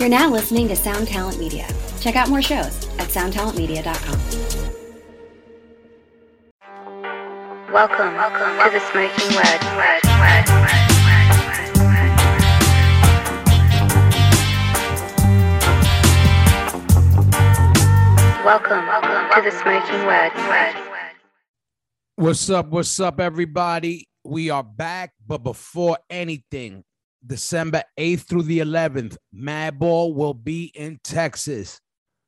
You're 0.00 0.08
now 0.08 0.30
listening 0.30 0.66
to 0.68 0.76
Sound 0.76 1.08
Talent 1.08 1.38
Media. 1.38 1.68
Check 2.00 2.16
out 2.16 2.30
more 2.30 2.40
shows 2.40 2.88
at 2.98 3.08
soundtalentmedia.com. 3.10 4.18
Welcome, 7.70 8.14
welcome 8.14 8.56
to 8.64 8.70
the 8.72 8.80
Smokin 8.80 9.34
Word. 9.36 9.60
word, 9.76 10.00
word, 10.16 10.48
word, 10.48 10.80
welcome, 18.42 18.86
welcome 18.86 19.28
to 19.34 19.42
the 19.44 19.50
Smokin 19.50 20.06
Word. 20.06 20.32
What's 22.16 22.48
up? 22.48 22.68
What's 22.70 22.98
up, 23.00 23.20
everybody? 23.20 24.08
We 24.24 24.48
are 24.48 24.64
back, 24.64 25.12
but 25.26 25.42
before 25.42 25.98
anything, 26.08 26.84
December 27.26 27.82
8th 27.98 28.22
through 28.22 28.44
the 28.44 28.60
11th, 28.60 29.16
Madball 29.34 30.14
will 30.14 30.34
be 30.34 30.72
in 30.74 30.98
Texas. 31.02 31.80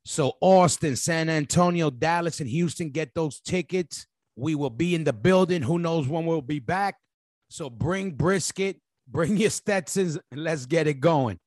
So, 0.04 0.32
Austin, 0.40 0.96
San 0.96 1.28
Antonio, 1.28 1.90
Dallas, 1.90 2.40
and 2.40 2.48
Houston, 2.48 2.90
get 2.90 3.14
those 3.14 3.40
tickets. 3.40 4.06
We 4.36 4.54
will 4.54 4.70
be 4.70 4.94
in 4.94 5.04
the 5.04 5.12
building. 5.12 5.62
Who 5.62 5.78
knows 5.78 6.08
when 6.08 6.26
we'll 6.26 6.42
be 6.42 6.58
back? 6.58 6.96
So, 7.50 7.70
bring 7.70 8.12
brisket, 8.12 8.78
bring 9.06 9.36
your 9.36 9.50
Stetsons, 9.50 10.18
and 10.30 10.42
let's 10.42 10.66
get 10.66 10.86
it 10.86 11.00
going. 11.00 11.38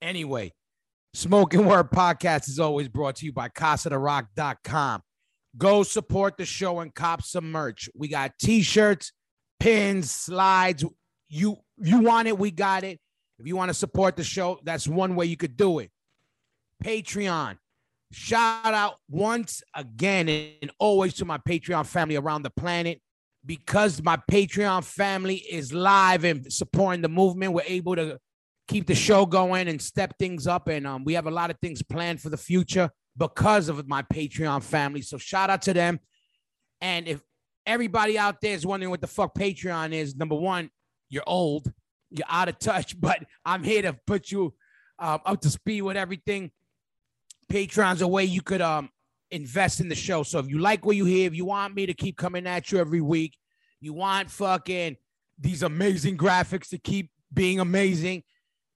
Anyway, 0.00 0.52
Smokin 1.14 1.66
Word 1.66 1.90
Podcast 1.90 2.48
is 2.48 2.58
always 2.58 2.88
brought 2.88 3.16
to 3.16 3.26
you 3.26 3.32
by 3.32 3.48
CasaDeRoc.com. 3.50 5.02
Go 5.58 5.82
support 5.82 6.36
the 6.38 6.46
show 6.46 6.80
and 6.80 6.94
cop 6.94 7.22
some 7.22 7.52
merch. 7.52 7.88
We 7.94 8.08
got 8.08 8.32
t-shirts, 8.40 9.12
pins, 9.60 10.10
slides. 10.10 10.84
You 11.28 11.58
you 11.82 12.00
want 12.00 12.28
it, 12.28 12.38
we 12.38 12.50
got 12.50 12.84
it. 12.84 13.00
If 13.38 13.46
you 13.46 13.56
want 13.56 13.70
to 13.70 13.74
support 13.74 14.16
the 14.16 14.24
show, 14.24 14.60
that's 14.62 14.86
one 14.86 15.16
way 15.16 15.26
you 15.26 15.36
could 15.36 15.56
do 15.56 15.80
it. 15.80 15.90
Patreon. 16.82 17.58
Shout 18.12 18.74
out 18.74 18.96
once 19.08 19.62
again 19.74 20.28
and 20.28 20.70
always 20.78 21.14
to 21.14 21.24
my 21.24 21.38
Patreon 21.38 21.86
family 21.86 22.16
around 22.16 22.42
the 22.42 22.50
planet. 22.50 23.00
Because 23.44 24.00
my 24.02 24.18
Patreon 24.30 24.84
family 24.84 25.36
is 25.36 25.72
live 25.72 26.22
and 26.22 26.52
supporting 26.52 27.02
the 27.02 27.08
movement, 27.08 27.52
we're 27.52 27.62
able 27.66 27.96
to 27.96 28.18
keep 28.68 28.86
the 28.86 28.94
show 28.94 29.26
going 29.26 29.66
and 29.66 29.82
step 29.82 30.14
things 30.18 30.46
up. 30.46 30.68
And 30.68 30.86
um, 30.86 31.04
we 31.04 31.14
have 31.14 31.26
a 31.26 31.30
lot 31.30 31.50
of 31.50 31.58
things 31.60 31.82
planned 31.82 32.20
for 32.20 32.28
the 32.28 32.36
future 32.36 32.90
because 33.16 33.68
of 33.68 33.88
my 33.88 34.02
Patreon 34.02 34.62
family. 34.62 35.02
So 35.02 35.18
shout 35.18 35.50
out 35.50 35.62
to 35.62 35.74
them. 35.74 35.98
And 36.80 37.08
if 37.08 37.20
everybody 37.66 38.18
out 38.18 38.40
there 38.40 38.54
is 38.54 38.64
wondering 38.64 38.90
what 38.90 39.00
the 39.00 39.08
fuck 39.08 39.34
Patreon 39.34 39.92
is, 39.92 40.14
number 40.14 40.36
one, 40.36 40.70
you're 41.12 41.22
old, 41.26 41.70
you're 42.10 42.26
out 42.28 42.48
of 42.48 42.58
touch, 42.58 43.00
but 43.00 43.20
I'm 43.44 43.62
here 43.62 43.82
to 43.82 43.96
put 44.06 44.30
you 44.30 44.54
um, 44.98 45.20
up 45.24 45.40
to 45.42 45.50
speed 45.50 45.82
with 45.82 45.96
everything. 45.96 46.50
Patreon's 47.50 48.02
a 48.02 48.08
way 48.08 48.24
you 48.24 48.40
could 48.40 48.62
um 48.62 48.88
invest 49.30 49.80
in 49.80 49.88
the 49.88 49.94
show. 49.94 50.22
So 50.22 50.38
if 50.38 50.48
you 50.48 50.58
like 50.58 50.84
what 50.84 50.96
you 50.96 51.04
hear, 51.04 51.26
if 51.26 51.34
you 51.34 51.44
want 51.44 51.74
me 51.74 51.86
to 51.86 51.94
keep 51.94 52.16
coming 52.16 52.46
at 52.46 52.70
you 52.70 52.78
every 52.78 53.00
week, 53.00 53.36
you 53.80 53.92
want 53.92 54.30
fucking 54.30 54.96
these 55.38 55.62
amazing 55.62 56.16
graphics 56.16 56.68
to 56.68 56.78
keep 56.78 57.10
being 57.32 57.60
amazing, 57.60 58.22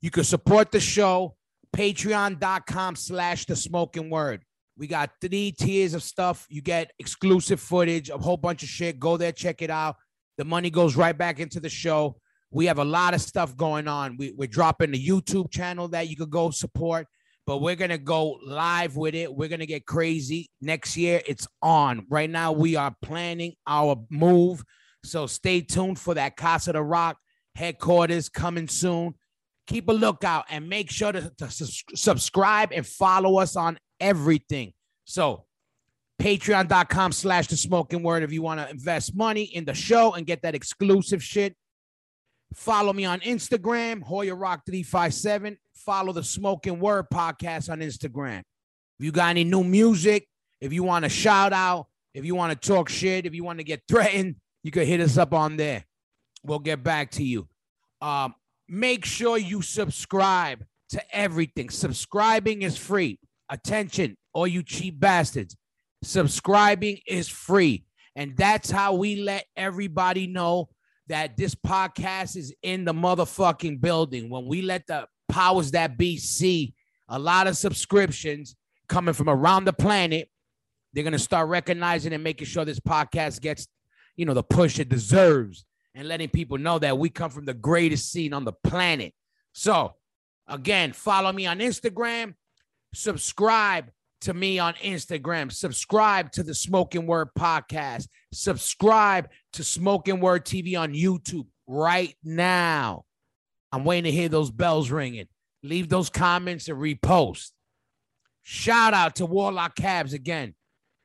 you 0.00 0.10
can 0.10 0.24
support 0.24 0.72
the 0.72 0.80
show. 0.80 1.36
Patreon.com 1.76 2.96
slash 2.96 3.44
the 3.44 3.54
smokin 3.54 4.08
word. 4.08 4.42
We 4.78 4.86
got 4.86 5.10
three 5.20 5.52
tiers 5.52 5.94
of 5.94 6.02
stuff. 6.02 6.46
You 6.48 6.62
get 6.62 6.90
exclusive 6.98 7.60
footage, 7.60 8.08
a 8.08 8.16
whole 8.16 8.36
bunch 8.36 8.62
of 8.62 8.68
shit. 8.68 8.98
Go 8.98 9.16
there, 9.16 9.32
check 9.32 9.60
it 9.62 9.70
out. 9.70 9.96
The 10.38 10.44
money 10.44 10.70
goes 10.70 10.96
right 10.96 11.16
back 11.16 11.38
into 11.38 11.60
the 11.60 11.68
show. 11.68 12.16
We 12.50 12.66
have 12.66 12.78
a 12.78 12.84
lot 12.84 13.14
of 13.14 13.20
stuff 13.20 13.56
going 13.56 13.88
on. 13.88 14.16
We, 14.16 14.32
we're 14.36 14.46
dropping 14.46 14.92
the 14.92 15.04
YouTube 15.04 15.50
channel 15.50 15.88
that 15.88 16.08
you 16.08 16.16
could 16.16 16.30
go 16.30 16.50
support, 16.50 17.06
but 17.46 17.58
we're 17.58 17.76
going 17.76 17.90
to 17.90 17.98
go 17.98 18.38
live 18.44 18.96
with 18.96 19.14
it. 19.14 19.34
We're 19.34 19.48
going 19.48 19.60
to 19.60 19.66
get 19.66 19.86
crazy. 19.86 20.50
Next 20.60 20.96
year, 20.96 21.20
it's 21.26 21.46
on. 21.60 22.06
Right 22.08 22.30
now, 22.30 22.52
we 22.52 22.76
are 22.76 22.94
planning 23.02 23.54
our 23.66 23.96
move. 24.10 24.62
So 25.04 25.26
stay 25.26 25.60
tuned 25.60 25.98
for 25.98 26.14
that 26.14 26.36
Casa 26.36 26.72
de 26.72 26.82
Roc 26.82 27.16
headquarters 27.54 28.28
coming 28.28 28.68
soon. 28.68 29.14
Keep 29.66 29.88
a 29.88 29.92
lookout 29.92 30.44
and 30.48 30.68
make 30.68 30.90
sure 30.90 31.10
to, 31.10 31.32
to 31.38 31.50
subscribe 31.50 32.70
and 32.72 32.86
follow 32.86 33.38
us 33.38 33.56
on 33.56 33.78
everything. 33.98 34.72
So 35.04 35.44
patreon.com 36.20 37.12
slash 37.12 37.48
the 37.48 37.56
smokin 37.56 38.02
word 38.02 38.22
if 38.22 38.32
you 38.32 38.42
want 38.42 38.60
to 38.60 38.70
invest 38.70 39.14
money 39.16 39.42
in 39.42 39.64
the 39.64 39.74
show 39.74 40.14
and 40.14 40.26
get 40.26 40.42
that 40.42 40.54
exclusive 40.54 41.22
shit. 41.22 41.56
Follow 42.56 42.94
me 42.94 43.04
on 43.04 43.20
Instagram, 43.20 44.02
Hoya 44.02 44.34
Roc 44.34 44.64
357. 44.64 45.58
Follow 45.74 46.12
the 46.14 46.24
Smokin 46.24 46.80
Word 46.80 47.04
podcast 47.12 47.70
on 47.70 47.80
Instagram. 47.80 48.38
If 48.98 49.04
you 49.04 49.12
got 49.12 49.28
any 49.28 49.44
new 49.44 49.62
music, 49.62 50.26
if 50.62 50.72
you 50.72 50.82
want 50.82 51.04
to 51.04 51.10
shout 51.10 51.52
out, 51.52 51.86
if 52.14 52.24
you 52.24 52.34
want 52.34 52.58
to 52.58 52.68
talk 52.68 52.88
shit, 52.88 53.26
if 53.26 53.34
you 53.34 53.44
want 53.44 53.58
to 53.58 53.64
get 53.64 53.82
threatened, 53.86 54.36
you 54.62 54.70
can 54.70 54.86
hit 54.86 55.02
us 55.02 55.18
up 55.18 55.34
on 55.34 55.58
there. 55.58 55.84
We'll 56.42 56.58
get 56.58 56.82
back 56.82 57.10
to 57.12 57.22
you. 57.22 57.46
Um, 58.00 58.34
make 58.66 59.04
sure 59.04 59.36
you 59.36 59.60
subscribe 59.60 60.64
to 60.88 61.16
everything. 61.16 61.68
Subscribing 61.68 62.62
is 62.62 62.78
free. 62.78 63.18
Attention, 63.50 64.16
all 64.32 64.46
you 64.46 64.62
cheap 64.62 64.98
bastards. 64.98 65.54
Subscribing 66.02 67.00
is 67.06 67.28
free. 67.28 67.84
And 68.16 68.34
that's 68.34 68.70
how 68.70 68.94
we 68.94 69.16
let 69.16 69.44
everybody 69.56 70.26
know 70.26 70.70
that 71.08 71.36
this 71.36 71.54
podcast 71.54 72.36
is 72.36 72.54
in 72.62 72.84
the 72.84 72.92
motherfucking 72.92 73.80
building. 73.80 74.28
When 74.28 74.46
we 74.46 74.62
let 74.62 74.86
the 74.86 75.06
powers 75.28 75.70
that 75.72 75.96
be 75.96 76.16
see 76.16 76.74
a 77.08 77.18
lot 77.18 77.46
of 77.46 77.56
subscriptions 77.56 78.56
coming 78.88 79.14
from 79.14 79.28
around 79.28 79.64
the 79.64 79.72
planet, 79.72 80.28
they're 80.92 81.04
going 81.04 81.12
to 81.12 81.18
start 81.18 81.48
recognizing 81.48 82.12
and 82.12 82.24
making 82.24 82.46
sure 82.46 82.64
this 82.64 82.80
podcast 82.80 83.40
gets, 83.40 83.68
you 84.16 84.24
know, 84.24 84.34
the 84.34 84.42
push 84.42 84.78
it 84.78 84.88
deserves 84.88 85.64
and 85.94 86.08
letting 86.08 86.28
people 86.28 86.58
know 86.58 86.78
that 86.78 86.98
we 86.98 87.08
come 87.08 87.30
from 87.30 87.44
the 87.44 87.54
greatest 87.54 88.10
scene 88.10 88.32
on 88.32 88.44
the 88.44 88.52
planet. 88.52 89.12
So, 89.52 89.94
again, 90.48 90.92
follow 90.92 91.32
me 91.32 91.46
on 91.46 91.60
Instagram, 91.60 92.34
subscribe 92.94 93.90
to 94.22 94.34
me 94.34 94.58
on 94.58 94.74
Instagram, 94.74 95.52
subscribe 95.52 96.32
to 96.32 96.42
the 96.42 96.54
Smokin 96.54 97.06
Word 97.06 97.28
podcast, 97.38 98.08
subscribe 98.32 99.28
to 99.54 99.64
Smokin 99.64 100.20
Word 100.20 100.44
TV 100.44 100.78
on 100.78 100.92
YouTube 100.92 101.46
right 101.66 102.14
now. 102.24 103.04
I'm 103.72 103.84
waiting 103.84 104.04
to 104.04 104.12
hear 104.12 104.28
those 104.28 104.50
bells 104.50 104.90
ringing. 104.90 105.26
Leave 105.62 105.88
those 105.88 106.08
comments 106.08 106.68
and 106.68 106.78
repost. 106.78 107.50
Shout 108.42 108.94
out 108.94 109.16
to 109.16 109.26
Warlock 109.26 109.74
Cabs 109.74 110.12
again. 110.12 110.54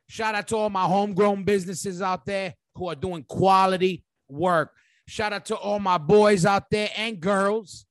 Shout 0.08 0.34
out 0.34 0.48
to 0.48 0.56
all 0.56 0.70
my 0.70 0.84
homegrown 0.84 1.44
businesses 1.44 2.00
out 2.00 2.24
there 2.24 2.54
who 2.76 2.88
are 2.88 2.94
doing 2.94 3.24
quality 3.24 4.04
work. 4.28 4.72
Shout 5.08 5.32
out 5.32 5.46
to 5.46 5.56
all 5.56 5.80
my 5.80 5.98
boys 5.98 6.46
out 6.46 6.70
there 6.70 6.90
and 6.96 7.20
girls 7.20 7.84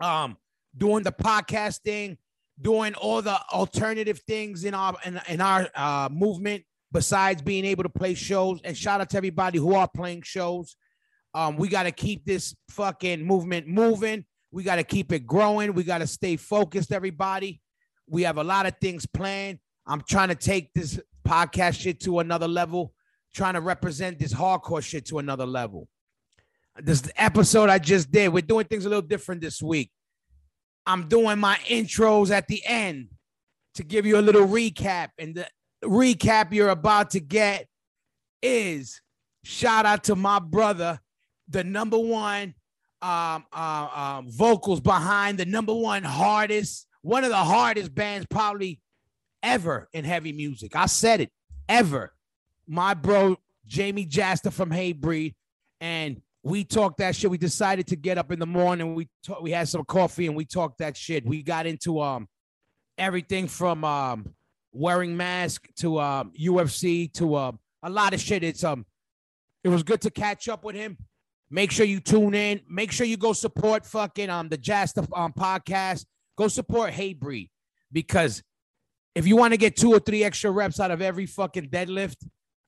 um 0.00 0.36
doing 0.76 1.02
the 1.02 1.12
podcasting, 1.12 2.16
doing 2.62 2.94
all 2.94 3.22
the 3.22 3.38
alternative 3.52 4.20
things 4.26 4.64
in 4.64 4.74
our 4.74 4.94
in, 5.04 5.20
in 5.28 5.40
our 5.40 5.68
uh 5.74 6.08
movement 6.10 6.64
besides 6.92 7.42
being 7.42 7.64
able 7.64 7.82
to 7.82 7.88
play 7.88 8.14
shows 8.14 8.60
and 8.64 8.76
shout 8.76 9.00
out 9.00 9.10
to 9.10 9.16
everybody 9.16 9.58
who 9.58 9.74
are 9.74 9.88
playing 9.94 10.22
shows. 10.22 10.76
Um 11.34 11.56
we 11.56 11.68
got 11.68 11.84
to 11.84 11.92
keep 11.92 12.24
this 12.24 12.54
fucking 12.70 13.24
movement 13.24 13.66
moving. 13.66 14.24
We 14.50 14.62
got 14.62 14.76
to 14.76 14.84
keep 14.84 15.12
it 15.12 15.26
growing. 15.26 15.74
We 15.74 15.82
got 15.82 15.98
to 15.98 16.06
stay 16.06 16.36
focused 16.36 16.92
everybody. 16.92 17.60
We 18.08 18.22
have 18.22 18.38
a 18.38 18.44
lot 18.44 18.66
of 18.66 18.74
things 18.80 19.06
planned. 19.06 19.58
I'm 19.86 20.02
trying 20.02 20.28
to 20.28 20.34
take 20.34 20.72
this 20.74 21.00
podcast 21.26 21.80
shit 21.80 22.00
to 22.00 22.18
another 22.18 22.48
level, 22.48 22.92
trying 23.34 23.54
to 23.54 23.60
represent 23.60 24.18
this 24.18 24.32
hardcore 24.32 24.82
shit 24.82 25.06
to 25.06 25.18
another 25.18 25.46
level 25.46 25.88
this 26.80 27.02
episode 27.16 27.68
I 27.68 27.78
just 27.78 28.10
did. 28.10 28.32
We're 28.32 28.42
doing 28.42 28.66
things 28.66 28.86
a 28.86 28.88
little 28.88 29.02
different 29.02 29.40
this 29.40 29.62
week. 29.62 29.90
I'm 30.86 31.08
doing 31.08 31.38
my 31.38 31.56
intros 31.68 32.30
at 32.30 32.48
the 32.48 32.62
end 32.64 33.08
to 33.74 33.84
give 33.84 34.06
you 34.06 34.18
a 34.18 34.20
little 34.20 34.46
recap. 34.46 35.10
And 35.18 35.34
the 35.34 35.46
recap 35.84 36.52
you're 36.52 36.68
about 36.68 37.10
to 37.10 37.20
get 37.20 37.66
is 38.42 39.00
shout 39.44 39.86
out 39.86 40.04
to 40.04 40.16
my 40.16 40.38
brother, 40.38 41.00
the 41.48 41.64
number 41.64 41.98
one 41.98 42.54
um, 43.00 43.44
uh, 43.52 43.88
uh, 43.94 44.22
vocals 44.26 44.80
behind 44.80 45.38
the 45.38 45.44
number 45.44 45.74
one 45.74 46.04
hardest, 46.04 46.86
one 47.02 47.24
of 47.24 47.30
the 47.30 47.36
hardest 47.36 47.94
bands 47.94 48.26
probably 48.30 48.80
ever 49.42 49.88
in 49.92 50.04
heavy 50.04 50.32
music. 50.32 50.76
I 50.76 50.86
said 50.86 51.20
it, 51.20 51.30
ever. 51.68 52.12
My 52.66 52.94
bro, 52.94 53.36
Jamey 53.68 54.08
Jasta 54.08 54.52
from 54.52 54.70
Hey 54.70 54.94
Hatebreed. 54.94 55.34
And 55.80 56.22
we 56.42 56.64
talked 56.64 56.98
that 56.98 57.14
shit. 57.14 57.30
We 57.30 57.38
decided 57.38 57.86
to 57.88 57.96
get 57.96 58.18
up 58.18 58.32
in 58.32 58.38
the 58.38 58.46
morning. 58.46 58.94
We 58.94 59.08
talk, 59.24 59.42
we 59.42 59.52
had 59.52 59.68
some 59.68 59.84
coffee 59.84 60.26
and 60.26 60.36
we 60.36 60.44
talked 60.44 60.78
that 60.78 60.96
shit. 60.96 61.24
We 61.24 61.42
got 61.42 61.66
into 61.66 62.00
um 62.00 62.28
everything 62.98 63.48
from 63.48 63.84
um 63.84 64.34
wearing 64.72 65.16
mask 65.16 65.68
to 65.76 66.00
um 66.00 66.32
UFC 66.38 67.12
to 67.14 67.36
um 67.36 67.58
a 67.82 67.90
lot 67.90 68.14
of 68.14 68.20
shit. 68.20 68.42
It's 68.42 68.64
um 68.64 68.86
it 69.62 69.68
was 69.68 69.82
good 69.82 70.00
to 70.02 70.10
catch 70.10 70.48
up 70.48 70.64
with 70.64 70.74
him. 70.74 70.98
Make 71.50 71.70
sure 71.70 71.86
you 71.86 72.00
tune 72.00 72.34
in. 72.34 72.60
Make 72.68 72.90
sure 72.90 73.06
you 73.06 73.16
go 73.16 73.32
support 73.32 73.86
fucking 73.86 74.30
um 74.30 74.48
the 74.48 74.58
Jazz 74.58 74.92
um 75.14 75.32
podcast. 75.32 76.06
go 76.36 76.48
support 76.48 76.92
Hatebreed 76.92 77.50
because 77.92 78.42
if 79.14 79.26
you 79.26 79.36
want 79.36 79.52
to 79.52 79.58
get 79.58 79.76
two 79.76 79.92
or 79.92 79.98
three 79.98 80.24
extra 80.24 80.50
reps 80.50 80.80
out 80.80 80.90
of 80.90 81.02
every 81.02 81.26
fucking 81.26 81.68
deadlift, 81.68 82.16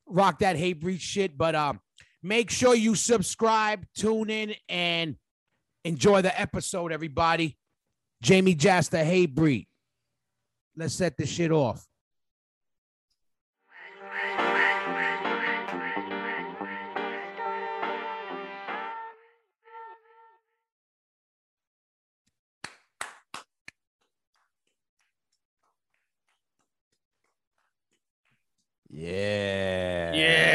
rock 0.07 0.39
that 0.39 0.55
Hatebreed 0.55 0.99
shit. 0.99 1.37
But 1.37 1.55
um, 1.55 1.79
make 2.25 2.49
sure 2.49 2.73
you 2.73 2.95
subscribe, 2.95 3.85
tune 3.95 4.29
in, 4.29 4.55
and 4.67 5.15
enjoy 5.83 6.23
the 6.23 6.39
episode, 6.39 6.91
everybody. 6.91 7.55
Jamey 8.23 8.57
Jasta, 8.57 9.05
Hatebreed. 9.05 9.67
Let's 10.75 10.95
set 10.95 11.17
this 11.17 11.29
shit 11.29 11.51
off. 11.51 11.85
Yeah. 28.89 30.13
Yeah, 30.13 30.54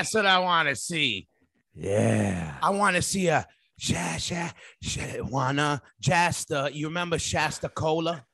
that's 0.00 0.14
what 0.14 0.24
I 0.24 0.38
want 0.38 0.68
to 0.68 0.76
see. 0.76 1.28
Yeah. 1.74 2.54
I 2.62 2.70
want 2.70 2.96
to 2.96 3.02
see 3.02 3.28
a 3.28 3.46
wanna 5.20 5.82
Jasta. 6.02 6.72
You 6.72 6.88
remember 6.88 7.18
Shasta 7.18 7.68
Cola? 7.68 8.24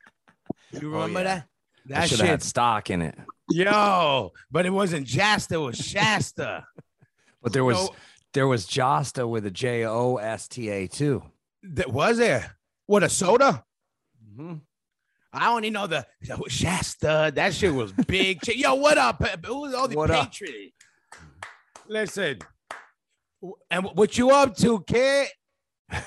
You 0.70 0.94
Oh, 0.94 1.00
remember 1.00 1.20
yeah. 1.20 1.24
that? 1.24 1.48
That 1.86 2.08
should 2.08 2.20
have 2.20 2.28
had 2.28 2.42
shit, 2.42 2.48
stock 2.48 2.90
in 2.90 3.02
it. 3.02 3.18
yo. 3.50 4.32
But 4.50 4.66
it 4.66 4.70
wasn't 4.70 5.06
Jasta, 5.08 5.52
it 5.52 5.58
was 5.58 5.76
Shasta. 5.78 6.64
But 7.42 7.52
there 7.52 7.64
was 7.64 7.76
No. 7.76 7.94
there 8.32 8.46
was 8.48 8.66
Josta 8.66 9.28
with 9.28 9.46
a 9.46 9.50
J 9.52 9.84
O 9.86 10.16
S 10.16 10.48
T 10.48 10.68
A 10.68 10.86
too. 10.88 11.22
That 11.62 11.92
was 11.92 12.18
there. 12.18 12.56
What 12.86 13.02
a 13.04 13.08
soda? 13.08 13.64
Mhm. 14.36 14.60
I 15.32 15.52
only 15.52 15.70
know 15.70 15.86
the 15.86 16.06
Shasta. 16.48 17.30
That 17.34 17.54
shit 17.54 17.72
was 17.72 17.92
big. 17.92 18.40
Yo, 18.48 18.74
what 18.74 18.98
up? 18.98 19.22
Who 19.44 19.60
was 19.60 19.74
all 19.74 19.86
the 19.86 19.96
What 19.96 20.10
patriot? 20.10 20.72
Listen, 21.88 22.38
and 23.70 23.84
what 23.94 24.16
you 24.18 24.30
up 24.30 24.56
to, 24.58 24.80
kid? 24.86 25.28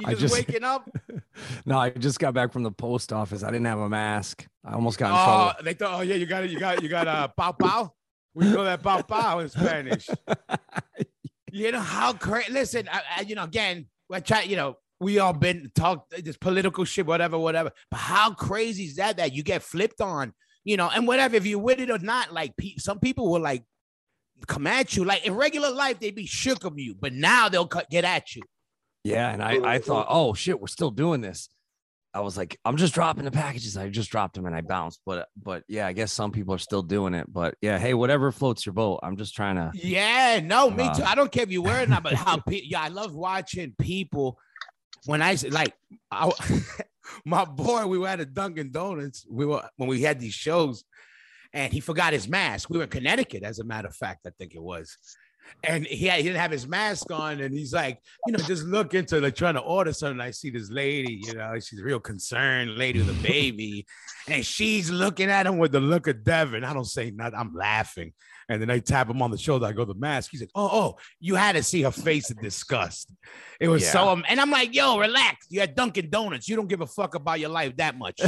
You 0.00 0.06
I 0.06 0.10
just, 0.12 0.20
just- 0.22 0.34
waking 0.34 0.64
up? 0.64 0.88
No, 1.66 1.78
I 1.78 1.90
just 1.90 2.18
got 2.18 2.32
back 2.32 2.52
from 2.52 2.62
the 2.62 2.70
post 2.70 3.12
office. 3.12 3.42
I 3.42 3.50
didn't 3.50 3.66
have 3.66 3.78
a 3.80 3.88
mask. 3.88 4.46
I 4.64 4.72
almost 4.74 4.98
got 4.98 5.08
in 5.08 5.12
Oh, 5.12 5.24
trouble. 5.24 5.64
they 5.64 5.74
thought, 5.74 5.98
oh 5.98 6.02
yeah, 6.02 6.14
you 6.14 6.24
got 6.26 6.44
it, 6.44 6.50
you 6.50 6.58
got, 6.58 6.82
you 6.82 6.88
got 6.88 7.06
a 7.06 7.32
pow 7.36 7.52
pow. 7.52 7.92
We 8.34 8.50
call 8.52 8.64
that 8.64 8.82
pow 8.82 9.02
pow 9.02 9.40
in 9.40 9.48
Spanish. 9.48 10.08
You 11.52 11.70
know 11.70 11.78
how 11.80 12.12
crazy? 12.14 12.52
Listen, 12.52 12.88
I, 12.90 13.02
I, 13.18 13.20
you 13.22 13.36
know, 13.36 13.44
again, 13.44 13.86
I 14.12 14.18
try, 14.18 14.42
you 14.42 14.56
know, 14.56 14.76
we 14.98 15.20
all 15.20 15.32
been 15.32 15.70
talked 15.76 16.10
this 16.24 16.36
political 16.36 16.84
shit, 16.84 17.06
whatever, 17.06 17.38
whatever. 17.38 17.70
But 17.92 17.98
how 18.00 18.34
crazy 18.34 18.84
is 18.86 18.96
that 18.96 19.18
that 19.18 19.32
you 19.34 19.44
get 19.44 19.62
flipped 19.62 20.00
on, 20.00 20.32
you 20.64 20.76
know, 20.76 20.90
and 20.92 21.06
whatever, 21.06 21.36
if 21.36 21.46
you're 21.46 21.60
with 21.60 21.78
it 21.78 21.90
or 21.92 21.98
not, 22.00 22.32
like 22.32 22.56
pe- 22.56 22.74
some 22.78 22.98
people 22.98 23.30
will 23.30 23.40
like 23.40 23.62
come 24.46 24.66
at 24.66 24.96
you. 24.96 25.04
Like 25.04 25.26
in 25.26 25.34
regular 25.34 25.70
life, 25.70 26.00
they'd 26.00 26.14
be 26.14 26.26
shook 26.26 26.64
of 26.64 26.78
you, 26.78 26.94
but 26.94 27.12
now 27.12 27.48
they'll 27.48 27.66
cut, 27.66 27.90
get 27.90 28.04
at 28.04 28.34
you. 28.34 28.42
Yeah, 29.04 29.30
and 29.30 29.42
I, 29.42 29.74
I 29.74 29.78
thought, 29.78 30.06
oh 30.08 30.32
shit, 30.34 30.60
we're 30.60 30.66
still 30.66 30.90
doing 30.90 31.20
this. 31.20 31.48
I 32.14 32.20
was 32.20 32.36
like, 32.36 32.58
I'm 32.64 32.76
just 32.76 32.94
dropping 32.94 33.24
the 33.24 33.32
packages. 33.32 33.76
I 33.76 33.88
just 33.88 34.08
dropped 34.10 34.34
them 34.36 34.46
and 34.46 34.54
I 34.54 34.60
bounced. 34.60 35.00
But 35.04 35.26
but 35.36 35.64
yeah, 35.68 35.86
I 35.86 35.92
guess 35.92 36.12
some 36.12 36.30
people 36.30 36.54
are 36.54 36.58
still 36.58 36.82
doing 36.82 37.12
it. 37.12 37.26
But 37.30 37.56
yeah, 37.60 37.76
hey, 37.78 37.92
whatever 37.92 38.30
floats 38.30 38.64
your 38.64 38.72
boat. 38.72 39.00
I'm 39.02 39.16
just 39.16 39.34
trying 39.34 39.56
to. 39.56 39.72
Yeah, 39.74 40.40
no, 40.42 40.70
me 40.70 40.84
Uh, 40.84 40.94
too. 40.94 41.02
I 41.02 41.16
don't 41.16 41.32
care 41.32 41.42
if 41.42 41.50
you 41.50 41.60
wear 41.60 41.80
it 41.80 41.88
or 41.88 41.90
not, 41.90 42.04
but 42.04 42.12
how 42.14 42.36
pe- 42.48 42.62
yeah, 42.64 42.82
I 42.82 42.88
love 42.88 43.14
watching 43.14 43.74
people 43.80 44.38
when 45.06 45.22
I 45.22 45.36
like 45.50 45.74
I, 46.10 46.30
my 47.24 47.44
boy, 47.44 47.86
we 47.86 47.98
were 47.98 48.08
at 48.08 48.20
a 48.20 48.26
Dunkin' 48.26 48.70
Donuts. 48.70 49.26
We 49.28 49.44
were 49.44 49.68
when 49.76 49.88
we 49.88 50.02
had 50.02 50.20
these 50.20 50.34
shows, 50.34 50.84
and 51.54 51.72
he 51.72 51.80
forgot 51.80 52.12
his 52.12 52.28
mask. 52.28 52.68
We 52.68 52.76
were 52.78 52.84
in 52.84 52.90
Connecticut, 52.90 53.44
as 53.44 53.60
a 53.60 53.64
matter 53.64 53.88
of 53.88 53.94
fact, 53.96 54.26
I 54.26 54.30
think 54.38 54.54
it 54.54 54.62
was. 54.62 54.98
And 55.62 55.86
he, 55.86 56.06
had, 56.06 56.16
he 56.18 56.24
didn't 56.24 56.40
have 56.40 56.50
his 56.50 56.66
mask 56.66 57.10
on, 57.10 57.40
and 57.40 57.54
he's 57.54 57.72
like, 57.72 58.00
you 58.26 58.32
know, 58.32 58.38
just 58.40 58.64
look 58.64 58.92
into 58.94 59.20
like 59.20 59.36
trying 59.36 59.54
to 59.54 59.60
order 59.60 59.92
something. 59.92 60.20
I 60.20 60.30
see 60.32 60.50
this 60.50 60.70
lady, 60.70 61.20
you 61.24 61.34
know, 61.34 61.54
she's 61.60 61.80
real 61.80 62.00
concerned, 62.00 62.76
lady 62.76 62.98
with 62.98 63.10
a 63.10 63.22
baby, 63.22 63.86
and 64.26 64.44
she's 64.44 64.90
looking 64.90 65.30
at 65.30 65.46
him 65.46 65.58
with 65.58 65.72
the 65.72 65.80
look 65.80 66.08
of 66.08 66.24
Devin. 66.24 66.64
I 66.64 66.72
don't 66.72 66.84
say 66.86 67.10
nothing. 67.10 67.38
I'm 67.38 67.54
laughing. 67.54 68.12
And 68.48 68.60
then 68.60 68.68
I 68.70 68.78
tap 68.78 69.08
him 69.08 69.22
on 69.22 69.30
the 69.30 69.38
shoulder. 69.38 69.66
I 69.66 69.72
go, 69.72 69.84
the 69.84 69.94
mask. 69.94 70.30
He's 70.30 70.40
like, 70.40 70.50
oh, 70.54 70.68
oh, 70.70 70.96
you 71.20 71.34
had 71.34 71.52
to 71.56 71.62
see 71.62 71.82
her 71.82 71.90
face 71.90 72.30
of 72.30 72.40
disgust. 72.42 73.10
It 73.60 73.68
was 73.68 73.88
so, 73.88 74.04
Yeah. 74.04 74.10
um, 74.10 74.24
and 74.28 74.40
I'm 74.40 74.50
like, 74.50 74.74
yo, 74.74 74.98
relax. 74.98 75.46
You 75.50 75.60
had 75.60 75.74
Dunkin' 75.74 76.10
Donuts. 76.10 76.48
You 76.48 76.56
don't 76.56 76.68
give 76.68 76.80
a 76.82 76.86
fuck 76.86 77.14
about 77.14 77.40
your 77.40 77.48
life 77.48 77.76
that 77.76 77.96
much. 77.96 78.20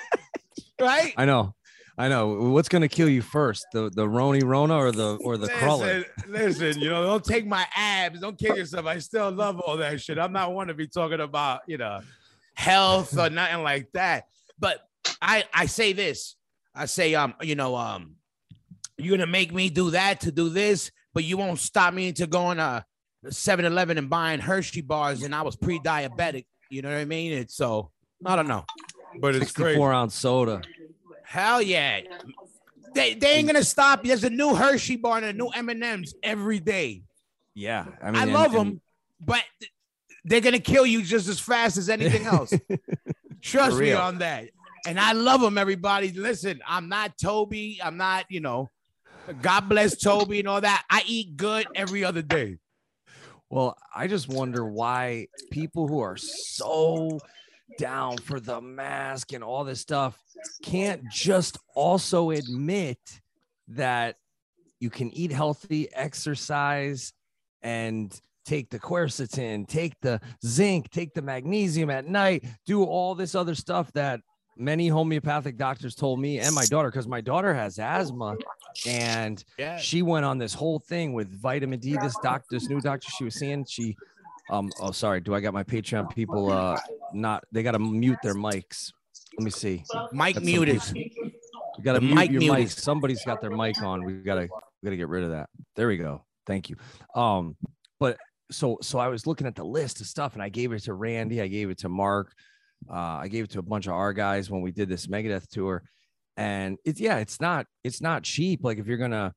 right? 0.80 1.12
I 1.16 1.24
know, 1.26 1.54
I 1.98 2.08
know. 2.08 2.50
What's 2.50 2.68
gonna 2.68 2.88
kill 2.88 3.08
you 3.08 3.22
first, 3.22 3.66
the 3.72 3.88
the 3.88 4.06
Roni 4.06 4.44
Rona 4.44 4.76
or 4.76 4.92
the 4.92 5.16
or 5.22 5.38
the 5.38 5.48
crawler? 5.48 6.04
listen, 6.26 6.32
listen, 6.32 6.80
you 6.82 6.90
know, 6.90 7.04
don't 7.04 7.24
take 7.24 7.46
my 7.46 7.66
abs. 7.74 8.20
Don't 8.20 8.38
kill 8.38 8.56
yourself. 8.56 8.84
I 8.86 8.98
still 8.98 9.30
love 9.30 9.60
all 9.60 9.78
that 9.78 10.00
shit. 10.00 10.18
I'm 10.18 10.32
not 10.32 10.52
one 10.52 10.66
to 10.66 10.74
be 10.74 10.86
talking 10.86 11.20
about, 11.20 11.60
you 11.66 11.78
know, 11.78 12.00
health 12.54 13.18
or 13.18 13.30
nothing 13.30 13.62
like 13.62 13.90
that. 13.92 14.26
But 14.58 14.80
I 15.22 15.44
I 15.54 15.66
say 15.66 15.94
this. 15.94 16.36
I 16.74 16.84
say, 16.84 17.14
um, 17.14 17.34
you 17.40 17.54
know, 17.54 17.74
um, 17.76 18.16
you're 18.98 19.16
gonna 19.16 19.26
make 19.26 19.54
me 19.54 19.70
do 19.70 19.90
that 19.92 20.20
to 20.22 20.32
do 20.32 20.50
this, 20.50 20.90
but 21.14 21.24
you 21.24 21.38
won't 21.38 21.58
stop 21.58 21.94
me 21.94 22.08
into 22.08 22.26
going 22.26 22.58
to 22.58 22.84
7-Eleven 23.24 23.96
and 23.96 24.10
buying 24.10 24.40
Hershey 24.40 24.82
bars, 24.82 25.22
and 25.22 25.34
I 25.34 25.42
was 25.42 25.56
pre-diabetic. 25.56 26.44
You 26.70 26.82
know 26.82 26.90
what 26.90 26.98
I 26.98 27.06
mean? 27.06 27.32
It's 27.32 27.56
so 27.56 27.90
I 28.24 28.36
don't 28.36 28.48
know, 28.48 28.64
but 29.20 29.34
it's 29.34 29.52
great. 29.52 29.72
64 29.72 29.92
ounce 29.92 30.14
soda. 30.14 30.62
Hell 31.36 31.60
yeah. 31.60 32.00
They, 32.94 33.12
they 33.12 33.32
ain't 33.34 33.46
gonna 33.46 33.62
stop. 33.62 34.02
There's 34.02 34.24
a 34.24 34.30
new 34.30 34.54
Hershey 34.54 34.96
bar 34.96 35.18
and 35.18 35.26
a 35.26 35.32
new 35.34 35.48
M&M's 35.48 36.14
every 36.22 36.60
day. 36.60 37.02
Yeah, 37.54 37.84
I 38.02 38.08
I, 38.08 38.10
mean, 38.10 38.22
and- 38.22 38.32
love 38.32 38.54
and- 38.54 38.54
them, 38.54 38.80
but 39.20 39.42
they're 40.24 40.40
gonna 40.40 40.58
kill 40.58 40.86
you 40.86 41.02
just 41.02 41.28
as 41.28 41.38
fast 41.38 41.76
as 41.76 41.90
anything 41.90 42.24
else. 42.34 42.54
Trust 43.42 43.78
me 43.78 43.92
on 43.92 44.18
that. 44.20 44.48
And 44.86 44.98
I 44.98 45.12
love 45.12 45.42
them, 45.42 45.58
everybody. 45.58 46.10
Listen, 46.10 46.60
I'm 46.66 46.88
not 46.88 47.18
Toby. 47.18 47.80
I'm 47.84 47.98
not, 47.98 48.24
you 48.30 48.40
know, 48.40 48.70
God 49.42 49.68
bless 49.68 49.98
Toby 49.98 50.38
and 50.38 50.48
all 50.48 50.62
that. 50.62 50.84
I 50.88 51.02
eat 51.06 51.36
good 51.36 51.66
every 51.74 52.02
other 52.02 52.22
day. 52.22 52.56
Well, 53.50 53.76
I 53.94 54.06
just 54.06 54.26
wonder 54.28 54.64
why 54.64 55.26
people 55.50 55.86
who 55.86 56.00
are 56.00 56.16
so 56.16 57.20
down 57.78 58.16
for 58.18 58.40
the 58.40 58.60
mask 58.60 59.32
and 59.32 59.42
all 59.42 59.64
this 59.64 59.80
stuff 59.80 60.22
can't 60.62 61.02
just 61.10 61.58
also 61.74 62.30
admit 62.30 62.98
that 63.68 64.16
you 64.80 64.90
can 64.90 65.10
eat 65.12 65.32
healthy, 65.32 65.92
exercise, 65.92 67.12
and 67.62 68.20
take 68.44 68.70
the 68.70 68.78
quercetin, 68.78 69.66
take 69.66 69.94
the 70.00 70.20
zinc, 70.44 70.88
take 70.90 71.12
the 71.14 71.22
magnesium 71.22 71.90
at 71.90 72.06
night, 72.06 72.44
do 72.64 72.84
all 72.84 73.14
this 73.14 73.34
other 73.34 73.54
stuff 73.54 73.90
that 73.92 74.20
many 74.56 74.88
homeopathic 74.88 75.56
doctors 75.56 75.94
told 75.94 76.20
me 76.20 76.38
and 76.38 76.54
my 76.54 76.64
daughter, 76.66 76.88
because 76.90 77.08
my 77.08 77.20
daughter 77.20 77.52
has 77.52 77.78
asthma 77.78 78.36
and 78.86 79.42
Yeah. 79.58 79.76
she 79.78 80.02
went 80.02 80.24
on 80.24 80.38
this 80.38 80.54
whole 80.54 80.78
thing 80.78 81.12
with 81.12 81.28
vitamin 81.40 81.80
D. 81.80 81.96
This 82.00 82.16
doctor, 82.22 82.46
this 82.50 82.68
new 82.68 82.80
doctor 82.80 83.10
she 83.10 83.24
was 83.24 83.34
seeing, 83.34 83.64
she, 83.64 83.96
um, 84.50 84.70
oh, 84.80 84.92
sorry, 84.92 85.20
do 85.20 85.34
I 85.34 85.40
got 85.40 85.52
my 85.52 85.64
Patreon 85.64 86.14
people? 86.14 86.50
Uh, 86.50 86.78
not 87.12 87.44
they 87.52 87.62
got 87.62 87.72
to 87.72 87.78
mute 87.78 88.18
their 88.22 88.34
mics. 88.34 88.92
Let 89.38 89.44
me 89.44 89.50
see. 89.50 89.84
Mike 90.12 90.40
muted. 90.40 90.80
some 90.82 90.94
Mutis. 90.94 91.12
You 91.78 91.84
got 91.84 91.94
to 91.94 92.00
The 92.00 92.06
mute 92.06 92.14
mic 92.14 92.30
your 92.30 92.40
mute 92.40 92.52
mic. 92.52 92.70
Somebody's 92.70 93.24
got 93.24 93.40
their 93.40 93.50
mic 93.50 93.80
on. 93.82 94.04
We 94.04 94.14
gotta, 94.14 94.42
we 94.42 94.86
gotta 94.86 94.96
get 94.96 95.08
rid 95.08 95.24
of 95.24 95.30
that. 95.30 95.48
There 95.74 95.88
we 95.88 95.96
go. 95.96 96.24
Thank 96.46 96.70
you. 96.70 96.76
Um, 97.14 97.56
but 97.98 98.18
so, 98.50 98.78
so 98.82 98.98
I 98.98 99.08
was 99.08 99.26
looking 99.26 99.46
at 99.46 99.56
the 99.56 99.64
list 99.64 100.00
of 100.00 100.06
stuff, 100.06 100.34
and 100.34 100.42
I 100.42 100.48
gave 100.48 100.72
it 100.72 100.84
to 100.84 100.94
Randy. 100.94 101.40
I 101.40 101.48
gave 101.48 101.70
it 101.70 101.78
to 101.78 101.88
Mark. 101.88 102.32
Uh, 102.88 102.94
I 102.94 103.28
gave 103.28 103.44
it 103.44 103.50
to 103.50 103.58
a 103.58 103.62
bunch 103.62 103.86
of 103.86 103.92
our 103.92 104.12
guys 104.12 104.50
when 104.50 104.62
we 104.62 104.70
did 104.70 104.88
this 104.88 105.06
Megadeth 105.06 105.48
tour, 105.48 105.82
and 106.36 106.78
it's 106.84 107.00
yeah, 107.00 107.18
it's 107.18 107.40
not, 107.40 107.66
it's 107.82 108.00
not 108.00 108.22
cheap. 108.22 108.60
Like 108.62 108.78
if 108.78 108.86
you're 108.86 108.98
gonna 108.98 109.34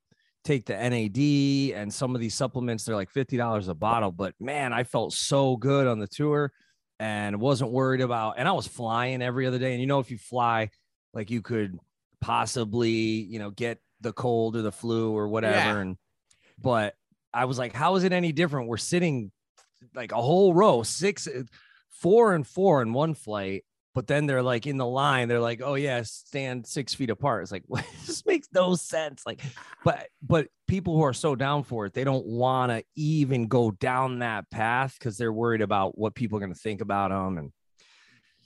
take 0.50 0.66
the 0.66 0.74
NAD 0.74 1.80
and 1.80 1.94
some 1.94 2.16
of 2.16 2.22
these 2.22 2.34
supplements, 2.34 2.84
they're 2.84 2.96
like 2.96 3.10
fifty 3.12 3.38
dollars 3.38 3.68
a 3.68 3.74
bottle. 3.76 4.12
But 4.12 4.34
man, 4.40 4.74
I 4.74 4.84
felt 4.84 5.14
so 5.14 5.56
good 5.58 5.88
on 5.88 6.00
the 6.00 6.08
tour, 6.08 6.52
and 7.00 7.40
wasn't 7.40 7.72
worried 7.72 8.02
about. 8.02 8.36
And 8.38 8.48
I 8.48 8.52
was 8.54 8.68
flying 8.68 9.22
every 9.22 9.46
other 9.46 9.60
day, 9.60 9.72
and 9.72 9.82
you 9.82 9.88
know, 9.88 10.00
if 10.00 10.12
you 10.12 10.18
fly, 10.18 10.70
like 11.14 11.30
you 11.30 11.42
could 11.42 11.78
possibly, 12.20 12.90
you 12.90 13.40
know, 13.40 13.52
get 13.52 13.80
the 14.02 14.12
cold 14.12 14.56
or 14.56 14.62
the 14.62 14.72
flu 14.72 15.12
or 15.12 15.28
whatever. 15.28 15.56
Yeah. 15.56 15.78
And 15.78 15.98
but 16.58 16.96
I 17.34 17.46
was 17.46 17.58
like, 17.58 17.74
how 17.74 17.96
is 17.96 18.04
it 18.04 18.12
any 18.12 18.32
different? 18.32 18.68
We're 18.68 18.78
sitting 18.78 19.32
like 19.94 20.12
a 20.12 20.22
whole 20.22 20.54
row, 20.54 20.84
six, 20.84 21.28
uh, 21.28 21.44
four 21.90 22.34
and 22.34 22.46
four 22.46 22.82
in 22.82 22.94
one 22.94 23.14
flight. 23.14 23.64
But 23.96 24.08
then 24.08 24.28
they're 24.28 24.44
like 24.44 24.68
in 24.68 24.78
the 24.78 24.86
line, 24.86 25.28
they're 25.28 25.40
like, 25.40 25.62
oh 25.64 25.74
yeah, 25.74 26.04
stand 26.04 26.68
six 26.68 26.94
feet 26.94 27.10
apart. 27.10 27.44
It's 27.44 27.52
like 27.52 27.64
this 28.06 28.26
makes 28.26 28.48
no 28.54 28.76
sense. 28.76 29.24
Like, 29.26 29.42
but 29.84 30.08
but 30.22 30.48
people 30.68 30.96
who 30.96 31.04
are 31.04 31.14
so 31.14 31.36
down 31.36 31.64
for 31.64 31.88
it, 31.88 31.94
they 31.94 32.04
don't 32.04 32.26
want 32.26 32.72
to 32.72 32.84
even 32.96 33.48
go 33.48 33.72
down 33.72 34.20
that 34.20 34.50
path 34.52 34.96
because 34.98 35.18
they're 35.18 35.34
worried 35.34 35.62
about 35.62 35.98
what 35.98 36.14
people 36.14 36.38
are 36.38 36.42
going 36.42 36.54
to 36.54 36.60
think 36.60 36.82
about 36.82 37.10
them. 37.10 37.38
And 37.38 37.52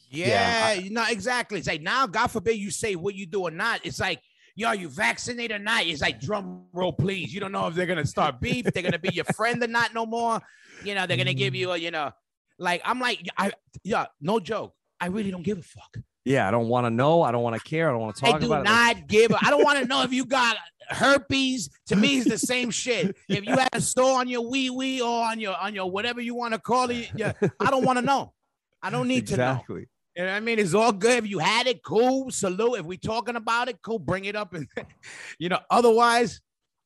Yeah, 0.09 0.73
you 0.73 0.91
know 0.91 1.05
exactly. 1.09 1.59
It's 1.59 1.67
like 1.67 1.81
now, 1.81 2.07
God 2.07 2.27
forbid 2.27 2.57
you 2.57 2.71
say 2.71 2.95
what 2.95 3.15
you 3.15 3.25
do 3.25 3.41
or 3.43 3.51
not. 3.51 3.81
It's 3.83 3.99
like, 3.99 4.21
yo, 4.55 4.71
you 4.71 4.87
vaccinated 4.87 5.59
or 5.59 5.63
not? 5.63 5.85
It's 5.85 6.01
like 6.01 6.21
drum 6.21 6.65
roll, 6.71 6.93
please. 6.93 7.33
You 7.33 7.41
don't 7.41 7.51
know 7.51 7.67
if 7.67 7.75
they're 7.75 7.85
gonna 7.85 8.05
start 8.05 8.39
beef, 8.39 8.65
they're 8.65 8.83
gonna 8.83 8.97
be 8.97 9.13
your 9.13 9.25
friend 9.25 9.61
or 9.61 9.67
not 9.67 9.93
no 9.93 10.05
more. 10.05 10.39
You 10.85 10.95
know, 10.95 11.05
they're 11.05 11.17
gonna 11.17 11.33
give 11.33 11.53
mm-hmm. 11.53 11.61
you 11.61 11.71
a, 11.71 11.77
you 11.77 11.91
know, 11.91 12.11
like 12.57 12.81
I'm 12.85 12.99
like, 12.99 13.27
I 13.37 13.51
yeah, 13.83 14.05
no 14.21 14.39
joke. 14.39 14.73
I 14.99 15.07
really 15.07 15.31
don't 15.31 15.43
give 15.43 15.57
a 15.57 15.63
fuck. 15.63 15.97
Yeah, 16.25 16.47
I 16.47 16.51
don't 16.51 16.69
want 16.69 16.85
to 16.85 16.89
know. 16.89 17.21
I 17.21 17.31
don't 17.31 17.43
want 17.43 17.61
to 17.61 17.69
care. 17.69 17.89
I 17.89 17.91
don't 17.91 18.01
want 18.01 18.15
to 18.15 18.21
talk 18.21 18.29
about 18.29 18.41
it. 18.41 18.43
I 18.43 18.47
do 18.47 18.53
about 18.53 18.61
it. 18.61 18.97
not 18.97 19.07
give. 19.07 19.31
A, 19.31 19.37
I 19.41 19.49
don't 19.49 19.63
want 19.63 19.79
to 19.79 19.85
know 19.85 20.03
if 20.03 20.13
you 20.13 20.25
got 20.25 20.55
herpes. 20.89 21.69
To 21.87 21.97
me, 21.97 22.19
it's 22.19 22.29
the 22.29 22.37
same 22.37 22.71
shit. 22.71 23.15
If 23.27 23.45
you 23.45 23.57
had 23.57 23.69
a 23.73 23.81
sore 23.81 24.19
on 24.19 24.29
your 24.29 24.47
wee 24.49 24.69
wee 24.69 25.01
or 25.01 25.25
on 25.25 25.39
your 25.39 25.55
on 25.57 25.75
your 25.75 25.91
whatever 25.91 26.21
you 26.21 26.35
want 26.35 26.53
to 26.53 26.59
call 26.59 26.89
it, 26.91 27.11
yeah, 27.15 27.33
I 27.59 27.69
don't 27.71 27.83
want 27.83 27.99
to 27.99 28.05
know. 28.05 28.33
I 28.81 28.89
don't 28.89 29.07
need 29.07 29.27
to 29.27 29.37
know. 29.37 29.51
exactly. 29.51 29.87
You 30.15 30.23
know 30.23 30.29
what 30.29 30.37
I 30.37 30.39
mean? 30.41 30.59
It's 30.59 30.73
all 30.73 30.91
good. 30.91 31.23
If 31.23 31.29
you 31.29 31.39
had 31.39 31.67
it, 31.67 31.83
cool. 31.83 32.29
Salute. 32.29 32.79
If 32.79 32.85
we 32.85 32.97
talking 32.97 33.35
about 33.35 33.67
it, 33.67 33.81
cool. 33.81 33.99
Bring 33.99 34.25
it 34.25 34.35
up. 34.35 34.53
And 34.53 34.67
you 35.39 35.49
know, 35.49 35.59
otherwise, 35.69 36.39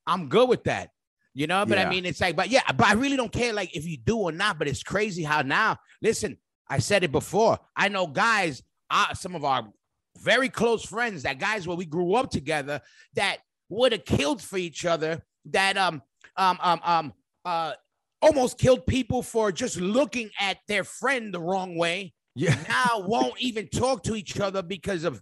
I'm 0.08 0.30
good 0.30 0.50
with 0.50 0.64
that. 0.64 0.90
You 1.34 1.46
know, 1.46 1.64
but 1.68 1.78
I 1.78 1.88
mean, 1.88 2.06
it's 2.06 2.20
like, 2.20 2.36
but 2.36 2.50
yeah, 2.50 2.64
but 2.76 2.88
I 2.88 2.94
really 2.94 3.16
don't 3.16 3.32
care 3.32 3.54
like 3.54 3.76
if 3.76 3.86
you 3.86 3.98
do 3.98 4.18
or 4.18 4.32
not. 4.32 4.58
But 4.58 4.68
it's 4.68 4.82
crazy 4.82 5.22
how 5.22 5.44
now, 5.44 5.78
listen, 6.02 6.38
I 6.70 6.80
said 6.80 7.04
it 7.04 7.12
before. 7.12 7.60
I 7.76 7.90
know 7.90 8.08
guys, 8.08 8.64
uh, 8.90 9.14
some 9.14 9.36
of 9.36 9.44
our 9.44 9.68
very 10.20 10.50
close 10.50 10.84
friends, 10.84 11.24
that 11.24 11.40
guys 11.40 11.68
where 11.68 11.78
we 11.78 11.86
grew 11.86 12.16
up 12.16 12.32
together, 12.32 12.82
that 13.16 13.38
would 13.70 13.92
have 13.92 14.06
killed 14.06 14.42
for 14.42 14.58
each 14.58 14.86
other, 14.86 15.22
that 15.46 15.78
um 15.78 16.02
um 16.36 16.58
um 16.62 16.82
um 16.84 17.14
uh 17.46 17.74
almost 18.22 18.58
killed 18.58 18.86
people 18.88 19.22
for 19.22 19.52
just 19.52 19.80
looking 19.80 20.30
at 20.40 20.58
their 20.68 20.84
friend 20.84 21.34
the 21.34 21.40
wrong 21.40 21.76
way 21.78 22.14
Yeah. 22.36 22.58
now 22.68 23.06
won't 23.06 23.40
even 23.40 23.68
talk 23.68 24.04
to 24.04 24.16
each 24.16 24.40
other 24.40 24.64
because 24.64 25.04
of 25.04 25.22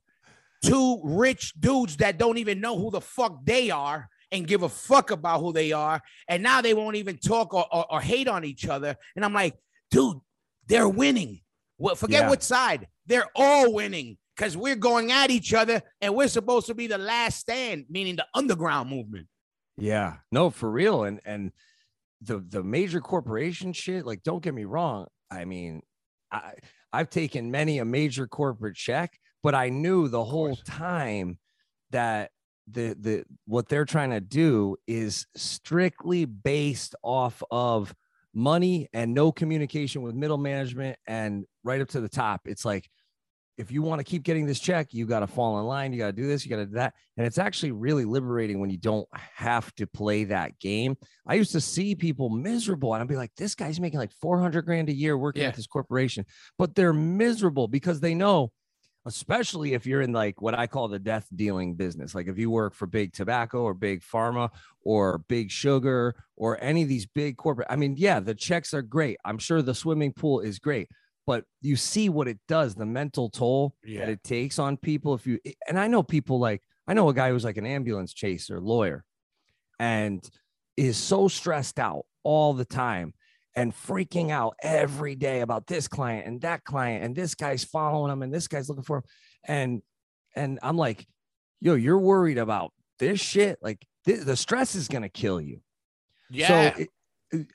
two 0.64 1.02
rich 1.04 1.54
dudes 1.60 1.98
that 1.98 2.18
don't 2.18 2.38
even 2.38 2.62
know 2.62 2.78
who 2.78 2.92
the 2.92 3.02
fuck 3.02 3.44
they 3.46 3.70
are 3.70 4.10
and 4.32 4.48
give 4.48 4.64
a 4.64 4.70
fuck 4.70 5.12
about 5.12 5.42
who 5.42 5.54
they 5.54 5.72
are. 5.72 6.02
And 6.28 6.42
now 6.42 6.62
they 6.62 6.74
won't 6.74 6.96
even 6.96 7.18
talk 7.18 7.54
or, 7.54 7.66
or, 7.72 7.86
or 7.92 8.02
hate 8.02 8.28
on 8.28 8.44
each 8.44 8.68
other. 8.68 8.96
And 9.16 9.24
I'm 9.24 9.34
like, 9.34 9.56
dude, 9.92 10.18
they're 10.68 10.90
winning. 10.90 11.42
Well, 11.78 11.96
forget 11.96 12.24
Yeah. 12.24 12.30
what 12.30 12.44
side. 12.44 12.88
They're 13.06 13.30
all 13.36 13.74
winning 13.74 14.18
because 14.36 14.56
we're 14.58 14.76
going 14.76 15.12
at 15.12 15.30
each 15.30 15.54
other 15.54 15.82
and 16.02 16.16
we're 16.16 16.28
supposed 16.28 16.68
to 16.68 16.74
be 16.74 16.88
the 16.88 16.98
last 16.98 17.40
stand, 17.40 17.86
meaning 17.90 18.16
the 18.16 18.26
underground 18.34 18.90
movement. 18.90 19.28
Yeah, 19.78 20.18
no, 20.32 20.50
for 20.50 20.70
real. 20.72 21.04
And 21.04 21.20
and 21.26 21.52
the 22.22 22.40
the 22.40 22.64
major 22.64 23.02
corporation 23.02 23.74
shit, 23.74 24.06
like, 24.06 24.24
don't 24.24 24.42
get 24.42 24.54
me 24.54 24.64
wrong. 24.66 25.08
I 25.30 25.46
mean, 25.46 25.82
I 26.32 26.54
I've 26.94 27.10
taken 27.10 27.52
many 27.52 27.80
a 27.80 27.86
major 27.86 28.26
corporate 28.26 28.76
check, 28.76 29.20
but 29.44 29.54
I 29.54 29.70
knew 29.70 30.08
the 30.08 30.24
whole 30.24 30.56
time 30.56 31.38
that 31.92 32.32
the 32.68 32.96
the 33.00 33.26
what 33.46 33.68
they're 33.68 33.86
trying 33.86 34.12
to 34.12 34.22
do 34.22 34.78
is 34.88 35.28
strictly 35.36 36.26
based 36.26 36.96
off 37.04 37.44
of 37.52 37.94
money 38.36 38.88
and 38.94 39.14
no 39.14 39.32
communication 39.32 40.02
with 40.02 40.14
middle 40.14 40.38
management 40.38 40.98
and 41.08 41.46
right 41.64 41.82
up 41.82 41.88
to 41.90 42.02
the 42.02 42.10
top. 42.10 42.42
It's 42.46 42.66
like 42.66 42.88
if 43.58 43.72
you 43.72 43.82
want 43.82 44.00
to 44.00 44.04
keep 44.04 44.24
getting 44.24 44.46
this 44.46 44.60
check, 44.60 44.94
you 44.94 45.06
got 45.06 45.22
to 45.22 45.28
fall 45.28 45.58
in 45.62 45.66
line. 45.66 45.94
You 45.94 46.00
got 46.00 46.08
to 46.08 46.12
do 46.12 46.28
this, 46.28 46.44
you 46.44 46.50
got 46.50 46.58
to 46.58 46.66
do 46.66 46.74
that. 46.74 46.94
And 47.16 47.26
it's 47.26 47.38
actually 47.38 47.72
really 47.72 48.04
liberating 48.04 48.60
when 48.60 48.70
you 48.70 48.78
don't 48.78 49.08
have 49.14 49.74
to 49.76 49.88
play 49.88 50.26
that 50.26 50.60
game. 50.60 50.98
I 51.26 51.36
used 51.36 51.54
to 51.54 51.62
see 51.62 51.96
people 51.96 52.30
miserable 52.30 52.94
and 52.94 53.02
I'd 53.02 53.08
be 53.08 53.16
like, 53.16 53.32
this 53.38 53.56
guy's 53.56 53.80
making 53.80 54.00
like 54.00 54.12
400 54.22 54.64
grand 54.66 54.90
a 54.90 54.94
year 54.94 55.18
working 55.18 55.44
Yeah. 55.44 55.48
at 55.48 55.56
this 55.56 55.68
corporation, 55.68 56.26
but 56.58 56.76
they're 56.76 56.92
miserable 56.92 57.70
because 57.70 58.02
they 58.02 58.14
know, 58.14 58.52
especially 59.06 59.74
if 59.74 59.86
you're 59.86 60.02
in 60.02 60.12
like 60.12 60.42
what 60.42 60.54
I 60.58 60.68
call 60.68 60.88
the 60.88 61.00
death 61.00 61.28
dealing 61.36 61.76
business. 61.76 62.16
Like 62.16 62.28
if 62.28 62.38
you 62.38 62.50
work 62.50 62.74
for 62.74 62.88
big 62.88 63.14
tobacco 63.14 63.62
or 63.62 63.74
big 63.74 64.02
pharma 64.02 64.50
or 64.82 65.20
big 65.28 65.52
sugar 65.52 66.16
or 66.36 66.58
any 66.64 66.84
of 66.84 66.90
these 66.90 67.06
big 67.06 67.38
corporate, 67.38 67.68
I 67.70 67.76
mean, 67.76 67.96
yeah, 67.98 68.20
the 68.20 68.36
checks 68.36 68.74
are 68.74 68.82
great. 68.82 69.18
I'm 69.24 69.38
sure 69.38 69.62
the 69.62 69.76
swimming 69.76 70.14
pool 70.14 70.40
is 70.42 70.60
great 70.60 70.90
but 71.28 71.44
you 71.60 71.76
see 71.76 72.08
what 72.08 72.28
it 72.28 72.38
does 72.48 72.76
the 72.76 72.86
mental 72.86 73.32
toll 73.32 73.74
Yeah. 73.84 74.02
that 74.02 74.10
it 74.10 74.24
takes 74.24 74.60
on 74.60 74.78
people 74.78 75.16
if 75.16 75.26
you 75.26 75.40
and 75.68 75.80
i 75.80 75.88
know 75.88 76.04
people 76.04 76.38
like 76.38 76.62
i 76.88 76.94
know 76.94 77.10
a 77.10 77.16
guy 77.16 77.32
who's 77.32 77.44
like 77.44 77.58
an 77.58 77.66
ambulance 77.66 78.14
chaser 78.14 78.62
lawyer 78.62 79.04
and 79.80 80.28
is 80.78 80.98
so 80.98 81.28
stressed 81.28 81.80
out 81.80 82.06
all 82.24 82.54
the 82.54 82.64
time 82.66 83.16
and 83.56 83.74
freaking 83.74 84.32
out 84.32 84.56
every 84.62 85.16
day 85.16 85.42
about 85.42 85.68
this 85.68 85.88
client 85.88 86.28
and 86.28 86.42
that 86.42 86.64
client 86.64 87.04
and 87.04 87.16
this 87.16 87.36
guy's 87.36 87.64
following 87.64 88.12
him 88.12 88.22
and 88.22 88.34
this 88.34 88.48
guy's 88.48 88.68
looking 88.68 88.84
for 88.84 88.98
him 88.98 89.04
and 89.46 89.82
and 90.36 90.60
i'm 90.62 90.78
like 90.78 91.06
yo 91.62 91.76
you're 91.76 92.00
worried 92.00 92.38
about 92.38 92.74
this 93.00 93.20
shit 93.20 93.58
like 93.62 93.86
th- 94.06 94.22
the 94.22 94.36
stress 94.36 94.76
is 94.76 94.88
to 95.04 95.10
kill 95.10 95.40
you 95.40 95.62
Yeah. 96.30 96.74
so, 96.74 96.82
it, 96.82 96.90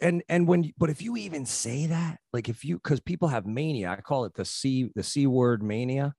and 0.01 0.23
and 0.29 0.47
when 0.47 0.73
but 0.77 0.91
if 0.91 1.01
you 1.01 1.17
even 1.17 1.47
say 1.47 1.87
that, 1.87 2.19
like 2.33 2.49
if 2.49 2.65
you, 2.65 2.77
because 2.77 3.01
people 3.01 3.29
have 3.29 3.47
mania, 3.47 3.91
I 3.91 3.97
call 4.01 4.25
it 4.25 4.35
the 4.35 4.45
c 4.45 4.91
the 4.95 5.03
c 5.03 5.27
word 5.27 5.63
mania. 5.63 6.15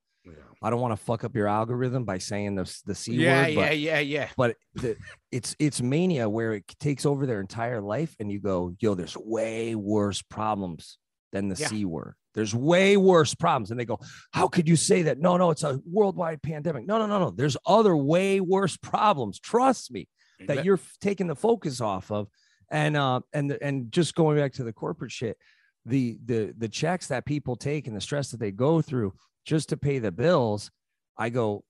I 0.61 0.69
don't 0.69 0.79
want 0.79 0.91
to 0.91 1.03
fuck 1.03 1.23
up 1.23 1.35
your 1.35 1.47
algorithm 1.47 2.05
by 2.05 2.19
saying 2.19 2.55
the 2.55 2.81
the 2.85 2.95
c 2.95 3.13
yeah, 3.13 3.41
word, 3.41 3.47
yeah, 3.49 3.55
but 3.55 3.79
yeah, 3.79 3.99
yeah. 3.99 4.27
but 4.37 4.55
the, 4.75 4.95
it's 5.31 5.55
it's 5.59 5.81
mania 5.81 6.29
where 6.29 6.53
it 6.53 6.65
takes 6.79 7.05
over 7.05 7.25
their 7.25 7.39
entire 7.39 7.81
life, 7.81 8.15
and 8.19 8.31
you 8.31 8.39
go, 8.39 8.73
yo, 8.79 8.93
there's 8.93 9.17
way 9.17 9.75
worse 9.75 10.21
problems 10.21 10.97
than 11.31 11.49
the 11.49 11.55
Yeah. 11.55 11.67
c 11.67 11.85
word. 11.85 12.15
There's 12.33 12.55
way 12.55 12.95
worse 12.95 13.33
problems, 13.35 13.71
and 13.71 13.79
they 13.79 13.85
go, 13.85 13.99
how 14.31 14.47
could 14.47 14.67
you 14.67 14.75
say 14.75 15.01
that? 15.03 15.19
No, 15.19 15.35
no, 15.35 15.49
it's 15.49 15.63
a 15.63 15.81
worldwide 15.85 16.41
pandemic. 16.41 16.85
No, 16.85 16.97
no, 16.97 17.05
no, 17.05 17.19
no. 17.19 17.31
There's 17.31 17.57
other 17.65 17.95
way 17.95 18.39
worse 18.39 18.77
problems. 18.77 19.39
Trust 19.39 19.91
me 19.91 20.07
that 20.47 20.65
you're 20.65 20.79
taking 21.01 21.27
the 21.27 21.35
focus 21.35 21.81
off 21.81 22.11
of 22.11 22.27
and 22.71 22.97
uh 22.97 23.19
and 23.33 23.51
and 23.61 23.91
just 23.91 24.15
going 24.15 24.37
back 24.37 24.53
to 24.53 24.63
the 24.63 24.73
corporate 24.73 25.11
shit 25.11 25.37
the 25.85 26.17
the 26.25 26.53
the 26.57 26.69
checks 26.69 27.07
that 27.07 27.25
people 27.25 27.55
take 27.55 27.87
and 27.87 27.95
the 27.95 28.01
stress 28.01 28.31
that 28.31 28.39
they 28.39 28.51
go 28.51 28.81
through 28.81 29.13
just 29.45 29.69
to 29.69 29.77
pay 29.77 29.99
the 29.99 30.11
bills 30.11 30.71
i 31.17 31.29
go 31.29 31.63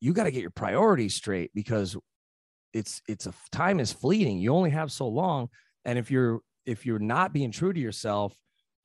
you 0.00 0.12
got 0.12 0.24
to 0.24 0.30
get 0.30 0.42
your 0.42 0.50
priorities 0.50 1.14
straight 1.14 1.50
because 1.54 1.96
it's 2.72 3.02
it's 3.08 3.26
a 3.26 3.32
time 3.52 3.80
is 3.80 3.92
fleeting 3.92 4.38
you 4.38 4.52
only 4.52 4.70
have 4.70 4.92
so 4.92 5.08
long 5.08 5.48
and 5.84 5.98
if 5.98 6.10
you're 6.10 6.40
if 6.66 6.84
you're 6.84 6.98
not 6.98 7.32
being 7.32 7.50
true 7.50 7.72
to 7.72 7.80
yourself 7.80 8.34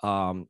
um 0.02 0.48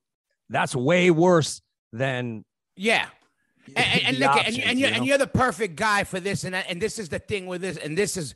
that's 0.50 0.76
way 0.76 1.12
worse 1.12 1.62
than 1.92 2.44
yeah. 2.76 3.08
and, 3.76 3.78
and, 3.78 4.02
and 4.08 4.20
look, 4.20 4.30
and, 4.32 4.40
options, 4.40 4.58
you- 4.58 4.64
and, 4.64 4.80
you're, 4.80 4.90
you 4.90 4.96
and 4.96 5.06
you're 5.06 5.18
the 5.18 5.28
perfect 5.28 5.76
guy 5.76 6.04
for 6.04 6.20
this, 6.20 6.44
and 6.44 6.54
and 6.54 6.82
this 6.82 7.00
is 7.00 7.08
the 7.10 7.20
thing 7.20 7.48
with 7.48 7.62
this, 7.62 7.78
and 7.78 7.98
this 7.98 8.18
is 8.18 8.36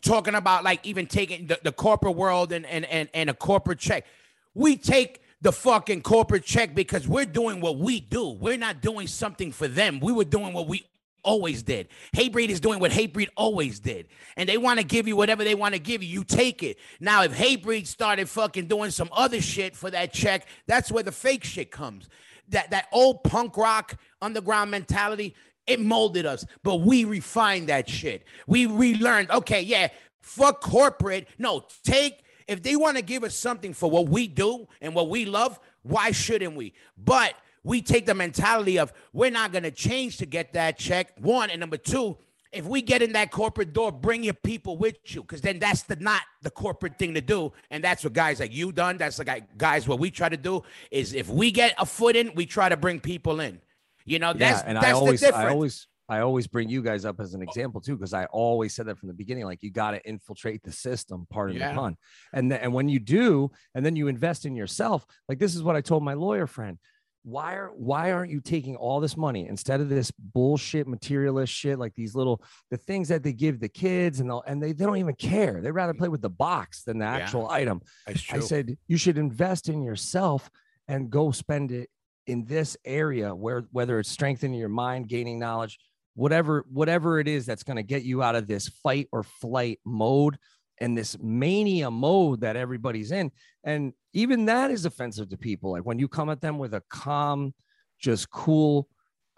talking 0.00 0.34
about 0.34 0.62
like 0.62 0.84
even 0.86 1.06
taking 1.06 1.48
the, 1.48 1.58
the 1.64 1.72
corporate 1.72 2.14
world 2.14 2.52
and, 2.52 2.64
and 2.66 2.84
and 2.84 3.08
and 3.14 3.30
a 3.30 3.34
corporate 3.34 3.80
check. 3.80 4.06
We 4.54 4.76
take 4.76 5.20
the 5.40 5.52
fucking 5.52 6.02
corporate 6.02 6.44
check 6.44 6.74
because 6.74 7.06
we're 7.06 7.24
doing 7.24 7.60
what 7.60 7.78
we 7.78 8.00
do. 8.00 8.30
We're 8.30 8.58
not 8.58 8.80
doing 8.80 9.06
something 9.06 9.52
for 9.52 9.68
them. 9.68 10.00
We 10.00 10.12
were 10.12 10.24
doing 10.24 10.52
what 10.52 10.66
we 10.66 10.84
always 11.22 11.62
did. 11.62 11.88
Hatebreed 12.16 12.48
is 12.48 12.60
doing 12.60 12.80
what 12.80 12.90
Hatebreed 12.90 13.28
always 13.36 13.80
did. 13.80 14.08
And 14.36 14.48
they 14.48 14.56
want 14.56 14.80
to 14.80 14.84
give 14.84 15.06
you 15.06 15.14
whatever 15.14 15.44
they 15.44 15.54
want 15.54 15.74
to 15.74 15.80
give 15.80 16.02
you. 16.02 16.08
You 16.08 16.24
take 16.24 16.62
it. 16.62 16.78
Now, 17.00 17.22
if 17.22 17.36
Hatebreed 17.36 17.86
started 17.86 18.28
fucking 18.28 18.66
doing 18.66 18.90
some 18.90 19.10
other 19.12 19.40
shit 19.40 19.76
for 19.76 19.90
that 19.90 20.12
check, 20.12 20.46
that's 20.66 20.90
where 20.90 21.02
the 21.02 21.12
fake 21.12 21.44
shit 21.44 21.70
comes. 21.70 22.08
That 22.48 22.70
that 22.70 22.86
old 22.92 23.24
punk 23.24 23.56
rock 23.56 23.96
underground 24.22 24.70
mentality, 24.70 25.34
it 25.66 25.80
molded 25.80 26.24
us, 26.24 26.46
but 26.62 26.76
we 26.76 27.04
refined 27.04 27.68
that 27.68 27.88
shit. 27.90 28.24
We 28.46 28.64
relearned, 28.64 29.30
okay, 29.30 29.60
yeah, 29.60 29.88
fuck 30.22 30.62
corporate. 30.62 31.28
No, 31.38 31.66
take 31.84 32.24
if 32.48 32.62
they 32.62 32.74
want 32.74 32.96
to 32.96 33.02
give 33.02 33.22
us 33.22 33.36
something 33.36 33.72
for 33.72 33.90
what 33.90 34.08
we 34.08 34.26
do 34.26 34.66
and 34.80 34.94
what 34.94 35.08
we 35.08 35.26
love, 35.26 35.60
why 35.82 36.10
shouldn't 36.10 36.56
we? 36.56 36.74
But 36.96 37.34
we 37.62 37.82
take 37.82 38.06
the 38.06 38.14
mentality 38.14 38.78
of 38.78 38.92
we're 39.12 39.30
not 39.30 39.52
going 39.52 39.64
to 39.64 39.70
change 39.70 40.16
to 40.16 40.26
get 40.26 40.54
that 40.54 40.78
check. 40.78 41.12
One 41.18 41.50
and 41.50 41.60
number 41.60 41.76
two, 41.76 42.16
if 42.50 42.64
we 42.64 42.80
get 42.80 43.02
in 43.02 43.12
that 43.12 43.30
corporate 43.30 43.74
door, 43.74 43.92
bring 43.92 44.24
your 44.24 44.34
people 44.34 44.78
with 44.78 44.96
you, 45.04 45.20
because 45.20 45.42
then 45.42 45.58
that's 45.58 45.82
the 45.82 45.96
not 45.96 46.22
the 46.40 46.50
corporate 46.50 46.98
thing 46.98 47.12
to 47.12 47.20
do, 47.20 47.52
and 47.70 47.84
that's 47.84 48.02
what 48.02 48.14
guys 48.14 48.40
like 48.40 48.54
you 48.54 48.72
done. 48.72 48.96
That's 48.96 49.18
like 49.18 49.58
guys 49.58 49.86
what 49.86 49.98
we 49.98 50.10
try 50.10 50.30
to 50.30 50.36
do 50.36 50.62
is 50.90 51.12
if 51.12 51.28
we 51.28 51.50
get 51.50 51.74
a 51.76 51.84
foot 51.84 52.16
in, 52.16 52.32
we 52.34 52.46
try 52.46 52.70
to 52.70 52.76
bring 52.78 53.00
people 53.00 53.40
in. 53.40 53.60
You 54.06 54.18
know, 54.18 54.32
that's 54.32 54.62
yeah, 54.62 54.68
and 54.68 54.76
that's 54.78 54.86
I 54.86 54.92
always, 54.92 55.20
the 55.20 55.26
difference. 55.26 55.46
I 55.46 55.50
always, 55.50 55.86
I 56.08 56.20
always 56.20 56.46
bring 56.46 56.68
you 56.68 56.82
guys 56.82 57.04
up 57.04 57.20
as 57.20 57.34
an 57.34 57.40
oh. 57.40 57.44
example 57.44 57.80
too, 57.80 57.96
because 57.96 58.14
I 58.14 58.24
always 58.26 58.74
said 58.74 58.86
that 58.86 58.98
from 58.98 59.08
the 59.08 59.14
beginning. 59.14 59.44
Like 59.44 59.62
you 59.62 59.70
got 59.70 59.90
to 59.92 60.08
infiltrate 60.08 60.62
the 60.62 60.72
system, 60.72 61.26
pardon 61.30 61.56
Yeah. 61.56 61.70
the 61.70 61.74
pun. 61.74 61.96
And 62.32 62.50
then, 62.50 62.60
and 62.60 62.72
when 62.72 62.88
you 62.88 62.98
do, 62.98 63.50
and 63.74 63.84
then 63.84 63.96
you 63.96 64.08
invest 64.08 64.46
in 64.46 64.56
yourself, 64.56 65.04
like 65.28 65.38
this 65.38 65.54
is 65.54 65.62
what 65.62 65.76
I 65.76 65.80
told 65.80 66.02
my 66.02 66.14
lawyer 66.14 66.46
friend. 66.46 66.78
Why 67.24 67.54
are 67.54 67.70
why 67.74 68.12
aren't 68.12 68.30
you 68.30 68.40
taking 68.40 68.76
all 68.76 69.00
this 69.00 69.16
money 69.16 69.48
instead 69.48 69.80
of 69.80 69.90
this 69.90 70.10
bullshit 70.12 70.86
materialist 70.86 71.52
shit, 71.52 71.78
like 71.78 71.94
these 71.94 72.14
little 72.14 72.42
the 72.70 72.78
things 72.78 73.08
that 73.08 73.22
they 73.22 73.34
give 73.34 73.60
the 73.60 73.68
kids 73.68 74.20
and 74.20 74.30
they'll, 74.30 74.42
and 74.46 74.62
they, 74.62 74.72
they 74.72 74.86
don't 74.86 74.96
even 74.96 75.14
care. 75.14 75.60
They'd 75.60 75.72
rather 75.72 75.92
play 75.92 76.08
with 76.08 76.22
the 76.22 76.30
box 76.30 76.84
than 76.84 76.98
the 76.98 77.04
Yeah. 77.04 77.16
actual 77.16 77.50
item. 77.50 77.82
I 78.06 78.14
said 78.14 78.78
you 78.86 78.96
should 78.96 79.18
invest 79.18 79.68
in 79.68 79.82
yourself 79.82 80.48
and 80.86 81.10
go 81.10 81.30
spend 81.32 81.70
it 81.70 81.90
in 82.26 82.44
this 82.44 82.76
area 82.84 83.34
where 83.34 83.64
whether 83.72 83.98
it's 83.98 84.08
strengthening 84.08 84.58
your 84.58 84.68
mind, 84.68 85.08
gaining 85.08 85.38
knowledge, 85.38 85.78
whatever 86.18 86.64
whatever 86.68 87.20
it 87.20 87.28
is 87.28 87.46
that's 87.46 87.62
going 87.62 87.76
to 87.76 87.82
get 87.84 88.02
you 88.02 88.24
out 88.24 88.34
of 88.34 88.48
this 88.48 88.66
fight 88.66 89.06
or 89.12 89.22
flight 89.22 89.78
mode 89.84 90.36
and 90.80 90.98
this 90.98 91.16
mania 91.20 91.90
mode 91.90 92.40
that 92.40 92.56
everybody's 92.56 93.12
in. 93.12 93.30
And 93.62 93.92
even 94.12 94.46
that 94.46 94.72
is 94.72 94.84
offensive 94.84 95.28
to 95.30 95.36
people. 95.36 95.70
Like 95.72 95.84
when 95.84 96.00
you 96.00 96.08
come 96.08 96.28
at 96.28 96.40
them 96.40 96.58
with 96.58 96.74
a 96.74 96.82
calm 96.90 97.54
just 98.00 98.30
cool 98.30 98.88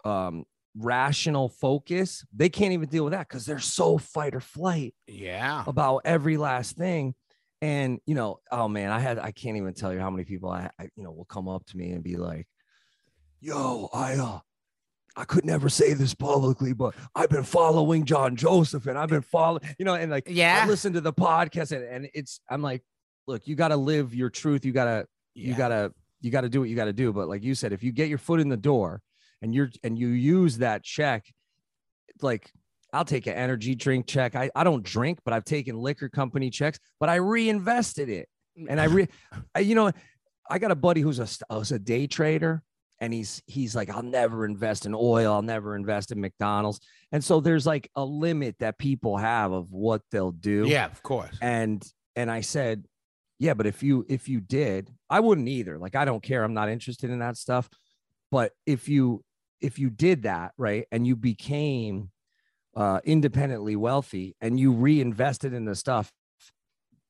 um 0.05 0.43
rational 0.77 1.49
focus 1.49 2.23
they 2.33 2.47
can't 2.47 2.71
even 2.73 2.87
deal 2.89 3.03
with 3.03 3.11
that 3.13 3.27
because 3.27 3.45
they're 3.45 3.59
so 3.59 3.97
fight 3.99 4.33
or 4.33 4.39
flight 4.39 4.95
Yeah. 5.07 5.63
about 5.67 6.01
every 6.05 6.37
last 6.37 6.77
thing. 6.77 7.13
And 7.61 7.99
you 8.07 8.15
know 8.15 8.39
oh 8.51 8.67
man 8.67 8.89
i 8.89 8.99
had 8.99 9.19
i 9.19 9.31
can't 9.31 9.57
even 9.57 9.75
tell 9.75 9.93
you 9.93 9.99
how 9.99 10.09
many 10.09 10.23
people 10.25 10.49
i, 10.49 10.67
I 10.79 10.89
you 10.95 11.03
know 11.03 11.11
will 11.11 11.25
come 11.25 11.47
up 11.47 11.63
to 11.67 11.77
me 11.77 11.91
and 11.91 12.03
be 12.03 12.17
like 12.17 12.47
yo 13.39 13.87
i 13.93 14.15
uh 14.15 14.39
I 15.15 15.25
could 15.25 15.45
never 15.45 15.69
say 15.69 15.93
this 15.93 16.13
publicly, 16.13 16.73
but 16.73 16.95
I've 17.15 17.29
been 17.29 17.43
following 17.43 18.05
John 18.05 18.35
Joseph 18.35 18.87
and 18.87 18.97
I've 18.97 19.09
been 19.09 19.21
following, 19.21 19.61
you 19.77 19.85
know, 19.85 19.95
and 19.95 20.09
like 20.11 20.23
Yeah. 20.27 20.61
I 20.63 20.67
listen 20.67 20.93
to 20.93 21.01
the 21.01 21.13
podcast 21.13 21.71
and, 21.71 21.83
and 21.83 22.09
it's 22.13 22.39
I'm 22.49 22.61
like, 22.61 22.81
look, 23.27 23.47
you 23.47 23.55
gotta 23.55 23.75
live 23.75 24.13
your 24.15 24.29
truth. 24.29 24.65
You 24.65 24.71
gotta, 24.71 25.05
you 25.33 25.53
gotta, 25.53 25.93
you 26.21 26.31
gotta 26.31 26.49
do 26.49 26.61
what 26.61 26.69
you 26.69 26.75
gotta 26.75 26.93
do. 26.93 27.11
But 27.11 27.27
like 27.27 27.43
you 27.43 27.55
said, 27.55 27.73
if 27.73 27.83
you 27.83 27.91
get 27.91 28.07
your 28.09 28.17
foot 28.17 28.39
in 28.39 28.47
the 28.47 28.57
door 28.57 29.01
and 29.41 29.53
you're 29.53 29.69
and 29.83 29.99
you 29.99 30.07
use 30.07 30.59
that 30.59 30.83
check, 30.83 31.25
like 32.21 32.49
I'll 32.93 33.05
take 33.05 33.27
an 33.27 33.33
energy 33.33 33.75
drink 33.75 34.07
check. 34.07 34.35
I, 34.35 34.49
I 34.55 34.63
don't 34.63 34.83
drink, 34.83 35.19
but 35.23 35.33
I've 35.33 35.45
taken 35.45 35.77
liquor 35.77 36.09
company 36.09 36.49
checks, 36.49 36.79
but 36.99 37.09
I 37.09 37.15
reinvested 37.15 38.09
it. 38.09 38.29
And 38.69 38.79
I 38.79 38.83
re 38.85 39.07
I, 39.55 39.59
you 39.59 39.75
know, 39.75 39.91
I 40.49 40.59
got 40.59 40.71
a 40.71 40.75
buddy 40.75 41.01
who's 41.01 41.19
a 41.19 41.27
who's 41.53 41.71
a 41.71 41.79
day 41.79 42.07
trader 42.07 42.63
and 43.01 43.11
he's 43.11 43.41
he's 43.47 43.75
like 43.75 43.89
I'll 43.89 44.03
never 44.03 44.45
invest 44.45 44.85
in 44.85 44.93
oil, 44.93 45.33
I'll 45.33 45.41
never 45.41 45.75
invest 45.75 46.11
in 46.11 46.21
McDonald's. 46.21 46.79
And 47.11 47.21
so 47.21 47.41
there's 47.41 47.65
like 47.65 47.89
a 47.95 48.05
limit 48.05 48.57
that 48.59 48.77
people 48.77 49.17
have 49.17 49.51
of 49.51 49.73
what 49.73 50.03
they'll 50.11 50.31
do. 50.31 50.65
Yeah, 50.67 50.85
of 50.85 51.01
course. 51.03 51.35
And 51.41 51.85
and 52.15 52.29
I 52.29 52.41
said, 52.41 52.85
yeah, 53.39 53.55
but 53.55 53.65
if 53.65 53.81
you 53.81 54.05
if 54.07 54.29
you 54.29 54.39
did, 54.39 54.93
I 55.09 55.19
wouldn't 55.19 55.49
either. 55.49 55.79
Like 55.79 55.95
I 55.95 56.05
don't 56.05 56.23
care. 56.23 56.43
I'm 56.43 56.53
not 56.53 56.69
interested 56.69 57.09
in 57.09 57.19
that 57.19 57.37
stuff. 57.37 57.67
But 58.29 58.53
if 58.67 58.87
you 58.87 59.25
if 59.59 59.79
you 59.79 59.89
did 59.89 60.23
that, 60.23 60.53
right, 60.57 60.85
and 60.91 61.05
you 61.05 61.15
became 61.15 62.11
uh 62.75 63.01
independently 63.03 63.75
wealthy 63.75 64.35
and 64.39 64.57
you 64.57 64.71
reinvested 64.71 65.53
in 65.53 65.65
the 65.65 65.75
stuff 65.75 66.13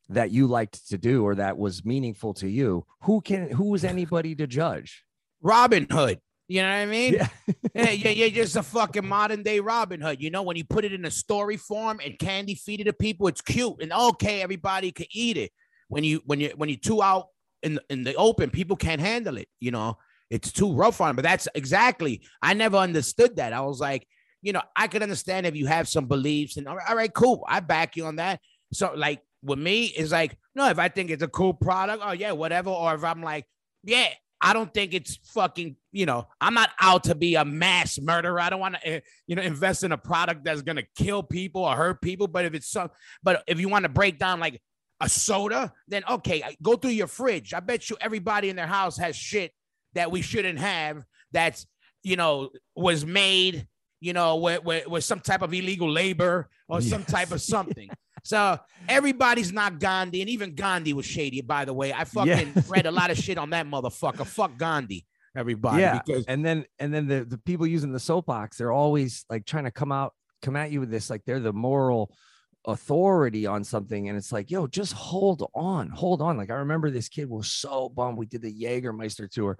that 0.09 0.31
you 0.31 0.47
liked 0.47 0.89
to 0.89 0.97
do 0.97 1.23
or 1.23 1.35
that 1.35 1.57
was 1.57 1.85
meaningful 1.85 2.33
to 2.35 2.47
you, 2.47 2.85
who 3.01 3.19
can 3.19 3.51
who 3.51 3.75
is 3.75 3.83
anybody 3.95 4.33
to 4.35 4.47
judge? 4.47 5.03
Robin 5.41 5.87
Hood. 5.89 6.19
You 6.47 6.63
know 6.63 6.67
what 6.67 6.75
I 6.75 6.85
mean? 6.85 7.13
Yeah. 7.13 7.27
yeah, 7.73 7.89
yeah, 7.91 8.09
yeah, 8.09 8.27
just 8.27 8.57
a 8.57 8.63
fucking 8.77 9.07
modern 9.07 9.41
day 9.41 9.61
Robin 9.61 10.01
Hood. 10.01 10.21
You 10.21 10.31
know, 10.31 10.43
when 10.43 10.57
you 10.57 10.65
put 10.65 10.83
it 10.83 10.91
in 10.91 11.05
a 11.05 11.11
story 11.11 11.55
form 11.55 12.01
and 12.03 12.19
candy 12.19 12.55
feed 12.55 12.81
it 12.81 12.85
to 12.85 12.93
people, 12.93 13.27
it's 13.27 13.41
cute 13.41 13.81
and 13.81 13.93
okay, 13.93 14.41
everybody 14.41 14.91
can 14.91 15.05
eat 15.11 15.37
it. 15.37 15.51
When 15.87 16.03
you 16.03 16.21
when 16.25 16.39
you 16.39 16.51
when 16.57 16.69
you 16.69 16.75
two 16.75 17.01
out 17.01 17.27
in 17.63 17.75
the, 17.75 17.83
in 17.89 18.03
the 18.03 18.15
open, 18.15 18.49
people 18.49 18.75
can't 18.75 18.99
handle 18.99 19.37
it. 19.37 19.47
You 19.59 19.71
know, 19.71 19.97
it's 20.29 20.51
too 20.51 20.73
rough 20.73 20.99
on 20.99 21.09
them. 21.09 21.15
But 21.15 21.23
that's 21.23 21.47
exactly. 21.55 22.21
I 22.41 22.53
never 22.53 22.77
understood 22.77 23.37
that. 23.37 23.53
I 23.53 23.61
was 23.61 23.79
like, 23.79 24.05
you 24.41 24.51
know, 24.51 24.61
I 24.75 24.87
could 24.87 25.03
understand 25.03 25.45
if 25.45 25.55
you 25.55 25.67
have 25.67 25.87
some 25.87 26.07
beliefs 26.07 26.57
and 26.57 26.67
all 26.67 26.75
right, 26.75 26.89
all 26.89 26.95
right, 26.95 27.13
cool, 27.13 27.45
I 27.47 27.61
back 27.61 27.95
you 27.95 28.05
on 28.05 28.17
that. 28.17 28.41
So 28.73 28.91
like 28.93 29.21
with 29.41 29.59
me, 29.59 29.85
it's 29.85 30.11
like 30.11 30.37
no, 30.53 30.69
if 30.69 30.79
I 30.79 30.89
think 30.89 31.11
it's 31.11 31.23
a 31.23 31.29
cool 31.29 31.53
product, 31.53 32.03
oh 32.05 32.11
yeah, 32.11 32.33
whatever. 32.33 32.71
Or 32.71 32.93
if 32.93 33.05
I'm 33.05 33.23
like, 33.23 33.45
yeah, 33.83 34.07
I 34.41 34.53
don't 34.53 34.73
think 34.73 34.93
it's 34.93 35.17
fucking, 35.33 35.75
you 35.91 36.07
know, 36.07 36.27
I'm 36.39 36.55
not 36.55 36.71
out 36.79 37.03
to 37.05 37.15
be 37.15 37.35
a 37.35 37.45
mass 37.45 37.99
murderer. 37.99 38.39
I 38.39 38.49
don't 38.49 38.59
want 38.59 38.75
to, 38.75 38.87
eh, 38.87 38.99
you 39.27 39.35
know, 39.35 39.43
invest 39.43 39.83
in 39.83 39.91
a 39.91 39.97
product 39.97 40.43
that's 40.43 40.63
going 40.63 40.77
to 40.77 40.85
kill 40.95 41.21
people 41.21 41.63
or 41.63 41.75
hurt 41.75 42.01
people. 42.01 42.27
But 42.27 42.45
if 42.45 42.55
it's 42.55 42.67
some, 42.67 42.89
but 43.21 43.43
if 43.45 43.59
you 43.59 43.69
want 43.69 43.83
to 43.83 43.89
break 43.89 44.17
down 44.17 44.39
like 44.39 44.59
a 44.99 45.07
soda, 45.07 45.71
then 45.87 46.03
okay, 46.09 46.43
go 46.61 46.75
through 46.75 46.91
your 46.91 47.07
fridge. 47.07 47.53
I 47.53 47.59
bet 47.59 47.89
you 47.89 47.97
everybody 48.01 48.49
in 48.49 48.55
their 48.55 48.67
house 48.67 48.97
has 48.97 49.15
shit 49.15 49.51
that 49.93 50.11
we 50.11 50.21
shouldn't 50.21 50.59
have 50.59 51.03
that's, 51.31 51.67
you 52.03 52.15
know, 52.15 52.49
was 52.75 53.05
made, 53.05 53.67
you 53.99 54.13
know, 54.13 54.37
with, 54.37 54.63
with, 54.63 54.87
with 54.87 55.03
some 55.03 55.19
type 55.19 55.43
of 55.43 55.53
illegal 55.53 55.89
labor 55.89 56.49
or 56.67 56.81
some 56.81 57.03
type 57.03 57.31
of 57.31 57.41
something. 57.41 57.89
So 58.23 58.59
everybody's 58.87 59.51
not 59.51 59.79
Gandhi, 59.79 60.21
and 60.21 60.29
even 60.29 60.55
Gandhi 60.55 60.93
was 60.93 61.05
shady. 61.05 61.41
By 61.41 61.65
the 61.65 61.73
way, 61.73 61.91
I 61.93 62.03
fucking 62.03 62.53
Yeah. 62.55 62.61
read 62.67 62.85
a 62.85 62.91
lot 62.91 63.11
of 63.11 63.17
shit 63.17 63.37
on 63.37 63.49
that 63.51 63.65
motherfucker. 63.67 64.25
Fuck 64.25 64.57
Gandhi, 64.57 65.05
everybody. 65.35 65.81
yeah 65.81 65.99
because 66.05 66.25
and 66.27 66.43
then 66.45 66.65
and 66.79 66.93
then 66.93 67.07
the, 67.07 67.23
the 67.25 67.37
people 67.39 67.65
using 67.65 67.91
the 67.93 67.99
soapbox 67.99 68.57
they're 68.57 68.71
always 68.71 69.25
like 69.29 69.45
trying 69.45 69.63
to 69.63 69.71
come 69.71 69.91
out 69.91 70.13
come 70.41 70.55
at 70.55 70.71
you 70.71 70.79
with 70.81 70.89
this 70.91 71.09
like 71.09 71.23
they're 71.25 71.39
the 71.39 71.53
moral 71.53 72.13
authority 72.67 73.47
on 73.47 73.63
something 73.63 74.07
and 74.07 74.17
it's 74.17 74.31
like 74.31 74.51
yo 74.51 74.67
just 74.67 74.93
hold 74.93 75.49
on 75.55 75.89
hold 75.89 76.21
on 76.21 76.37
like 76.37 76.51
i 76.51 76.55
remember 76.55 76.91
this 76.91 77.09
kid 77.09 77.27
was 77.27 77.49
so 77.49 77.89
bummed 77.89 78.17
we 78.17 78.25
did 78.27 78.41
the 78.41 78.53
jaegermeister 78.53 79.27
tour 79.29 79.57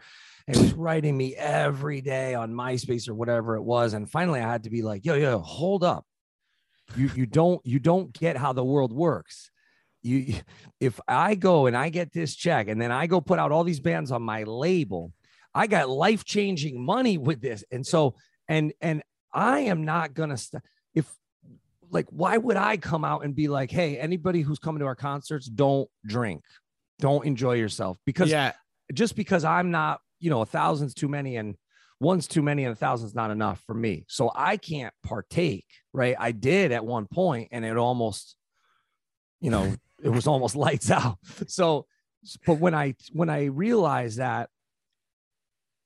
and 0.47 0.55
he 0.55 0.61
was 0.61 0.73
writing 0.73 1.17
me 1.17 1.35
every 1.35 1.99
day 2.01 2.35
on 2.35 2.51
myspace 2.53 3.09
or 3.09 3.15
whatever 3.15 3.55
it 3.55 3.63
was 3.63 3.93
and 3.93 4.09
finally 4.11 4.39
i 4.39 4.47
had 4.51 4.63
to 4.65 4.69
be 4.69 4.83
like 4.83 5.03
yo 5.03 5.15
yo 5.15 5.39
hold 5.39 5.83
up 5.83 6.05
you 6.95 7.09
you 7.15 7.25
don't 7.25 7.65
you 7.65 7.79
don't 7.79 8.13
get 8.13 8.37
how 8.37 8.53
the 8.53 8.63
world 8.63 8.93
works 8.93 9.51
you 10.01 10.35
if 10.79 10.99
i 11.07 11.35
go 11.35 11.67
and 11.67 11.77
i 11.77 11.89
get 11.89 12.11
this 12.11 12.35
check 12.35 12.67
and 12.67 12.81
then 12.81 12.91
i 12.91 13.07
go 13.07 13.21
put 13.21 13.39
out 13.39 13.51
all 13.51 13.63
these 13.63 13.79
bands 13.79 14.11
on 14.11 14.21
my 14.21 14.43
label 14.43 15.13
I 15.53 15.67
got 15.67 15.89
life 15.89 16.23
changing 16.23 16.83
money 16.83 17.17
with 17.17 17.41
this. 17.41 17.63
And 17.71 17.85
so, 17.85 18.15
and, 18.47 18.73
and 18.81 19.03
I 19.33 19.61
am 19.61 19.83
not 19.83 20.13
going 20.13 20.29
to, 20.29 20.37
st- 20.37 20.63
if 20.93 21.11
like, 21.89 22.07
why 22.09 22.37
would 22.37 22.57
I 22.57 22.77
come 22.77 23.03
out 23.03 23.25
and 23.25 23.35
be 23.35 23.47
like, 23.47 23.71
hey, 23.71 23.97
anybody 23.97 24.41
who's 24.41 24.59
coming 24.59 24.79
to 24.79 24.85
our 24.85 24.95
concerts, 24.95 25.47
don't 25.47 25.89
drink, 26.05 26.43
don't 26.99 27.25
enjoy 27.25 27.53
yourself? 27.53 27.97
Because 28.05 28.29
yeah, 28.29 28.53
just 28.93 29.15
because 29.15 29.43
I'm 29.43 29.71
not, 29.71 29.99
you 30.19 30.29
know, 30.29 30.41
a 30.41 30.45
thousand's 30.45 30.93
too 30.93 31.07
many 31.07 31.35
and 31.35 31.55
one's 32.01 32.27
too 32.27 32.41
many 32.41 32.63
and 32.65 32.73
a 32.73 32.75
thousand's 32.75 33.13
not 33.13 33.29
enough 33.29 33.61
for 33.67 33.75
me. 33.75 34.05
So 34.07 34.31
I 34.33 34.57
can't 34.57 34.93
partake, 35.03 35.67
right? 35.93 36.15
I 36.19 36.31
did 36.31 36.71
at 36.71 36.83
one 36.83 37.05
point 37.05 37.49
and 37.51 37.63
it 37.63 37.77
almost, 37.77 38.35
you 39.39 39.51
know, 39.51 39.75
it 40.03 40.09
was 40.09 40.25
almost 40.25 40.55
lights 40.55 40.89
out. 40.89 41.19
So, 41.45 41.85
but 42.47 42.59
when 42.59 42.73
I, 42.73 42.95
when 43.13 43.29
I 43.29 43.45
realized 43.45 44.17
that 44.17 44.49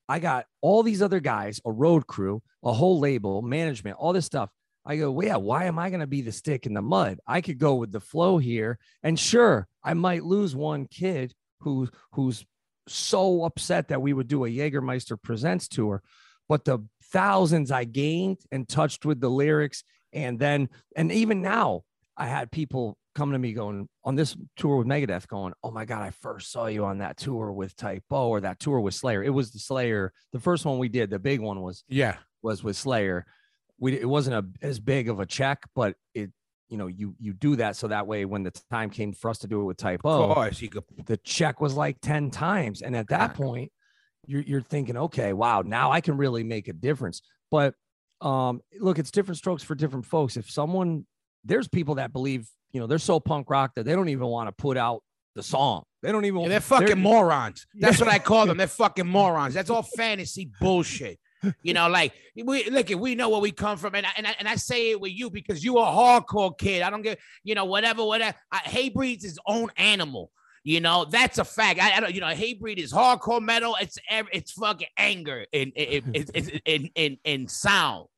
I 0.08 0.18
got 0.18 0.46
all 0.62 0.82
these 0.82 1.02
other 1.02 1.20
guys, 1.20 1.60
a 1.66 1.70
road 1.70 2.06
crew, 2.06 2.42
a 2.64 2.72
whole 2.72 2.98
label, 2.98 3.42
management, 3.42 3.98
all 3.98 4.14
this 4.14 4.24
stuff. 4.24 4.50
I 4.86 4.96
go, 4.96 5.10
well, 5.10 5.26
yeah, 5.26 5.36
why 5.36 5.64
am 5.64 5.78
I 5.78 5.90
going 5.90 6.00
to 6.00 6.06
be 6.06 6.22
the 6.22 6.32
stick 6.32 6.64
in 6.64 6.72
the 6.72 6.80
mud? 6.80 7.18
I 7.26 7.42
could 7.42 7.58
go 7.58 7.74
with 7.74 7.92
the 7.92 8.00
flow 8.00 8.38
here. 8.38 8.78
And 9.02 9.18
sure, 9.18 9.66
I 9.84 9.94
might 9.94 10.24
lose 10.24 10.54
one 10.54 10.86
kid 10.86 11.34
who, 11.60 11.88
who's 12.12 12.46
so 12.88 13.44
upset 13.44 13.88
that 13.88 14.02
we 14.02 14.12
would 14.12 14.28
do 14.28 14.44
a 14.44 14.48
Jägermeister 14.48 15.20
Presents 15.20 15.68
tour. 15.68 16.02
But 16.48 16.64
the 16.64 16.80
thousands 17.04 17.70
I 17.70 17.84
gained 17.84 18.38
and 18.52 18.68
touched 18.68 19.04
with 19.04 19.20
the 19.20 19.28
lyrics. 19.28 19.82
And 20.12 20.38
then, 20.38 20.68
and 20.96 21.10
even 21.12 21.42
now, 21.42 21.82
I 22.16 22.26
had 22.26 22.50
people 22.50 22.96
come 23.14 23.32
to 23.32 23.38
me 23.38 23.52
going 23.52 23.88
on 24.04 24.14
this 24.14 24.36
tour 24.56 24.76
with 24.76 24.86
Megadeth, 24.86 25.26
going, 25.26 25.52
"Oh 25.62 25.70
my 25.70 25.84
god, 25.84 26.02
I 26.02 26.10
first 26.10 26.50
saw 26.52 26.66
you 26.66 26.84
on 26.84 26.98
that 26.98 27.16
tour 27.16 27.52
with 27.52 27.76
Type 27.76 28.04
O 28.10 28.28
or 28.28 28.40
that 28.40 28.60
tour 28.60 28.80
with 28.80 28.94
Slayer. 28.94 29.22
It 29.22 29.30
was 29.30 29.50
the 29.50 29.58
Slayer. 29.58 30.12
The 30.32 30.40
first 30.40 30.64
one 30.64 30.78
we 30.78 30.88
did, 30.88 31.10
the 31.10 31.18
big 31.18 31.40
one 31.40 31.62
was 31.62 31.84
yeah, 31.88 32.16
was 32.42 32.62
with 32.62 32.76
Slayer. 32.76 33.26
We 33.78 33.98
it 33.98 34.08
wasn't 34.08 34.36
a 34.36 34.66
as 34.66 34.78
big 34.78 35.08
of 35.08 35.20
a 35.20 35.26
check, 35.26 35.64
but 35.74 35.96
it 36.14 36.30
you 36.68 36.76
know 36.76 36.86
you 36.86 37.14
you 37.18 37.32
do 37.32 37.56
that 37.56 37.76
so 37.76 37.88
that 37.88 38.06
way 38.06 38.24
when 38.24 38.42
the 38.42 38.50
time 38.70 38.90
came 38.90 39.12
for 39.12 39.30
us 39.30 39.38
to 39.38 39.46
do 39.46 39.60
it 39.60 39.64
with 39.64 39.76
of 39.76 39.82
Type 39.82 40.00
O, 40.04 40.34
course 40.34 40.60
could. 40.60 40.84
the 41.06 41.16
check 41.18 41.60
was 41.60 41.74
like 41.74 42.00
ten 42.00 42.30
times, 42.30 42.82
and 42.82 42.96
at 42.96 43.08
that 43.08 43.34
point, 43.34 43.70
you're 44.26 44.42
you're 44.42 44.60
thinking, 44.62 44.96
okay, 44.96 45.32
wow, 45.32 45.62
now 45.62 45.92
I 45.92 46.00
can 46.00 46.16
really 46.16 46.42
make 46.44 46.68
a 46.68 46.72
difference. 46.72 47.22
But 47.50 47.74
um, 48.20 48.60
look, 48.80 48.98
it's 48.98 49.10
different 49.10 49.38
strokes 49.38 49.62
for 49.62 49.74
different 49.74 50.06
folks. 50.06 50.36
If 50.36 50.50
someone 50.50 51.06
there's 51.44 51.68
people 51.68 51.96
that 51.96 52.12
believe 52.12 52.48
you 52.72 52.80
know 52.80 52.86
they're 52.86 52.98
so 52.98 53.20
punk 53.20 53.48
rock 53.50 53.72
that 53.76 53.84
they 53.84 53.92
don't 53.94 54.08
even 54.08 54.26
want 54.26 54.48
to 54.48 54.52
put 54.52 54.76
out 54.76 55.02
the 55.34 55.42
song. 55.42 55.84
They 56.02 56.10
don't 56.12 56.24
even. 56.24 56.40
Yeah, 56.42 56.48
they're 56.48 56.60
fucking 56.60 56.86
they're- 56.86 56.96
morons. 56.96 57.66
That's 57.74 58.00
what 58.00 58.08
I 58.08 58.18
call 58.18 58.46
them. 58.48 58.56
They're 58.56 58.66
fucking 58.66 59.06
morons. 59.06 59.54
That's 59.54 59.70
all 59.70 59.82
fantasy 59.82 60.50
bullshit. 60.60 61.18
You 61.62 61.74
know, 61.74 61.88
like 61.88 62.12
we 62.34 62.68
look 62.70 62.90
at 62.90 62.98
we 62.98 63.14
know 63.14 63.28
where 63.28 63.40
we 63.40 63.50
come 63.52 63.78
from, 63.78 63.94
and 63.94 64.06
I, 64.06 64.10
and 64.16 64.26
I, 64.26 64.34
and 64.38 64.48
I 64.48 64.56
say 64.56 64.90
it 64.90 65.00
with 65.00 65.12
you 65.12 65.30
because 65.30 65.64
you 65.64 65.78
a 65.78 65.82
hardcore 65.84 66.56
kid. 66.56 66.82
I 66.82 66.90
don't 66.90 67.02
get 67.02 67.18
you 67.44 67.54
know 67.54 67.64
whatever 67.64 68.04
whatever. 68.04 68.36
I, 68.52 68.58
Hatebreed's 68.58 69.24
his 69.24 69.38
own 69.46 69.70
animal. 69.76 70.30
You 70.64 70.80
know 70.80 71.04
that's 71.04 71.38
a 71.38 71.44
fact. 71.44 71.80
I, 71.80 71.96
I 71.96 72.00
don't. 72.00 72.14
You 72.14 72.20
know, 72.20 72.26
Hatebreed 72.26 72.78
is 72.78 72.92
hardcore 72.92 73.40
metal. 73.42 73.76
It's 73.80 73.98
it's 74.10 74.52
fucking 74.52 74.88
anger 74.98 75.46
in 75.52 75.70
in, 75.72 76.14
in, 76.14 76.60
in, 76.64 76.90
in, 76.94 77.18
in 77.24 77.48
sound. 77.48 78.08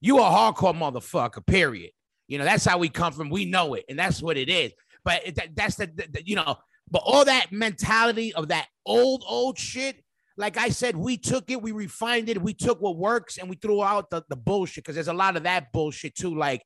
You 0.00 0.18
a 0.18 0.22
hardcore 0.22 0.74
motherfucker. 0.74 1.44
Period. 1.46 1.90
You 2.28 2.38
know 2.38 2.44
that's 2.44 2.64
how 2.64 2.78
we 2.78 2.88
come 2.88 3.12
from. 3.12 3.30
We 3.30 3.44
know 3.46 3.74
it, 3.74 3.84
and 3.88 3.98
that's 3.98 4.22
what 4.22 4.36
it 4.36 4.48
is. 4.48 4.72
But 5.04 5.34
that, 5.36 5.56
that's 5.56 5.76
the, 5.76 5.86
the, 5.86 6.06
the- 6.12 6.26
you 6.26 6.36
know. 6.36 6.56
But 6.90 7.02
all 7.06 7.24
that 7.24 7.52
mentality 7.52 8.34
of 8.34 8.48
that 8.48 8.66
old 8.84 9.24
old 9.26 9.56
shit, 9.58 10.02
like 10.40 10.56
I 10.56 10.70
said, 10.70 10.96
we 10.96 11.18
took 11.18 11.50
it, 11.50 11.60
we 11.60 11.70
refined 11.70 12.30
it, 12.30 12.40
we 12.40 12.54
took 12.54 12.80
what 12.80 12.96
works, 12.96 13.36
and 13.36 13.48
we 13.50 13.56
threw 13.56 13.82
out 13.84 14.08
the, 14.08 14.22
the 14.30 14.36
bullshit 14.36 14.82
because 14.84 14.94
there's 14.94 15.08
a 15.08 15.12
lot 15.12 15.36
of 15.36 15.42
that 15.42 15.70
bullshit 15.72 16.14
too. 16.16 16.34
Like, 16.34 16.62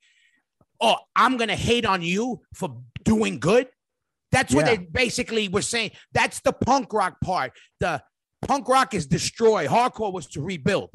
oh, 0.81 0.97
I'm 1.17 1.37
gonna 1.37 1.57
hate 1.57 1.85
on 1.85 2.01
you 2.01 2.41
for 2.55 2.81
doing 3.03 3.41
good. 3.41 3.69
That's 4.31 4.55
what 4.55 4.67
Yeah. 4.67 4.77
they 4.77 4.85
basically 4.85 5.49
were 5.49 5.63
saying. 5.63 5.91
That's 6.13 6.41
the 6.41 6.53
punk 6.53 6.93
rock 6.93 7.21
part. 7.21 7.53
The 7.81 8.01
punk 8.47 8.69
rock 8.69 8.95
is 8.95 9.07
destroy. 9.07 9.67
Hardcore 9.67 10.13
was 10.13 10.27
to 10.29 10.41
rebuild. 10.41 10.91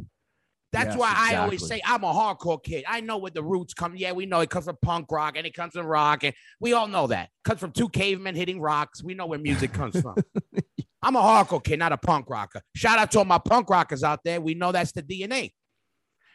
That's 0.72 0.89
Yes, 0.89 0.98
why 0.98 1.13
I 1.18 1.36
always 1.36 1.68
say 1.68 1.82
I'm 1.84 2.04
a 2.04 2.13
hardcore 2.13 2.63
kid. 2.63 2.86
I 2.88 3.02
know 3.02 3.18
where 3.18 3.32
the 3.32 3.44
roots 3.44 3.74
come. 3.74 3.96
Yeah, 3.98 4.12
we 4.13 4.26
know 4.26 4.39
it 4.42 4.50
comes 4.50 4.65
from 4.65 4.78
punk 4.82 5.12
rock 5.12 5.36
and 5.36 5.46
it 5.46 5.54
comes 5.54 5.74
from 5.74 5.86
rock, 5.86 6.24
and 6.24 6.34
we 6.60 6.74
all 6.74 6.88
know 6.88 7.08
that. 7.08 7.30
comes 7.44 7.60
from 7.60 7.72
two 7.72 7.89
cavemen 7.89 8.36
hitting 8.36 8.62
rocks. 8.62 9.04
We 9.04 9.15
know 9.15 9.26
where 9.26 9.39
music 9.39 9.74
comes 9.74 10.00
from. 10.00 10.15
I'm 11.02 11.16
a 11.16 11.22
hardcore 11.22 11.64
kid, 11.64 11.80
not 11.80 11.92
a 11.92 11.98
punk 11.98 12.30
rocker. 12.30 12.62
Shout 12.76 13.00
out 13.00 13.12
to 13.12 13.20
all 13.20 13.26
my 13.26 13.38
punk 13.38 13.70
rockers 13.70 14.04
out 14.04 14.20
there. 14.24 14.42
We 14.42 14.54
know 14.54 14.72
that's 14.72 14.92
the 14.92 15.04
DNA. 15.04 15.54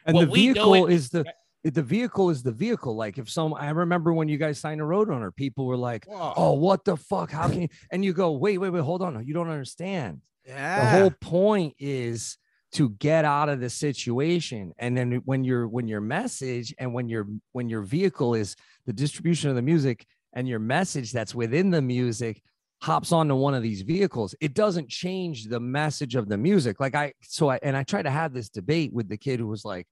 And 0.05 0.15
What 0.15 0.27
the 0.27 0.31
vehicle 0.33 0.85
is 0.87 1.09
the 1.09 1.25
the 1.63 1.81
vehicle 1.81 2.29
is 2.29 2.43
the 2.43 2.51
vehicle. 2.51 2.95
Like 2.95 3.17
if 3.17 3.27
some, 3.29 3.53
I 3.55 3.71
remember 3.71 4.13
when 4.13 4.27
you 4.27 4.37
guys 4.37 4.59
signed 4.59 4.81
a 4.81 4.83
Roadrunner, 4.83 5.35
people 5.35 5.65
were 5.65 5.77
like, 5.77 6.05
"Oh, 6.09 6.53
what 6.53 6.85
the 6.85 6.95
fuck? 6.95 7.31
How 7.31 7.47
can 7.49 7.63
you?" 7.63 7.67
And 7.91 8.05
you 8.05 8.13
go, 8.13 8.31
"Wait, 8.33 8.59
wait, 8.59 8.69
wait, 8.69 8.81
hold 8.83 9.01
on. 9.01 9.25
You 9.25 9.33
don't 9.33 9.49
understand. 9.49 10.21
yeah. 10.45 10.93
The 10.93 10.99
whole 10.99 11.11
point 11.21 11.73
is 11.79 12.37
to 12.73 12.89
get 12.89 13.25
out 13.25 13.49
of 13.49 13.61
the 13.61 13.69
situation. 13.69 14.73
And 14.77 14.95
then 14.95 15.21
when 15.25 15.43
your 15.43 15.67
when 15.67 15.87
your 15.87 16.01
message 16.01 16.73
and 16.77 16.93
when 16.93 17.09
your 17.09 17.27
when 17.53 17.69
your 17.69 17.81
vehicle 17.81 18.35
is 18.35 18.55
the 18.85 18.93
distribution 18.93 19.49
of 19.49 19.55
the 19.55 19.61
music 19.61 20.05
and 20.33 20.47
your 20.47 20.59
message 20.59 21.11
that's 21.11 21.33
within 21.33 21.71
the 21.71 21.81
music 21.81 22.43
hops 22.81 23.11
onto 23.11 23.35
one 23.35 23.53
of 23.53 23.63
these 23.63 23.81
vehicles, 23.81 24.35
it 24.39 24.53
doesn't 24.53 24.89
change 24.89 25.45
the 25.45 25.59
message 25.59 26.15
of 26.15 26.27
the 26.27 26.37
music. 26.37 26.79
Like 26.79 26.95
I 26.95 27.13
so 27.21 27.49
I 27.49 27.59
and 27.63 27.75
I 27.75 27.83
tried 27.83 28.03
to 28.03 28.11
have 28.11 28.33
this 28.33 28.49
debate 28.49 28.93
with 28.93 29.09
the 29.09 29.17
kid 29.17 29.39
who 29.39 29.47
was 29.47 29.65
like, 29.65 29.87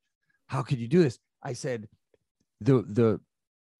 How 0.47 0.61
could 0.61 0.79
you 0.79 0.87
do 0.87 1.03
this? 1.03 1.17
I 1.41 1.53
said, 1.53 1.87
the 2.61 2.83
the 2.83 3.19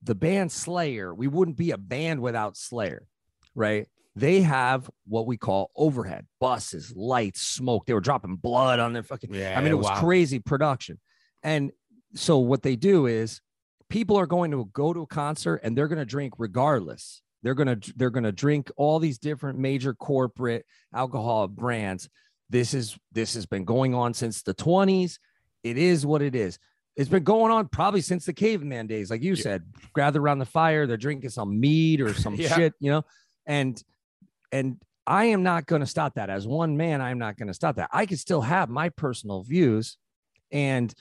the 0.02 0.16
band 0.16 0.52
Slayer, 0.52 1.14
we 1.14 1.28
wouldn't 1.28 1.58
be 1.58 1.72
a 1.72 1.78
band 1.78 2.22
without 2.22 2.58
Slayer, 2.58 3.08
right? 3.56 3.88
They 4.16 4.42
have 4.42 4.90
what 5.08 5.26
we 5.26 5.38
call 5.38 5.72
overhead 5.76 6.28
buses, 6.40 6.94
lights, 6.96 7.42
smoke. 7.42 7.86
They 7.86 7.94
were 7.94 8.02
dropping 8.02 8.36
blood 8.36 8.80
on 8.80 8.94
their 8.94 9.04
fucking. 9.04 9.34
yeah. 9.34 9.58
I 9.58 9.62
mean, 9.62 9.72
it 9.72 9.78
was 9.78 9.88
wow. 9.88 10.00
crazy 10.00 10.40
production. 10.40 11.00
And 11.42 11.72
so 12.14 12.38
what 12.38 12.62
they 12.62 12.76
do 12.76 13.08
is 13.08 13.42
people 13.90 14.18
are 14.18 14.28
going 14.28 14.52
to 14.52 14.70
go 14.74 14.94
to 14.94 15.02
a 15.02 15.08
concert 15.08 15.62
and 15.64 15.76
they're 15.76 15.88
going 15.88 16.00
to 16.00 16.06
drink 16.06 16.34
regardless. 16.38 17.22
They're 17.44 17.54
going 17.54 17.80
to 17.80 17.94
they're 17.96 18.10
to 18.10 18.32
drink 18.32 18.72
all 18.78 19.00
these 19.00 19.18
different 19.20 19.60
major 19.60 19.94
corporate 19.94 20.66
alcohol 20.94 21.48
brands. 21.48 22.10
This 22.50 22.74
is 22.74 22.98
this 23.12 23.34
has 23.36 23.46
been 23.46 23.66
going 23.66 23.94
on 23.94 24.14
since 24.14 24.42
the 24.42 24.54
20s. 24.54 25.20
It 25.64 25.78
is 25.78 26.06
what 26.06 26.22
it 26.22 26.36
is. 26.36 26.58
It's 26.96 27.10
been 27.10 27.24
going 27.24 27.52
on 27.52 27.68
probably 27.68 28.02
since 28.02 28.26
the 28.26 28.34
caveman 28.34 28.88
days, 28.88 29.10
like 29.10 29.22
you 29.24 29.34
Yeah. 29.34 29.44
said. 29.44 29.64
Gather 29.96 30.22
around 30.22 30.40
the 30.40 30.46
fire, 30.46 30.88
they're 30.88 30.98
drinking 30.98 31.32
some 31.32 31.60
mead 31.60 32.02
or 32.02 32.14
some 32.14 32.36
Yeah. 32.40 32.56
shit, 32.56 32.74
you 32.80 32.92
know. 32.92 33.04
And 33.46 33.82
and 34.52 34.82
I 35.06 35.26
am 35.26 35.44
not 35.44 35.66
going 35.66 35.82
to 35.82 35.86
stop 35.86 36.16
that. 36.16 36.30
As 36.30 36.48
one 36.48 36.78
man, 36.78 37.02
I'm 37.02 37.20
not 37.20 37.36
going 37.38 37.48
to 37.50 37.54
stop 37.54 37.76
that. 37.76 37.90
I 37.92 38.06
can 38.06 38.16
still 38.18 38.42
have 38.42 38.70
my 38.70 38.88
personal 38.88 39.44
views 39.44 39.98
and 40.52 40.94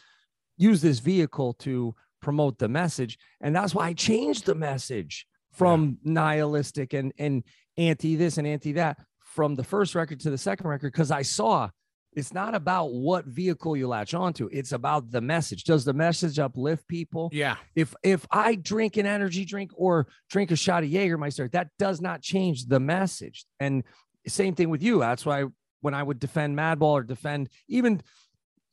use 0.56 0.80
this 0.80 0.98
vehicle 0.98 1.52
to 1.60 1.94
promote 2.20 2.58
the 2.58 2.68
message. 2.68 3.16
And 3.40 3.54
that's 3.54 3.74
why 3.74 3.88
I 3.88 3.92
changed 3.92 4.46
the 4.46 4.54
message 4.56 5.26
from 5.52 5.98
nihilistic 6.02 6.92
and, 6.92 7.12
and 7.18 7.44
anti 7.76 8.16
this 8.16 8.38
and 8.38 8.46
anti 8.46 8.72
that 8.72 8.98
from 9.20 9.54
the 9.54 9.64
first 9.64 9.94
record 9.94 10.20
to 10.20 10.30
the 10.30 10.38
second 10.38 10.68
record 10.68 10.92
because 10.92 11.10
I 11.10 11.22
saw 11.22 11.68
it's 12.14 12.34
not 12.34 12.54
about 12.54 12.92
what 12.92 13.24
vehicle 13.24 13.74
you 13.74 13.88
latch 13.88 14.12
onto. 14.12 14.48
It's 14.52 14.72
about 14.72 15.10
the 15.10 15.22
message. 15.22 15.64
Does 15.64 15.84
the 15.84 15.94
message 15.94 16.38
uplift 16.38 16.86
people? 16.86 17.30
Yeah. 17.32 17.56
if 17.74 17.94
if 18.02 18.26
I 18.30 18.54
drink 18.54 18.98
an 18.98 19.06
energy 19.06 19.44
drink 19.46 19.70
or 19.74 20.08
drink 20.28 20.50
a 20.50 20.56
shot 20.56 20.82
of 20.82 20.90
Jägermeister, 20.90 21.50
that 21.52 21.68
does 21.78 22.00
not 22.00 22.20
change 22.20 22.66
the 22.66 22.80
message. 22.80 23.46
And 23.60 23.82
same 24.26 24.54
thing 24.54 24.68
with 24.68 24.82
you. 24.82 25.00
That's 25.00 25.24
why 25.24 25.44
when 25.80 25.94
I 25.94 26.02
would 26.02 26.18
defend 26.18 26.56
Madball 26.56 26.92
or 26.92 27.02
defend 27.02 27.48
even, 27.66 28.02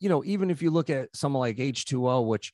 you 0.00 0.08
know, 0.08 0.22
even 0.24 0.50
if 0.50 0.60
you 0.60 0.70
look 0.70 0.90
at 0.90 1.08
someone 1.14 1.40
like 1.40 1.56
H2O, 1.56 2.26
which 2.26 2.52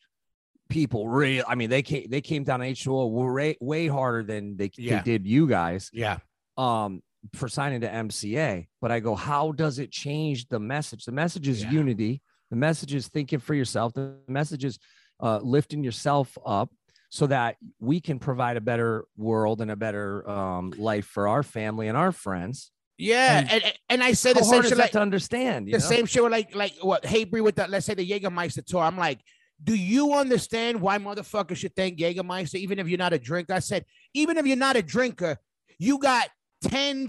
people 0.68 1.08
really, 1.08 1.42
I 1.44 1.54
mean, 1.54 1.70
they 1.70 1.82
came 1.82 2.06
they 2.08 2.20
came 2.20 2.44
down 2.44 2.60
H2O 2.60 3.10
way 3.34 3.56
way 3.60 3.86
harder 3.86 4.22
than 4.22 4.56
they, 4.56 4.70
Yeah. 4.76 5.02
they 5.02 5.12
did 5.12 5.26
you 5.26 5.46
guys 5.46 5.90
Yeah. 5.92 6.18
um 6.56 7.02
for 7.34 7.48
signing 7.48 7.80
to 7.80 7.88
MCA. 7.88 8.68
But 8.80 8.92
I 8.92 9.00
go, 9.00 9.14
how 9.14 9.52
does 9.52 9.78
it 9.78 9.90
change 9.90 10.48
the 10.48 10.60
message? 10.60 11.04
The 11.04 11.12
message 11.12 11.48
is 11.48 11.62
Yeah. 11.62 11.70
unity. 11.72 12.22
The 12.50 12.56
message 12.56 12.94
is 12.94 13.08
thinking 13.08 13.40
for 13.40 13.54
yourself. 13.54 13.92
The 13.94 14.16
message 14.28 14.64
is 14.64 14.78
uh, 15.20 15.38
lifting 15.42 15.82
yourself 15.82 16.36
up 16.44 16.70
so 17.08 17.26
that 17.26 17.56
we 17.80 18.00
can 18.00 18.18
provide 18.18 18.56
a 18.56 18.60
better 18.60 19.04
world 19.16 19.60
and 19.60 19.70
a 19.70 19.76
better 19.76 20.28
um, 20.28 20.72
life 20.76 21.06
for 21.06 21.26
our 21.26 21.42
family 21.42 21.88
and 21.88 21.96
our 21.96 22.12
friends. 22.12 22.70
Yeah. 22.98 23.38
And 23.38 23.50
And, 23.50 23.72
and, 23.88 24.02
I 24.04 24.12
said 24.12 24.36
the 24.36 24.44
same 24.44 24.62
shit 24.62 24.76
like 24.76 24.92
to 24.92 25.00
understand? 25.00 25.68
You 25.68 25.72
the 25.72 25.78
know? 25.78 25.84
same 25.84 26.06
shit 26.06 26.22
with 26.22 26.32
like 26.32 26.54
like 26.54 26.74
what 26.80 27.04
Hey 27.04 27.24
Hatebreed 27.24 27.42
with 27.44 27.56
that, 27.56 27.70
let's 27.70 27.86
say 27.86 27.94
the 27.94 28.08
Jägermeister 28.08 28.64
tour. 28.64 28.82
I'm 28.82 28.96
like, 28.98 29.20
do 29.62 29.74
you 29.74 30.12
understand 30.12 30.80
why 30.80 30.98
motherfuckers 30.98 31.56
should 31.56 31.74
thank 31.74 31.98
Jägermeister, 31.98 32.56
even 32.56 32.78
if 32.78 32.88
you're 32.88 32.98
not 32.98 33.12
a 33.12 33.18
drinker? 33.18 33.54
I 33.54 33.60
said, 33.60 33.84
even 34.14 34.36
if 34.36 34.46
you're 34.46 34.56
not 34.56 34.76
a 34.76 34.82
drinker, 34.82 35.38
you 35.78 35.98
got 35.98 36.28
10, 36.62 37.08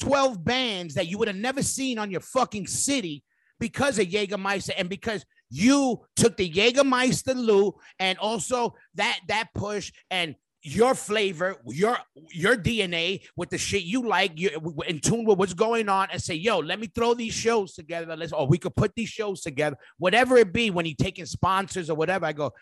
12 0.00 0.44
bands 0.44 0.94
that 0.94 1.08
you 1.08 1.18
would 1.18 1.28
have 1.28 1.36
never 1.36 1.62
seen 1.62 1.98
on 1.98 2.10
your 2.10 2.20
fucking 2.20 2.66
city 2.66 3.22
because 3.60 3.98
of 3.98 4.06
Jägermeister 4.06 4.72
and 4.76 4.88
because 4.88 5.24
you 5.50 6.04
took 6.16 6.36
the 6.36 6.50
Jägermeister 6.50 7.34
Lou 7.34 7.74
and 7.98 8.18
also 8.18 8.74
that 8.94 9.20
that 9.28 9.48
push 9.54 9.92
and 10.10 10.34
your 10.64 10.94
flavor, 10.94 11.56
your 11.66 11.98
your 12.32 12.56
DNA 12.56 13.20
with 13.36 13.50
the 13.50 13.58
shit 13.58 13.82
you 13.82 14.08
like, 14.08 14.32
you 14.36 14.50
in 14.88 14.98
tune 14.98 15.26
with 15.26 15.38
what's 15.38 15.52
going 15.54 15.90
on, 15.90 16.08
and 16.10 16.20
say, 16.20 16.34
"Yo, 16.34 16.58
let 16.58 16.80
me 16.80 16.86
throw 16.86 17.12
these 17.12 17.34
shows 17.34 17.74
together. 17.74 18.16
Let's, 18.16 18.32
or 18.32 18.46
we 18.46 18.56
could 18.58 18.74
put 18.74 18.94
these 18.96 19.10
shows 19.10 19.42
together, 19.42 19.76
whatever 19.98 20.38
it 20.38 20.52
be." 20.52 20.70
When 20.70 20.86
you 20.86 20.94
taking 20.94 21.26
sponsors 21.26 21.90
or 21.90 21.96
whatever, 21.96 22.24
I 22.24 22.32
go, 22.32 22.52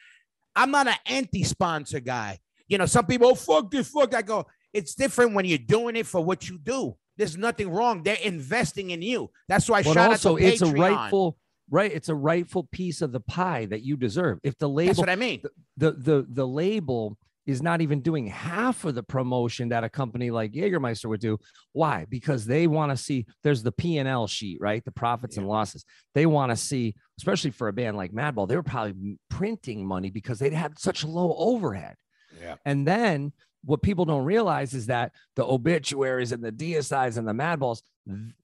I'm 0.57 0.73
not 0.73 0.89
an 0.89 0.97
anti-sponsor 1.07 2.01
guy. 2.01 2.41
You 2.67 2.79
know, 2.79 2.87
some 2.87 3.07
people, 3.07 3.29
oh 3.29 3.35
fuck 3.35 3.71
this, 3.71 3.89
fuck. 3.89 4.15
I 4.15 4.23
go, 4.23 4.47
it's 4.73 4.95
different 4.95 5.35
when 5.35 5.45
you're 5.45 5.59
doing 5.59 5.95
it 5.95 6.07
for 6.07 6.23
what 6.23 6.49
you 6.49 6.59
do. 6.59 6.97
There's 7.17 7.37
nothing 7.37 7.71
wrong. 7.71 8.03
They're 8.03 8.17
investing 8.23 8.91
in 8.91 9.01
you. 9.03 9.31
That's 9.49 9.69
why. 9.69 9.83
but 9.83 9.95
shout 9.95 10.11
also 10.11 10.35
out 10.35 10.39
to 10.41 10.47
it's 10.47 10.63
a 10.63 10.67
rightful 10.67 11.37
right. 11.71 11.93
It's 11.93 12.09
a 12.09 12.15
rightful 12.15 12.69
piece 12.73 13.01
of 13.01 13.13
the 13.13 13.21
pie 13.21 13.67
that 13.67 13.83
you 13.83 13.97
deserve. 13.97 14.41
If 14.43 14.59
the 14.59 14.67
That's 14.67 14.99
label 14.99 15.03
what 15.03 15.11
I 15.11 15.17
mean. 15.17 15.43
the 15.77 15.93
the 15.93 16.27
the 16.29 16.47
label 16.47 17.17
is 17.47 17.63
not 17.63 17.81
even 17.81 18.01
doing 18.01 18.27
half 18.27 18.85
of 18.85 18.95
the 18.95 19.03
promotion 19.03 19.71
that 19.71 19.85
a 19.85 19.89
company 19.89 20.31
like 20.31 20.53
Jägermeister 20.53 21.07
would 21.07 21.21
do. 21.21 21.39
Why? 21.73 22.07
Because 22.09 22.45
they 22.45 22.67
want 22.67 22.91
to 22.91 22.97
see 22.97 23.27
there's 23.43 23.63
the 23.63 23.73
P 23.73 23.99
and 23.99 24.09
L 24.09 24.27
sheet, 24.27 24.59
right? 24.61 24.85
The 24.85 24.93
profits 24.93 25.37
and 25.37 25.49
losses. 25.49 25.85
They 26.15 26.27
want 26.27 26.51
to 26.51 26.57
see, 26.57 26.95
especially 27.19 27.51
for 27.51 27.69
a 27.69 27.73
band 27.73 27.97
like 27.97 28.13
Madball, 28.13 28.49
they 28.49 28.57
were 28.57 28.63
probably 28.63 29.19
printing 29.29 29.87
money 29.87 30.11
because 30.11 30.39
they'd 30.39 30.53
had 30.53 30.79
such 30.79 31.05
low 31.05 31.35
overhead. 31.37 31.97
Yeah. 32.41 32.57
And 32.65 32.87
then 32.87 33.33
what 33.65 33.83
people 33.83 34.05
don't 34.05 34.25
realize 34.25 34.75
is 34.75 34.87
that 34.87 35.13
the 35.37 35.45
obituaries 35.45 36.33
and 36.33 36.43
the 36.43 36.53
DSIs 36.53 37.17
and 37.17 37.27
the 37.27 37.33
Madballs, 37.33 37.83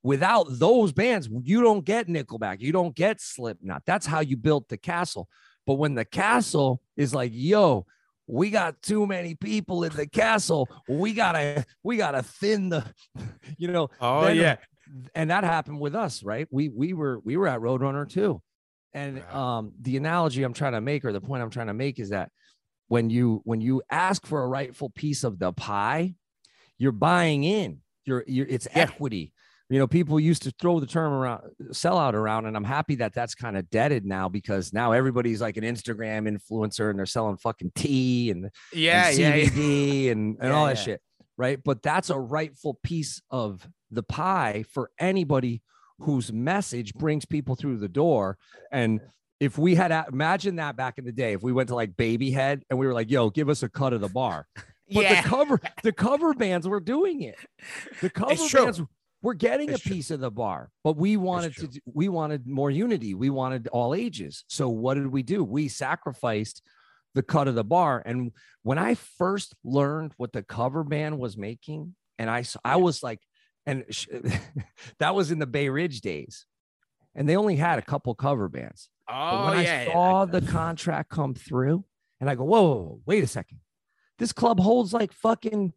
without 0.02 0.46
those 0.50 0.92
bands, 0.92 1.28
you 1.42 1.60
don't 1.60 1.84
get 1.84 2.06
Nickelback, 2.06 2.60
you 2.60 2.72
don't 2.72 2.94
get 2.94 3.20
Slipknot. 3.20 3.82
That's 3.86 4.06
how 4.06 4.20
you 4.20 4.36
built 4.36 4.68
the 4.68 4.76
castle. 4.76 5.28
But 5.66 5.74
when 5.74 5.94
the 5.94 6.04
castle 6.04 6.80
is 6.96 7.14
like, 7.14 7.32
yo, 7.34 7.84
we 8.28 8.50
got 8.50 8.80
too 8.82 9.06
many 9.06 9.34
people 9.34 9.82
in 9.84 9.92
the 9.96 10.06
castle. 10.06 10.68
We 10.88 11.14
gotta, 11.14 11.64
we 11.82 11.96
gotta 11.96 12.22
thin 12.22 12.68
the, 12.68 12.84
you 13.58 13.68
know. 13.68 13.88
Oh 14.00 14.24
then- 14.26 14.36
yeah. 14.36 14.56
And 15.14 15.30
that 15.30 15.44
happened 15.44 15.80
with 15.80 15.94
us, 15.94 16.22
right? 16.22 16.46
We 16.50 16.68
we 16.68 16.92
were 16.94 17.20
we 17.24 17.36
were 17.36 17.46
at 17.48 17.60
Roadrunner 17.60 18.08
too. 18.08 18.40
And 18.94 19.16
Right. 19.16 19.34
um 19.34 19.72
the 19.80 19.96
analogy 19.98 20.42
I'm 20.44 20.54
trying 20.54 20.72
to 20.72 20.80
make, 20.80 21.04
or 21.04 21.12
the 21.12 21.20
point 21.20 21.42
I'm 21.42 21.50
trying 21.50 21.66
to 21.66 21.74
make 21.74 21.98
is 21.98 22.08
that 22.10 22.30
when 22.86 23.10
you 23.10 23.42
when 23.44 23.60
you 23.60 23.82
ask 23.90 24.26
for 24.26 24.42
a 24.42 24.48
rightful 24.48 24.88
piece 24.90 25.24
of 25.24 25.38
the 25.38 25.52
pie, 25.52 26.14
you're 26.78 26.92
buying 26.92 27.44
in. 27.44 27.80
You're 28.06 28.24
you're 28.26 28.46
it's 28.46 28.66
Yeah. 28.74 28.82
equity. 28.84 29.32
You 29.70 29.78
know, 29.78 29.86
people 29.86 30.18
used 30.18 30.42
to 30.44 30.50
throw 30.58 30.80
the 30.80 30.86
term 30.86 31.12
around 31.12 31.42
sellout 31.70 32.14
around, 32.14 32.46
and 32.46 32.56
I'm 32.56 32.64
happy 32.64 32.94
that 32.96 33.12
that's 33.12 33.34
kind 33.34 33.56
of 33.56 33.68
deaded 33.68 34.06
now 34.06 34.28
because 34.28 34.72
now 34.72 34.92
everybody's 34.92 35.42
like 35.42 35.58
an 35.58 35.64
Instagram 35.64 36.26
influencer 36.26 36.88
and 36.88 36.98
they're 36.98 37.06
selling 37.06 37.36
fucking 37.36 37.72
tea 37.74 38.30
and, 38.30 38.50
Yeah, 38.72 39.08
and 39.08 39.18
yeah, 39.18 39.34
yeah. 39.34 39.44
CBD 39.44 40.10
and, 40.10 40.36
and 40.40 40.48
Yeah, 40.48 40.56
all 40.56 40.66
that 40.66 40.78
yeah. 40.78 40.82
shit, 40.82 41.02
right? 41.36 41.58
But 41.62 41.82
that's 41.82 42.08
a 42.08 42.18
rightful 42.18 42.78
piece 42.82 43.20
of 43.30 43.68
the 43.90 44.02
pie 44.02 44.64
for 44.72 44.90
anybody 44.98 45.62
whose 46.00 46.32
message 46.32 46.94
brings 46.94 47.24
people 47.24 47.56
through 47.56 47.78
the 47.78 47.88
door. 47.88 48.38
And 48.72 49.00
if 49.40 49.58
we 49.58 49.74
had 49.74 49.92
imagine 50.10 50.56
that 50.56 50.76
back 50.76 50.98
in 50.98 51.04
the 51.04 51.12
day, 51.12 51.32
if 51.32 51.42
we 51.42 51.52
went 51.52 51.68
to 51.68 51.74
like 51.74 51.96
Babyhead 51.96 52.62
and 52.70 52.78
we 52.78 52.86
were 52.86 52.94
like, 52.94 53.10
"Yo, 53.10 53.30
give 53.30 53.48
us 53.48 53.62
a 53.62 53.68
cut 53.68 53.92
of 53.92 54.00
the 54.00 54.08
bar," 54.08 54.46
but 54.92 55.02
yeah. 55.02 55.22
the 55.22 55.28
cover 55.28 55.60
the 55.82 55.92
cover 55.92 56.34
bands 56.34 56.66
were 56.66 56.80
doing 56.80 57.22
it. 57.22 57.36
The 58.00 58.10
cover 58.10 58.34
bands 58.34 58.82
we're 59.22 59.34
getting 59.34 59.70
It's 59.70 59.80
a 59.80 59.82
true. 59.82 59.96
piece 59.96 60.10
of 60.10 60.20
the 60.20 60.30
bar, 60.30 60.70
but 60.84 60.96
we 60.96 61.16
wanted 61.16 61.56
to 61.56 61.66
do- 61.66 61.80
we 61.86 62.08
wanted 62.08 62.46
more 62.46 62.70
unity. 62.70 63.14
We 63.14 63.30
wanted 63.30 63.66
all 63.68 63.94
ages. 63.94 64.44
So 64.48 64.68
what 64.68 64.94
did 64.94 65.08
we 65.08 65.22
do? 65.22 65.42
We 65.44 65.68
sacrificed 65.68 66.62
the 67.14 67.22
cut 67.22 67.48
of 67.48 67.54
the 67.56 67.64
bar. 67.64 68.02
And 68.06 68.32
when 68.62 68.78
I 68.78 68.94
first 68.94 69.54
learned 69.64 70.12
what 70.18 70.32
the 70.32 70.42
cover 70.42 70.84
band 70.84 71.18
was 71.18 71.36
making, 71.36 71.96
and 72.18 72.30
i 72.30 72.44
i 72.64 72.76
was 72.76 73.02
like, 73.02 73.20
and 73.66 73.84
sh- 73.90 74.06
that 74.98 75.14
was 75.14 75.30
in 75.30 75.38
the 75.40 75.46
Bay 75.46 75.68
Ridge 75.68 76.00
days, 76.00 76.46
and 77.14 77.28
they 77.28 77.36
only 77.36 77.56
had 77.56 77.78
a 77.78 77.82
couple 77.82 78.14
cover 78.14 78.48
bands. 78.48 78.88
But 79.06 79.14
Oh 79.16 79.46
when 79.54 79.64
yeah. 79.64 79.86
I 79.88 79.92
saw 79.92 80.24
the 80.26 80.42
contract 80.42 81.10
come 81.10 81.34
through, 81.34 81.84
and 82.20 82.30
I 82.30 82.34
go, 82.34 82.44
whoa, 82.44 82.62
whoa, 82.62 82.74
whoa, 82.74 83.00
wait 83.06 83.24
a 83.24 83.26
second, 83.26 83.60
this 84.18 84.32
club 84.32 84.60
holds 84.60 84.92
like 84.92 85.12
fucking 85.12 85.72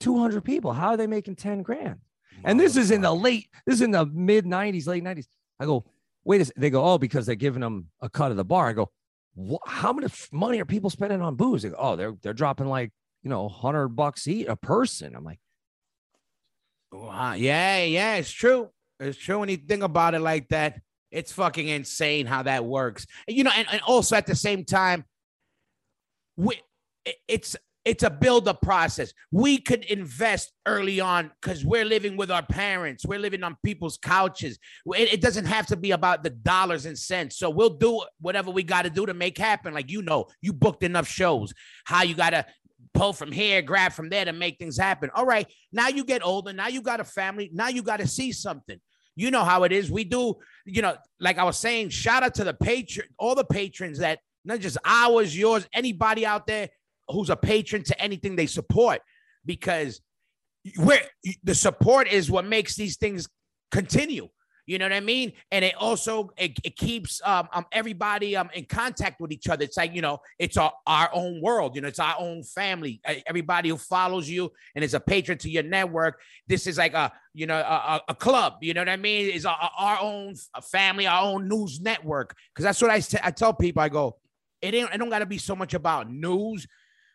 200 0.00 0.44
people. 0.44 0.72
How 0.72 0.88
are 0.90 0.96
they 0.96 1.06
making 1.06 1.36
10 1.36 1.62
grand? 1.62 2.00
And 2.44 2.58
this 2.58 2.76
is 2.76 2.90
in 2.90 3.00
the 3.00 3.12
late, 3.12 3.48
this 3.66 3.76
is 3.76 3.82
in 3.82 3.90
the 3.90 4.06
mid 4.06 4.44
90s, 4.44 4.86
late 4.86 5.04
90s. 5.04 5.26
I 5.58 5.64
go, 5.64 5.84
wait 6.24 6.40
a 6.40 6.44
second. 6.44 6.62
They 6.62 6.70
go, 6.70 6.84
oh, 6.84 6.98
because 6.98 7.26
they're 7.26 7.34
giving 7.34 7.60
them 7.60 7.88
a 8.00 8.08
cut 8.08 8.30
of 8.30 8.36
the 8.36 8.44
bar. 8.44 8.68
I 8.68 8.72
go, 8.72 8.90
how 9.66 9.92
much 9.92 10.28
money 10.32 10.60
are 10.60 10.64
people 10.64 10.90
spending 10.90 11.20
on 11.22 11.36
booze? 11.36 11.62
They 11.62 11.70
go, 11.70 11.76
oh, 11.78 11.96
they're 11.96 12.14
they're 12.22 12.32
dropping 12.32 12.66
like 12.68 12.92
you 13.22 13.30
know, 13.30 13.48
hundred 13.48 13.88
bucks 13.88 14.28
each 14.28 14.46
a 14.46 14.56
person. 14.56 15.16
I'm 15.16 15.24
like, 15.24 15.40
Wow. 16.92 17.34
Yeah, 17.34 17.82
yeah, 17.82 18.16
it's 18.16 18.30
true. 18.30 18.70
It's 19.00 19.18
true 19.18 19.38
when 19.38 19.48
you 19.48 19.56
think 19.56 19.82
about 19.82 20.14
it 20.14 20.20
like 20.20 20.48
that. 20.48 20.80
It's 21.10 21.32
fucking 21.32 21.68
insane 21.68 22.26
how 22.26 22.42
that 22.44 22.64
works. 22.64 23.06
You 23.28 23.44
know, 23.44 23.50
and, 23.54 23.66
and 23.70 23.80
also 23.82 24.16
at 24.16 24.26
the 24.26 24.34
same 24.34 24.64
time, 24.64 25.04
we 26.36 26.60
it's 27.28 27.56
it's 27.86 28.02
a 28.02 28.10
build-up 28.10 28.60
process. 28.62 29.14
We 29.30 29.58
could 29.58 29.84
invest 29.84 30.52
early 30.66 30.98
on 30.98 31.30
because 31.40 31.64
we're 31.64 31.84
living 31.84 32.16
with 32.16 32.32
our 32.32 32.44
parents. 32.44 33.06
We're 33.06 33.20
living 33.20 33.44
on 33.44 33.56
people's 33.64 33.96
couches. 33.96 34.58
It, 34.86 35.14
it 35.14 35.20
doesn't 35.20 35.44
have 35.44 35.66
to 35.68 35.76
be 35.76 35.92
about 35.92 36.24
the 36.24 36.30
dollars 36.30 36.84
and 36.84 36.98
cents. 36.98 37.38
So 37.38 37.48
we'll 37.48 37.78
do 37.78 38.02
whatever 38.20 38.50
we 38.50 38.64
got 38.64 38.82
to 38.82 38.90
do 38.90 39.06
to 39.06 39.14
make 39.14 39.38
happen. 39.38 39.72
Like 39.72 39.88
you 39.88 40.02
know, 40.02 40.26
you 40.42 40.52
booked 40.52 40.82
enough 40.82 41.06
shows. 41.06 41.54
How 41.84 42.02
you 42.02 42.16
got 42.16 42.30
to 42.30 42.44
pull 42.92 43.12
from 43.12 43.30
here, 43.30 43.62
grab 43.62 43.92
from 43.92 44.08
there 44.08 44.24
to 44.24 44.32
make 44.32 44.58
things 44.58 44.76
happen. 44.76 45.08
All 45.14 45.24
right, 45.24 45.46
now 45.72 45.86
you 45.86 46.04
get 46.04 46.24
older. 46.24 46.52
Now 46.52 46.66
you 46.66 46.82
got 46.82 46.98
a 46.98 47.04
family. 47.04 47.50
Now 47.52 47.68
you 47.68 47.84
got 47.84 48.00
to 48.00 48.08
see 48.08 48.32
something. 48.32 48.80
You 49.14 49.30
know 49.30 49.44
how 49.44 49.62
it 49.62 49.70
is. 49.70 49.92
We 49.92 50.02
do, 50.02 50.34
you 50.64 50.82
know, 50.82 50.96
like 51.20 51.38
I 51.38 51.44
was 51.44 51.56
saying, 51.56 51.90
shout 51.90 52.24
out 52.24 52.34
to 52.34 52.44
the 52.44 52.52
patron, 52.52 53.06
all 53.16 53.36
the 53.36 53.44
patrons 53.44 54.00
that 54.00 54.18
not 54.44 54.60
just 54.60 54.76
ours, 54.84 55.36
yours, 55.36 55.68
anybody 55.72 56.26
out 56.26 56.46
there 56.46 56.68
who's 57.08 57.30
a 57.30 57.36
patron 57.36 57.82
to 57.84 58.00
anything 58.00 58.36
they 58.36 58.46
support, 58.46 59.00
because 59.44 60.00
we're 60.78 61.00
the 61.44 61.54
support 61.54 62.08
is 62.08 62.30
what 62.30 62.44
makes 62.44 62.74
these 62.74 62.96
things 62.96 63.28
continue. 63.70 64.28
You 64.68 64.78
know 64.78 64.84
what 64.86 64.94
I 64.94 65.00
mean? 65.00 65.32
And 65.52 65.64
it 65.64 65.76
also 65.76 66.30
it, 66.36 66.58
it 66.64 66.74
keeps 66.76 67.20
um, 67.24 67.48
um 67.52 67.66
everybody 67.70 68.34
um 68.34 68.50
in 68.52 68.64
contact 68.64 69.20
with 69.20 69.30
each 69.30 69.48
other. 69.48 69.62
It's 69.62 69.76
like 69.76 69.94
you 69.94 70.02
know, 70.02 70.18
it's 70.40 70.56
our, 70.56 70.72
our 70.88 71.08
own 71.12 71.40
world. 71.40 71.76
You 71.76 71.82
know, 71.82 71.88
it's 71.88 72.00
our 72.00 72.16
own 72.18 72.42
family. 72.42 73.00
Uh, 73.06 73.14
Everybody 73.26 73.68
who 73.68 73.76
follows 73.76 74.28
you 74.28 74.50
and 74.74 74.84
is 74.84 74.94
a 74.94 74.98
patron 74.98 75.38
to 75.38 75.50
your 75.50 75.62
network. 75.62 76.20
This 76.48 76.66
is 76.66 76.78
like 76.78 76.94
a 76.94 77.12
you 77.32 77.46
know 77.46 77.60
a, 77.60 78.00
a- 78.08 78.14
club. 78.16 78.54
You 78.60 78.74
know 78.74 78.80
what 78.80 78.88
I 78.88 78.96
mean? 78.96 79.30
is 79.30 79.46
our, 79.46 79.70
our 79.78 80.00
own 80.00 80.34
family, 80.64 81.06
our 81.06 81.22
own 81.22 81.48
news 81.48 81.80
network. 81.80 82.34
Because 82.52 82.64
that's 82.64 82.82
what 82.82 82.90
I 82.90 83.00
I 83.22 83.30
tell 83.30 83.54
people. 83.54 83.82
I 83.82 83.88
go, 83.88 84.16
it 84.60 84.74
ain't. 84.74 84.92
It 84.92 84.98
don't 84.98 85.10
got 85.10 85.20
to 85.20 85.26
be 85.26 85.38
so 85.38 85.54
much 85.54 85.74
about 85.74 86.10
news, 86.10 86.66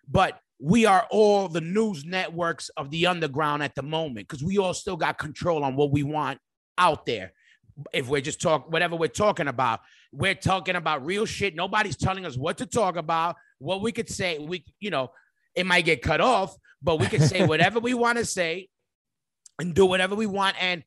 but 0.08 0.40
we 0.60 0.86
are 0.86 1.08
all 1.10 1.48
the 1.48 1.62
news 1.62 2.06
networks 2.06 2.70
of 2.78 2.92
the 2.92 3.08
underground 3.08 3.64
at 3.64 3.74
the 3.74 3.82
moment 3.82 4.28
because 4.28 4.44
we 4.44 4.60
all 4.60 4.74
still 4.74 4.96
got 4.96 5.18
control 5.18 5.64
on 5.64 5.76
what 5.76 5.92
we 5.92 6.04
want 6.04 6.40
out 6.78 7.06
there. 7.06 7.34
If 7.94 8.08
we're 8.08 8.22
just 8.22 8.42
talk 8.42 8.72
whatever 8.72 8.96
we're 8.96 9.08
talking 9.08 9.48
about, 9.48 9.80
we're 10.12 10.36
talking 10.36 10.76
about 10.76 11.04
real 11.04 11.26
shit. 11.26 11.56
Nobody's 11.56 11.96
telling 11.96 12.26
us 12.26 12.38
what 12.38 12.60
to 12.60 12.68
talk 12.68 12.96
about, 12.96 13.38
what 13.58 13.82
we 13.82 13.92
could 13.92 14.10
say. 14.10 14.38
We, 14.38 14.64
you 14.80 14.92
know, 14.92 15.12
it 15.56 15.66
might 15.66 15.86
get 15.86 16.02
cut 16.04 16.22
off, 16.22 16.56
but 16.82 17.00
we 17.00 17.08
can 17.08 17.22
say 17.22 17.46
whatever 17.48 17.80
we 17.80 17.96
want 17.96 18.20
to 18.20 18.26
say 18.26 18.70
and 19.58 19.74
do 19.74 19.86
whatever 19.86 20.16
we 20.16 20.28
want. 20.28 20.62
And 20.62 20.84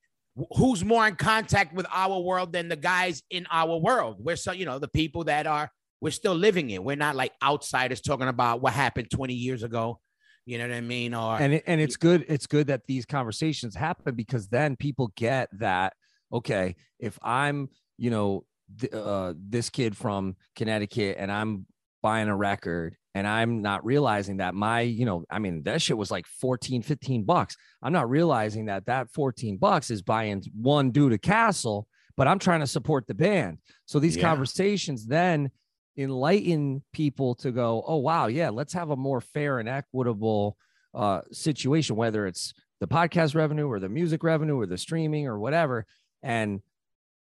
who's 0.57 0.85
more 0.85 1.07
in 1.07 1.17
contact 1.17 1.75
with 1.75 1.87
our 1.91 2.21
world 2.21 2.53
than 2.53 2.69
the 2.69 2.77
guys 2.77 3.23
in 3.31 3.47
our 3.51 3.77
world? 3.77 4.17
We're 4.21 4.37
so, 4.37 4.53
you 4.53 4.67
know, 4.67 4.79
the 4.79 4.89
people 4.89 5.25
that 5.25 5.47
are 5.47 5.71
we're 6.05 6.11
still 6.11 6.35
living 6.35 6.71
it. 6.71 6.85
We're 6.85 6.97
not 6.97 7.17
like 7.17 7.33
outsiders 7.43 8.01
talking 8.03 8.29
about 8.29 8.61
what 8.61 8.75
happened 8.75 9.11
20 9.11 9.33
years 9.35 9.63
ago. 9.63 9.99
You 10.47 10.59
know 10.59 10.69
what 10.69 10.77
I 10.77 10.83
mean? 10.83 11.15
Or 11.15 11.39
and 11.41 11.55
it, 11.55 11.65
and 11.67 11.81
it's 11.81 11.97
good 11.97 12.27
it's 12.29 12.47
good 12.47 12.67
that 12.67 12.83
these 12.87 13.07
conversations 13.07 13.75
happen 13.75 14.15
because 14.15 14.49
then 14.49 14.77
people 14.77 15.11
get 15.17 15.49
that 15.59 15.95
okay 16.33 16.75
if 16.99 17.19
i'm 17.23 17.69
you 17.97 18.11
know 18.11 18.45
th- 18.81 18.93
uh, 18.93 19.33
this 19.39 19.71
kid 19.71 19.97
from 19.97 20.37
connecticut 20.57 21.17
and 21.19 21.31
i'm 21.31 21.67
buying 22.03 22.29
a 22.29 22.37
record 22.37 22.97
and 23.15 23.27
i'm 23.27 23.63
not 23.63 23.85
realizing 23.85 24.39
that 24.39 24.55
my 24.55 24.81
you 24.81 25.05
know 25.07 25.25
i 25.31 25.39
mean 25.39 25.63
that 25.63 25.81
shit 25.81 25.97
was 25.97 26.11
like 26.11 26.27
14 26.27 26.83
15 26.83 27.25
bucks 27.25 27.57
i'm 27.83 27.93
not 27.93 28.09
realizing 28.11 28.67
that 28.67 28.87
that 28.87 29.11
14 29.13 29.59
bucks 29.59 29.91
is 29.91 30.03
buying 30.03 30.43
one 30.61 30.91
dude 30.91 31.13
a 31.13 31.19
castle 31.19 31.87
but 32.17 32.27
i'm 32.27 32.39
trying 32.39 32.61
to 32.61 32.67
support 32.67 33.07
the 33.07 33.15
band 33.15 33.59
so 33.87 33.99
these 33.99 34.17
Yeah. 34.17 34.29
conversations 34.29 35.07
then 35.07 35.51
enlighten 35.97 36.83
people 36.93 37.35
to 37.37 37.53
go, 37.53 37.83
oh 37.87 37.97
wow, 37.97 38.27
yeah, 38.27 38.51
let's 38.51 38.73
have 38.73 38.91
a 38.91 38.97
more 38.97 39.21
fair 39.21 39.59
and 39.59 39.69
equitable 39.69 40.57
uh, 40.95 41.21
situation, 41.33 41.97
whether 41.97 42.27
it's 42.27 42.55
the 42.81 42.89
podcast 42.89 43.35
revenue 43.35 43.67
or 43.67 43.81
the 43.81 43.89
music 43.89 44.23
revenue 44.23 44.59
or 44.59 44.67
the 44.67 44.79
streaming 44.79 45.27
or 45.27 45.39
whatever. 45.39 45.87
And 46.23 46.61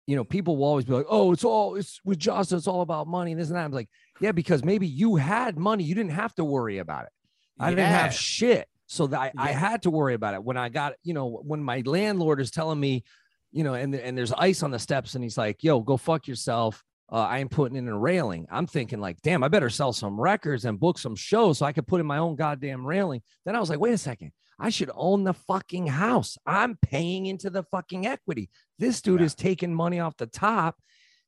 you 0.07 0.15
know, 0.15 0.23
people 0.23 0.57
will 0.57 0.65
always 0.65 0.85
be 0.85 0.93
like, 0.93 1.05
oh, 1.07 1.31
it's 1.31 1.43
all 1.43 1.75
it's 1.75 1.99
with 2.03 2.17
Jocelyn, 2.17 2.57
it's 2.57 2.67
all 2.67 2.81
about 2.81 3.07
money 3.07 3.31
and 3.31 3.39
this 3.39 3.49
and 3.49 3.57
that. 3.57 3.63
I'm 3.63 3.71
like, 3.71 3.89
yeah, 4.19 4.31
because 4.31 4.63
maybe 4.63 4.87
you 4.87 5.17
had 5.17 5.57
money, 5.57 5.83
you 5.83 5.93
didn't 5.93 6.13
have 6.13 6.33
to 6.35 6.43
worry 6.43 6.79
about 6.79 7.03
it. 7.03 7.11
I 7.59 7.69
didn't 7.69 7.85
have 7.85 8.13
shit. 8.13 8.67
So 8.87 9.05
that 9.05 9.19
I, 9.19 9.31
I 9.37 9.51
had 9.51 9.83
to 9.83 9.91
worry 9.91 10.15
about 10.15 10.33
it 10.33 10.43
when 10.43 10.57
I 10.57 10.69
got, 10.69 10.93
you 11.03 11.13
know, 11.13 11.29
when 11.43 11.63
my 11.63 11.83
landlord 11.85 12.41
is 12.41 12.49
telling 12.49 12.79
me, 12.79 13.03
you 13.51 13.63
know, 13.63 13.75
and, 13.75 13.93
and 13.93 14.17
there's 14.17 14.33
ice 14.33 14.63
on 14.63 14.71
the 14.71 14.79
steps 14.79 15.13
and 15.13 15.23
he's 15.23 15.37
like, 15.37 15.63
yo, 15.63 15.79
go 15.81 15.95
fuck 15.95 16.27
yourself. 16.27 16.83
Uh, 17.11 17.21
I 17.21 17.39
am 17.39 17.49
putting 17.49 17.75
in 17.77 17.87
a 17.87 17.97
railing. 17.97 18.45
I'm 18.51 18.67
thinking 18.67 18.99
like, 18.99 19.19
damn, 19.23 19.43
I 19.43 19.47
better 19.47 19.69
sell 19.69 19.93
some 19.93 20.19
records 20.19 20.65
and 20.65 20.79
book 20.79 20.99
some 20.99 21.15
shows 21.15 21.57
so 21.57 21.65
I 21.65 21.73
could 21.73 21.87
put 21.87 21.99
in 21.99 22.05
my 22.05 22.19
own 22.19 22.35
goddamn 22.35 22.85
railing. 22.85 23.21
Then 23.45 23.55
I 23.55 23.59
was 23.59 23.69
like, 23.69 23.79
wait 23.79 23.93
a 23.93 23.97
second. 23.97 24.31
I 24.59 24.69
should 24.69 24.91
own 24.93 25.23
the 25.23 25.33
fucking 25.33 25.87
house. 25.87 26.37
I'm 26.45 26.77
paying 26.81 27.25
into 27.25 27.49
the 27.49 27.63
fucking 27.63 28.05
equity. 28.05 28.49
This 28.77 29.01
dude 29.01 29.21
Yeah. 29.21 29.25
is 29.27 29.33
taking 29.35 29.73
money 29.73 29.99
off 29.99 30.17
the 30.17 30.27
top. 30.27 30.75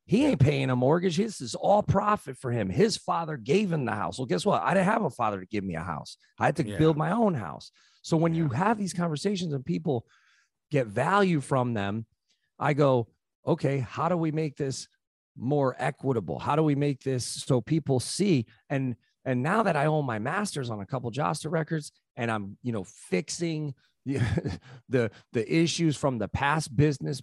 He 0.06 0.26
ain't 0.26 0.40
paying 0.42 0.70
a 0.70 0.76
mortgage. 0.76 1.18
This 1.18 1.40
is 1.42 1.56
all 1.56 1.82
profit 1.82 2.38
for 2.38 2.52
him. 2.52 2.70
His 2.70 2.98
father 2.98 3.38
gave 3.38 3.72
him 3.72 3.86
the 3.86 3.94
house. 3.94 4.20
Well, 4.20 4.26
guess 4.26 4.46
what? 4.46 4.62
I 4.62 4.74
didn't 4.74 4.88
have 4.88 5.04
a 5.06 5.10
father 5.10 5.40
to 5.40 5.46
give 5.46 5.64
me 5.64 5.76
a 5.76 5.82
house. 5.84 6.18
I 6.38 6.46
had 6.48 6.58
to 6.58 6.68
Yeah. 6.68 6.78
build 6.78 6.98
my 6.98 7.12
own 7.12 7.34
house. 7.34 7.72
So 8.02 8.18
when 8.18 8.36
you 8.36 8.50
have 8.50 8.78
these 8.78 8.94
conversations 8.94 9.54
and 9.54 9.66
people 9.66 10.06
get 10.70 10.88
value 10.88 11.40
from 11.40 11.74
them, 11.74 12.06
I 12.60 12.74
go, 12.74 13.08
okay, 13.48 13.80
how 13.80 14.10
do 14.10 14.18
we 14.18 14.32
make 14.32 14.58
this 14.58 14.88
more 15.38 15.76
equitable? 15.80 16.40
How 16.40 16.56
do 16.56 16.64
we 16.64 16.76
make 16.76 17.04
this 17.04 17.26
so 17.26 17.62
people 17.62 18.00
see? 18.00 18.46
And 18.70 18.96
and 19.24 19.44
now 19.44 19.64
that 19.64 19.76
I 19.76 19.86
own 19.86 20.06
my 20.06 20.20
masters 20.20 20.70
on 20.70 20.80
a 20.80 20.86
couple 20.86 21.12
Jasta 21.12 21.52
records, 21.52 21.92
and 22.16 22.32
I'm 22.32 22.58
you 22.64 22.72
know 22.72 22.84
fixing 22.84 23.74
the 24.06 24.20
the, 24.90 25.12
the 25.34 25.54
issues 25.54 25.96
from 25.96 26.18
the 26.18 26.28
past 26.28 26.76
business 26.76 27.22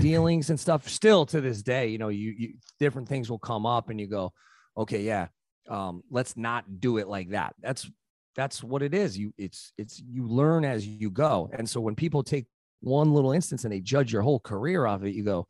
dealings 0.00 0.50
and 0.50 0.58
stuff, 0.58 0.88
still 0.88 1.24
to 1.26 1.40
this 1.40 1.62
day, 1.62 1.86
you 1.88 1.98
know, 1.98 2.08
you, 2.08 2.34
you 2.36 2.54
different 2.78 3.08
things 3.08 3.30
will 3.30 3.38
come 3.38 3.66
up, 3.66 3.90
and 3.90 4.00
you 4.00 4.06
go, 4.06 4.32
okay, 4.76 5.02
yeah, 5.02 5.28
um, 5.68 6.02
let's 6.10 6.36
not 6.36 6.80
do 6.80 6.98
it 6.98 7.08
like 7.08 7.30
that. 7.30 7.54
That's 7.60 7.90
that's 8.34 8.62
what 8.62 8.82
it 8.82 8.94
is. 8.94 9.16
You 9.16 9.32
it's 9.38 9.72
it's 9.78 10.00
you 10.00 10.28
learn 10.28 10.64
as 10.64 10.86
you 10.86 11.10
go. 11.10 11.50
And 11.52 11.68
so 11.68 11.80
when 11.80 11.94
people 11.94 12.22
take 12.22 12.46
one 12.80 13.12
little 13.12 13.32
instance 13.32 13.64
and 13.64 13.72
they 13.72 13.80
judge 13.80 14.12
your 14.12 14.22
whole 14.22 14.40
career 14.40 14.86
off 14.86 15.02
it, 15.02 15.14
you 15.14 15.24
go, 15.24 15.46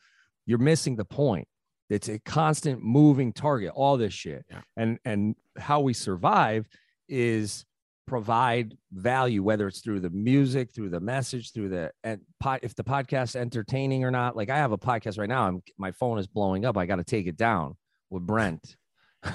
you're 0.46 0.58
missing 0.58 0.96
the 0.96 1.04
point. 1.04 1.48
It's 1.88 2.09
a 2.09 2.18
constant 2.18 2.83
moving 2.83 3.33
target, 3.33 3.72
all 3.75 3.96
this 3.96 4.12
shit. 4.12 4.44
Yeah. 4.51 4.61
And 4.77 4.99
and 5.05 5.37
how 5.57 5.81
we 5.81 5.92
survive 5.92 6.66
is 7.09 7.64
provide 8.07 8.77
value, 8.92 9.42
whether 9.42 9.66
it's 9.66 9.81
through 9.81 10.01
the 10.01 10.11
music, 10.11 10.72
through 10.72 10.90
the 10.90 11.01
message, 11.01 11.53
through 11.53 11.68
the 11.68 11.90
and 12.05 12.20
pot 12.40 12.61
if 12.62 12.75
the 12.75 12.85
podcast 12.85 13.37
entertaining 13.37 14.05
or 14.05 14.11
not. 14.11 14.37
Like 14.37 14.51
I 14.51 14.57
have 14.57 14.72
a 14.72 14.79
podcast 14.79 15.18
right 15.18 15.29
now. 15.29 15.46
I'm 15.46 15.62
my 15.79 15.92
phone 15.92 16.18
is 16.18 16.27
blowing 16.27 16.64
up. 16.64 16.77
I 16.77 16.87
got 16.87 16.96
to 16.96 17.05
take 17.05 17.27
it 17.27 17.37
down 17.37 17.77
with 18.11 18.27
Brent. 18.27 18.77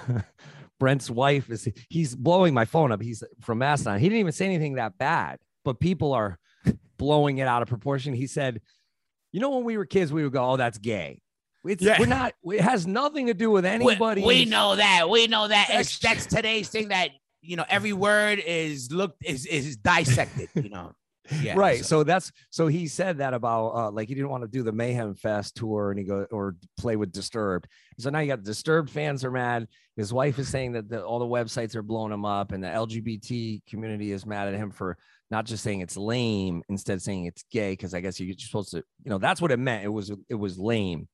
Brent's 0.80 1.10
wife 1.10 1.50
is 1.50 1.68
he's 1.90 2.16
blowing 2.16 2.54
my 2.54 2.66
phone 2.66 2.92
up. 2.92 3.02
He's 3.02 3.24
from 3.42 3.60
Mastodon. 3.60 4.00
He 4.00 4.08
didn't 4.08 4.22
even 4.22 4.32
say 4.32 4.46
anything 4.46 4.76
that 4.76 4.98
bad, 4.98 5.38
but 5.64 5.80
people 5.80 6.14
are 6.14 6.40
blowing 6.98 7.38
it 7.38 7.48
out 7.48 7.62
of 7.62 7.68
proportion. 7.68 8.14
He 8.14 8.26
said, 8.28 8.62
"You 9.32 9.40
know, 9.42 9.52
when 9.52 9.64
we 9.64 9.78
were 9.78 9.86
kids, 9.86 10.12
we 10.12 10.24
would 10.24 10.34
go, 10.34 10.52
oh, 10.52 10.58
that's 10.58 10.78
gay.' 10.78 11.21
It's 11.66 11.84
Yeah. 11.84 11.98
we're 12.00 12.06
not. 12.08 12.34
It 12.44 12.62
has 12.62 12.88
nothing 12.88 13.28
to 13.28 13.34
do 13.34 13.52
with 13.52 13.66
anybody. 13.66 14.24
We, 14.24 14.46
know 14.46 14.76
that. 14.76 15.10
We 15.10 15.28
know 15.28 15.48
that. 15.48 15.68
It's, 15.72 16.00
That's- 16.00 16.24
that's 16.26 16.36
today's 16.36 16.70
thing. 16.70 16.90
That 16.90 17.10
you 17.42 17.56
know, 17.56 17.66
every 17.70 17.94
word 17.94 18.40
is 18.46 18.92
looked 18.92 19.24
is 19.26 19.46
is 19.46 19.78
dissected. 19.78 20.50
You 20.56 20.70
know. 20.70 20.94
Yeah, 21.42 21.54
right. 21.56 21.78
so- 21.78 21.84
So, 22.02 22.04
that's 22.04 22.30
so 22.50 22.68
he 22.68 22.88
said 22.88 23.20
that 23.20 23.34
about 23.34 23.68
uh, 23.70 23.92
like 23.92 24.10
he 24.10 24.16
didn't 24.16 24.32
want 24.32 24.44
to 24.44 24.50
do 24.50 24.64
the 24.64 24.72
Mayhem 24.74 25.16
Fest 25.16 25.56
tour 25.56 25.92
and 25.92 25.98
he 26.00 26.04
go 26.04 26.26
or 26.30 26.58
play 26.78 26.98
with 26.98 27.14
Disturbed. 27.14 27.68
So 28.00 28.10
now 28.10 28.20
you 28.20 28.28
got 28.28 28.44
Disturbed 28.44 28.90
fans 28.90 29.24
are 29.24 29.32
mad. 29.32 29.68
His 29.96 30.12
wife 30.12 30.40
is 30.40 30.50
saying 30.50 30.74
that 30.74 30.90
the, 30.90 31.02
all 31.06 31.20
the 31.20 31.26
websites 31.26 31.74
are 31.76 31.84
blowing 31.84 32.12
him 32.12 32.26
up, 32.26 32.52
and 32.52 32.62
the 32.62 32.68
LGBT 32.68 33.66
community 33.66 34.12
is 34.12 34.26
mad 34.26 34.50
at 34.50 34.56
him 34.56 34.72
for 34.72 34.98
not 35.30 35.46
just 35.46 35.64
saying 35.64 35.80
it's 35.80 35.96
lame, 35.96 36.64
instead 36.68 36.96
of 36.96 37.02
saying 37.02 37.26
it's 37.26 37.44
gay 37.50 37.72
because 37.74 37.94
I 37.94 38.02
guess 38.02 38.20
you're 38.20 38.36
supposed 38.38 38.72
to, 38.72 38.78
you 39.04 39.10
know, 39.12 39.18
that's 39.20 39.40
what 39.40 39.52
it 39.52 39.60
meant. 39.60 39.86
It 39.86 39.90
was 39.90 40.12
it 40.28 40.36
was 40.36 40.58
lame. 40.60 41.08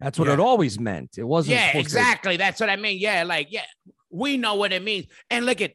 That's 0.00 0.18
what 0.18 0.28
Yeah. 0.28 0.34
it 0.34 0.40
always 0.40 0.78
meant. 0.80 1.18
It 1.18 1.24
wasn't. 1.24 1.56
yeah, 1.56 1.76
exactly. 1.76 2.36
That's 2.36 2.58
what 2.60 2.70
I 2.70 2.76
mean. 2.76 2.98
Yeah, 2.98 3.22
like 3.24 3.48
yeah, 3.50 3.64
we 4.10 4.36
know 4.36 4.54
what 4.54 4.72
it 4.72 4.82
means. 4.82 5.06
And 5.30 5.44
look 5.46 5.60
at 5.60 5.72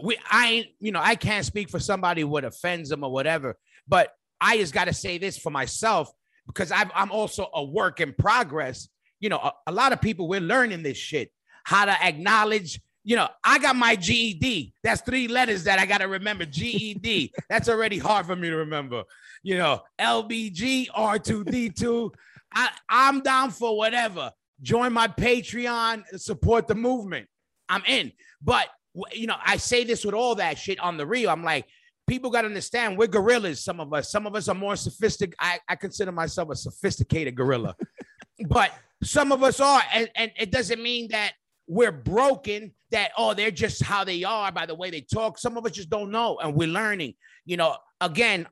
we 0.00 0.16
I 0.28 0.66
you 0.80 0.92
know, 0.92 1.00
I 1.02 1.14
can't 1.14 1.44
speak 1.44 1.68
for 1.68 1.78
somebody 1.80 2.24
what 2.24 2.44
offends 2.44 2.88
them 2.88 3.04
or 3.04 3.12
whatever, 3.12 3.56
but 3.86 4.10
I 4.40 4.56
just 4.56 4.72
got 4.72 4.86
to 4.86 4.94
say 4.94 5.18
this 5.18 5.36
for 5.36 5.50
myself 5.50 6.10
because 6.46 6.72
I've, 6.72 6.90
I'm 6.94 7.12
also 7.12 7.48
a 7.54 7.62
work 7.62 8.00
in 8.00 8.14
progress. 8.14 8.88
You 9.20 9.28
know, 9.28 9.36
a, 9.38 9.52
a 9.66 9.72
lot 9.72 9.92
of 9.92 10.00
people 10.00 10.26
we're 10.28 10.40
learning 10.40 10.82
this 10.82 10.96
shit, 10.96 11.30
how 11.64 11.84
to 11.84 11.92
acknowledge. 12.04 12.80
You 13.02 13.16
know, 13.16 13.28
I 13.44 13.58
got 13.58 13.76
my 13.76 13.96
GED. 13.96 14.74
That's 14.82 15.00
three 15.00 15.26
letters 15.26 15.64
that 15.64 15.78
I 15.78 15.86
got 15.86 15.98
to 15.98 16.08
remember. 16.08 16.44
GED. 16.44 17.32
That's 17.50 17.68
already 17.68 17.98
hard 17.98 18.26
for 18.26 18.36
me 18.36 18.50
to 18.50 18.56
remember. 18.56 19.04
You 19.42 19.56
know, 19.58 19.80
LBG 19.98 20.88
R2D2. 20.90 22.10
I, 22.54 22.70
I'm 22.88 23.20
down 23.20 23.50
for 23.50 23.76
whatever. 23.76 24.32
Join 24.62 24.92
my 24.92 25.08
Patreon, 25.08 26.04
support 26.16 26.68
the 26.68 26.74
movement. 26.74 27.26
I'm 27.68 27.82
in. 27.86 28.12
But 28.42 28.68
you 29.12 29.26
know, 29.26 29.36
I 29.44 29.56
say 29.56 29.84
this 29.84 30.04
with 30.04 30.14
all 30.14 30.34
that 30.36 30.58
shit 30.58 30.80
on 30.80 30.96
the 30.96 31.06
real. 31.06 31.30
I'm 31.30 31.44
like, 31.44 31.66
people 32.08 32.30
got 32.30 32.42
to 32.42 32.48
understand 32.48 32.98
we're 32.98 33.06
gorillas. 33.06 33.62
Some 33.62 33.80
of 33.80 33.92
us, 33.92 34.10
some 34.10 34.26
of 34.26 34.34
us 34.34 34.48
are 34.48 34.54
more 34.54 34.76
sophisticated. 34.76 35.36
I, 35.38 35.58
I 35.68 35.76
consider 35.76 36.12
myself 36.12 36.50
a 36.50 36.56
sophisticated 36.56 37.36
gorilla, 37.36 37.76
but 38.48 38.72
some 39.02 39.32
of 39.32 39.42
us 39.42 39.60
are, 39.60 39.80
and, 39.94 40.10
and 40.16 40.32
it 40.36 40.50
doesn't 40.50 40.82
mean 40.82 41.08
that 41.12 41.32
we're 41.66 41.92
broken. 41.92 42.72
That 42.90 43.12
oh, 43.16 43.34
they're 43.34 43.52
just 43.52 43.82
how 43.84 44.02
they 44.02 44.24
are 44.24 44.50
by 44.50 44.66
the 44.66 44.74
way 44.74 44.90
they 44.90 45.02
talk. 45.02 45.38
Some 45.38 45.56
of 45.56 45.64
us 45.64 45.72
just 45.72 45.90
don't 45.90 46.10
know, 46.10 46.38
and 46.42 46.54
we're 46.54 46.68
learning. 46.68 47.14
You 47.44 47.56
know, 47.56 47.76
again, 48.00 48.46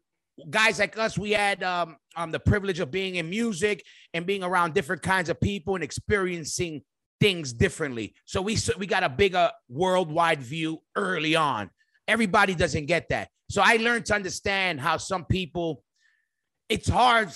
guys 0.50 0.78
like 0.78 0.98
us, 0.98 1.16
we 1.18 1.32
had 1.32 1.62
um, 1.62 1.96
um 2.16 2.30
the 2.30 2.40
privilege 2.40 2.80
of 2.80 2.90
being 2.90 3.16
in 3.16 3.28
music 3.30 3.84
and 4.14 4.26
being 4.26 4.42
around 4.42 4.74
different 4.74 5.02
kinds 5.02 5.28
of 5.28 5.40
people 5.40 5.74
and 5.74 5.84
experiencing 5.84 6.82
things 7.20 7.52
differently. 7.52 8.14
So 8.24 8.40
we 8.42 8.56
so 8.56 8.72
we 8.78 8.86
got 8.86 9.02
a 9.02 9.08
bigger 9.08 9.50
worldwide 9.68 10.42
view 10.42 10.82
early 10.96 11.34
on. 11.36 11.70
Everybody 12.06 12.54
doesn't 12.54 12.86
get 12.86 13.08
that. 13.10 13.28
So 13.50 13.62
I 13.64 13.76
learned 13.76 14.06
to 14.06 14.14
understand 14.14 14.80
how 14.80 14.96
some 14.98 15.24
people. 15.24 15.82
It's 16.68 16.88
hard. 16.88 17.30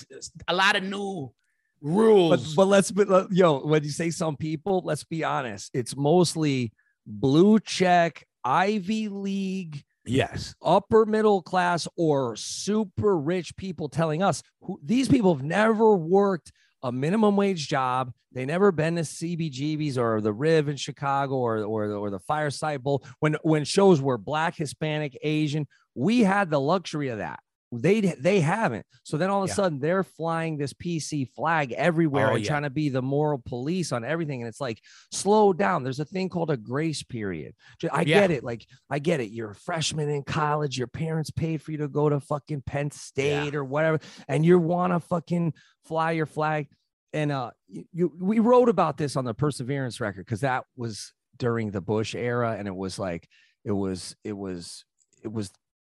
A 0.46 0.54
lot 0.54 0.76
of 0.76 0.82
new 0.82 1.32
But 1.80 1.88
rules. 1.90 2.54
but 2.54 2.66
let's 2.68 2.90
but 2.90 3.08
let- 3.08 3.32
yo, 3.32 3.66
when 3.66 3.82
you 3.82 3.90
say 3.90 4.10
some 4.10 4.36
people, 4.36 4.82
let's 4.84 5.04
be 5.04 5.24
honest. 5.24 5.70
It's 5.74 5.96
mostly 5.96 6.72
blue 7.06 7.58
check, 7.58 8.26
Ivy 8.44 9.08
League, 9.08 9.82
yes. 10.04 10.54
upper 10.62 11.06
middle 11.06 11.42
class, 11.42 11.88
or 11.96 12.36
super 12.36 13.18
rich 13.18 13.56
people 13.56 13.88
telling 13.88 14.22
us 14.22 14.42
who 14.62 14.78
these 14.82 15.08
people 15.08 15.34
have 15.34 15.44
never 15.44 15.96
worked 15.96 16.52
a 16.82 16.92
minimum 16.92 17.36
wage 17.36 17.68
job. 17.68 18.12
They 18.32 18.46
never 18.46 18.72
been 18.72 18.96
to 18.96 19.02
CBGB's 19.02 19.98
or 19.98 20.20
the 20.20 20.32
Riv 20.32 20.68
in 20.68 20.76
Chicago 20.76 21.34
or 21.36 21.58
or, 21.58 21.92
or 21.92 22.10
the 22.10 22.18
Fireside 22.20 22.82
Bowl 22.82 23.04
when 23.20 23.36
when 23.42 23.64
shows 23.64 24.00
were 24.00 24.18
black, 24.18 24.56
Hispanic, 24.56 25.18
Asian. 25.22 25.66
We 25.94 26.20
had 26.20 26.50
the 26.50 26.60
luxury 26.60 27.08
of 27.08 27.18
that. 27.18 27.40
They 27.74 28.00
they 28.02 28.40
haven't. 28.40 28.84
So 29.02 29.16
then 29.16 29.30
all 29.30 29.42
of 29.42 29.48
a 29.48 29.50
Yeah. 29.50 29.54
sudden 29.54 29.78
they're 29.80 30.04
flying 30.04 30.58
this 30.58 30.74
PC 30.74 31.24
flag 31.34 31.72
everywhere 31.72 32.30
Oh, 32.30 32.34
and 32.34 32.44
yeah. 32.44 32.48
trying 32.50 32.62
to 32.64 32.70
be 32.70 32.90
the 32.90 33.00
moral 33.00 33.42
police 33.44 33.92
on 33.92 34.04
everything. 34.04 34.42
And 34.42 34.48
it's 34.48 34.60
like, 34.60 34.80
slow 35.10 35.54
down. 35.54 35.82
There's 35.82 35.98
a 36.00 36.04
thing 36.04 36.28
called 36.28 36.50
a 36.50 36.56
grace 36.58 37.02
period. 37.02 37.54
I 37.90 38.00
Yeah. 38.02 38.20
get 38.20 38.30
it. 38.30 38.44
Like, 38.44 38.66
I 38.90 38.98
get 38.98 39.20
it. 39.20 39.30
You're 39.30 39.52
a 39.52 39.54
freshman 39.54 40.10
in 40.10 40.22
college. 40.22 40.76
Your 40.76 40.86
parents 40.86 41.30
paid 41.30 41.62
for 41.62 41.72
you 41.72 41.78
to 41.78 41.88
go 41.88 42.08
to 42.10 42.20
fucking 42.20 42.62
Penn 42.66 42.90
State 42.90 43.54
or 43.54 43.64
whatever, 43.64 44.00
and 44.28 44.44
you 44.44 44.58
want 44.58 44.92
to 44.92 45.00
fucking 45.00 45.54
fly 45.84 46.10
your 46.12 46.26
flag. 46.26 46.68
And 47.14 47.32
uh, 47.32 47.52
you, 47.68 47.84
you 47.92 48.12
we 48.20 48.38
wrote 48.38 48.68
about 48.68 48.96
this 48.98 49.16
on 49.16 49.24
the 49.24 49.34
Perseverance 49.34 50.00
record 50.00 50.24
because 50.26 50.40
that 50.40 50.64
was 50.76 51.12
during 51.38 51.70
the 51.70 51.80
Bush 51.80 52.14
era, 52.14 52.54
and 52.58 52.68
it 52.68 52.74
was 52.74 52.98
like 52.98 53.28
it 53.64 53.72
was 53.72 54.14
it 54.24 54.32
was 54.36 54.84
it 55.22 55.32
was 55.32 55.50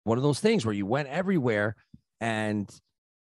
one 0.03 0.17
of 0.17 0.23
those 0.23 0.39
things 0.39 0.65
where 0.65 0.75
you 0.75 0.85
went 0.85 1.07
everywhere 1.09 1.75
and 2.19 2.69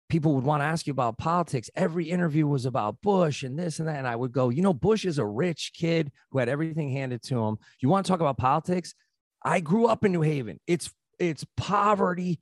people 0.10 0.34
would 0.36 0.44
want 0.44 0.62
to 0.62 0.66
ask 0.66 0.88
you 0.88 0.92
about 0.92 1.18
politics. 1.18 1.70
Every 1.76 2.10
interview 2.10 2.48
was 2.48 2.66
about 2.66 3.02
Bush 3.02 3.44
and 3.44 3.58
this 3.60 3.80
and 3.80 3.88
that. 3.88 3.98
And 3.98 4.08
I 4.08 4.16
would 4.16 4.32
go, 4.32 4.50
you 4.50 4.62
know, 4.62 4.74
Bush 4.74 5.06
is 5.06 5.18
a 5.18 5.26
rich 5.26 5.74
kid 5.76 6.12
who 6.32 6.40
had 6.40 6.50
everything 6.50 6.92
handed 6.92 7.22
to 7.24 7.44
him. 7.44 7.58
You 7.82 7.90
want 7.90 8.06
to 8.06 8.12
talk 8.12 8.22
about 8.22 8.38
politics? 8.38 8.94
I 9.44 9.60
grew 9.60 9.88
up 9.88 10.06
in 10.06 10.12
New 10.12 10.22
Haven. 10.22 10.60
It's 10.68 10.92
it's 11.20 11.46
poverty 11.58 12.40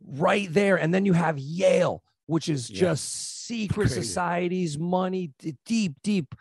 right 0.00 0.52
there. 0.52 0.76
And 0.76 0.94
then 0.94 1.04
you 1.04 1.12
have 1.14 1.38
Yale, 1.38 2.02
which 2.26 2.48
is 2.48 2.70
Yeah. 2.70 2.80
just 2.80 3.44
secret 3.46 3.88
Crazy. 3.88 4.02
societies, 4.02 4.78
money, 4.78 5.32
deep, 5.66 5.96
deep, 6.02 6.34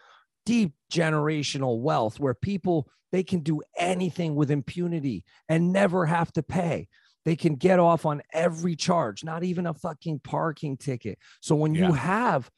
deep 0.45 0.73
generational 0.91 1.79
wealth 1.79 2.19
where 2.19 2.33
people 2.33 2.87
they 3.11 3.23
can 3.23 3.41
do 3.41 3.61
anything 3.77 4.33
with 4.35 4.49
impunity 4.49 5.23
and 5.47 5.71
never 5.71 6.05
have 6.05 6.31
to 6.33 6.41
pay. 6.41 6.87
They 7.25 7.35
can 7.35 7.55
get 7.55 7.79
off 7.79 8.05
on 8.05 8.21
every 8.33 8.75
charge, 8.75 9.23
not 9.23 9.43
even 9.43 9.65
a 9.65 9.73
fucking 9.73 10.19
parking 10.19 10.77
ticket. 10.77 11.17
So 11.41 11.55
when 11.55 11.73
Yeah. 11.75 11.87
you 11.87 11.93
have 11.93 12.49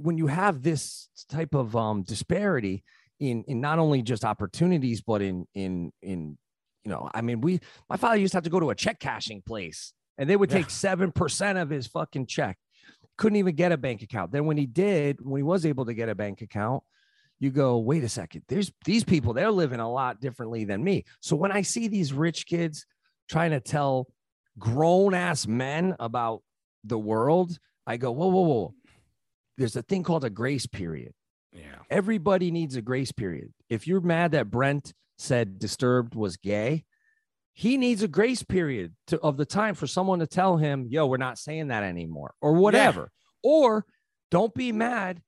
when 0.00 0.16
you 0.16 0.26
have 0.26 0.62
this 0.62 1.08
type 1.28 1.54
of 1.54 1.76
um 1.76 2.02
disparity 2.02 2.82
in 3.20 3.44
in 3.44 3.60
not 3.60 3.78
only 3.78 4.00
just 4.00 4.24
opportunities 4.24 5.02
but 5.02 5.20
in 5.20 5.46
in 5.54 5.92
in 6.00 6.38
you 6.84 6.90
know 6.90 7.10
i 7.12 7.20
mean 7.20 7.42
we 7.42 7.60
my 7.90 7.96
father 7.96 8.16
used 8.16 8.32
to 8.32 8.36
have 8.38 8.44
to 8.44 8.48
go 8.50 8.58
to 8.58 8.70
a 8.70 8.74
check 8.74 8.98
cashing 8.98 9.42
place 9.42 9.92
and 10.16 10.30
they 10.30 10.36
would 10.36 10.48
Yeah. 10.48 10.56
take 10.56 10.68
7% 10.70 11.60
of 11.60 11.68
his 11.68 11.86
fucking 11.86 12.24
check 12.26 12.56
couldn't 13.18 13.36
even 13.36 13.54
get 13.54 13.70
a 13.70 13.76
bank 13.76 14.00
account 14.00 14.32
then 14.32 14.46
when 14.46 14.56
he 14.56 14.64
did 14.64 15.18
when 15.20 15.40
he 15.40 15.42
was 15.42 15.66
able 15.66 15.84
to 15.84 15.92
get 15.92 16.08
a 16.08 16.14
bank 16.14 16.40
account 16.40 16.82
you 17.38 17.50
go 17.50 17.76
wait 17.76 18.02
a 18.02 18.08
second 18.08 18.44
there's 18.48 18.72
these 18.86 19.04
people 19.04 19.34
they're 19.34 19.50
living 19.50 19.80
a 19.80 19.90
lot 19.92 20.20
differently 20.22 20.64
than 20.64 20.82
me 20.82 21.04
so 21.20 21.36
when 21.36 21.52
i 21.52 21.60
see 21.60 21.86
these 21.86 22.14
rich 22.14 22.46
kids 22.46 22.86
trying 23.28 23.50
to 23.50 23.60
tell 23.60 24.06
grown 24.58 25.14
ass 25.14 25.46
men 25.46 25.94
about 26.00 26.42
the 26.84 26.98
world 26.98 27.58
i 27.86 27.96
go 27.96 28.10
whoa 28.10 28.28
whoa 28.28 28.40
whoa 28.42 28.74
there's 29.58 29.76
a 29.76 29.82
thing 29.82 30.02
called 30.02 30.24
a 30.24 30.30
grace 30.30 30.66
period 30.66 31.12
Yeah. 31.52 31.62
everybody 31.90 32.50
needs 32.50 32.76
a 32.76 32.82
grace 32.82 33.12
period. 33.12 33.52
If 33.70 33.86
you're 33.86 34.02
mad 34.02 34.32
that 34.32 34.50
Brent 34.50 34.92
said 35.18 35.58
Disturbed 35.58 36.14
was 36.14 36.36
gay, 36.36 36.84
he 37.54 37.78
needs 37.78 38.02
a 38.02 38.08
grace 38.08 38.42
period 38.42 38.94
to, 39.06 39.18
of 39.20 39.38
the 39.38 39.46
time 39.46 39.74
for 39.74 39.86
someone 39.86 40.18
to 40.18 40.26
tell 40.26 40.58
him, 40.58 40.86
yo, 40.90 41.06
we're 41.06 41.16
not 41.16 41.38
saying 41.38 41.68
that 41.68 41.82
anymore, 41.84 42.34
or 42.42 42.52
whatever. 42.52 43.10
Or 43.42 43.86
don't 44.30 44.52
be 44.54 44.72
mad 44.72 45.22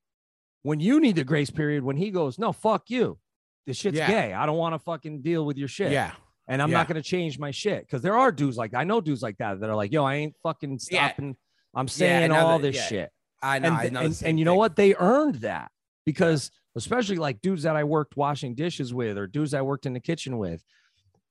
when 0.63 0.79
you 0.79 1.01
need 1.01 1.17
the 1.17 1.25
grace 1.25 1.51
period 1.51 1.83
when 1.83 1.97
he 1.97 2.11
goes, 2.11 2.39
no, 2.39 2.53
fuck 2.53 2.91
you. 2.91 3.19
This 3.67 3.79
shit's 3.79 3.97
Yeah. 3.97 4.09
gay. 4.11 4.35
I 4.35 4.45
don't 4.45 4.59
want 4.59 4.75
to 4.75 4.79
fucking 4.79 5.23
deal 5.23 5.47
with 5.47 5.57
your 5.57 5.69
shit. 5.69 5.91
Yeah. 5.91 6.13
And 6.49 6.63
I'm 6.63 6.71
Yeah. 6.71 6.79
not 6.79 6.89
going 6.89 6.97
to 7.01 7.07
change 7.09 7.39
my 7.39 7.51
shit 7.51 7.83
because 7.87 8.01
there 8.03 8.17
are 8.17 8.33
dudes 8.33 8.57
like 8.57 8.75
I 8.75 8.85
know 8.85 9.01
dudes 9.01 9.23
like 9.23 9.37
that 9.39 9.61
that 9.61 9.69
are 9.69 9.77
like, 9.77 9.93
yo, 9.93 10.05
I 10.05 10.15
ain't 10.17 10.35
fucking 10.43 10.81
Yeah. 10.91 11.09
stopping. 11.09 11.37
I'm 11.75 11.89
saying 11.89 12.25
another- 12.25 12.47
all 12.47 12.59
this 12.59 12.77
yeah. 12.77 12.83
shit 12.87 13.11
I 13.43 13.59
know. 13.59 13.69
and, 13.69 13.77
I 13.77 13.89
know. 13.91 14.01
and, 14.01 14.23
and 14.25 14.39
you 14.39 14.45
know 14.45 14.55
what 14.57 14.75
they 14.77 14.95
earned 14.97 15.37
that 15.37 15.71
because 16.07 16.51
especially 16.75 17.17
like 17.17 17.41
dudes 17.41 17.63
that 17.65 17.77
i 17.77 17.85
worked 17.85 18.17
washing 18.17 18.55
dishes 18.55 18.93
with 18.95 19.19
or 19.19 19.27
dudes 19.27 19.53
i 19.55 19.61
worked 19.63 19.85
in 19.87 19.93
the 19.93 20.01
kitchen 20.01 20.39
with 20.39 20.63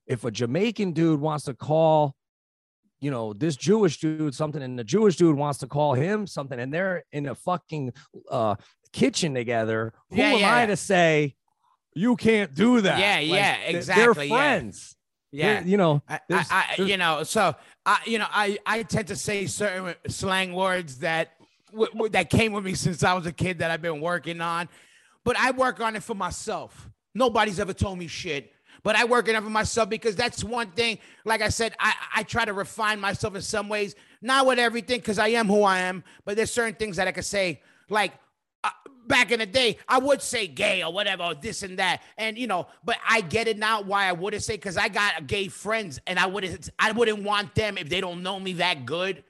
if 0.06 0.24
a 0.24 0.32
jamaican 0.32 0.92
dude 0.94 1.20
wants 1.20 1.46
to 1.46 1.54
call 1.54 2.16
you 3.00 3.10
know 3.12 3.34
this 3.34 3.56
jewish 3.56 4.00
dude 4.00 4.34
something 4.36 4.62
and 4.62 4.78
the 4.78 4.84
jewish 4.84 5.16
dude 5.16 5.36
wants 5.36 5.60
to 5.60 5.68
call 5.68 5.94
him 5.96 6.28
something 6.28 6.60
and 6.60 6.74
they're 6.74 7.04
in 7.12 7.28
a 7.28 7.36
fucking 7.36 7.92
uh 8.30 8.56
kitchen 8.94 9.34
together 9.34 9.94
who 10.10 10.18
Yeah, 10.18 10.30
am 10.34 10.40
yeah, 10.40 10.54
i 10.56 10.60
yeah. 10.62 10.66
to 10.68 10.76
say 10.78 11.36
you 11.96 12.16
can't 12.16 12.54
do 12.54 12.82
that 12.82 13.00
Yeah, 13.00 13.20
yeah, 13.20 13.56
exactly, 13.66 14.04
they're 14.14 14.26
yeah. 14.26 14.36
friends 14.60 14.96
Yeah. 15.32 15.64
You 15.64 15.78
know 15.78 16.02
I, 16.08 16.20
There's- 16.30 16.52
I, 16.52 16.56
I 16.56 16.66
there's- 16.78 16.90
you 16.90 16.98
know, 16.98 17.24
so 17.24 17.56
I, 17.86 18.00
you 18.06 18.18
know, 18.20 18.28
I, 18.30 18.58
I 18.66 18.84
tend 18.84 19.08
to 19.10 19.16
say 19.16 19.46
certain 19.46 19.94
slang 20.08 20.54
words 20.54 21.00
that 21.00 21.32
w- 21.72 21.92
w- 21.92 22.10
that 22.12 22.30
came 22.30 22.54
with 22.54 22.64
me 22.66 22.74
since 22.76 23.04
I 23.04 23.14
was 23.14 23.26
a 23.26 23.32
kid 23.32 23.60
that 23.60 23.72
I've 23.72 23.82
been 23.82 24.02
working 24.02 24.42
on, 24.42 24.68
but 25.24 25.38
I 25.38 25.52
work 25.52 25.80
on 25.82 25.96
it 25.96 26.04
for 26.04 26.16
myself. 26.16 26.90
Nobody's 27.16 27.60
ever 27.60 27.74
told 27.74 27.98
me 27.98 28.08
shit, 28.08 28.52
but 28.84 28.96
I 28.96 29.06
work 29.06 29.28
on 29.30 29.36
it 29.36 29.44
for 29.44 29.50
myself 29.50 29.90
because 29.90 30.16
that's 30.16 30.44
one 30.44 30.72
thing. 30.72 30.98
Like 31.26 31.42
I 31.42 31.50
said, 31.50 31.74
I, 31.80 31.94
I 32.18 32.24
try 32.24 32.46
to 32.46 32.54
refine 32.54 33.00
myself 33.00 33.36
in 33.36 33.42
some 33.42 33.70
ways, 33.70 33.96
not 34.22 34.46
with 34.46 34.60
everything, 34.60 35.00
because 35.00 35.18
I 35.20 35.30
am 35.30 35.48
who 35.48 35.64
I 35.64 35.80
am, 35.80 36.04
but 36.26 36.36
there's 36.36 36.52
certain 36.52 36.76
things 36.76 36.98
that 36.98 37.08
I 37.08 37.12
could 37.12 37.26
say, 37.26 37.62
like 37.90 38.14
uh, 38.64 38.70
back 39.08 39.32
in 39.32 39.40
the 39.40 39.46
day, 39.46 39.78
I 39.88 39.98
would 40.00 40.22
say 40.22 40.48
gay 40.48 40.84
or 40.84 40.92
whatever, 40.92 41.24
or 41.24 41.36
this 41.36 41.64
and 41.64 41.80
that. 41.80 42.02
And 42.18 42.38
you 42.38 42.48
know, 42.48 42.68
but 42.84 42.98
I 43.08 43.22
get 43.22 43.48
it 43.48 43.58
now 43.58 43.82
why 43.82 44.06
I 44.06 44.12
wouldn't 44.12 44.44
say 44.44 44.56
because 44.56 44.78
I 44.78 44.88
got 44.90 45.28
gay 45.28 45.48
friends 45.48 46.00
and 46.08 46.20
I 46.20 46.26
wouldn't 46.28 46.70
I 46.80 46.92
wouldn't 46.92 47.24
want 47.24 47.56
them 47.56 47.78
if 47.78 47.90
they 47.90 48.02
don't 48.02 48.24
know 48.24 48.40
me 48.40 48.54
that 48.54 48.86
good, 48.86 49.24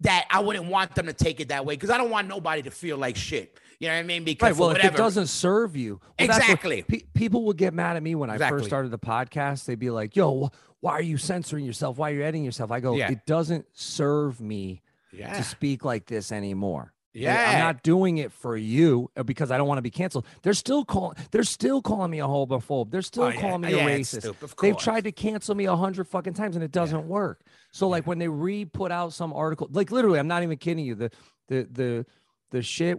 that 0.00 0.26
I 0.30 0.40
wouldn't 0.40 0.66
want 0.66 0.94
them 0.94 1.06
to 1.06 1.12
take 1.12 1.40
it 1.40 1.48
that 1.48 1.64
way. 1.66 1.74
Because 1.74 1.90
I 1.90 1.98
don't 1.98 2.10
want 2.10 2.28
nobody 2.28 2.62
to 2.62 2.70
feel 2.70 2.96
like 2.98 3.16
shit. 3.16 3.58
You 3.78 3.88
know 3.88 3.94
what 3.94 4.00
I 4.00 4.04
mean? 4.04 4.22
Because 4.22 4.52
Right. 4.52 4.56
Well, 4.60 4.70
if 4.70 4.76
whatever. 4.76 4.94
it 4.94 4.96
doesn't 4.96 5.26
serve 5.26 5.76
you, 5.76 6.00
well, 6.20 6.28
Exactly. 6.30 6.82
pe- 6.82 7.00
people 7.14 7.44
would 7.46 7.56
get 7.56 7.74
mad 7.74 7.96
at 7.96 8.02
me 8.02 8.14
when 8.14 8.30
I 8.30 8.34
Exactly. 8.34 8.58
first 8.60 8.68
started 8.70 8.92
the 8.92 8.98
podcast. 8.98 9.64
They'd 9.64 9.78
be 9.78 9.90
like, 9.90 10.14
"Yo, 10.14 10.46
wh- 10.46 10.84
why 10.84 10.92
are 10.92 11.02
you 11.02 11.16
censoring 11.16 11.64
yourself? 11.64 11.98
Why 11.98 12.12
are 12.12 12.14
you 12.14 12.22
editing 12.22 12.44
yourself?" 12.44 12.70
I 12.70 12.78
go, 12.78 12.94
Yeah. 12.94 13.10
"It 13.10 13.26
doesn't 13.26 13.66
serve 13.72 14.40
me 14.40 14.82
yeah. 15.12 15.36
to 15.36 15.42
speak 15.42 15.84
like 15.84 16.06
this 16.06 16.30
anymore." 16.30 16.92
Yeah. 17.14 17.50
I'm 17.52 17.58
not 17.58 17.82
doing 17.82 18.16
it 18.18 18.32
for 18.32 18.56
you 18.56 19.10
uh, 19.16 19.22
because 19.22 19.50
I 19.50 19.58
don't 19.58 19.68
want 19.68 19.78
to 19.78 19.82
be 19.82 19.90
canceled. 19.90 20.24
They're 20.42 20.54
still 20.54 20.84
calling. 20.84 21.16
They're 21.30 21.44
still 21.44 21.82
calling 21.82 22.10
me 22.10 22.20
a 22.20 22.24
homophobe. 22.26 22.90
They're 22.90 23.02
still 23.02 23.24
Oh, 23.24 23.28
yeah. 23.28 23.40
calling 23.40 23.60
me 23.60 23.74
Yeah, 23.76 23.86
a 23.86 23.98
racist. 24.00 24.56
They've 24.60 24.76
tried 24.78 25.04
to 25.04 25.12
cancel 25.12 25.54
me 25.54 25.66
a 25.66 25.76
hundred 25.76 26.08
fucking 26.08 26.34
times 26.34 26.56
and 26.56 26.64
it 26.64 26.72
doesn't 26.72 27.06
work. 27.06 27.42
So 27.70 27.88
like 27.88 28.06
when 28.06 28.18
they 28.18 28.28
re-put 28.28 28.90
out 28.90 29.12
some 29.12 29.32
article, 29.32 29.68
like 29.72 29.90
literally, 29.92 30.18
I'm 30.18 30.28
not 30.28 30.42
even 30.42 30.56
kidding 30.56 30.84
you. 30.86 30.94
The 30.94 31.10
the 31.48 31.68
the 31.70 32.06
the 32.50 32.62
shit 32.62 32.98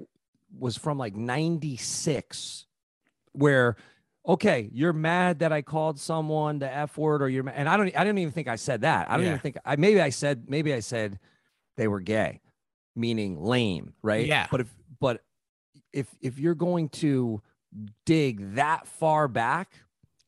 was 0.60 0.78
from 0.78 0.98
like 1.00 1.16
96 1.16 2.68
where 3.34 3.76
okay 4.28 4.70
you're 4.72 4.94
mad 4.94 5.40
that 5.40 5.52
i 5.52 5.62
called 5.64 6.00
someone 6.00 6.60
the 6.60 6.72
f 6.72 6.98
word 6.98 7.22
or 7.24 7.28
you're 7.28 7.44
ma- 7.44 7.52
and 7.56 7.68
i 7.68 7.76
don't 7.76 7.88
i 7.98 8.04
didn't 8.04 8.20
even 8.20 8.32
think 8.32 8.48
i 8.48 8.56
said 8.56 8.82
that 8.82 9.10
i 9.10 9.16
don't 9.16 9.24
Yeah. 9.26 9.32
even 9.32 9.40
think 9.40 9.58
i 9.66 9.76
maybe 9.76 10.00
i 10.00 10.10
said 10.10 10.46
maybe 10.48 10.72
i 10.74 10.80
said 10.80 11.20
they 11.76 11.88
were 11.88 12.00
gay 12.00 12.40
meaning 12.96 13.42
lame 13.44 13.94
right 14.02 14.26
Yeah. 14.28 14.48
but 14.52 14.62
if 14.62 14.74
but 15.00 15.22
if 15.92 16.08
if 16.22 16.40
you're 16.40 16.56
going 16.56 16.90
to 16.90 17.42
dig 18.06 18.56
that 18.56 18.88
far 18.88 19.28
back 19.28 19.72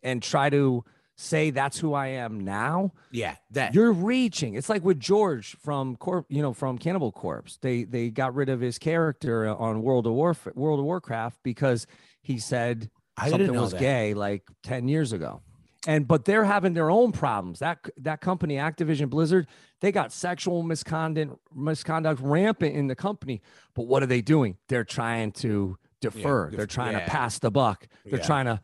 and 0.03 0.21
try 0.21 0.49
to 0.49 0.83
say 1.17 1.49
that's 1.49 1.79
who 1.79 1.93
i 1.93 2.07
am 2.07 2.39
now 2.41 2.91
yeah. 3.11 3.35
That. 3.51 3.73
you're 3.73 3.93
reaching. 3.93 4.55
It's 4.55 4.67
like 4.67 4.83
with 4.83 4.99
George 4.99 5.55
from 5.63 5.95
Corp, 5.95 6.25
you 6.27 6.41
know, 6.41 6.51
from 6.53 6.77
Cannibal 6.77 7.13
Corpse. 7.13 7.57
They 7.61 7.85
they 7.85 8.09
got 8.09 8.35
rid 8.35 8.49
of 8.49 8.59
his 8.59 8.77
character 8.77 9.47
on 9.47 9.81
World 9.81 10.05
of 10.07 10.11
War 10.13 10.35
World 10.55 10.79
of 10.79 10.85
Warcraft 10.85 11.37
because 11.41 11.87
he 12.21 12.37
said 12.37 12.89
I 13.15 13.29
something 13.29 13.53
was 13.55 13.71
that. 13.71 13.79
gay 13.79 14.13
like 14.13 14.43
10 14.63 14.89
years 14.89 15.13
ago. 15.13 15.41
And 15.87 16.07
but 16.07 16.25
they're 16.25 16.45
having 16.45 16.73
their 16.73 16.89
own 16.89 17.11
problems. 17.11 17.59
That 17.59 17.79
that 17.97 18.19
company, 18.21 18.55
Activision 18.55 19.09
Blizzard, 19.09 19.47
they 19.81 19.91
got 19.91 20.11
sexual 20.11 20.63
misconduct 20.63 21.37
misconduct 21.53 22.21
rampant 22.21 22.75
in 22.75 22.87
the 22.87 22.95
company. 22.95 23.41
But 23.75 23.83
what 23.83 24.01
are 24.01 24.07
they 24.07 24.21
doing? 24.21 24.57
They're 24.67 24.83
trying 24.83 25.31
to 25.33 25.77
defer. 26.01 26.49
def- 26.49 26.57
they're 26.57 26.67
trying 26.67 26.93
yeah. 26.93 27.05
to 27.05 27.09
pass 27.11 27.39
the 27.39 27.51
buck. 27.51 27.87
They're 28.05 28.19
Yeah. 28.19 28.25
trying 28.25 28.45
to 28.45 28.61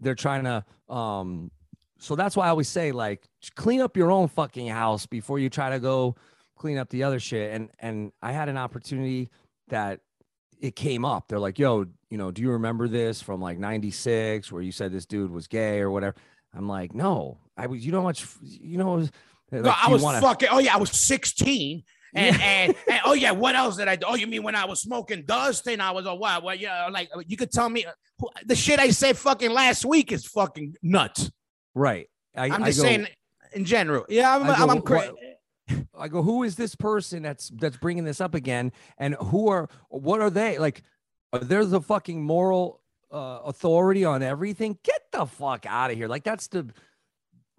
they're 0.00 0.14
trying 0.16 0.44
to 0.44 0.64
um 0.92 1.50
so 1.98 2.16
that's 2.16 2.36
why 2.36 2.46
I 2.46 2.48
always 2.50 2.68
say 2.68 2.92
like 2.92 3.28
clean 3.54 3.80
up 3.80 3.96
your 3.96 4.10
own 4.10 4.28
fucking 4.28 4.66
house 4.68 5.06
before 5.06 5.38
you 5.38 5.48
try 5.48 5.70
to 5.70 5.78
go 5.78 6.16
clean 6.56 6.76
up 6.76 6.88
the 6.90 7.04
other 7.04 7.20
shit. 7.20 7.52
And 7.54 7.70
and 7.78 8.12
I 8.20 8.32
had 8.32 8.48
an 8.48 8.56
opportunity 8.56 9.30
that 9.68 10.00
it 10.60 10.76
came 10.76 11.04
up. 11.04 11.28
They're 11.28 11.38
like, 11.38 11.58
yo, 11.58 11.86
you 12.10 12.18
know, 12.18 12.30
do 12.30 12.40
you 12.42 12.50
remember 12.50 12.88
this 12.88 13.20
from 13.20 13.40
like 13.40 13.58
96 13.58 14.50
where 14.50 14.62
you 14.62 14.72
said 14.72 14.92
this 14.92 15.04
dude 15.06 15.30
was 15.30 15.46
gay 15.46 15.80
or 15.80 15.90
whatever? 15.90 16.16
I'm 16.56 16.68
like, 16.68 16.94
no, 16.94 17.38
I 17.56 17.66
was, 17.66 17.84
you 17.84 17.92
know 17.92 17.98
how 17.98 18.04
much, 18.04 18.26
you 18.42 18.78
know, 18.78 18.94
like, 18.94 19.10
No, 19.62 19.74
I 19.76 19.88
was 19.88 20.02
wanna- 20.02 20.20
fucking. 20.20 20.48
Oh 20.50 20.58
yeah, 20.58 20.74
I 20.74 20.78
was 20.78 20.90
16. 20.90 21.82
And, 22.16 22.40
and 22.40 22.74
and 22.88 23.00
oh 23.04 23.12
yeah, 23.14 23.32
what 23.32 23.56
else 23.56 23.76
did 23.76 23.88
I 23.88 23.96
do? 23.96 24.06
Oh, 24.08 24.14
you 24.14 24.26
mean 24.28 24.42
when 24.44 24.54
I 24.54 24.64
was 24.66 24.80
smoking 24.80 25.24
dust 25.26 25.66
and 25.66 25.82
I 25.82 25.90
was 25.90 26.06
a 26.06 26.14
what? 26.14 26.42
Well, 26.44 26.54
yeah, 26.54 26.86
like 26.88 27.10
uh, 27.14 27.20
you 27.26 27.36
could 27.36 27.50
tell 27.50 27.68
me 27.68 27.84
uh, 27.84 27.90
who- 28.20 28.30
the 28.46 28.54
shit 28.54 28.78
I 28.78 28.90
said 28.90 29.16
fucking 29.18 29.50
last 29.50 29.84
week 29.84 30.12
is 30.12 30.26
fucking 30.26 30.76
nuts. 30.82 31.30
right. 31.74 32.08
I, 32.36 32.46
I'm 32.46 32.62
I 32.64 32.66
just 32.66 32.78
go- 32.78 32.84
saying 32.84 33.06
in 33.52 33.64
general. 33.64 34.04
Yeah, 34.08 34.34
I'm, 34.34 34.42
I 34.44 34.54
I'm, 34.54 34.70
I'm 34.70 34.82
crazy. 34.82 35.12
I 35.98 36.08
go, 36.08 36.22
who 36.22 36.42
is 36.42 36.56
this 36.56 36.74
person 36.74 37.22
that's 37.22 37.48
that's 37.50 37.76
bringing 37.76 38.04
this 38.04 38.20
up 38.20 38.34
again? 38.34 38.72
And 38.98 39.14
who 39.14 39.48
are 39.48 39.68
what 39.88 40.20
are 40.20 40.30
they 40.30 40.58
like? 40.58 40.82
Uh, 41.32 41.38
are 41.38 41.44
they 41.44 41.64
the 41.64 41.80
fucking 41.80 42.22
moral 42.22 42.80
uh, 43.14 43.40
authority 43.44 44.04
on 44.04 44.22
everything? 44.22 44.78
Get 44.82 45.00
the 45.12 45.24
fuck 45.26 45.64
out 45.66 45.90
of 45.90 45.96
here! 45.96 46.08
Like 46.08 46.24
that's 46.24 46.48
the 46.48 46.70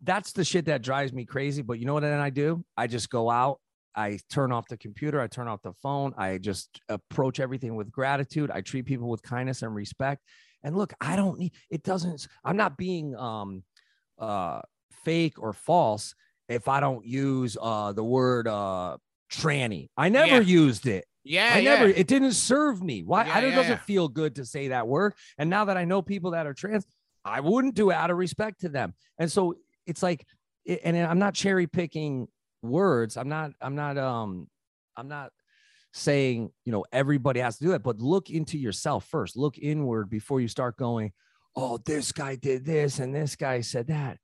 that's 0.03 0.33
the 0.33 0.43
shit 0.43 0.65
that 0.65 0.81
drives 0.83 1.13
me 1.13 1.25
crazy. 1.25 1.61
But 1.61 1.79
you 1.79 1.85
know 1.85 1.93
what? 1.93 2.01
Then 2.01 2.19
I 2.19 2.29
do. 2.29 2.63
I 2.77 2.87
just 2.87 3.09
go 3.09 3.29
out. 3.29 3.59
I 3.95 4.19
turn 4.29 4.51
off 4.51 4.67
the 4.67 4.77
computer. 4.77 5.21
I 5.21 5.27
turn 5.27 5.47
off 5.47 5.61
the 5.61 5.71
phone. 5.81 6.13
I 6.17 6.37
just 6.37 6.81
approach 6.89 7.39
everything 7.39 7.75
with 7.75 7.91
gratitude. 7.91 8.51
I 8.51 8.61
treat 8.61 8.85
people 8.85 9.07
with 9.09 9.23
kindness 9.23 9.61
and 9.61 9.73
respect. 9.73 10.21
And 10.63 10.75
look, 10.75 10.93
I 10.99 11.15
don't 11.15 11.39
need. 11.39 11.53
It 11.69 11.81
doesn't. 11.83 12.27
I'm 12.43 12.57
not 12.57 12.77
being 12.77 13.15
um 13.15 13.63
uh 14.19 14.61
fake 15.03 15.39
or 15.39 15.53
false 15.53 16.13
if 16.49 16.67
I 16.67 16.79
don't 16.79 17.05
use 17.05 17.57
uh 17.61 17.93
the 17.93 18.03
word 18.03 18.47
uh 18.47 18.97
tranny. 19.31 19.89
I 19.95 20.09
never 20.09 20.27
Yeah. 20.35 20.39
used 20.41 20.87
it. 20.87 21.05
Yeah, 21.25 21.51
I 21.55 21.61
never 21.61 21.89
yeah. 21.89 21.95
it 21.97 22.07
didn't 22.07 22.33
serve 22.33 22.81
me. 22.83 23.03
Why 23.03 23.25
Yeah, 23.25 23.33
I, 23.35 23.39
it 23.39 23.49
yeah, 23.49 23.55
doesn't 23.55 23.81
feel 23.81 24.07
good 24.07 24.35
to 24.35 24.45
say 24.45 24.69
that 24.69 24.87
word. 24.87 25.13
And 25.39 25.49
now 25.49 25.65
that 25.65 25.75
I 25.75 25.83
know 25.83 26.01
people 26.01 26.31
that 26.31 26.45
are 26.45 26.53
trans, 26.53 26.85
I 27.25 27.39
wouldn't 27.39 27.73
do 27.73 27.89
it 27.89 27.95
out 27.95 28.11
of 28.11 28.17
respect 28.17 28.61
to 28.61 28.69
them. 28.69 28.93
And 29.17 29.31
so 29.31 29.55
it's 29.87 30.03
like 30.03 30.25
it- 30.65 30.81
and 30.83 30.95
I'm 30.95 31.19
not 31.19 31.33
cherry 31.33 31.65
picking 31.67 32.27
words. 32.61 33.17
I'm 33.17 33.27
not 33.27 33.51
I'm 33.59 33.75
not 33.75 33.97
um 33.97 34.47
I'm 34.95 35.07
not 35.07 35.31
saying, 35.93 36.51
you 36.63 36.71
know, 36.71 36.85
everybody 36.91 37.39
has 37.39 37.57
to 37.57 37.63
do 37.63 37.69
that, 37.71 37.81
but 37.83 37.99
look 37.99 38.29
into 38.29 38.57
yourself 38.57 39.07
first. 39.07 39.35
Look 39.35 39.57
inward 39.57 40.09
before 40.09 40.41
you 40.41 40.47
start 40.47 40.77
going, 40.77 41.11
"Oh, 41.55 41.79
this 41.79 42.11
guy 42.11 42.35
did 42.35 42.65
this 42.65 42.99
and 42.99 43.15
this 43.15 43.35
guy 43.35 43.61
said 43.61 43.87
that." 43.87 44.19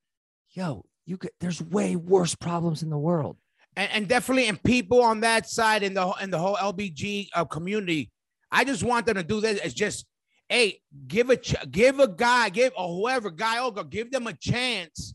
Yo, 0.52 0.86
you 1.06 1.18
could 1.18 1.32
there's 1.40 1.62
way 1.62 1.96
worse 1.96 2.36
problems 2.36 2.84
in 2.84 2.90
the 2.92 2.98
world. 2.98 3.38
And, 3.76 3.90
and 3.92 4.08
definitely 4.08 4.48
and 4.48 4.62
people 4.64 5.02
on 5.02 5.22
that 5.22 5.50
side 5.50 5.84
in 5.84 5.94
the 5.94 6.02
whole- 6.02 6.16
in 6.22 6.30
the 6.30 6.38
whole 6.40 6.56
LBG 6.56 7.30
uh, 7.36 7.46
community, 7.46 8.12
I 8.52 8.64
just 8.64 8.84
want 8.84 9.06
them 9.06 9.16
to 9.16 9.24
do 9.24 9.40
this. 9.42 9.60
It's 9.64 9.74
just, 9.74 10.06
hey, 10.50 10.80
give 11.08 11.30
a 11.30 11.38
ch- 11.38 11.56
give 11.72 12.00
a 12.00 12.08
guy, 12.08 12.50
give 12.50 12.74
or 12.78 12.88
whoever 12.90 13.30
guy 13.32 13.64
or 13.64 13.72
give 13.84 14.12
them 14.12 14.28
a 14.28 14.34
chance 14.34 15.14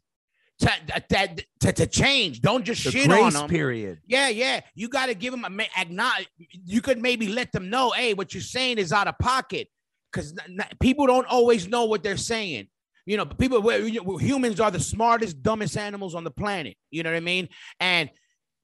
to 0.60 0.70
that 0.88 1.42
to, 1.60 1.72
to 1.72 1.86
change. 1.86 2.40
Don't 2.40 2.64
just 2.64 2.82
The 2.84 2.90
shit 2.90 3.10
on 3.12 3.32
them. 3.32 3.48
period. 3.48 3.98
Yeah, 4.06 4.28
yeah. 4.28 4.60
You 4.74 4.88
got 4.88 5.06
to 5.06 5.14
give 5.14 5.32
them 5.32 5.44
a 5.44 5.66
acknowledge. 5.78 6.28
You 6.38 6.80
could 6.80 6.98
maybe 6.98 7.28
let 7.28 7.52
them 7.52 7.68
know, 7.68 7.90
hey, 7.90 8.14
what 8.14 8.32
you're 8.32 8.42
saying 8.42 8.78
is 8.78 8.90
out 8.92 9.06
of 9.06 9.18
pocket, 9.18 9.68
because 10.10 10.34
people 10.80 11.06
don't 11.06 11.26
always 11.26 11.68
know 11.68 11.84
what 11.84 12.02
they're 12.02 12.16
saying. 12.16 12.68
You 13.04 13.18
know, 13.18 13.26
people. 13.26 13.62
know, 13.62 14.16
humans 14.16 14.58
are 14.60 14.70
the 14.70 14.80
smartest, 14.80 15.42
dumbest 15.42 15.76
animals 15.76 16.14
on 16.14 16.24
the 16.24 16.30
planet. 16.30 16.76
You 16.90 17.02
know 17.02 17.10
what 17.10 17.18
I 17.18 17.20
mean? 17.20 17.48
And 17.78 18.08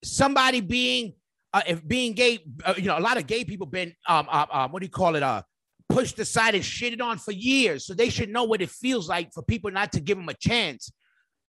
somebody 0.02 0.60
being, 0.60 1.14
uh, 1.52 1.62
if 1.66 1.86
being 1.86 2.12
gay, 2.12 2.40
uh, 2.64 2.74
you 2.76 2.84
know, 2.84 2.98
a 2.98 3.00
lot 3.00 3.16
of 3.16 3.26
gay 3.26 3.44
people 3.44 3.66
been, 3.66 3.94
um, 4.08 4.28
um, 4.30 4.46
um, 4.50 4.72
what 4.72 4.80
do 4.80 4.86
you 4.86 4.90
call 4.90 5.16
it? 5.16 5.22
Uh, 5.22 5.42
pushed 5.88 6.18
aside 6.18 6.54
and 6.54 6.64
shitted 6.64 7.02
on 7.02 7.18
for 7.18 7.32
years. 7.32 7.86
So 7.86 7.94
they 7.94 8.08
should 8.08 8.30
know 8.30 8.44
what 8.44 8.62
it 8.62 8.70
feels 8.70 9.08
like 9.08 9.32
for 9.32 9.42
people 9.42 9.70
not 9.70 9.92
to 9.92 10.00
give 10.00 10.16
them 10.16 10.28
a 10.28 10.34
chance 10.34 10.90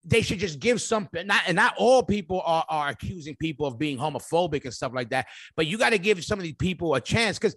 they 0.04 0.22
should 0.22 0.38
just 0.38 0.58
give 0.60 0.80
something. 0.80 1.26
Not 1.26 1.42
and 1.46 1.56
not 1.56 1.74
all 1.76 2.02
people 2.02 2.42
are, 2.44 2.64
are 2.68 2.88
accusing 2.88 3.36
people 3.36 3.66
of 3.66 3.78
being 3.78 3.98
homophobic 3.98 4.64
and 4.64 4.74
stuff 4.74 4.92
like 4.94 5.10
that. 5.10 5.26
But 5.56 5.66
you 5.66 5.78
got 5.78 5.90
to 5.90 5.98
give 5.98 6.22
some 6.24 6.38
of 6.38 6.42
these 6.42 6.54
people 6.54 6.94
a 6.94 7.00
chance. 7.00 7.38
Because 7.38 7.56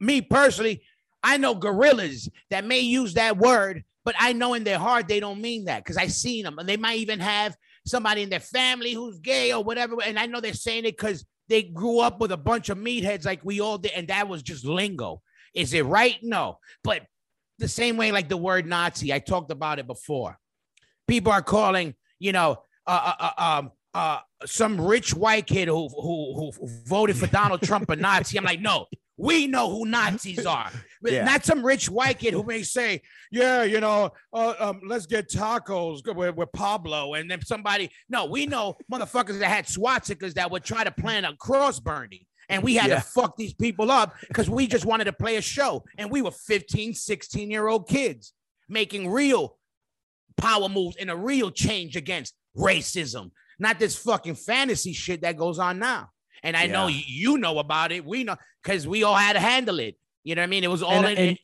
me 0.00 0.20
personally, 0.20 0.82
I 1.22 1.36
know 1.36 1.54
gorillas 1.54 2.28
that 2.50 2.64
may 2.64 2.80
use 2.80 3.14
that 3.14 3.36
word, 3.36 3.84
but 4.04 4.14
I 4.18 4.32
know 4.32 4.54
in 4.54 4.64
their 4.64 4.78
heart 4.78 5.08
they 5.08 5.20
don't 5.20 5.40
mean 5.40 5.64
that 5.66 5.84
because 5.84 5.96
I 5.96 6.06
seen 6.06 6.44
them, 6.44 6.58
and 6.58 6.68
they 6.68 6.76
might 6.76 6.98
even 6.98 7.20
have 7.20 7.56
somebody 7.86 8.22
in 8.22 8.30
their 8.30 8.40
family 8.40 8.92
who's 8.92 9.18
gay 9.18 9.52
or 9.52 9.62
whatever, 9.62 9.96
and 10.04 10.18
I 10.18 10.26
know 10.26 10.40
they're 10.40 10.54
saying 10.54 10.84
it 10.84 10.96
because 10.96 11.24
they 11.48 11.62
grew 11.62 12.00
up 12.00 12.20
with 12.20 12.32
a 12.32 12.36
bunch 12.36 12.68
of 12.68 12.78
meatheads 12.78 13.24
like 13.24 13.40
we 13.44 13.60
all 13.60 13.78
did, 13.78 13.92
and 13.92 14.08
that 14.08 14.28
was 14.28 14.42
just 14.42 14.64
lingo. 14.64 15.22
Is 15.54 15.72
it 15.72 15.84
right? 15.86 16.16
No, 16.22 16.58
but 16.84 17.02
the 17.58 17.68
same 17.68 17.96
way 17.96 18.12
like 18.12 18.28
the 18.28 18.36
word 18.36 18.66
Nazi, 18.66 19.12
I 19.12 19.18
talked 19.18 19.50
about 19.50 19.78
it 19.78 19.86
before 19.86 20.38
people 21.06 21.32
are 21.32 21.42
calling, 21.42 21.94
you 22.18 22.32
know, 22.32 22.62
uh, 22.86 23.14
uh, 23.18 23.30
uh, 23.36 23.58
um, 23.58 23.72
uh, 23.94 24.18
some 24.44 24.80
rich 24.80 25.14
white 25.14 25.46
kid 25.46 25.68
who, 25.68 25.88
who 25.88 26.34
who 26.34 26.68
voted 26.84 27.16
for 27.16 27.26
Donald 27.26 27.62
Trump 27.62 27.88
a 27.88 27.96
Nazi. 27.96 28.36
I'm 28.36 28.44
like, 28.44 28.60
no, 28.60 28.86
we 29.16 29.46
know 29.46 29.70
who 29.70 29.86
Nazis 29.86 30.44
are, 30.46 30.70
yeah. 31.02 31.24
not 31.24 31.44
some 31.44 31.64
rich 31.64 31.88
white 31.88 32.18
kid 32.18 32.34
who 32.34 32.42
may 32.42 32.62
say, 32.62 33.00
yeah, 33.30 33.62
you 33.62 33.80
know, 33.80 34.10
uh, 34.32 34.54
um, 34.58 34.80
let's 34.86 35.06
get 35.06 35.28
tacos 35.30 36.00
with, 36.14 36.34
with 36.36 36.52
Pablo, 36.52 37.14
and 37.14 37.30
then 37.30 37.42
somebody. 37.44 37.90
No, 38.08 38.26
we 38.26 38.46
know 38.46 38.76
motherfuckers 38.92 39.38
that 39.38 39.48
had 39.48 39.66
swastikas 39.66 40.34
that 40.34 40.50
would 40.50 40.64
try 40.64 40.84
to 40.84 40.90
plan 40.90 41.24
a 41.24 41.34
cross 41.36 41.80
burning. 41.80 42.26
And 42.48 42.62
we 42.62 42.76
had 42.76 42.90
Yeah. 42.90 42.96
to 42.96 43.00
fuck 43.00 43.36
these 43.36 43.54
people 43.54 43.90
up 43.90 44.14
because 44.28 44.48
we 44.48 44.68
just 44.68 44.84
wanted 44.84 45.04
to 45.04 45.12
play 45.12 45.36
a 45.36 45.40
show. 45.42 45.84
And 45.98 46.10
we 46.12 46.22
were 46.22 46.30
15, 46.30 46.94
16 46.94 47.50
year 47.50 47.66
old 47.66 47.88
kids 47.88 48.34
making 48.68 49.10
real 49.10 49.58
power 50.36 50.68
moves 50.68 50.96
and 50.96 51.10
a 51.10 51.16
real 51.16 51.50
change 51.50 51.96
against 51.96 52.34
racism, 52.56 53.30
not 53.58 53.78
this 53.78 53.96
fucking 53.96 54.34
fantasy 54.36 54.92
shit 54.92 55.22
that 55.22 55.36
goes 55.36 55.58
on 55.58 55.78
now. 55.78 56.10
And 56.42 56.56
I 56.56 56.66
know 56.66 56.86
Yeah. 56.86 56.96
y- 56.96 57.04
you 57.06 57.38
know 57.38 57.58
about 57.58 57.92
it. 57.92 58.04
We 58.04 58.24
know 58.24 58.36
because 58.62 58.86
we 58.86 59.02
all 59.02 59.14
had 59.16 59.34
to 59.34 59.40
handle 59.40 59.78
it. 59.78 59.96
You 60.24 60.34
know 60.34 60.42
what 60.42 60.46
I 60.46 60.50
mean? 60.50 60.64
It 60.64 60.70
was 60.70 60.82
all 60.82 60.92
And- 61.04 61.18
in. 61.18 61.28
and- 61.28 61.38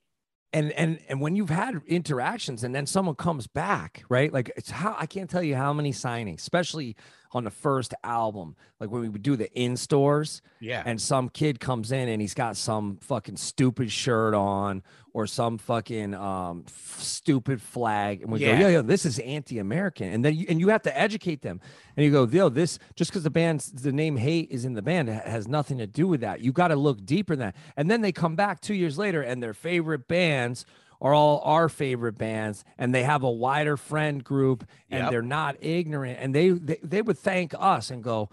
and 0.55 0.73
and 0.73 0.99
and 1.09 1.21
when 1.21 1.35
you've 1.35 1.49
had 1.49 1.81
interactions 1.87 2.63
and 2.63 2.75
then 2.75 2.85
someone 2.85 3.15
comes 3.15 3.47
back 3.47 4.05
right 4.11 4.31
like 4.35 4.53
it's 4.55 4.69
how 4.71 4.95
i 4.99 5.07
can't 5.07 5.31
tell 5.31 5.43
you 5.43 5.57
how 5.57 5.73
many 5.73 5.93
signings 5.93 6.41
especially 6.41 6.95
on 7.35 7.45
the 7.45 7.51
first 7.51 7.95
album 8.05 8.55
like 8.81 8.91
when 8.91 9.01
we 9.03 9.09
would 9.09 9.23
do 9.23 9.37
the 9.37 9.51
in 9.59 9.77
stores 9.77 10.43
yeah. 10.61 10.83
and 10.85 11.01
some 11.01 11.29
kid 11.29 11.59
comes 11.61 11.91
in 11.93 12.09
and 12.09 12.21
he's 12.21 12.35
got 12.35 12.57
some 12.57 12.97
fucking 13.01 13.37
stupid 13.37 13.91
shirt 13.91 14.35
on 14.35 14.83
or 15.15 15.27
some 15.27 15.57
fucking 15.59 16.15
um 16.15 16.65
f- 16.67 16.97
stupid 17.01 17.61
flag 17.61 18.23
and 18.23 18.31
we 18.31 18.41
Yeah. 18.41 18.59
go 18.59 18.69
yeah, 18.69 18.69
yeah 18.77 18.83
this 18.83 19.05
is 19.07 19.19
anti-american 19.21 20.13
and 20.13 20.25
then 20.25 20.35
you, 20.35 20.47
and 20.49 20.61
you 20.61 20.69
have 20.69 20.83
to 20.83 20.99
educate 20.99 21.43
them 21.43 21.61
and 21.97 22.05
you 22.05 22.11
go 22.13 22.27
yo 22.27 22.49
this 22.49 22.79
just 22.97 23.11
because 23.11 23.23
the 23.23 23.31
band's 23.31 23.73
the 23.73 23.93
name 23.93 24.17
hate 24.17 24.51
is 24.51 24.65
in 24.65 24.75
the 24.75 24.83
band 24.83 25.09
has 25.09 25.49
nothing 25.49 25.79
to 25.79 25.87
do 25.87 26.07
with 26.07 26.21
that 26.21 26.41
you 26.41 26.53
got 26.53 26.69
to 26.69 26.77
look 26.77 27.05
deeper 27.05 27.35
than 27.35 27.49
that 27.49 27.57
and 27.77 27.91
then 27.91 28.01
they 28.03 28.13
come 28.13 28.37
back 28.37 28.61
two 28.61 28.75
years 28.75 28.99
later 28.99 29.23
and 29.23 29.43
their 29.43 29.55
favorite 29.55 30.07
bands 30.07 30.65
are 31.03 31.13
all 31.13 31.41
our 31.45 31.69
favorite 31.69 32.17
bands 32.17 32.65
and 32.79 32.95
they 32.95 33.03
have 33.03 33.23
a 33.25 33.31
wider 33.31 33.77
friend 33.77 34.25
group 34.25 34.65
and 34.91 35.01
Yep. 35.03 35.11
they're 35.11 35.21
not 35.23 35.57
ignorant 35.61 36.19
and 36.21 36.35
they, 36.35 36.49
they 36.51 36.79
they 36.83 37.03
would 37.03 37.19
thank 37.19 37.53
us 37.59 37.91
and 37.91 38.03
go 38.03 38.31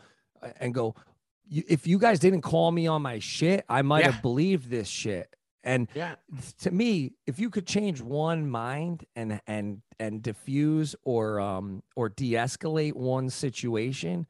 and 0.62 0.74
go 0.74 0.96
if 1.52 1.86
you 1.88 1.98
guys 1.98 2.20
didn't 2.20 2.44
call 2.44 2.72
me 2.72 2.86
on 2.88 3.02
my 3.02 3.20
shit 3.20 3.66
i 3.68 3.82
might 3.82 4.06
Yeah. 4.06 4.12
have 4.12 4.22
believed 4.22 4.70
this 4.70 4.88
shit 4.88 5.36
and 5.64 5.90
yeah. 5.96 6.16
to 6.60 6.72
me 6.72 7.12
if 7.28 7.40
you 7.40 7.50
could 7.50 7.66
change 7.68 8.02
one 8.02 8.48
mind 8.50 9.04
and 9.16 9.42
and 9.48 9.82
and 10.00 10.22
diffuse 10.22 10.96
or 11.04 11.40
um 11.42 11.84
or 11.96 12.08
de-escalate 12.10 12.94
one 12.94 13.30
situation 13.32 14.28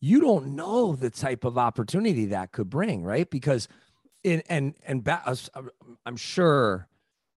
you 0.00 0.20
don't 0.20 0.54
know 0.54 0.94
the 0.94 1.10
type 1.10 1.44
of 1.44 1.58
opportunity 1.58 2.26
that 2.26 2.52
could 2.52 2.70
bring 2.70 3.02
right 3.02 3.28
because 3.30 3.66
in 4.22 4.42
and 4.48 4.74
and 4.86 5.02
ba- 5.04 5.22
I'm- 5.26 5.70
i'm 6.06 6.16
sure 6.16 6.88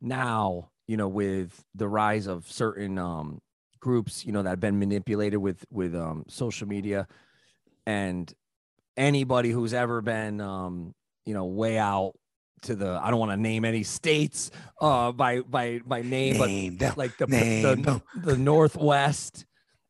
now 0.01 0.69
you 0.87 0.97
know 0.97 1.07
with 1.07 1.63
the 1.73 1.87
rise 1.87 2.27
of 2.27 2.49
certain 2.51 2.97
um 2.97 3.39
groups 3.79 4.25
you 4.25 4.31
know 4.31 4.41
that 4.43 4.49
have 4.49 4.59
been 4.59 4.79
manipulated 4.79 5.39
with 5.39 5.63
with 5.71 5.95
um 5.95 6.23
social 6.27 6.67
media 6.67 7.07
and 7.85 8.33
anybody 8.97 9.49
who's 9.49 9.73
ever 9.73 10.01
been 10.01 10.41
um 10.41 10.93
you 11.25 11.33
know 11.33 11.45
way 11.45 11.77
out 11.77 12.13
to 12.61 12.75
the 12.75 12.99
i 13.03 13.09
don't 13.11 13.19
want 13.19 13.31
to 13.31 13.37
name 13.37 13.63
any 13.65 13.83
states 13.83 14.49
uh 14.81 15.11
by 15.11 15.41
by 15.41 15.79
by 15.85 16.01
name 16.01 16.37
but 16.37 16.47
Name 16.47 16.77
them. 16.77 16.93
like 16.97 17.15
the 17.17 17.27
Name 17.27 17.61
the, 17.63 17.75
them. 17.75 18.01
the 18.23 18.37
northwest 18.37 19.45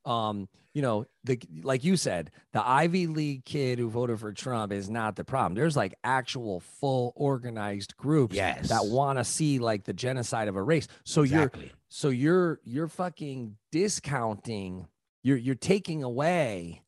um 0.05 0.47
you 0.73 0.81
know 0.81 1.05
the 1.25 1.39
like 1.63 1.83
you 1.83 1.97
said 1.97 2.31
the 2.53 2.65
ivy 2.65 3.07
league 3.07 3.43
kid 3.45 3.79
who 3.79 3.89
voted 3.89 4.19
for 4.19 4.31
trump 4.31 4.71
is 4.71 4.89
not 4.89 5.15
the 5.15 5.23
problem 5.23 5.55
there's 5.55 5.75
like 5.75 5.93
actual 6.03 6.59
full 6.59 7.11
organized 7.15 7.97
groups 7.97 8.35
Yes. 8.35 8.69
that 8.69 8.85
want 8.85 9.17
to 9.19 9.23
see 9.25 9.59
like 9.59 9.83
the 9.85 9.93
genocide 9.93 10.47
of 10.47 10.55
a 10.55 10.61
race 10.61 10.87
so 11.03 11.23
you're 11.23 11.51
so 11.89 12.09
you're 12.09 12.59
you're 12.63 12.87
fucking 12.87 13.57
discounting 13.71 14.87
you're 15.23 15.37
you're 15.37 15.55
taking 15.55 16.03
away 16.03 16.83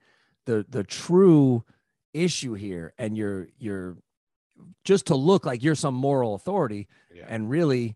the 0.46 0.66
the 0.70 0.84
true 0.84 1.64
issue 2.14 2.54
here 2.54 2.94
and 2.98 3.18
you're 3.18 3.48
you're 3.60 3.98
just 4.84 5.08
to 5.08 5.16
look 5.16 5.46
like 5.46 5.64
you're 5.64 5.76
some 5.76 5.94
moral 5.94 6.34
authority 6.36 6.88
Yeah. 7.14 7.26
and 7.28 7.50
really 7.50 7.96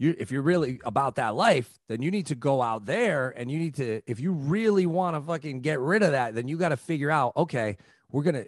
you 0.00 0.16
if 0.18 0.32
you're 0.32 0.42
really 0.42 0.80
about 0.84 1.16
that 1.16 1.36
life 1.36 1.78
then 1.88 2.00
you 2.02 2.10
need 2.10 2.26
to 2.26 2.34
go 2.34 2.60
out 2.62 2.86
there 2.86 3.30
and 3.36 3.50
you 3.50 3.58
need 3.58 3.74
to 3.74 4.00
if 4.06 4.18
you 4.18 4.32
really 4.32 4.86
want 4.86 5.14
to 5.14 5.20
fucking 5.20 5.60
get 5.60 5.78
rid 5.78 6.02
of 6.02 6.12
that 6.12 6.34
then 6.34 6.48
you 6.48 6.56
got 6.56 6.70
to 6.70 6.76
figure 6.76 7.10
out 7.10 7.32
okay 7.36 7.76
we're 8.10 8.22
gonna 8.22 8.44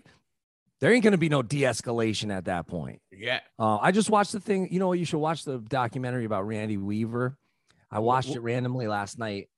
there 0.80 0.92
ain't 0.92 1.05
gonna 1.05 1.18
be 1.18 1.28
no 1.28 1.42
de-escalation 1.42 2.34
at 2.34 2.46
that 2.46 2.66
point 2.66 3.00
yeah. 3.12 3.40
uh, 3.59 3.76
I 3.80 3.92
just 3.92 4.11
watched 4.11 4.32
the 4.32 4.40
thing. 4.40 4.72
You 4.72 4.80
know 4.80 4.88
what? 4.88 4.98
You 4.98 5.05
should 5.05 5.18
watch 5.20 5.44
the 5.44 5.59
documentary 5.59 6.24
about 6.24 6.44
Randy 6.46 6.76
Weaver. 6.76 7.36
I 7.88 8.00
watched 8.00 8.30
it 8.34 8.40
randomly 8.40 8.88
last 8.88 9.18
night. 9.18 9.48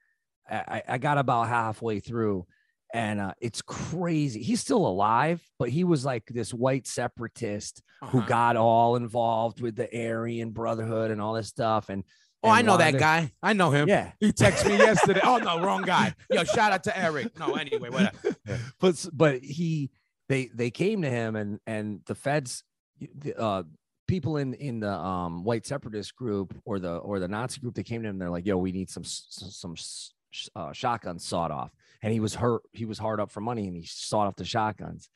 I- 0.50 0.82
I 0.86 0.98
got 0.98 1.16
about 1.16 1.48
halfway 1.48 2.00
through, 2.00 2.46
and 2.94 3.20
uh, 3.20 3.32
it's 3.40 3.60
crazy. 3.60 4.40
He's 4.42 4.60
still 4.60 4.86
alive, 4.86 5.42
but 5.58 5.68
he 5.68 5.82
was 5.84 6.04
like 6.04 6.24
this 6.26 6.54
white 6.54 6.86
separatist 6.86 7.82
who 8.00 8.18
Uh-huh. 8.18 8.26
got 8.28 8.56
all 8.56 8.94
involved 8.96 9.60
with 9.60 9.74
the 9.76 9.88
Aryan 9.92 10.50
Brotherhood 10.50 11.10
and 11.10 11.20
all 11.20 11.34
this 11.34 11.48
stuff. 11.48 11.88
And 11.90 12.04
Oh, 12.44 12.50
I 12.50 12.58
and 12.58 12.66
know 12.66 12.76
that 12.76 12.98
guy. 12.98 13.32
I 13.42 13.54
know 13.54 13.70
him. 13.70 13.88
Yeah, 13.88 14.12
He 14.20 14.30
texted 14.30 14.68
me 14.68 14.76
yesterday. 14.76 15.20
Oh 15.24 15.38
no, 15.38 15.60
wrong 15.62 15.80
guy. 15.82 16.14
Yo, 16.30 16.44
shout 16.44 16.72
out 16.72 16.84
to 16.84 16.96
Eric. 16.96 17.38
No, 17.38 17.54
anyway, 17.54 17.88
whatever. 17.88 18.36
but 18.80 19.06
but 19.12 19.40
he 19.42 19.90
they 20.28 20.50
they 20.54 20.70
came 20.70 21.02
to 21.02 21.10
him 21.10 21.36
and 21.36 21.58
and 21.66 22.00
the 22.06 22.14
feds 22.14 22.62
the 23.00 23.34
uh 23.40 23.62
people 24.06 24.36
in 24.36 24.52
in 24.54 24.78
the 24.80 24.92
um 24.92 25.42
white 25.42 25.64
separatist 25.66 26.14
group 26.14 26.54
or 26.66 26.78
the 26.78 26.96
or 26.96 27.18
the 27.18 27.28
nazi 27.28 27.60
group 27.60 27.74
they 27.74 27.82
came 27.82 28.02
to 28.02 28.08
him 28.10 28.18
they're 28.18 28.30
like 28.30 28.44
yo 28.46 28.56
we 28.58 28.72
need 28.72 28.88
some 28.90 29.04
some 29.04 29.72
s- 29.72 30.12
uh, 30.54 30.72
shotguns 30.72 31.24
sawed 31.24 31.50
off 31.50 31.70
and 32.04 32.12
he 32.12 32.20
was 32.20 32.34
hurt 32.34 32.62
he 32.72 32.84
was 32.84 32.98
hard 32.98 33.18
up 33.18 33.32
for 33.32 33.40
money 33.40 33.66
and 33.66 33.74
he 33.74 33.84
sawed 33.84 34.28
off 34.28 34.36
the 34.36 34.44
shotguns 34.44 35.08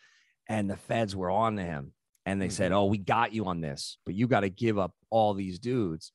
and 0.49 0.69
the 0.69 0.77
feds 0.77 1.15
were 1.15 1.31
on 1.31 1.57
to 1.57 1.63
him 1.63 1.93
and 2.27 2.41
they 2.41 2.49
said 2.49 2.73
mm-hmm. 2.73 2.79
oh 2.79 2.87
we 2.87 2.99
got 2.99 3.33
you 3.33 3.45
on 3.45 3.61
this 3.61 3.99
but 4.05 4.15
you 4.15 4.27
got 4.27 4.41
to 4.41 4.49
give 4.49 4.79
up 4.79 4.93
all 5.11 5.35
these 5.35 5.59
dudes 5.59 6.13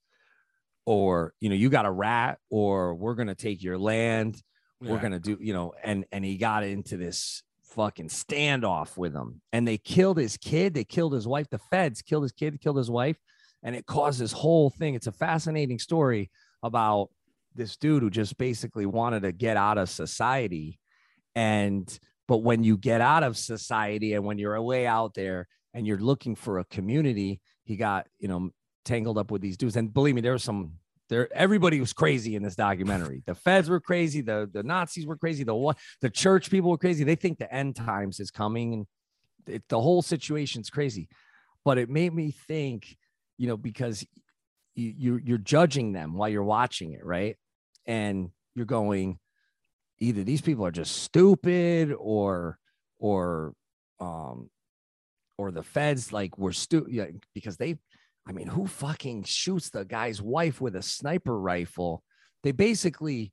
or 0.85 1.33
you 1.39 1.47
know 1.47 1.55
you 1.55 1.69
got 1.69 1.85
a 1.85 1.91
rat 1.91 2.39
or 2.49 2.95
we're 2.95 3.13
going 3.13 3.27
to 3.27 3.35
take 3.35 3.63
your 3.63 3.77
land 3.77 4.41
we're 4.81 4.99
gonna 4.99 5.19
do 5.19 5.37
you 5.39 5.53
know 5.53 5.71
and 5.81 6.03
and 6.11 6.25
he 6.25 6.35
got 6.35 6.61
into 6.63 6.97
this 6.97 7.41
fucking 7.63 8.09
standoff 8.09 8.97
with 8.97 9.13
them. 9.13 9.41
and 9.53 9.65
they 9.65 9.77
killed 9.77 10.17
his 10.17 10.35
kid 10.35 10.73
they 10.73 10.83
killed 10.83 11.13
his 11.13 11.25
wife 11.25 11.49
the 11.49 11.57
feds 11.57 12.01
killed 12.01 12.23
his 12.23 12.33
kid 12.33 12.59
killed 12.59 12.75
his 12.75 12.91
wife 12.91 13.17
and 13.63 13.77
it 13.77 13.85
caused 13.85 14.19
this 14.19 14.33
whole 14.33 14.69
thing 14.69 14.93
it's 14.93 15.07
a 15.07 15.11
fascinating 15.11 15.79
story 15.79 16.29
about 16.63 17.09
this 17.55 17.77
dude 17.77 18.03
who 18.03 18.09
just 18.09 18.37
basically 18.37 18.85
wanted 18.85 19.23
to 19.23 19.31
get 19.31 19.57
out 19.57 19.77
of 19.77 19.89
society. 19.89 20.79
And 21.35 21.87
but 22.27 22.37
when 22.37 22.63
you 22.63 22.77
get 22.77 23.01
out 23.01 23.23
of 23.23 23.37
society 23.37 24.13
and 24.13 24.23
when 24.23 24.37
you're 24.37 24.55
away 24.55 24.87
out 24.87 25.13
there 25.13 25.47
and 25.73 25.85
you're 25.85 25.97
looking 25.97 26.35
for 26.35 26.59
a 26.59 26.65
community 26.65 27.41
he 27.65 27.75
got 27.75 28.07
you 28.19 28.27
know 28.27 28.49
tangled 28.85 29.17
up 29.17 29.31
with 29.31 29.41
these 29.41 29.57
dudes. 29.57 29.75
And 29.75 29.93
believe 29.93 30.15
me 30.15 30.21
there 30.21 30.33
was 30.33 30.43
some 30.43 30.73
there 31.09 31.29
everybody 31.33 31.79
was 31.79 31.93
crazy 31.93 32.35
in 32.35 32.43
this 32.43 32.55
documentary. 32.55 33.23
The 33.25 33.35
feds 33.35 33.69
were 33.69 33.79
crazy. 33.79 34.21
The 34.21 34.49
the 34.51 34.63
nazis 34.63 35.05
were 35.05 35.17
crazy. 35.17 35.43
The 35.43 35.75
the 36.01 36.09
church 36.09 36.49
people 36.49 36.69
were 36.69 36.77
crazy. 36.77 37.03
They 37.03 37.15
think 37.15 37.39
the 37.39 37.53
end 37.53 37.75
times 37.75 38.19
is 38.19 38.31
coming. 38.31 38.73
And 38.73 38.87
it, 39.47 39.63
the 39.69 39.79
whole 39.79 40.01
situation's 40.01 40.69
crazy. 40.69 41.07
But 41.65 41.77
it 41.77 41.89
made 41.89 42.13
me 42.13 42.31
think 42.31 42.97
you 43.37 43.47
know 43.47 43.57
because 43.57 44.05
you, 44.75 44.93
you're 44.97 45.19
you're 45.19 45.37
judging 45.37 45.93
them 45.93 46.13
while 46.13 46.29
you're 46.29 46.43
watching 46.43 46.93
it 46.93 47.05
right 47.05 47.37
and 47.85 48.29
you're 48.55 48.65
going 48.65 49.19
either 49.99 50.23
these 50.23 50.41
people 50.41 50.65
are 50.65 50.71
just 50.71 50.97
stupid 51.03 51.93
or 51.97 52.57
or 52.99 53.53
um 53.99 54.49
or 55.37 55.51
the 55.51 55.63
feds 55.63 56.11
like 56.13 56.37
were 56.37 56.51
stupid 56.53 56.91
yeah, 56.93 57.05
because 57.33 57.57
they 57.57 57.77
I 58.25 58.31
mean, 58.31 58.47
who 58.47 58.67
fucking 58.67 59.23
shoots 59.25 59.69
the 59.69 59.83
guy's 59.83 60.21
wife 60.21 60.61
with 60.61 60.77
a 60.77 60.81
sniper 60.81 61.37
rifle? 61.37 62.03
They 62.43 62.53
basically, 62.53 63.23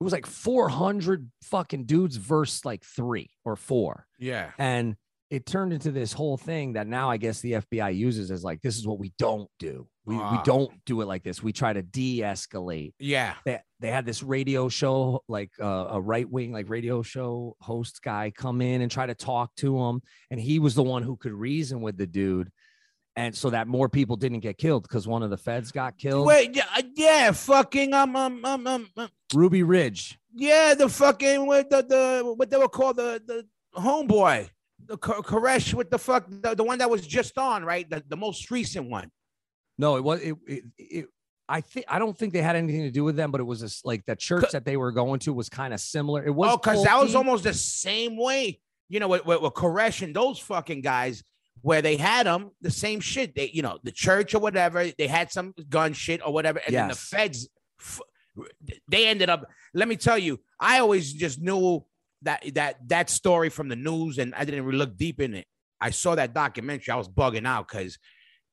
it 0.00 0.04
was 0.04 0.12
like 0.12 0.24
400 0.24 1.28
fucking 1.42 1.86
dudes 1.86 2.14
versus 2.14 2.64
like 2.64 2.84
three 2.84 3.30
or 3.44 3.56
four. 3.56 4.06
Yeah. 4.20 4.52
And 4.56 4.94
it 5.30 5.46
turned 5.46 5.72
into 5.72 5.90
this 5.90 6.12
whole 6.12 6.36
thing 6.36 6.74
that 6.74 6.86
now 6.86 7.10
I 7.10 7.16
guess 7.16 7.40
the 7.40 7.54
FBI 7.54 7.96
uses 7.96 8.30
as 8.30 8.44
like, 8.44 8.62
this 8.62 8.78
is 8.78 8.86
what 8.86 9.00
we 9.00 9.12
don't 9.18 9.50
do. 9.58 9.88
We, 10.04 10.14
we 10.14 10.22
Ah. 10.22 10.42
don't 10.44 10.70
do 10.86 11.00
it 11.00 11.06
like 11.06 11.24
this. 11.24 11.42
We 11.42 11.52
try 11.52 11.72
to 11.72 11.82
de 11.82 12.20
escalate. 12.20 12.94
Yeah. 13.00 13.34
They 13.80 13.90
had 13.90 14.04
this 14.04 14.22
radio 14.22 14.68
show, 14.68 15.22
like 15.26 15.50
uh, 15.60 15.86
a 15.90 16.00
right 16.00 16.28
wing, 16.30 16.52
like 16.52 16.68
radio 16.68 17.02
show 17.02 17.56
host 17.60 18.02
guy 18.02 18.30
come 18.34 18.60
in 18.60 18.82
and 18.82 18.90
try 18.90 19.06
to 19.06 19.14
talk 19.14 19.54
to 19.56 19.78
him. 19.78 20.02
And 20.30 20.38
he 20.38 20.58
was 20.58 20.74
the 20.74 20.82
one 20.82 21.02
who 21.02 21.16
could 21.16 21.32
reason 21.32 21.80
with 21.80 21.96
the 21.96 22.06
dude. 22.06 22.50
And 23.16 23.34
so 23.34 23.50
that 23.50 23.66
more 23.66 23.88
people 23.88 24.16
didn't 24.16 24.40
get 24.40 24.56
killed 24.58 24.84
because 24.84 25.08
one 25.08 25.22
of 25.22 25.30
the 25.30 25.36
feds 25.36 25.72
got 25.72 25.98
killed. 25.98 26.26
Wait, 26.26 26.54
yeah, 26.54 26.64
uh, 26.76 26.82
yeah, 26.94 27.32
fucking 27.32 27.92
um 27.92 28.14
um 28.14 28.44
um 28.44 28.66
um, 28.66 28.88
um 28.96 29.08
Ruby 29.34 29.62
Ridge. 29.62 30.18
yeah, 30.34 30.74
the 30.74 30.88
fucking 30.88 31.46
what 31.46 31.68
the 31.70 31.82
the 31.82 32.34
what 32.36 32.50
they 32.50 32.56
were 32.56 32.68
called 32.68 32.96
the 32.96 33.20
the 33.26 33.46
homeboy, 33.78 34.48
the 34.86 34.96
Koresh 34.96 35.74
with 35.74 35.90
the 35.90 35.98
fuck 35.98 36.26
the, 36.28 36.54
the 36.54 36.64
one 36.64 36.78
that 36.78 36.88
was 36.88 37.06
just 37.06 37.36
on 37.36 37.64
right, 37.64 37.88
the, 37.90 38.02
the 38.08 38.16
most 38.16 38.50
recent 38.50 38.88
one. 38.88 39.10
No, 39.76 39.96
it 39.96 40.04
was 40.04 40.20
it, 40.20 40.36
it, 40.46 40.64
it 40.78 41.06
I 41.50 41.60
think 41.60 41.84
I 41.88 41.98
don't 41.98 42.16
think 42.16 42.32
they 42.32 42.42
had 42.42 42.54
anything 42.54 42.82
to 42.82 42.92
do 42.92 43.02
with 43.02 43.16
them, 43.16 43.32
but 43.32 43.40
it 43.40 43.44
was 43.44 43.60
just 43.60 43.84
like 43.84 44.06
the 44.06 44.14
church 44.14 44.52
that 44.52 44.64
they 44.64 44.76
were 44.76 44.92
going 44.92 45.18
to 45.20 45.32
was 45.32 45.48
kind 45.48 45.74
of 45.74 45.80
similar. 45.80 46.24
It 46.24 46.30
was 46.30 46.52
oh, 46.52 46.56
because 46.56 46.84
that 46.84 46.98
was 47.02 47.16
almost 47.16 47.42
the 47.42 47.52
same 47.52 48.16
way, 48.16 48.60
you 48.88 49.00
know, 49.00 49.08
with, 49.08 49.26
with, 49.26 49.42
with 49.42 49.54
Koresh 49.54 50.02
and 50.02 50.14
those 50.14 50.38
fucking 50.38 50.80
guys, 50.80 51.24
where 51.62 51.82
they 51.82 51.96
had 51.96 52.26
them 52.26 52.52
the 52.60 52.70
same 52.70 53.00
shit. 53.00 53.34
They, 53.34 53.50
you 53.52 53.62
know, 53.62 53.78
the 53.82 53.90
church 53.90 54.32
or 54.32 54.38
whatever, 54.38 54.86
they 54.96 55.08
had 55.08 55.32
some 55.32 55.52
gun 55.68 55.92
shit 55.92 56.24
or 56.24 56.32
whatever, 56.32 56.60
and 56.64 56.74
then 56.74 56.88
the 56.88 56.94
feds, 56.94 57.48
they 58.88 59.08
ended 59.08 59.28
up. 59.28 59.44
Let 59.74 59.88
me 59.88 59.96
tell 59.96 60.18
you, 60.18 60.38
I 60.60 60.78
always 60.78 61.12
just 61.12 61.40
knew 61.40 61.84
that 62.22 62.44
that 62.54 62.88
that 62.88 63.10
story 63.10 63.48
from 63.48 63.68
the 63.68 63.76
news, 63.76 64.18
and 64.18 64.36
I 64.36 64.44
didn't 64.44 64.64
really 64.64 64.78
look 64.78 64.96
deep 64.96 65.20
in 65.20 65.34
it. 65.34 65.46
I 65.80 65.90
saw 65.90 66.14
that 66.14 66.32
documentary, 66.32 66.92
I 66.92 66.96
was 66.96 67.08
bugging 67.08 67.46
out 67.46 67.66
because 67.66 67.98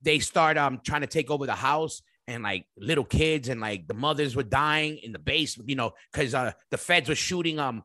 they 0.02 0.18
start 0.18 0.58
um 0.58 0.82
trying 0.84 1.02
to 1.02 1.08
take 1.08 1.30
over 1.30 1.46
the 1.46 1.54
house 1.54 2.02
and 2.28 2.44
like 2.44 2.66
little 2.78 3.06
kids 3.06 3.48
and 3.50 3.62
like 3.62 3.88
the 3.88 3.94
mothers 3.94 4.36
were 4.36 4.44
dying 4.44 4.98
in 4.98 5.12
the 5.12 5.20
basement, 5.20 5.70
you 5.70 5.76
know, 5.76 5.92
because 6.12 6.34
uh 6.34 6.52
the 6.72 6.78
feds 6.78 7.08
were 7.10 7.16
shooting 7.16 7.60
um 7.60 7.84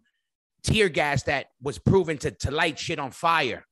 tear 0.63 0.89
gas 0.89 1.23
that 1.25 1.47
was 1.61 1.79
proven 1.79 2.19
to 2.19 2.31
to 2.31 2.51
light 2.51 2.79
shit 2.79 2.99
on 2.99 3.11
fire. 3.11 3.65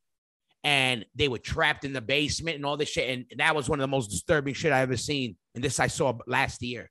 And 0.62 1.06
they 1.14 1.28
were 1.28 1.38
trapped 1.38 1.84
in 1.84 1.92
the 1.94 2.02
basement 2.02 2.56
and 2.56 2.66
all 2.66 2.76
this 2.76 2.90
shit. 2.90 3.08
And 3.30 3.40
that 3.40 3.56
was 3.56 3.68
one 3.68 3.80
of 3.80 3.82
the 3.82 3.88
most 3.88 4.10
disturbing 4.10 4.52
shit 4.52 4.72
I 4.72 4.80
ever 4.80 4.96
seen. 4.96 5.36
And 5.54 5.64
this 5.64 5.80
I 5.80 5.86
saw 5.86 6.12
last 6.26 6.62
year. 6.62 6.90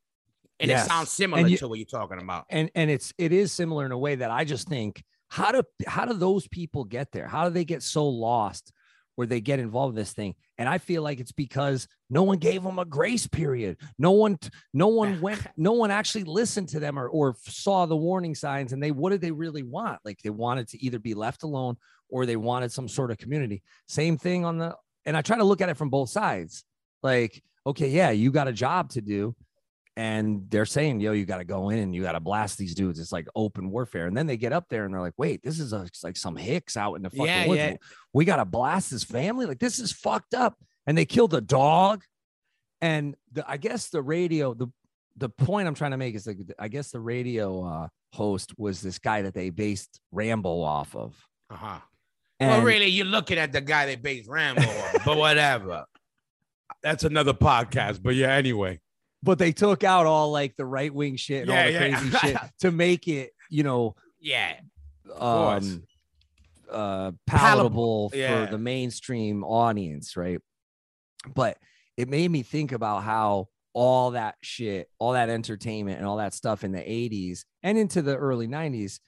And 0.60 0.70
Yes. 0.70 0.86
it 0.86 0.90
sounds 0.90 1.12
similar 1.12 1.48
you- 1.48 1.58
to 1.58 1.68
what 1.68 1.78
you're 1.78 1.86
talking 1.86 2.20
about. 2.20 2.46
and 2.50 2.70
and 2.76 2.90
it's 2.90 3.14
it 3.18 3.32
is 3.32 3.52
similar 3.52 3.86
in 3.86 3.92
a 3.92 3.98
way 3.98 4.16
that 4.16 4.32
I 4.32 4.44
just 4.44 4.68
think 4.68 5.04
how 5.30 5.52
do 5.52 5.62
how 5.88 6.06
do 6.06 6.14
those 6.14 6.48
people 6.48 6.84
get 6.84 7.12
there? 7.12 7.28
How 7.28 7.48
do 7.48 7.54
they 7.54 7.64
get 7.66 7.84
so 7.84 8.08
lost 8.08 8.74
where 9.20 9.28
they 9.28 9.41
get 9.41 9.59
involved 9.59 9.91
in 9.91 9.95
this 9.97 10.13
thing? 10.13 10.34
And 10.57 10.70
I 10.70 10.78
feel 10.78 11.03
like 11.03 11.20
it's 11.20 11.34
because 11.34 11.89
no 12.09 12.24
one 12.24 12.38
gave 12.38 12.63
them 12.63 12.80
a 12.80 12.86
grace 12.86 13.28
period. 13.28 13.76
No 13.97 14.11
one 14.11 14.39
no 14.74 14.88
one 14.88 15.20
went 15.20 15.45
no 15.57 15.74
one 15.74 15.91
actually 15.91 16.24
listened 16.24 16.70
to 16.70 16.80
them 16.80 16.97
or 16.97 17.09
or 17.09 17.36
saw 17.43 17.86
the 17.86 17.97
warning 17.97 18.34
signs 18.34 18.72
and 18.72 18.82
they 18.82 18.91
what 18.91 19.09
did 19.09 19.20
they 19.20 19.32
really 19.32 19.61
want? 19.61 19.99
Like 20.05 20.22
they 20.22 20.30
wanted 20.30 20.70
to 20.70 20.82
either 20.82 20.99
be 20.99 21.15
left 21.15 21.43
alone 21.43 21.76
or 22.07 22.26
they 22.26 22.38
wanted 22.38 22.72
some 22.72 22.88
sort 22.88 23.11
of 23.11 23.17
community. 23.17 23.61
Same 23.89 24.17
thing 24.17 24.45
on 24.45 24.57
the 24.57 24.74
and 25.05 25.17
I 25.17 25.22
try 25.22 25.36
to 25.36 25.43
look 25.43 25.59
at 25.59 25.67
it 25.67 25.76
from 25.76 25.89
both 25.89 26.09
sides. 26.09 26.63
Like 27.03 27.43
okay, 27.67 27.89
yeah, 27.89 28.11
you 28.11 28.32
got 28.32 28.47
a 28.47 28.53
job 28.53 28.89
to 28.91 29.01
do 29.01 29.36
and 30.00 30.50
they're 30.50 30.66
saying, 30.66 31.02
"Yo, 31.02 31.12
you 31.12 31.26
got 31.26 31.39
to 31.39 31.43
go 31.43 31.72
in 31.72 31.80
and 31.80 31.93
you 31.93 32.02
got 32.04 32.14
to 32.14 32.22
blast 32.22 32.58
these 32.58 32.74
dudes." 32.74 33.00
It's 33.02 33.12
like 33.12 33.28
open 33.36 33.70
warfare, 33.70 34.08
and 34.08 34.16
then 34.16 34.28
they 34.28 34.38
get 34.38 34.54
up 34.54 34.70
there 34.70 34.86
and 34.86 34.93
they're 34.93 35.02
like, 35.02 35.18
"Wait, 35.18 35.43
this 35.43 35.60
is 35.60 35.74
a, 35.74 35.86
like 36.02 36.16
some 36.16 36.38
hicks 36.38 36.78
out 36.78 36.93
in 36.93 37.02
the 37.02 37.10
fucking 37.10 37.26
Yeah, 37.26 37.47
woods. 37.47 37.60
yeah. 37.60 37.76
We 38.14 38.24
got 38.24 38.38
to 38.38 38.45
blast 38.45 38.91
this 38.91 39.04
family. 39.04 39.45
Like 39.45 39.60
this 39.60 39.78
is 39.78 39.91
fucked 39.91 40.34
up." 40.34 40.56
And 40.88 40.97
they 40.97 41.04
killed 41.04 41.34
a 41.34 41.41
dog, 41.41 42.04
and 42.80 43.14
the, 43.34 43.43
I 43.45 43.58
guess 43.58 43.89
the 43.89 44.02
radio 44.02 44.54
the 44.54 44.68
the 45.18 45.28
point 45.28 45.68
I'm 45.68 45.76
trying 45.76 45.91
to 45.91 45.97
make 45.97 46.16
is 46.16 46.26
like 46.26 46.38
I 46.58 46.70
guess 46.70 46.91
the 46.91 47.02
radio 47.02 47.66
uh, 47.66 47.88
host 48.14 48.54
was 48.58 48.80
this 48.80 49.00
guy 49.00 49.24
that 49.24 49.34
they 49.34 49.50
based 49.50 50.00
Rambo 50.14 50.62
off 50.62 50.95
of. 50.95 51.14
Uh-huh. 51.50 51.80
And 52.39 52.52
well, 52.52 52.62
really, 52.62 52.88
you're 52.88 53.06
looking 53.06 53.38
at 53.38 53.52
the 53.52 53.60
guy 53.60 53.86
they 53.86 53.97
based 53.97 54.30
Rambo 54.30 54.62
on, 54.62 55.02
but 55.06 55.18
whatever. 55.18 55.84
That's 56.82 57.04
another 57.04 57.34
podcast. 57.34 58.02
But 58.02 58.16
yeah, 58.16 58.32
anyway. 58.32 58.80
But 59.24 59.38
they 59.39 59.51
took 59.51 59.84
out 59.84 60.05
all 60.05 60.32
like 60.32 60.55
the 60.55 60.65
right 60.65 60.93
wing 60.93 61.15
shit 61.15 61.43
and 61.43 61.51
all 61.51 61.65
the 61.65 61.72
yeah. 61.72 61.99
crazy 61.99 62.17
shit 62.17 62.38
to 62.59 62.72
make 62.72 63.07
it, 63.07 63.32
you 63.49 63.63
know, 63.63 63.95
Yeah. 64.20 64.55
um 65.17 65.84
uh 66.70 67.11
Palatable, 67.26 68.09
palatable 68.09 68.11
yeah. 68.13 68.45
for 68.45 68.51
the 68.51 68.57
mainstream 68.59 69.43
audience 69.43 70.15
right 70.15 70.39
but 71.34 71.57
it 71.97 72.07
made 72.07 72.30
me 72.30 72.43
think 72.43 72.72
about 72.74 73.01
how 73.03 73.47
all 73.74 74.11
that 74.11 74.36
shit 74.41 74.88
all 74.99 75.13
that 75.13 75.30
entertainment 75.30 75.97
and 75.97 76.05
all 76.07 76.17
that 76.17 76.34
stuff 76.36 76.63
in 76.63 76.72
the 76.72 76.78
80s 76.80 77.39
and 77.63 77.76
into 77.78 78.03
the 78.03 78.15
early 78.15 78.47
90s 78.47 78.99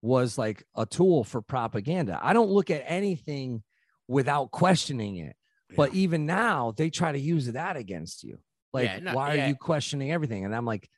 was 0.00 0.38
like 0.38 0.64
a 0.76 0.86
tool 0.86 1.24
for 1.24 1.42
propaganda 1.42 2.20
i 2.22 2.32
don't 2.32 2.50
look 2.50 2.70
at 2.70 2.84
anything 2.86 3.64
without 4.06 4.52
questioning 4.52 5.16
it 5.16 5.34
but 5.74 5.92
even 5.94 6.24
now 6.26 6.72
they 6.76 6.88
try 6.90 7.10
to 7.10 7.18
use 7.18 7.46
that 7.46 7.76
against 7.76 8.22
you 8.22 8.38
like 8.72 8.86
Yeah, 8.86 8.98
no, 9.00 9.14
why 9.14 9.34
yeah. 9.34 9.44
are 9.44 9.48
you 9.48 9.56
questioning 9.56 10.12
everything 10.12 10.44
and 10.44 10.54
i'm 10.54 10.64
like 10.64 10.88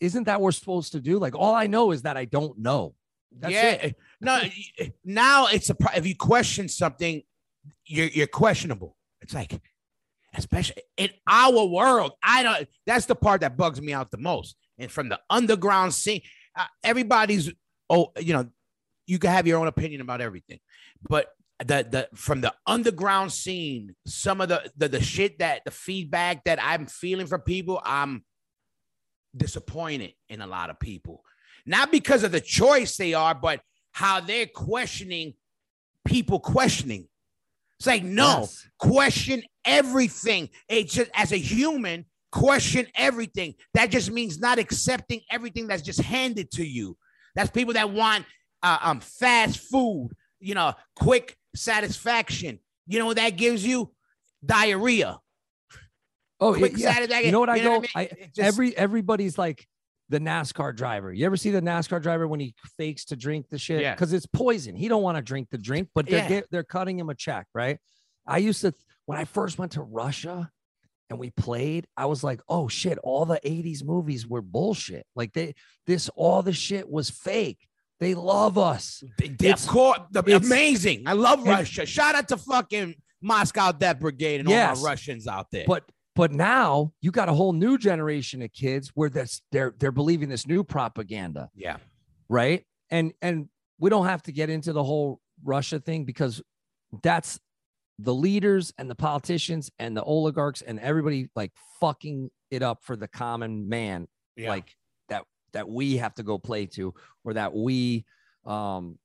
isn't 0.00 0.24
that 0.24 0.40
what 0.40 0.46
we're 0.46 0.52
supposed 0.52 0.92
to 0.92 1.00
do 1.00 1.18
like 1.18 1.34
all 1.34 1.54
i 1.54 1.66
know 1.66 1.90
is 1.90 2.02
that 2.02 2.16
i 2.16 2.24
don't 2.24 2.58
know 2.58 2.94
that's 3.38 3.52
yeah. 3.52 3.70
it. 3.72 3.96
No, 4.22 4.38
now 5.02 5.46
it's 5.46 5.70
a 5.70 5.76
if 5.96 6.06
you 6.06 6.14
question 6.14 6.68
something, 6.68 7.22
you're 7.86 8.08
you're 8.08 8.26
questionable. 8.26 8.98
It's 9.22 9.32
like, 9.32 9.58
especially 10.34 10.82
in 10.98 11.08
our 11.26 11.64
world, 11.64 12.12
I 12.22 12.42
don't. 12.42 12.68
That's 12.84 13.06
the 13.06 13.14
part 13.14 13.40
that 13.40 13.56
bugs 13.56 13.80
me 13.80 13.94
out 13.94 14.10
the 14.10 14.18
most. 14.18 14.56
And 14.78 14.90
from 14.90 15.08
the 15.08 15.18
underground 15.30 15.94
scene, 15.94 16.20
uh, 16.54 16.66
everybody's 16.84 17.50
oh, 17.88 18.12
you 18.18 18.34
know, 18.34 18.50
you 19.06 19.18
can 19.18 19.30
have 19.30 19.46
your 19.46 19.58
own 19.58 19.68
opinion 19.68 20.02
about 20.02 20.20
everything, 20.20 20.60
but 21.08 21.28
the 21.60 21.86
the 21.90 22.08
from 22.14 22.40
the 22.40 22.54
underground 22.66 23.32
scene, 23.32 23.94
some 24.06 24.40
of 24.40 24.48
the 24.48 24.70
the, 24.76 24.88
the 24.88 25.02
shit 25.02 25.38
that 25.40 25.62
the 25.64 25.70
feedback 25.70 26.44
that 26.44 26.58
I'm 26.62 26.86
feeling 26.86 27.26
from 27.26 27.42
people, 27.42 27.80
I'm 27.84 28.24
disappointed 29.36 30.14
in 30.28 30.40
a 30.40 30.46
lot 30.46 30.70
of 30.70 30.80
people. 30.80 31.22
Not 31.66 31.92
because 31.92 32.22
of 32.24 32.32
the 32.32 32.40
choice 32.40 32.96
they 32.96 33.14
are, 33.14 33.34
but 33.34 33.60
how 33.92 34.20
they're 34.20 34.46
questioning 34.46 35.34
people 36.04 36.40
questioning. 36.40 37.06
It's 37.78 37.86
like, 37.86 38.02
no, 38.02 38.40
Yes. 38.40 38.66
question 38.78 39.42
everything. 39.64 40.48
It's 40.68 40.94
just 40.94 41.10
as 41.14 41.32
a 41.32 41.36
human, 41.36 42.06
question 42.32 42.86
everything. 42.94 43.54
That 43.74 43.90
just 43.90 44.10
means 44.10 44.38
not 44.38 44.58
accepting 44.58 45.20
everything 45.30 45.66
that's 45.66 45.82
just 45.82 46.00
handed 46.00 46.50
to 46.52 46.64
you. 46.64 46.96
That's 47.34 47.50
people 47.50 47.74
that 47.74 47.90
want 47.90 48.24
uh, 48.62 48.78
um 48.82 49.00
fast 49.00 49.58
food, 49.58 50.10
you 50.40 50.54
know, 50.54 50.74
quick 50.96 51.36
satisfaction. 51.54 52.58
You 52.86 52.98
know 52.98 53.06
what 53.06 53.16
that 53.16 53.30
gives 53.36 53.64
you? 53.64 53.92
Diarrhea. 54.44 55.18
oh 56.40 56.54
Quick 56.54 56.72
yeah. 56.76 56.94
satisfaction. 56.94 57.26
you 57.26 57.32
know 57.32 57.40
what 57.40 57.50
i 57.50 57.58
go 57.58 57.80
mean? 57.80 57.88
I, 57.94 58.06
just- 58.34 58.38
every 58.38 58.76
everybody's 58.76 59.38
like 59.38 59.66
the 60.08 60.18
NASCAR 60.18 60.74
driver. 60.74 61.12
You 61.12 61.24
ever 61.26 61.36
see 61.36 61.50
the 61.50 61.60
NASCAR 61.62 62.02
driver 62.02 62.26
when 62.26 62.40
he 62.40 62.52
fakes 62.76 63.04
to 63.06 63.16
drink 63.16 63.48
the 63.48 63.58
shit? 63.58 63.80
Yeah. 63.80 63.94
Because 63.94 64.12
it's 64.12 64.26
poison. 64.26 64.74
He 64.74 64.88
don't 64.88 65.02
want 65.04 65.16
to 65.16 65.22
drink 65.22 65.48
the 65.50 65.58
drink, 65.58 65.88
but 65.94 66.06
they're 66.06 66.18
Yeah. 66.18 66.28
get, 66.28 66.50
they're 66.50 66.64
cutting 66.64 66.98
him 66.98 67.10
a 67.10 67.14
check, 67.14 67.46
right? 67.54 67.78
I 68.26 68.38
used 68.38 68.62
to 68.62 68.74
when 69.06 69.18
I 69.18 69.24
first 69.24 69.58
went 69.58 69.72
to 69.72 69.82
Russia 69.82 70.50
and 71.10 71.18
we 71.18 71.30
played, 71.30 71.86
I 71.96 72.06
was 72.06 72.24
like, 72.24 72.40
oh 72.48 72.66
shit, 72.68 72.98
all 72.98 73.24
the 73.24 73.40
80s 73.44 73.84
movies 73.84 74.26
were 74.26 74.42
bullshit. 74.42 75.06
Like 75.14 75.32
they 75.32 75.54
this 75.86 76.08
all 76.16 76.42
the 76.42 76.52
shit 76.52 76.88
was 76.88 77.08
fake. 77.10 77.58
They 78.00 78.14
love 78.14 78.56
us. 78.58 79.02
of 79.66 79.66
course, 79.66 79.98
amazing. 80.16 81.04
I 81.06 81.12
love 81.12 81.46
Russia. 81.46 81.86
Shout 81.86 82.14
out 82.14 82.28
to 82.28 82.36
fucking 82.36 82.94
Moscow 83.22 83.72
Death 83.72 84.00
Brigade 84.00 84.40
and 84.40 84.48
all 84.48 84.54
Yes. 84.54 84.82
my 84.82 84.90
Russians 84.90 85.26
out 85.26 85.50
there. 85.52 85.64
But 85.66 85.84
but 86.16 86.32
now 86.32 86.92
you 87.00 87.10
got 87.10 87.28
a 87.28 87.32
whole 87.32 87.52
new 87.52 87.78
generation 87.78 88.42
of 88.42 88.52
kids 88.52 88.90
where 88.94 89.10
that's 89.10 89.42
they're 89.52 89.74
they're 89.78 89.92
believing 89.92 90.28
this 90.28 90.46
new 90.46 90.64
propaganda. 90.64 91.50
yeah, 91.54 91.76
right 92.28 92.64
and 92.90 93.12
and 93.22 93.48
we 93.78 93.90
don't 93.90 94.06
have 94.06 94.22
to 94.24 94.32
get 94.32 94.50
into 94.50 94.72
the 94.72 94.82
whole 94.84 95.20
russia 95.44 95.78
thing 95.78 96.04
because 96.04 96.42
that's 97.02 97.38
the 97.98 98.14
leaders 98.14 98.72
and 98.78 98.90
the 98.90 98.94
politicians 98.94 99.70
and 99.78 99.96
the 99.96 100.02
oligarchs 100.02 100.60
and 100.62 100.78
everybody 100.80 101.28
like 101.36 101.52
fucking 101.80 102.30
it 102.50 102.62
up 102.62 102.82
for 102.82 102.96
the 102.96 103.08
common 103.08 103.68
man 103.68 104.06
yeah. 104.36 104.48
like 104.48 104.74
that 105.52 105.68
we 105.68 105.96
have 105.96 106.14
to 106.14 106.22
go 106.22 106.38
play 106.38 106.66
to 106.66 106.94
or 107.24 107.34
that 107.34 107.54
we 107.54 108.04
um 108.46 108.98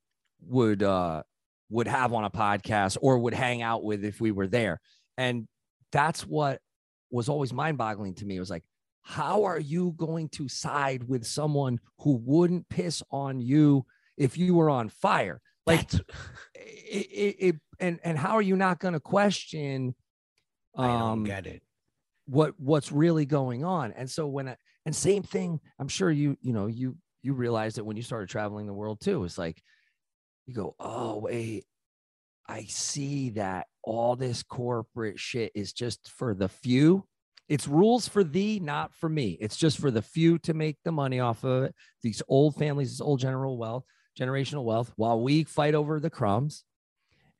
would 0.46 0.82
uh 0.82 1.22
would 1.68 1.88
have 1.88 2.12
on 2.12 2.24
a 2.24 2.30
podcast 2.30 2.96
or 3.00 3.18
would 3.18 3.34
hang 3.34 3.62
out 3.62 3.82
with 3.82 4.04
if 4.04 4.20
we 4.20 4.30
were 4.30 4.46
there. 4.46 4.80
And 5.16 5.48
that's 5.92 6.26
what 6.26 6.60
was 7.10 7.28
always 7.28 7.52
mind-boggling 7.52 8.14
to 8.14 8.24
me. 8.26 8.36
It 8.36 8.40
was 8.40 8.50
like 8.50 8.64
how 9.02 9.44
are 9.44 9.60
you 9.60 9.94
going 9.96 10.28
to 10.30 10.48
side 10.48 11.04
with 11.08 11.24
someone 11.24 11.78
who 12.00 12.16
wouldn't 12.24 12.68
piss 12.68 13.04
on 13.10 13.40
you 13.40 13.86
if 14.16 14.36
you 14.36 14.54
were 14.54 14.68
on 14.68 14.88
fire? 14.88 15.40
Like 15.64 15.92
it, 15.94 16.02
it, 16.54 17.36
it 17.38 17.56
and 17.78 18.00
and 18.02 18.18
how 18.18 18.34
are 18.36 18.42
you 18.42 18.56
not 18.56 18.78
going 18.80 18.94
to 18.94 19.00
question 19.00 19.94
I 20.76 20.86
don't 20.88 21.02
um 21.02 21.24
get 21.24 21.46
it. 21.46 21.62
what 22.26 22.54
what's 22.58 22.92
really 22.92 23.26
going 23.26 23.64
on? 23.64 23.92
And 23.92 24.10
so 24.10 24.26
when 24.26 24.48
I, 24.48 24.56
and 24.86 24.96
same 24.96 25.22
thing 25.22 25.60
i'm 25.78 25.88
sure 25.88 26.10
you 26.10 26.36
you 26.40 26.54
know 26.54 26.66
you 26.66 26.96
you 27.22 27.34
realized 27.34 27.76
it 27.76 27.84
when 27.84 27.96
you 27.96 28.02
started 28.02 28.30
traveling 28.30 28.66
the 28.66 28.72
world 28.72 28.98
too 29.00 29.24
it's 29.24 29.36
like 29.36 29.62
you 30.46 30.54
go 30.54 30.74
oh 30.80 31.18
wait 31.18 31.66
i 32.48 32.64
see 32.64 33.30
that 33.30 33.66
all 33.86 34.16
this 34.16 34.42
corporate 34.42 35.18
shit 35.18 35.52
is 35.54 35.72
just 35.72 36.10
for 36.10 36.34
the 36.34 36.48
few. 36.48 37.06
It's 37.48 37.68
rules 37.68 38.08
for 38.08 38.24
thee 38.24 38.60
not 38.60 38.92
for 38.92 39.08
me. 39.08 39.38
It's 39.40 39.56
just 39.56 39.78
for 39.78 39.92
the 39.92 40.02
few 40.02 40.38
to 40.40 40.52
make 40.52 40.76
the 40.84 40.90
money 40.90 41.20
off 41.20 41.44
of 41.44 41.62
it. 41.62 41.74
These 42.02 42.20
old 42.28 42.56
families 42.56 42.90
this 42.90 43.00
old 43.00 43.20
general 43.20 43.56
wealth 43.56 43.84
generational 44.18 44.64
wealth 44.64 44.92
while 44.96 45.20
we 45.20 45.44
fight 45.44 45.74
over 45.74 46.00
the 46.00 46.08
crumbs 46.08 46.64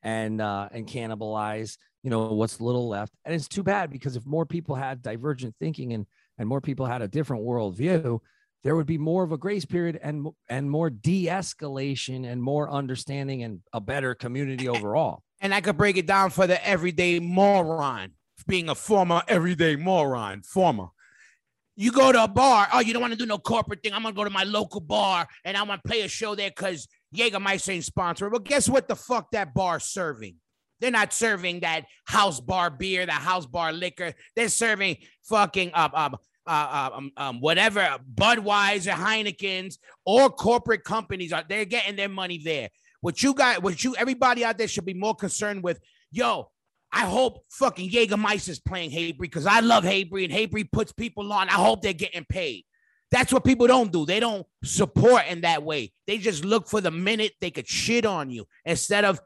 and 0.02 0.42
uh 0.42 0.68
and 0.72 0.86
cannibalize 0.86 1.78
you 2.02 2.10
know 2.10 2.32
what's 2.32 2.60
little 2.60 2.88
left. 2.88 3.12
And 3.24 3.34
it's 3.34 3.48
too 3.48 3.64
bad 3.64 3.90
because 3.90 4.14
if 4.14 4.24
more 4.24 4.46
people 4.46 4.76
had 4.76 5.02
divergent 5.02 5.56
thinking 5.58 5.92
and 5.92 6.06
and 6.38 6.48
more 6.48 6.60
people 6.60 6.86
had 6.86 7.02
a 7.02 7.08
different 7.08 7.44
worldview 7.44 8.20
there 8.64 8.74
would 8.74 8.86
be 8.86 8.98
more 8.98 9.22
of 9.22 9.30
a 9.30 9.38
grace 9.38 9.64
period 9.64 9.98
and 10.02 10.26
and 10.48 10.68
more 10.68 10.90
de-escalation 10.90 12.26
and 12.26 12.42
more 12.42 12.68
understanding 12.68 13.44
and 13.44 13.60
a 13.72 13.80
better 13.80 14.14
community 14.14 14.68
overall 14.68 15.22
And 15.40 15.54
I 15.54 15.60
could 15.60 15.76
break 15.76 15.96
it 15.96 16.06
down 16.06 16.30
for 16.30 16.46
the 16.46 16.66
everyday 16.66 17.20
moron, 17.20 18.12
being 18.48 18.68
a 18.68 18.74
former 18.74 19.22
everyday 19.28 19.76
moron, 19.76 20.42
former. 20.42 20.88
You 21.76 21.92
go 21.92 22.10
to 22.10 22.24
a 22.24 22.28
bar. 22.28 22.68
Oh, 22.72 22.80
you 22.80 22.94
don't 22.94 23.02
want 23.02 23.12
to 23.12 23.18
do 23.18 23.26
no 23.26 23.38
corporate 23.38 23.82
thing. 23.82 23.92
I'm 23.92 24.02
gonna 24.02 24.14
go 24.14 24.24
to 24.24 24.30
my 24.30 24.44
local 24.44 24.80
bar 24.80 25.28
and 25.44 25.56
I'm 25.56 25.66
gonna 25.66 25.82
play 25.86 26.00
a 26.00 26.08
show 26.08 26.34
there 26.34 26.50
because 26.50 26.88
Jägermeister 27.14 27.74
ain't 27.74 27.84
sponsoring. 27.84 28.32
But 28.32 28.44
guess 28.44 28.68
what? 28.68 28.88
The 28.88 28.96
fuck 28.96 29.30
that 29.32 29.54
bar 29.54 29.78
serving? 29.78 30.36
They're 30.80 30.90
not 30.90 31.12
serving 31.12 31.60
that 31.60 31.86
house 32.04 32.40
bar 32.40 32.70
beer, 32.70 33.06
that 33.06 33.12
house 33.12 33.46
bar 33.46 33.72
liquor. 33.72 34.12
They're 34.34 34.48
serving 34.48 34.98
fucking 35.24 35.70
um, 35.74 35.90
um, 35.94 36.16
uh, 36.46 36.90
um, 36.94 37.12
um, 37.16 37.40
whatever 37.40 37.98
Budweiser, 38.14 38.92
Heineken's, 38.92 39.78
or 40.04 40.30
corporate 40.30 40.84
companies 40.84 41.32
are. 41.32 41.44
They're 41.48 41.64
getting 41.64 41.96
their 41.96 42.08
money 42.08 42.38
there. 42.38 42.68
What 43.00 43.22
you 43.22 43.34
got, 43.34 43.62
what 43.62 43.82
you, 43.82 43.94
everybody 43.96 44.44
out 44.44 44.58
there 44.58 44.68
should 44.68 44.84
be 44.84 44.94
more 44.94 45.14
concerned 45.14 45.62
with. 45.62 45.80
Yo, 46.10 46.50
I 46.92 47.00
hope 47.00 47.44
fucking 47.50 47.90
Jägermeister's 47.90 48.60
playing 48.60 48.90
Hatebreed 48.90 49.18
because 49.18 49.46
I 49.46 49.60
love 49.60 49.84
Hatebreed 49.84 50.24
and 50.24 50.32
Hatebreed 50.32 50.72
puts 50.72 50.92
people 50.92 51.32
on. 51.32 51.48
I 51.48 51.52
hope 51.52 51.82
they're 51.82 51.92
getting 51.92 52.24
paid. 52.28 52.64
That's 53.10 53.32
what 53.32 53.44
people 53.44 53.66
don't 53.66 53.92
do. 53.92 54.04
They 54.04 54.18
don't 54.18 54.46
support 54.64 55.24
in 55.28 55.42
that 55.42 55.62
way. 55.62 55.92
They 56.06 56.18
just 56.18 56.44
look 56.44 56.68
for 56.68 56.80
the 56.80 56.90
minute 56.90 57.32
they 57.40 57.50
could 57.50 57.68
shit 57.68 58.04
on 58.04 58.30
you 58.30 58.46
instead 58.64 59.04
of 59.04 59.20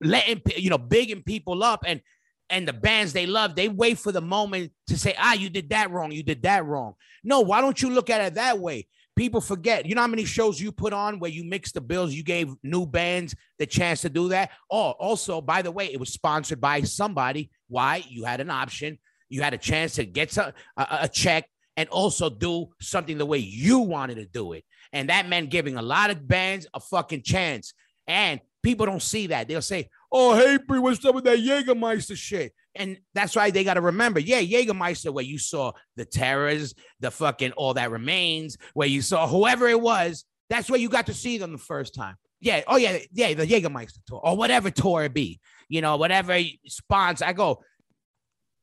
letting 0.00 0.42
you 0.56 0.70
know 0.70 0.78
bigging 0.78 1.22
people 1.22 1.62
up 1.62 1.84
and 1.86 2.00
and 2.48 2.66
the 2.66 2.72
bands 2.72 3.12
they 3.12 3.26
love. 3.26 3.54
They 3.54 3.68
wait 3.68 3.98
for 3.98 4.12
the 4.12 4.20
moment 4.20 4.72
to 4.88 4.98
say, 4.98 5.14
"Ah, 5.18 5.34
you 5.34 5.48
did 5.50 5.70
that 5.70 5.90
wrong. 5.90 6.12
You 6.12 6.22
did 6.22 6.42
that 6.42 6.64
wrong." 6.64 6.94
No, 7.22 7.40
why 7.40 7.60
don't 7.60 7.80
you 7.80 7.90
look 7.90 8.10
at 8.10 8.20
it 8.20 8.34
that 8.34 8.58
way? 8.58 8.88
People 9.16 9.40
forget. 9.40 9.86
You 9.86 9.94
know 9.94 10.00
how 10.00 10.06
many 10.06 10.24
shows 10.24 10.60
you 10.60 10.72
put 10.72 10.92
on 10.92 11.18
where 11.18 11.30
you 11.30 11.44
mix 11.44 11.72
the 11.72 11.80
bills? 11.80 12.14
You 12.14 12.22
gave 12.22 12.54
new 12.62 12.86
bands 12.86 13.34
the 13.58 13.66
chance 13.66 14.00
to 14.02 14.08
do 14.08 14.28
that. 14.30 14.50
Oh, 14.70 14.92
also, 14.92 15.40
by 15.40 15.62
the 15.62 15.70
way, 15.70 15.92
it 15.92 16.00
was 16.00 16.12
sponsored 16.12 16.60
by 16.60 16.82
somebody. 16.82 17.50
Why? 17.68 18.02
You 18.08 18.24
had 18.24 18.40
an 18.40 18.50
option. 18.50 18.98
You 19.28 19.42
had 19.42 19.54
a 19.54 19.58
chance 19.58 19.94
to 19.96 20.04
get 20.04 20.32
some, 20.32 20.52
a, 20.76 20.86
a 21.02 21.08
check 21.08 21.48
and 21.76 21.88
also 21.90 22.30
do 22.30 22.68
something 22.80 23.18
the 23.18 23.26
way 23.26 23.38
you 23.38 23.78
wanted 23.80 24.16
to 24.16 24.26
do 24.26 24.52
it. 24.52 24.64
And 24.92 25.08
that 25.08 25.28
meant 25.28 25.50
giving 25.50 25.76
a 25.76 25.82
lot 25.82 26.10
of 26.10 26.26
bands 26.26 26.66
a 26.74 26.80
fucking 26.80 27.22
chance. 27.22 27.74
And 28.06 28.40
people 28.62 28.86
don't 28.86 29.02
see 29.02 29.28
that. 29.28 29.48
They'll 29.48 29.62
say, 29.62 29.88
Oh, 30.12 30.34
hey, 30.34 30.58
Bree, 30.66 30.80
what's 30.80 31.04
up 31.04 31.14
with 31.14 31.24
that 31.24 31.38
Jägermeister 31.38 32.16
shit? 32.16 32.52
And 32.74 32.98
that's 33.14 33.36
why 33.36 33.50
they 33.50 33.64
got 33.64 33.74
to 33.74 33.80
remember, 33.80 34.20
yeah, 34.20 34.40
Jägermeister, 34.40 35.12
where 35.12 35.24
you 35.24 35.38
saw 35.38 35.72
the 35.96 36.04
terrors, 36.04 36.74
the 37.00 37.10
fucking 37.10 37.52
all 37.52 37.74
that 37.74 37.90
remains, 37.90 38.56
where 38.74 38.88
you 38.88 39.02
saw 39.02 39.26
whoever 39.26 39.68
it 39.68 39.80
was, 39.80 40.24
that's 40.48 40.68
where 40.70 40.80
you 40.80 40.88
got 40.88 41.06
to 41.06 41.14
see 41.14 41.38
them 41.38 41.52
the 41.52 41.58
first 41.58 41.94
time. 41.94 42.16
Yeah. 42.40 42.62
Oh, 42.66 42.76
yeah. 42.76 42.98
Yeah. 43.12 43.34
The 43.34 43.46
Jägermeister 43.46 43.98
tour 44.06 44.20
or 44.22 44.36
whatever 44.36 44.70
tour 44.70 45.04
it 45.04 45.14
be, 45.14 45.40
you 45.68 45.80
know, 45.80 45.96
whatever 45.96 46.40
sponsor. 46.66 47.24
I 47.24 47.32
go, 47.32 47.62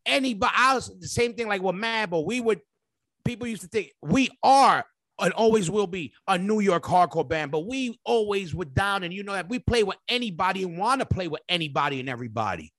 anybody, 0.06 0.54
I 0.56 0.76
was 0.76 0.91
the 1.00 1.08
same 1.08 1.34
thing 1.34 1.48
like 1.48 1.62
with 1.62 1.76
Madball. 1.76 2.26
We 2.26 2.41
would 2.41 2.62
people 3.24 3.48
used 3.48 3.62
to 3.62 3.68
think 3.68 3.91
we 4.02 4.30
are 4.41 4.86
and 5.20 5.34
always 5.34 5.70
will 5.70 5.88
be 5.88 6.13
a 6.28 6.38
New 6.38 6.59
York 6.59 6.84
hardcore 6.84 7.28
band, 7.28 7.51
but 7.51 7.65
we 7.68 7.99
always 8.05 8.53
were 8.53 8.65
down 8.65 9.03
and 9.03 9.13
you 9.13 9.24
know 9.24 9.34
that 9.34 9.49
we 9.49 9.59
play 9.59 9.84
with 9.84 9.97
anybody 10.07 10.63
and 10.63 10.78
want 10.78 10.99
to 11.01 11.05
play 11.05 11.28
with 11.28 11.41
anybody 11.49 11.99
and 11.99 12.09
everybody. 12.09 12.74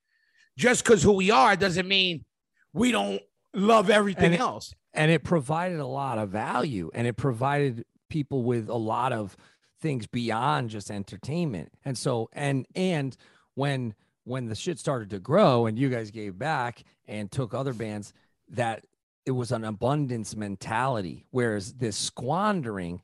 Just 0.57 0.85
because 0.85 1.03
who 1.03 1.13
we 1.13 1.31
are 1.31 1.57
doesn't 1.57 1.87
mean 1.89 2.25
we 2.73 2.93
don't 2.93 3.21
love 3.55 3.91
everything 3.91 4.27
And 4.27 4.35
it- 4.35 4.41
else. 4.41 4.75
and 4.95 5.11
it 5.11 5.25
provided 5.25 5.79
a 5.81 5.87
lot 5.87 6.19
of 6.19 6.31
value 6.31 6.91
and 6.95 7.07
it 7.07 7.17
provided 7.17 7.85
people 8.11 8.43
with 8.43 8.69
a 8.69 8.77
lot 8.77 9.13
of 9.13 9.37
things 9.81 10.07
beyond 10.07 10.71
just 10.71 10.91
entertainment 10.91 11.73
and 11.85 11.97
so 11.97 12.29
and 12.33 12.67
and 12.75 13.17
when 13.55 13.95
when 14.25 14.47
the 14.47 14.55
shit 14.55 14.79
started 14.79 15.11
to 15.11 15.19
grow 15.21 15.67
and 15.67 15.79
you 15.79 15.89
guys 15.89 16.11
gave 16.11 16.37
back 16.39 16.83
and 17.07 17.31
took 17.31 17.55
other 17.55 17.73
bands 17.73 18.13
that 18.49 18.85
it 19.29 19.33
was 19.33 19.53
an 19.53 19.63
abundance 19.65 20.35
mentality 20.35 21.27
whereas 21.31 21.75
this 21.75 21.97
squandering 21.97 23.03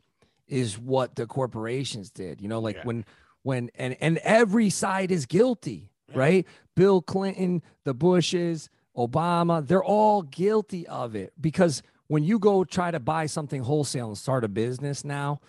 is 0.49 0.79
what 0.79 1.15
the 1.17 1.27
corporations 1.27 2.11
did 2.11 2.41
you 2.41 2.49
know 2.49 2.61
like 2.61 2.77
Yeah. 2.77 2.85
when 2.85 3.05
when 3.43 3.71
and 3.75 3.95
and 4.01 4.17
every 4.19 4.71
side 4.71 5.11
is 5.13 5.27
guilty 5.27 5.91
right 6.15 6.47
bill 6.75 7.03
clinton 7.03 7.63
the 7.85 7.93
bushes 7.95 8.71
obama 8.97 9.67
they're 9.67 9.85
all 9.85 10.23
guilty 10.23 10.87
of 10.89 11.15
it 11.15 11.33
because 11.41 11.83
when 12.07 12.25
you 12.25 12.39
go 12.39 12.65
try 12.65 12.91
to 12.91 13.01
buy 13.01 13.27
something 13.27 13.63
wholesale 13.63 14.09
and 14.09 14.19
start 14.19 14.45
a 14.45 14.49
business 14.49 15.05
now 15.05 15.41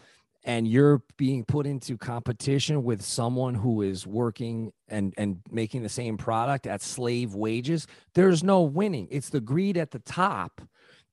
and 0.45 0.67
you're 0.67 1.01
being 1.17 1.43
put 1.43 1.65
into 1.65 1.97
competition 1.97 2.83
with 2.83 3.01
someone 3.01 3.55
who 3.55 3.81
is 3.81 4.05
working 4.07 4.71
and 4.87 5.13
and 5.17 5.41
making 5.51 5.81
the 5.83 5.89
same 5.89 6.17
product 6.17 6.67
at 6.67 6.81
slave 6.81 7.33
wages 7.33 7.87
there's 8.13 8.43
no 8.43 8.61
winning 8.61 9.07
it's 9.11 9.29
the 9.29 9.41
greed 9.41 9.75
at 9.77 9.91
the 9.91 9.99
top 9.99 10.61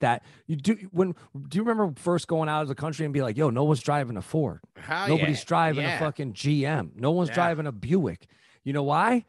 that 0.01 0.22
you 0.47 0.57
do 0.57 0.76
when 0.91 1.14
do 1.49 1.57
you 1.57 1.62
remember 1.64 1.93
first 2.01 2.28
going 2.28 2.49
out 2.49 2.62
of 2.62 2.68
the 2.68 2.74
country 2.74 3.05
and 3.05 3.14
be 3.14 3.22
like 3.22 3.37
yo 3.37 3.49
no 3.51 3.64
one's 3.64 3.80
driving 3.80 4.16
a 4.16 4.22
ford 4.22 4.61
Hell 4.76 5.09
Nobody's 5.09 5.41
yeah. 5.41 5.45
driving 5.47 5.85
Yeah. 5.85 5.97
a 5.97 5.99
fucking 5.99 6.33
GM. 6.35 6.91
No 6.97 7.12
one's 7.12 7.28
Yeah. 7.30 7.35
driving 7.37 7.66
a 7.66 7.72
Buick. 7.72 8.26
You 8.64 8.72
know 8.72 8.83
why? 8.83 9.24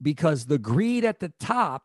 Because 0.00 0.46
the 0.46 0.58
greed 0.58 1.04
at 1.04 1.18
the 1.20 1.32
top 1.40 1.82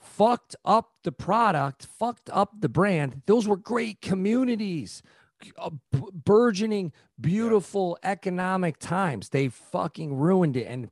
fucked 0.00 0.56
up 0.64 0.90
the 1.04 1.12
product, 1.12 1.86
fucked 1.98 2.30
up 2.32 2.60
the 2.60 2.68
brand. 2.68 3.22
Those 3.26 3.46
were 3.46 3.56
great 3.56 4.00
communities, 4.00 5.02
burgeoning, 6.24 6.92
beautiful 7.20 7.98
economic 8.02 8.78
times. 8.78 9.28
They 9.28 9.48
fucking 9.48 10.14
ruined 10.16 10.56
it 10.56 10.66
and 10.66 10.90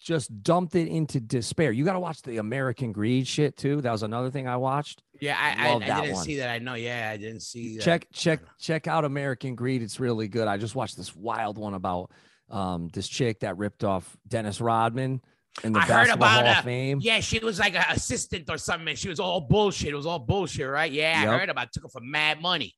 just 0.00 0.42
dumped 0.42 0.74
it 0.74 0.86
into 0.88 1.18
despair. 1.18 1.72
You 1.72 1.84
got 1.84 1.94
to 1.94 2.00
watch 2.00 2.20
the 2.22 2.36
American 2.36 2.92
Greed 2.92 3.26
shit 3.26 3.56
too. 3.56 3.80
That 3.80 3.92
was 3.92 4.02
another 4.02 4.30
thing 4.30 4.46
I 4.46 4.56
watched. 4.58 5.02
Yeah, 5.20 5.36
I, 5.40 5.68
I, 5.70 5.74
I 5.76 5.78
didn't 6.02 6.14
one. 6.14 6.24
see 6.24 6.36
that. 6.36 6.50
I 6.50 6.58
know. 6.58 6.74
Yeah, 6.74 7.10
I 7.12 7.16
didn't 7.16 7.40
see 7.40 7.76
that. 7.76 7.82
check 7.84 8.06
check 8.12 8.40
check 8.58 8.86
out 8.86 9.04
American 9.04 9.54
Greed. 9.54 9.82
It's 9.82 9.98
really 10.00 10.28
good. 10.28 10.46
I 10.46 10.58
just 10.58 10.74
watched 10.74 10.96
this 10.96 11.14
wild 11.16 11.56
one 11.58 11.74
about 11.74 12.10
um 12.50 12.88
this 12.92 13.08
chick 13.08 13.40
that 13.40 13.56
ripped 13.56 13.84
off 13.84 14.14
Dennis 14.28 14.60
Rodman 14.60 15.22
in 15.62 15.72
the 15.72 15.78
I 15.78 15.84
heard 15.84 16.10
about 16.10 16.44
Hall 16.44 16.52
her. 16.52 16.58
of 16.58 16.64
Fame. 16.64 16.98
Yeah, 17.00 17.20
she 17.20 17.38
was 17.38 17.58
like 17.58 17.74
an 17.74 17.84
assistant 17.90 18.50
or 18.50 18.58
something. 18.58 18.88
and 18.88 18.98
She 18.98 19.08
was 19.08 19.20
all 19.20 19.40
bullshit. 19.40 19.88
It 19.88 19.94
was 19.94 20.04
all 20.04 20.18
bullshit, 20.18 20.68
right? 20.68 20.92
Yeah, 20.92 21.22
Yep. 21.22 21.32
I 21.32 21.38
heard 21.38 21.48
about. 21.48 21.66
It. 21.68 21.72
Took 21.72 21.84
her 21.84 21.88
for 21.88 22.00
mad 22.02 22.42
money. 22.42 22.74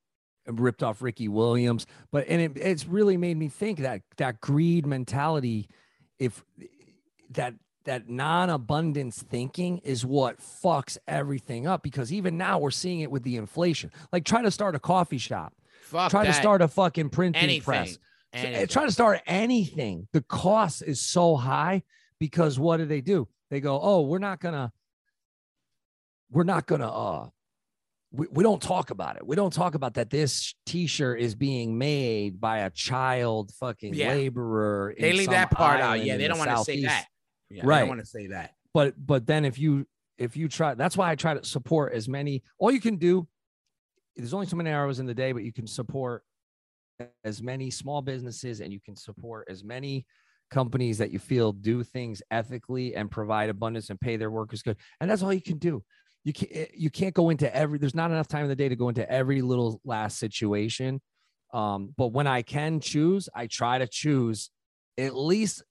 Ripped 0.47 0.82
off 0.82 1.03
Ricky 1.03 1.28
Williams. 1.28 1.86
But 2.11 2.26
and 2.28 2.40
it, 2.40 2.53
it's 2.57 2.86
really 2.86 3.16
made 3.16 3.36
me 3.36 3.49
think 3.49 3.80
that 3.80 4.03
that 4.16 4.40
greed 4.40 4.86
mentality, 4.86 5.68
if 6.18 6.44
that 7.30 7.55
that 7.84 8.09
non-abundance 8.09 9.22
thinking 9.22 9.78
is 9.78 10.05
what 10.05 10.40
fucks 10.40 10.99
everything 11.07 11.66
up 11.66 11.82
because 11.82 12.12
even 12.12 12.36
now 12.36 12.59
we're 12.59 12.70
seeing 12.70 13.01
it 13.01 13.11
with 13.11 13.22
the 13.22 13.36
inflation. 13.36 13.90
Like 14.12 14.24
try 14.24 14.42
to 14.42 14.51
start 14.51 14.74
a 14.74 14.80
coffee 14.80 15.18
shop, 15.18 15.55
Fuck 15.82 16.11
try 16.11 16.26
to 16.26 16.32
start 16.32 16.62
a 16.62 16.68
fucking 16.68 17.11
printing 17.11 17.42
anything. 17.42 17.62
press. 17.62 17.92
So, 18.34 18.42
anything. 18.42 18.66
try 18.66 18.84
to 18.84 18.92
start 18.92 19.20
anything. 19.26 20.09
The 20.12 20.20
cost 20.22 20.82
is 20.82 21.01
so 21.01 21.36
high 21.36 21.84
because 22.18 22.59
what 22.59 22.78
do 22.78 22.86
they 22.86 23.01
do? 23.01 23.28
They 23.51 23.61
go, 23.61 23.80
oh, 23.80 24.03
we're 24.03 24.18
not 24.18 24.40
gonna, 24.40 24.72
we're 26.30 26.44
not 26.44 26.66
gonna, 26.66 26.90
uh, 26.90 27.28
we, 28.13 28.27
we 28.31 28.43
don't 28.43 28.63
talk 28.63 28.91
about 28.91 29.17
it. 29.17 29.27
We 29.27 29.37
don't 29.37 29.53
talk 29.53 29.75
about 29.75 29.95
that 29.95 30.11
this 30.11 30.55
t-shirt 30.65 31.21
is 31.21 31.35
being 31.35 31.77
made 31.77 32.41
by 32.41 32.59
a 32.61 32.71
child 32.71 33.53
fucking 33.59 33.95
Yeah. 33.95 34.09
laborer. 34.11 34.95
They 34.99 35.13
leave 35.13 35.31
that 35.31 35.51
part 35.51 35.81
out. 35.81 36.05
Yeah, 36.05 36.17
they 36.17 36.29
don't 36.29 36.39
want 36.39 36.51
to 36.51 36.65
say 36.65 36.83
that. 36.83 37.07
Yeah, 37.51 37.63
They 37.63 37.69
Right. 37.69 37.79
don't 37.81 37.89
want 37.89 38.01
to 38.01 38.07
say 38.07 38.29
that. 38.29 38.53
But 38.73 38.95
but 39.05 39.27
then 39.27 39.45
if 39.45 39.59
you 39.59 39.87
if 40.19 40.37
you 40.37 40.49
try, 40.49 40.75
that's 40.75 40.97
why 40.97 41.11
I 41.11 41.15
try 41.15 41.35
to 41.35 41.45
support 41.45 41.93
as 41.93 42.09
many. 42.09 42.43
All 42.59 42.71
you 42.71 42.81
can 42.81 42.97
do. 42.97 43.29
There's 44.17 44.33
only 44.33 44.47
so 44.47 44.57
many 44.57 44.71
hours 44.71 44.99
in 44.99 45.05
the 45.07 45.15
day, 45.15 45.33
but 45.33 45.43
you 45.45 45.53
can 45.53 45.67
support 45.67 46.23
as 47.23 47.43
many 47.43 47.71
small 47.71 48.01
businesses 48.01 48.61
and 48.63 48.73
you 48.73 48.81
can 48.81 48.97
support 48.97 49.47
as 49.51 49.63
many 49.63 50.07
companies 50.51 50.97
that 50.99 51.11
you 51.11 51.19
feel 51.19 51.53
do 51.53 51.83
things 51.83 52.23
ethically 52.31 52.95
and 52.95 53.11
provide 53.11 53.51
abundance 53.51 53.91
and 53.91 54.01
pay 54.01 54.17
their 54.17 54.31
workers 54.31 54.63
good. 54.63 54.77
And 55.01 55.11
that's 55.11 55.23
all 55.23 55.33
you 55.35 55.43
can 55.43 55.59
do. 55.59 55.85
You 56.27 56.33
can't 56.33 56.51
eh, 56.53 56.66
you 56.74 56.91
can't 56.91 57.14
go 57.14 57.31
into 57.31 57.47
every 57.55 57.79
there's 57.79 57.95
not 57.95 58.11
enough 58.11 58.27
time 58.27 58.43
in 58.43 58.49
the 58.49 58.57
day 58.57 58.68
to 58.68 58.74
go 58.74 58.89
into 58.89 59.09
every 59.09 59.43
little 59.43 59.81
last 59.85 60.18
situation. 60.18 61.01
Um, 61.55 61.95
but 61.97 62.09
when 62.09 62.27
I 62.27 62.43
can 62.43 62.81
choose, 62.81 63.29
I 63.33 63.47
try 63.47 63.79
to 63.79 63.87
choose 63.87 64.51
at 64.99 65.14
least 65.16 65.62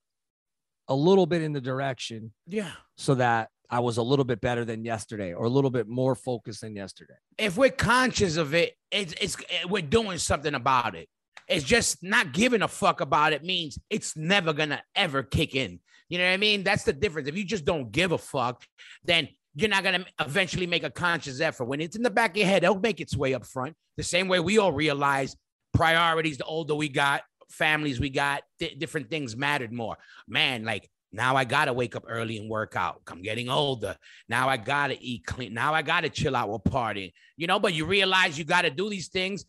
a 0.88 0.94
little 0.94 1.26
bit 1.26 1.42
in 1.42 1.52
the 1.52 1.60
direction 1.60 2.32
Yeah. 2.46 2.70
so 2.96 3.16
that 3.16 3.50
I 3.68 3.80
was 3.80 3.98
a 3.98 4.02
little 4.02 4.24
bit 4.24 4.40
better 4.40 4.64
than 4.64 4.82
yesterday 4.84 5.34
or 5.34 5.44
a 5.44 5.48
little 5.50 5.70
bit 5.70 5.88
more 5.88 6.14
focused 6.14 6.62
than 6.62 6.74
yesterday. 6.74 7.16
If 7.36 7.58
we're 7.58 7.70
conscious 7.70 8.38
of 8.38 8.54
it, 8.54 8.72
it's 8.90 9.12
it's 9.20 9.36
we're 9.68 9.82
doing 9.82 10.16
something 10.16 10.54
about 10.54 10.94
it. 10.94 11.06
It's 11.48 11.64
just 11.64 12.02
not 12.02 12.32
giving 12.32 12.62
a 12.62 12.68
fuck 12.68 13.02
about 13.02 13.34
it 13.34 13.44
means 13.44 13.78
it's 13.90 14.16
never 14.16 14.54
gonna 14.54 14.82
ever 14.94 15.22
kick 15.22 15.54
in. 15.54 15.80
You 16.08 16.16
know 16.18 16.24
what 16.24 16.32
I 16.32 16.36
mean? 16.38 16.62
That's 16.62 16.84
the 16.84 16.94
difference. 16.94 17.28
If 17.28 17.36
you 17.36 17.44
just 17.44 17.66
don't 17.66 17.92
give 17.92 18.12
a 18.12 18.18
fuck, 18.18 18.64
then 19.04 19.28
you're 19.56 19.70
not 19.70 19.82
gonna 19.82 20.04
eventually 20.20 20.66
make 20.66 20.84
a 20.84 20.90
conscious 20.90 21.40
effort. 21.40 21.64
When 21.64 21.80
it's 21.80 21.96
in 21.96 22.02
the 22.02 22.10
back 22.10 22.32
of 22.32 22.36
your 22.36 22.46
head, 22.46 22.62
it'll 22.62 22.78
make 22.78 23.00
its 23.00 23.16
way 23.16 23.32
up 23.32 23.46
front. 23.46 23.74
The 23.96 24.02
same 24.02 24.28
way 24.28 24.38
we 24.38 24.58
all 24.58 24.70
realize 24.70 25.34
priorities. 25.72 26.36
The 26.36 26.44
older 26.44 26.74
we 26.74 26.90
got, 26.90 27.22
families 27.48 27.98
we 27.98 28.10
got, 28.10 28.42
di- 28.58 28.74
different 28.74 29.08
things 29.08 29.34
mattered 29.34 29.72
more. 29.72 29.96
Man, 30.28 30.64
like 30.64 30.90
now 31.10 31.36
I 31.36 31.44
gotta 31.44 31.72
wake 31.72 31.96
up 31.96 32.04
early 32.06 32.36
and 32.36 32.50
work 32.50 32.76
out. 32.76 33.00
I'm 33.10 33.22
getting 33.22 33.48
older. 33.48 33.96
Now 34.28 34.50
I 34.50 34.58
gotta 34.58 34.98
eat 35.00 35.24
clean. 35.24 35.54
Now 35.54 35.72
I 35.72 35.80
gotta 35.80 36.10
chill 36.10 36.36
out 36.36 36.50
with 36.50 36.64
partying. 36.64 37.12
You 37.38 37.46
know, 37.46 37.58
but 37.58 37.72
you 37.72 37.86
realize 37.86 38.38
you 38.38 38.44
gotta 38.44 38.70
do 38.70 38.90
these 38.90 39.08
things. 39.08 39.46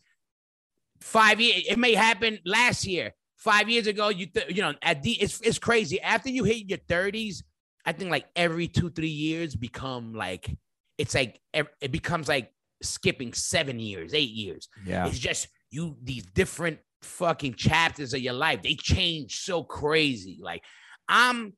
Five 1.00 1.38
years, 1.38 1.64
it 1.68 1.78
may 1.78 1.92
happen 1.92 2.38
last 2.46 2.86
year. 2.86 3.14
Five 3.36 3.68
years 3.68 3.86
ago, 3.86 4.08
you 4.08 4.26
th- 4.26 4.56
you 4.56 4.62
know, 4.62 4.72
at 4.80 5.02
the 5.02 5.12
it's 5.12 5.38
it's 5.42 5.58
crazy. 5.58 6.00
After 6.00 6.30
you 6.30 6.44
hit 6.44 6.66
your 6.66 6.78
30s, 6.78 7.42
I 7.88 7.92
think 7.92 8.10
like 8.10 8.26
every 8.36 8.68
two, 8.68 8.90
three 8.90 9.08
years 9.08 9.56
become 9.56 10.12
like 10.12 10.54
it's 10.98 11.14
like 11.14 11.40
it 11.54 11.90
becomes 11.90 12.28
like 12.28 12.52
skipping 12.82 13.32
seven 13.32 13.80
years, 13.80 14.12
eight 14.12 14.28
years. 14.28 14.68
Yeah. 14.84 15.06
It's 15.06 15.18
just 15.18 15.48
you 15.70 15.96
these 16.02 16.26
different 16.26 16.80
fucking 17.00 17.54
chapters 17.54 18.12
of 18.12 18.20
your 18.20 18.34
life. 18.34 18.60
They 18.60 18.74
change 18.74 19.40
so 19.40 19.62
crazy. 19.62 20.38
Like 20.42 20.62
I'm 21.08 21.54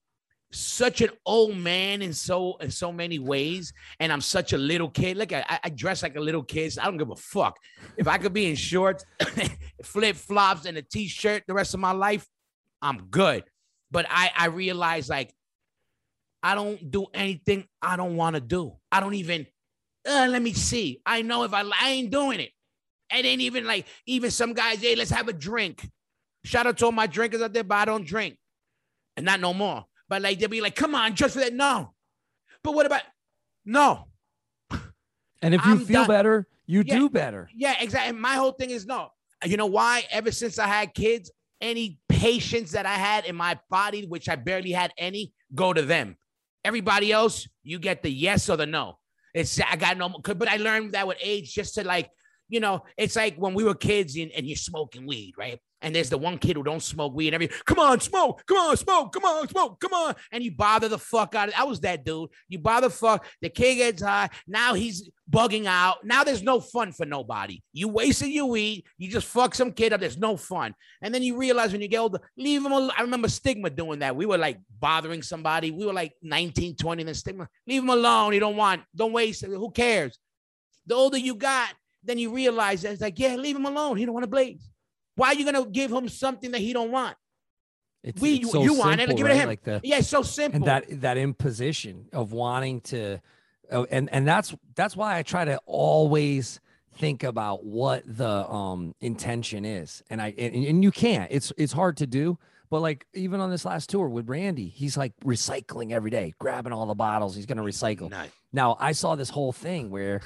such 0.53 1.01
an 1.01 1.11
old 1.27 1.57
man 1.57 2.01
in 2.01 2.13
so 2.13 2.59
in 2.59 2.71
so 2.71 2.93
many 2.93 3.19
ways, 3.19 3.73
and 3.99 4.13
I'm 4.13 4.21
such 4.21 4.53
a 4.53 4.59
little 4.59 4.89
kid. 4.89 5.17
Look, 5.17 5.33
I, 5.33 5.59
I 5.65 5.69
dress 5.71 6.05
like 6.05 6.15
a 6.15 6.21
little 6.21 6.45
kid. 6.45 6.75
So 6.75 6.83
I 6.83 6.85
don't 6.85 6.97
give 6.97 7.11
a 7.11 7.17
fuck 7.17 7.57
if 7.97 8.07
I 8.07 8.19
could 8.19 8.33
be 8.33 8.49
in 8.49 8.55
shorts, 8.55 9.05
flip 9.83 10.15
flops, 10.15 10.65
and 10.65 10.79
a 10.79 10.83
t-shirt 10.83 11.43
the 11.49 11.55
rest 11.55 11.75
of 11.75 11.81
my 11.81 11.91
life. 11.91 12.25
I'm 12.81 13.07
good. 13.07 13.43
But 13.91 14.07
I 14.09 14.31
I 14.37 14.47
realize 14.47 15.09
like 15.09 15.35
I 16.43 16.55
don't 16.55 16.91
do 16.91 17.07
anything 17.15 17.67
I 17.83 17.97
don't 17.97 18.17
want 18.17 18.35
to 18.35 18.41
do. 18.41 18.77
I 18.91 19.01
don't 19.01 19.15
even. 19.15 19.47
Uh, 20.09 20.27
let 20.31 20.41
me 20.41 20.53
see. 20.55 21.01
I 21.05 21.23
know 21.23 21.45
if 21.45 21.53
I 21.53 21.63
I 21.79 21.91
ain't 21.91 22.11
doing 22.11 22.41
it. 22.41 22.51
It 23.15 23.25
ain't 23.27 23.43
even 23.43 23.67
like 23.67 23.87
even 24.07 24.31
some 24.31 24.55
guys. 24.55 24.81
Hey, 24.81 24.95
let's 24.95 25.11
have 25.11 25.29
a 25.29 25.33
drink. 25.33 25.89
Shout 26.45 26.67
out 26.67 26.79
to 26.79 26.87
all 26.87 26.93
my 26.93 27.07
drinkers 27.07 27.43
out 27.43 27.53
there, 27.53 27.65
but 27.65 27.75
I 27.77 27.85
don't 27.85 28.07
drink, 28.07 28.39
and 29.17 29.27
not 29.27 29.41
no 29.41 29.53
more. 29.53 29.85
But 30.09 30.23
like 30.23 30.39
they'll 30.39 30.49
be 30.49 30.61
like, 30.63 30.75
"Come 30.77 30.95
on, 30.95 31.15
just 31.15 31.35
for 31.35 31.41
that." 31.41 31.53
No, 31.53 31.93
but 32.65 32.73
what 32.75 32.87
about? 32.87 33.03
No, 33.67 34.07
And 35.43 35.55
if 35.55 35.65
you 35.67 35.73
I'm 35.73 35.81
feel 35.81 36.01
done. 36.03 36.09
better, 36.09 36.49
you 36.67 36.83
Yeah. 36.87 36.99
do 36.99 37.11
better. 37.11 37.51
Yeah, 37.55 37.75
exactly. 37.81 38.19
My 38.19 38.35
whole 38.37 38.53
thing 38.53 38.71
is 38.71 38.87
no. 38.87 39.11
You 39.45 39.57
know 39.57 39.67
why? 39.67 40.05
Ever 40.11 40.33
since 40.33 40.59
I 40.59 40.67
had 40.67 40.95
kids, 40.95 41.31
any 41.61 41.99
patience 42.09 42.73
that 42.73 42.87
I 42.87 42.95
had 42.95 43.25
in 43.27 43.37
my 43.37 43.59
body, 43.71 44.07
which 44.07 44.29
I 44.29 44.37
barely 44.37 44.73
had 44.73 44.93
any, 44.99 45.33
go 45.55 45.73
to 45.73 45.83
them. 45.83 46.17
Everybody 46.65 47.13
else, 47.13 47.49
you 47.63 47.79
get 47.79 48.03
the 48.03 48.11
yes 48.11 48.49
or 48.49 48.57
the 48.57 48.67
no. 48.67 48.99
It's 49.35 49.61
I 49.61 49.77
got 49.77 49.97
no, 49.97 50.09
but 50.09 50.49
I 50.49 50.57
learned 50.57 50.93
that 50.93 51.07
with 51.07 51.19
age, 51.21 51.55
just 51.55 51.75
to 51.75 51.85
like, 51.85 52.11
you 52.49 52.61
know, 52.61 52.85
it's 52.97 53.17
like 53.17 53.37
when 53.37 53.55
we 53.55 53.65
were 53.65 53.75
kids 53.75 54.17
and, 54.17 54.31
and 54.33 54.47
you're 54.47 54.57
smoking 54.57 55.07
weed, 55.07 55.35
right? 55.39 55.61
And 55.83 55.95
there's 55.95 56.11
the 56.11 56.19
one 56.19 56.39
kid 56.39 56.57
who 56.57 56.63
don't 56.63 56.83
smoke 56.83 57.15
weed. 57.15 57.29
And 57.29 57.35
every 57.35 57.49
come 57.65 57.79
on, 57.79 58.01
smoke, 58.01 58.43
come 58.47 58.59
on, 58.59 58.77
smoke, 58.77 59.13
come 59.13 59.25
on, 59.25 59.49
smoke, 59.49 59.81
come 59.81 59.93
on. 59.93 60.15
And 60.31 60.45
you 60.45 60.53
bother 60.53 60.89
the 60.89 60.99
fuck 60.99 61.35
out 61.35 61.49
of 61.49 61.55
I 61.57 61.65
was 61.65 61.81
that 61.81 62.05
dude. 62.05 62.31
You 62.49 62.59
bother 62.59 62.89
the 62.89 62.95
fuck. 62.95 63.27
The 63.41 63.49
kid 63.49 63.77
gets 63.77 64.03
high. 64.03 64.29
Now 64.47 64.75
he's 64.75 65.11
bugging 65.31 65.67
out. 65.67 66.05
Now 66.05 66.25
there's 66.25 66.43
no 66.43 66.61
fun 66.61 66.93
for 66.93 67.07
nobody. 67.07 67.63
You 67.73 67.89
wasted 67.89 68.29
your 68.29 68.47
weed. 68.47 68.85
You 68.99 69.11
just 69.11 69.27
fuck 69.27 69.55
some 69.55 69.73
kid 69.73 69.93
up. 69.93 70.01
There's 70.01 70.19
no 70.19 70.37
fun. 70.37 70.75
And 71.03 71.15
then 71.15 71.23
you 71.23 71.37
realize 71.37 71.73
when 71.73 71.81
you 71.81 71.89
get 71.89 71.99
older, 71.99 72.21
leave 72.37 72.65
him 72.65 72.73
alone. 72.73 72.93
I 72.97 73.03
remember 73.03 73.29
Stigma 73.29 73.71
doing 73.71 74.01
that. 74.01 74.17
We 74.17 74.27
were 74.27 74.39
like 74.39 74.59
bothering 74.79 75.23
somebody. 75.23 75.71
We 75.71 75.87
were 75.87 75.93
like 75.93 76.13
19, 76.23 76.77
20, 76.77 77.03
and 77.03 77.09
then 77.09 77.15
Stigma, 77.15 77.49
leave 77.67 77.83
him 77.83 77.91
alone. 77.91 78.35
You 78.35 78.41
don't 78.41 78.57
want, 78.57 78.83
don't 78.95 79.13
waste 79.13 79.45
it. 79.45 79.51
Who 79.51 79.71
cares? 79.71 80.19
The 80.87 80.95
older 80.95 81.19
you 81.19 81.35
got, 81.35 81.73
then 82.03 82.19
you 82.19 82.33
realize 82.33 82.83
that 82.83 82.93
it's 82.93 83.03
like, 83.03 83.19
yeah, 83.19 83.37
leave 83.37 83.57
him 83.57 83.67
alone. 83.67 83.97
He 83.97 84.05
don't 84.05 84.15
want 84.15 84.25
to 84.25 84.31
blaze. 84.31 84.69
Why 85.21 85.29
are 85.29 85.35
you 85.35 85.45
gonna 85.45 85.67
give 85.67 85.93
him 85.93 86.09
something 86.09 86.51
that 86.53 86.61
he 86.61 86.73
don't 86.73 86.91
want? 86.91 87.17
It's, 88.03 88.21
We- 88.23 88.37
it's 88.37 88.51
so 88.51 88.63
you 88.63 88.73
want 88.75 88.95
it, 89.01 89.09
simple, 89.09 89.17
give 89.19 89.27
it 89.27 89.29
to 89.31 89.35
him. 89.37 89.49
Like 89.49 89.63
the 89.63 89.81
Yeah, 89.85 89.99
it's 89.99 90.09
so 90.09 90.23
simple. 90.23 90.57
and 90.57 90.65
that 90.67 91.01
that 91.03 91.19
imposition 91.19 92.09
of 92.15 92.33
wanting 92.33 92.81
to 92.83 93.19
oh, 93.71 93.87
and 93.91 94.09
and 94.11 94.27
that's 94.27 94.55
that's 94.75 94.97
why 94.97 95.19
I 95.19 95.23
try 95.23 95.45
to 95.45 95.61
always 95.67 96.61
think 96.95 97.23
about 97.23 97.65
what 97.65 98.03
the 98.07 98.51
um 98.51 98.95
intention 99.01 99.65
is 99.67 100.03
and 100.11 100.21
I 100.23 100.35
and, 100.39 100.55
and 100.55 100.83
you 100.83 100.91
can't 100.91 101.31
it's 101.31 101.53
it's 101.59 101.73
hard 101.73 101.99
to 101.99 102.07
do 102.07 102.39
but 102.71 102.81
like 102.81 103.07
even 103.15 103.41
on 103.41 103.51
this 103.51 103.65
last 103.65 103.91
tour 103.91 104.09
with 104.09 104.29
Randy 104.29 104.69
he's 104.69 104.97
like 104.97 105.13
recycling 105.25 105.93
every 105.93 106.11
day 106.11 106.35
grabbing 106.39 106.73
all 106.73 106.87
the 106.87 106.95
bottles 106.95 107.37
he's 107.37 107.47
going 107.47 107.59
to 107.59 107.63
recycle 107.65 108.11
Nice. 108.11 108.31
now 108.53 108.77
I 108.81 108.93
saw 108.93 109.15
this 109.15 109.31
whole 109.31 109.53
thing 109.53 109.91
where 109.91 110.21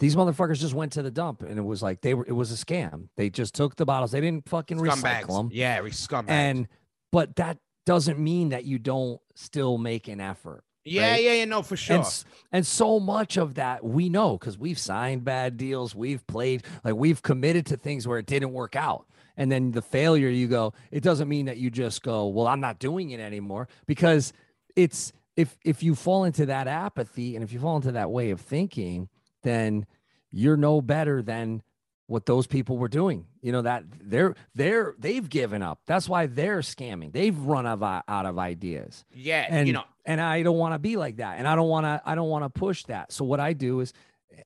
these 0.00 0.16
motherfuckers 0.16 0.58
just 0.58 0.74
went 0.74 0.90
to 0.92 1.02
the 1.02 1.10
dump 1.10 1.42
and 1.42 1.56
it 1.58 1.62
was 1.64 1.82
like 1.82 2.00
they 2.00 2.14
were 2.14 2.24
it 2.26 2.32
was 2.32 2.50
a 2.50 2.56
scam 2.66 3.08
they 3.16 3.30
just 3.30 3.54
took 3.54 3.76
the 3.76 3.86
bottles 3.86 4.10
they 4.10 4.20
didn't 4.20 4.48
fucking 4.48 4.78
recycle 4.78 5.36
them 5.36 5.50
Yeah, 5.52 5.78
scumbags. 5.82 6.28
and 6.30 6.66
but 7.12 7.36
that 7.36 7.58
doesn't 7.86 8.18
mean 8.18 8.48
that 8.50 8.64
you 8.64 8.78
don't 8.78 9.20
still 9.34 9.78
make 9.78 10.08
an 10.08 10.20
effort 10.20 10.64
yeah, 10.84 11.12
right? 11.12 11.22
yeah, 11.22 11.32
yeah, 11.34 11.44
no, 11.44 11.62
for 11.62 11.76
sure. 11.76 11.96
and 11.96 12.24
and 12.52 12.66
so 12.66 12.98
much 12.98 13.36
of 13.36 13.54
that 13.54 13.84
we 13.84 14.08
know 14.08 14.36
because 14.38 14.58
we've 14.58 14.78
signed 14.78 15.24
bad 15.24 15.56
deals 15.56 15.94
we've 15.94 16.26
played 16.26 16.64
like 16.82 16.94
we've 16.94 17.22
committed 17.22 17.66
to 17.66 17.76
things 17.76 18.08
where 18.08 18.18
it 18.18 18.26
didn't 18.26 18.52
work 18.52 18.74
out 18.76 19.06
and 19.36 19.52
then 19.52 19.70
the 19.72 19.82
failure 19.82 20.28
you 20.28 20.48
go 20.48 20.72
it 20.90 21.02
doesn't 21.02 21.28
mean 21.28 21.46
that 21.46 21.58
you 21.58 21.70
just 21.70 22.02
go 22.02 22.26
well 22.28 22.46
i'm 22.46 22.60
not 22.60 22.78
doing 22.78 23.10
it 23.10 23.20
anymore 23.20 23.68
because 23.86 24.32
it's 24.76 25.12
if 25.36 25.56
if 25.64 25.82
you 25.82 25.94
fall 25.94 26.24
into 26.24 26.46
that 26.46 26.66
apathy 26.66 27.34
and 27.36 27.44
if 27.44 27.52
you 27.52 27.60
fall 27.60 27.76
into 27.76 27.92
that 27.92 28.10
way 28.10 28.30
of 28.30 28.40
thinking 28.40 29.08
then 29.42 29.86
you're 30.30 30.56
no 30.56 30.80
better 30.80 31.22
than 31.22 31.62
what 32.06 32.26
those 32.26 32.46
people 32.46 32.76
were 32.76 32.88
doing 32.88 33.24
you 33.40 33.52
know 33.52 33.62
that 33.62 33.84
they're 34.02 34.34
they're 34.54 34.94
they've 34.98 35.28
given 35.28 35.62
up 35.62 35.80
that's 35.86 36.08
why 36.08 36.26
they're 36.26 36.58
scamming 36.58 37.12
they've 37.12 37.38
run 37.38 37.66
out 37.66 37.80
of, 37.82 38.02
out 38.08 38.26
of 38.26 38.38
ideas 38.38 39.04
yeah, 39.12 39.46
and 39.48 39.68
you 39.68 39.72
know, 39.72 39.84
and 40.04 40.20
I 40.20 40.42
don't 40.42 40.56
want 40.56 40.74
to 40.74 40.78
be 40.78 40.96
like 40.96 41.16
that, 41.16 41.38
and 41.38 41.46
I 41.46 41.54
don't 41.54 41.68
want 41.68 41.84
to 41.84 42.02
I 42.04 42.14
don't 42.14 42.28
want 42.28 42.44
to 42.44 42.50
push 42.50 42.84
that. 42.84 43.12
So 43.12 43.24
what 43.24 43.40
I 43.40 43.52
do 43.52 43.80
is, 43.80 43.92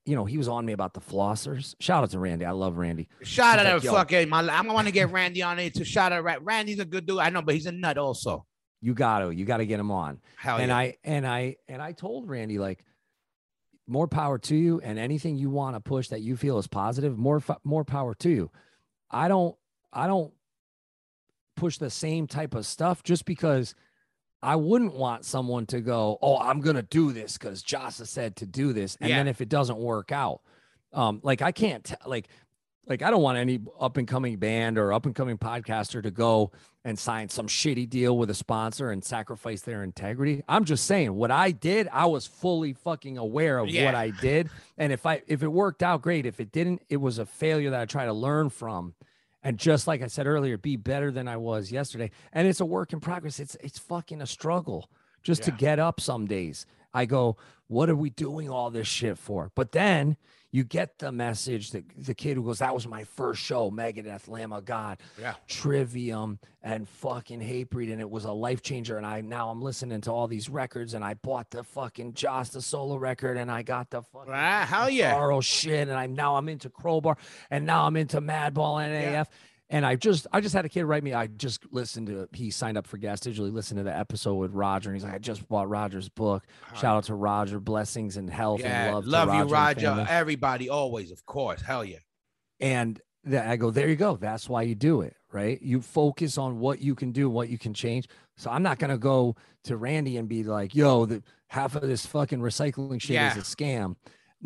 you 0.04 0.16
know, 0.16 0.24
he 0.24 0.38
was 0.38 0.48
on 0.48 0.66
me 0.66 0.72
about 0.72 0.94
the 0.94 1.00
flossers. 1.00 1.74
Shout 1.80 2.02
out 2.02 2.10
to 2.10 2.18
Randy, 2.18 2.44
I 2.44 2.50
love 2.50 2.76
Randy. 2.76 3.08
shout 3.22 3.58
out 3.58 3.66
like, 3.66 3.82
to 3.82 3.90
fucking 3.90 4.28
my. 4.28 4.40
I'm 4.40 4.66
gonna 4.66 4.90
get 4.90 5.10
Randy 5.10 5.42
on 5.42 5.58
it 5.58 5.74
to 5.74 5.84
shout 5.84 6.12
out. 6.12 6.24
Ra- 6.24 6.36
Randy's 6.40 6.80
a 6.80 6.84
good 6.84 7.06
dude. 7.06 7.18
I 7.18 7.30
know, 7.30 7.42
but 7.42 7.54
he's 7.54 7.66
a 7.66 7.72
nut 7.72 7.98
also. 7.98 8.46
You 8.80 8.92
got 8.94 9.20
to 9.20 9.30
you 9.30 9.44
got 9.46 9.58
to 9.58 9.66
get 9.66 9.80
him 9.80 9.90
on. 9.90 10.20
Hell 10.36 10.58
and 10.58 10.68
yeah. 10.68 10.76
I 10.76 10.96
and 11.04 11.26
I 11.26 11.56
and 11.68 11.80
I 11.80 11.92
told 11.92 12.28
Randy 12.28 12.58
like, 12.58 12.84
more 13.86 14.08
power 14.08 14.38
to 14.38 14.56
you, 14.56 14.80
and 14.80 14.98
anything 14.98 15.36
you 15.36 15.50
want 15.50 15.76
to 15.76 15.80
push 15.80 16.08
that 16.08 16.20
you 16.22 16.36
feel 16.36 16.58
is 16.58 16.66
positive, 16.66 17.18
more 17.18 17.42
more 17.64 17.84
power 17.84 18.14
to 18.16 18.30
you. 18.30 18.50
I 19.10 19.28
don't 19.28 19.56
I 19.92 20.06
don't 20.06 20.32
push 21.56 21.78
the 21.78 21.90
same 21.90 22.26
type 22.26 22.54
of 22.54 22.66
stuff 22.66 23.02
just 23.02 23.24
because 23.24 23.74
I 24.42 24.56
wouldn't 24.56 24.94
want 24.94 25.24
someone 25.24 25.66
to 25.66 25.80
go, 25.80 26.18
oh, 26.20 26.38
I'm 26.38 26.60
gonna 26.60 26.82
do 26.82 27.12
this 27.12 27.38
because 27.38 27.62
Jasta 27.62 28.06
said 28.06 28.36
to 28.36 28.46
do 28.46 28.72
this, 28.72 28.96
and 29.00 29.10
Yeah. 29.10 29.16
then 29.18 29.28
if 29.28 29.40
it 29.40 29.48
doesn't 29.48 29.78
work 29.78 30.12
out, 30.12 30.40
um, 30.92 31.20
like 31.22 31.42
I 31.42 31.52
can't 31.52 31.84
t- 31.84 31.94
like, 32.06 32.28
like 32.86 33.02
I 33.02 33.10
don't 33.10 33.22
want 33.22 33.38
any 33.38 33.60
up 33.80 33.96
and 33.96 34.06
coming 34.06 34.36
band 34.36 34.78
or 34.78 34.92
up 34.92 35.06
and 35.06 35.14
coming 35.14 35.38
podcaster 35.38 36.02
to 36.02 36.10
go 36.10 36.52
and 36.84 36.98
sign 36.98 37.28
some 37.30 37.46
shitty 37.46 37.88
deal 37.88 38.16
with 38.18 38.28
a 38.28 38.34
sponsor 38.34 38.90
and 38.90 39.02
sacrifice 39.02 39.62
their 39.62 39.82
integrity. 39.82 40.42
I'm 40.48 40.64
just 40.64 40.84
saying 40.86 41.14
what 41.14 41.30
I 41.30 41.50
did, 41.50 41.88
I 41.92 42.06
was 42.06 42.26
fully 42.26 42.72
fucking 42.74 43.16
aware 43.16 43.58
of 43.58 43.68
Yeah. 43.70 43.86
what 43.86 43.94
I 43.94 44.10
did, 44.10 44.50
and 44.76 44.92
if 44.92 45.06
I 45.06 45.22
if 45.26 45.42
it 45.42 45.48
worked 45.48 45.82
out, 45.82 46.02
great. 46.02 46.26
If 46.26 46.40
it 46.40 46.52
didn't, 46.52 46.82
it 46.88 46.98
was 46.98 47.18
a 47.18 47.26
failure 47.26 47.70
that 47.70 47.80
I 47.80 47.86
try 47.86 48.04
to 48.06 48.12
learn 48.12 48.50
from. 48.50 48.94
And 49.42 49.58
just 49.58 49.86
like 49.86 50.00
I 50.00 50.06
said 50.06 50.26
earlier, 50.26 50.56
be 50.56 50.76
better 50.76 51.10
than 51.10 51.28
I 51.28 51.36
was 51.36 51.70
yesterday. 51.70 52.10
And 52.32 52.48
it's 52.48 52.60
a 52.60 52.64
work 52.64 52.92
in 52.94 53.00
progress. 53.00 53.38
It's 53.40 53.56
it's 53.60 53.78
fucking 53.78 54.22
a 54.22 54.26
struggle 54.26 54.88
just 55.22 55.42
to 55.44 55.50
get 55.50 55.78
up 55.78 56.00
some 56.00 56.26
days. 56.26 56.64
I 56.94 57.06
go, 57.06 57.36
what 57.66 57.90
are 57.90 57.96
we 57.96 58.08
doing 58.10 58.48
all 58.48 58.70
this 58.70 58.86
shit 58.86 59.18
for? 59.18 59.50
But 59.54 59.72
then 59.72 60.16
you 60.54 60.62
get 60.62 60.98
the 61.00 61.10
message 61.10 61.72
that 61.72 61.82
the 61.98 62.14
kid 62.14 62.36
who 62.36 62.44
goes, 62.44 62.60
that 62.60 62.72
was 62.72 62.86
my 62.86 63.02
first 63.02 63.42
show, 63.42 63.72
Megadeth, 63.72 64.28
Lamb 64.28 64.52
of 64.52 64.64
God, 64.64 64.98
Yeah. 65.20 65.34
Trivium, 65.48 66.38
and 66.62 66.88
fucking 66.88 67.40
Hatebreed, 67.40 67.90
and 67.90 68.00
it 68.00 68.08
was 68.08 68.24
a 68.24 68.30
life 68.30 68.62
changer. 68.62 68.96
And 68.96 69.04
I 69.04 69.20
now 69.20 69.48
I'm 69.50 69.60
listening 69.60 70.00
to 70.02 70.12
all 70.12 70.28
these 70.28 70.48
records, 70.48 70.94
and 70.94 71.04
I 71.04 71.14
bought 71.14 71.50
the 71.50 71.64
fucking 71.64 72.12
Jasta 72.12 72.62
solo 72.62 72.96
record, 72.96 73.36
and 73.36 73.50
I 73.50 73.62
got 73.62 73.90
the 73.90 74.02
fucking 74.02 74.32
Ah, 74.32 74.64
hell 74.64 74.88
yeah. 74.88 75.10
Sorrow 75.14 75.40
shit, 75.40 75.88
and 75.88 75.98
I'm 75.98 76.14
now 76.14 76.36
I'm 76.36 76.48
into 76.48 76.70
Crowbar, 76.70 77.16
and 77.50 77.66
now 77.66 77.86
I'm 77.86 77.96
into 77.96 78.20
Madball 78.20 78.80
and 78.84 78.92
Yeah. 78.92 79.24
And 79.70 79.86
I 79.86 79.96
just 79.96 80.26
I 80.32 80.40
just 80.40 80.54
had 80.54 80.64
a 80.64 80.68
kid 80.68 80.84
write 80.84 81.02
me. 81.02 81.14
I 81.14 81.26
just 81.26 81.60
listened 81.72 82.08
to 82.08 82.28
he 82.32 82.50
signed 82.50 82.76
up 82.76 82.86
for 82.86 82.98
Gas 82.98 83.20
digitally, 83.20 83.52
listened 83.52 83.78
to 83.78 83.84
the 83.84 83.96
episode 83.96 84.34
with 84.34 84.52
Roger, 84.52 84.90
and 84.90 84.96
he's 84.96 85.04
like, 85.04 85.14
I 85.14 85.18
just 85.18 85.48
bought 85.48 85.68
Roger's 85.70 86.08
book. 86.10 86.44
Shout 86.74 86.96
out 86.96 87.04
to 87.04 87.14
Roger, 87.14 87.58
blessings 87.60 88.16
and 88.18 88.28
health 88.28 88.60
Yeah, 88.60 88.86
and 88.86 88.94
love. 88.94 89.06
love, 89.06 89.28
to 89.30 89.36
you, 89.38 89.44
Roger. 89.44 90.06
Everybody, 90.08 90.68
always, 90.68 91.10
of 91.10 91.24
course. 91.24 91.62
Hell 91.62 91.84
yeah. 91.84 91.98
And 92.60 93.00
that 93.24 93.48
I 93.48 93.56
go, 93.56 93.70
there 93.70 93.88
you 93.88 93.96
go. 93.96 94.16
That's 94.16 94.50
why 94.50 94.62
you 94.62 94.74
do 94.74 95.00
it, 95.00 95.16
right? 95.32 95.60
You 95.62 95.80
focus 95.80 96.36
on 96.36 96.60
what 96.60 96.80
you 96.82 96.94
can 96.94 97.10
do, 97.10 97.30
what 97.30 97.48
you 97.48 97.56
can 97.56 97.72
change. 97.72 98.06
So 98.36 98.50
I'm 98.50 98.62
not 98.62 98.78
gonna 98.78 98.98
go 98.98 99.34
to 99.64 99.78
Randy 99.78 100.18
and 100.18 100.28
be 100.28 100.42
like, 100.44 100.74
yo, 100.74 101.06
the 101.06 101.22
half 101.48 101.74
of 101.74 101.82
this 101.82 102.04
fucking 102.04 102.40
recycling 102.40 103.00
shit 103.00 103.14
Yeah. 103.14 103.30
is 103.30 103.38
a 103.38 103.40
scam. 103.56 103.96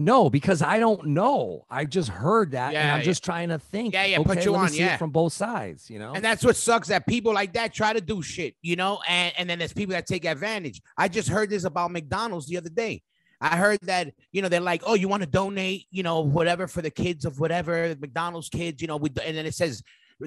No, 0.00 0.30
because 0.30 0.62
I 0.62 0.78
don't 0.78 1.08
know. 1.08 1.66
I 1.68 1.84
just 1.84 2.08
heard 2.08 2.52
that, 2.52 2.72
and 2.72 2.88
I'm 2.88 2.98
yeah. 2.98 3.04
just 3.04 3.24
trying 3.24 3.48
to 3.48 3.58
think. 3.58 3.94
Yeah, 3.94 4.04
yeah, 4.04 4.18
put 4.18 4.38
okay, 4.38 4.44
you 4.44 4.52
let 4.52 4.70
me 4.70 4.80
on, 4.80 4.86
yeah. 4.86 4.96
from 4.96 5.10
both 5.10 5.32
sides. 5.32 5.90
You 5.90 5.98
know, 5.98 6.12
And 6.14 6.24
that's 6.24 6.44
what 6.44 6.54
sucks 6.54 6.86
that 6.88 7.04
people 7.06 7.34
like 7.34 7.52
that 7.54 7.74
try 7.74 7.92
to 7.92 8.00
do 8.00 8.22
shit, 8.22 8.54
you 8.62 8.76
know, 8.76 9.00
and, 9.08 9.34
and 9.36 9.50
then 9.50 9.58
there's 9.58 9.72
people 9.72 9.94
that 9.94 10.06
take 10.06 10.24
advantage. 10.24 10.80
I 10.96 11.08
just 11.08 11.28
heard 11.28 11.50
this 11.50 11.64
about 11.64 11.90
McDonald's 11.90 12.46
the 12.46 12.58
other 12.58 12.70
day. 12.70 13.02
I 13.40 13.56
heard 13.56 13.80
that, 13.82 14.14
you 14.30 14.40
know, 14.40 14.48
they're 14.48 14.60
like, 14.60 14.82
oh, 14.86 14.94
you 14.94 15.08
want 15.08 15.24
to 15.24 15.28
donate, 15.28 15.86
you 15.90 16.04
know, 16.04 16.20
whatever 16.20 16.68
for 16.68 16.80
the 16.80 16.90
kids 16.90 17.24
of 17.24 17.40
whatever, 17.40 17.94
McDonald's 18.00 18.48
kids, 18.48 18.80
you 18.80 18.88
know, 18.88 18.96
we, 18.96 19.10
and 19.24 19.36
then 19.36 19.46
it 19.46 19.54
says 19.54 19.82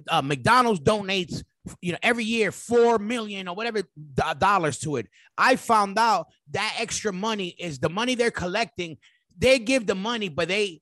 uh, 0.09 0.21
McDonald's 0.21 0.81
donates 0.81 1.43
you 1.81 1.91
know, 1.91 1.97
every 2.01 2.23
year 2.23 2.51
four 2.51 2.97
million 2.97 3.47
or 3.47 3.55
whatever 3.55 3.81
do- 3.81 4.23
dollars 4.37 4.79
to 4.79 4.95
it. 4.95 5.07
I 5.37 5.55
found 5.55 5.97
out 5.97 6.27
that 6.51 6.75
extra 6.79 7.13
money 7.13 7.55
is 7.59 7.79
the 7.79 7.89
money 7.89 8.15
they're 8.15 8.31
collecting. 8.31 8.97
They 9.37 9.59
give 9.59 9.87
the 9.87 9.95
money, 9.95 10.29
but 10.29 10.47
they 10.47 10.81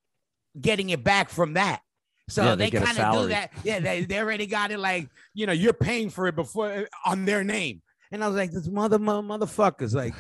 getting 0.60 0.90
it 0.90 1.04
back 1.04 1.30
from 1.30 1.54
that. 1.54 1.82
So 2.30 2.44
Yeah, 2.44 2.56
they 2.56 2.70
they, 2.70 2.80
kind 2.80 3.00
of 3.00 3.14
do 3.14 3.28
that. 3.30 3.52
Yeah, 3.64 3.80
they, 3.80 4.06
they 4.06 4.20
already 4.20 4.46
got 4.46 4.72
it 4.72 4.80
like, 4.80 5.10
you 5.34 5.46
know, 5.46 5.54
you're 5.54 5.74
paying 5.74 6.10
for 6.10 6.28
it 6.28 6.36
before 6.36 6.72
uh, 6.72 6.84
on 7.06 7.26
their 7.26 7.44
name. 7.44 7.82
And 8.12 8.24
I 8.24 8.28
was 8.28 8.36
like, 8.36 8.52
this 8.52 8.68
mother, 8.68 9.00
mother 9.00 9.28
motherfuckers 9.28 9.94
like 9.94 10.14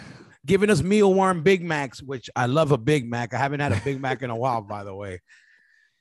giving 0.45 0.69
us 0.69 0.81
mealworm 0.81 1.43
Big 1.43 1.63
Macs, 1.63 2.01
which 2.01 2.29
I 2.35 2.45
love 2.47 2.71
a 2.71 2.77
Big 2.77 3.09
Mac. 3.09 3.33
I 3.33 3.37
haven't 3.37 3.59
had 3.59 3.71
a 3.71 3.81
Big 3.83 4.01
Mac 4.01 4.21
in 4.21 4.29
a 4.29 4.35
while, 4.35 4.61
by 4.61 4.83
the 4.83 4.95
way, 4.95 5.21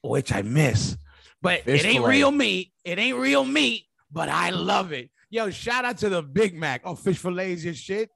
which 0.02 0.32
I 0.32 0.42
miss. 0.42 0.96
But 1.40 1.62
Fish 1.62 1.84
it 1.84 1.86
ain't 1.86 1.98
fillet. 1.98 2.10
real 2.10 2.30
meat. 2.30 2.72
It 2.84 2.98
ain't 2.98 3.18
real 3.18 3.44
meat, 3.44 3.84
but 4.10 4.28
I 4.28 4.50
love 4.50 4.92
it. 4.92 5.10
Yo, 5.30 5.50
shout 5.50 5.84
out 5.84 5.98
to 5.98 6.08
the 6.08 6.22
Big 6.22 6.54
Mac. 6.54 6.82
Oh, 6.84 6.94
fish 6.94 7.18
fillets 7.18 7.64
your 7.64 7.74
shit. 7.74 8.10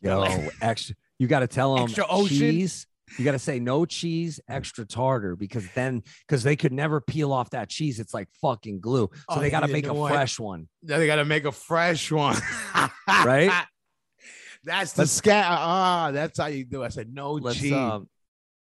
Yo, 0.00 0.48
extra. 0.60 0.96
You 1.18 1.28
got 1.28 1.40
to 1.40 1.46
tell 1.46 1.76
them 1.76 1.84
Extra 1.84 2.06
ocean. 2.08 2.36
cheese. 2.36 2.86
You 3.18 3.24
got 3.24 3.32
to 3.32 3.38
say 3.38 3.58
no 3.60 3.84
cheese, 3.84 4.40
extra 4.48 4.84
tartar, 4.84 5.36
because 5.36 5.66
then 5.74 6.02
because 6.26 6.42
they 6.42 6.56
could 6.56 6.72
never 6.72 7.00
peel 7.00 7.32
off 7.32 7.50
that 7.50 7.68
cheese. 7.68 8.00
It's 8.00 8.12
like 8.12 8.28
fucking 8.42 8.80
glue. 8.80 9.08
So 9.30 9.36
Oh, 9.36 9.40
they 9.40 9.48
got 9.50 9.60
to 9.60 9.68
make 9.68 9.86
a 9.86 9.94
what? 9.94 10.12
fresh 10.12 10.38
one. 10.40 10.68
Now 10.82 10.98
they 10.98 11.06
got 11.06 11.16
to 11.16 11.24
make 11.24 11.44
a 11.44 11.52
fresh 11.52 12.10
one. 12.10 12.36
Right? 13.08 13.50
That's 14.64 14.92
the 14.94 15.06
scat. 15.06 15.46
Ah, 15.48 16.10
that's 16.12 16.40
how 16.40 16.46
you 16.46 16.64
do. 16.64 16.82
it. 16.82 16.86
I 16.86 16.88
said 16.88 17.12
no 17.14 17.32
Let's 17.34 17.58
cheese. 17.58 17.72
um, 17.72 18.08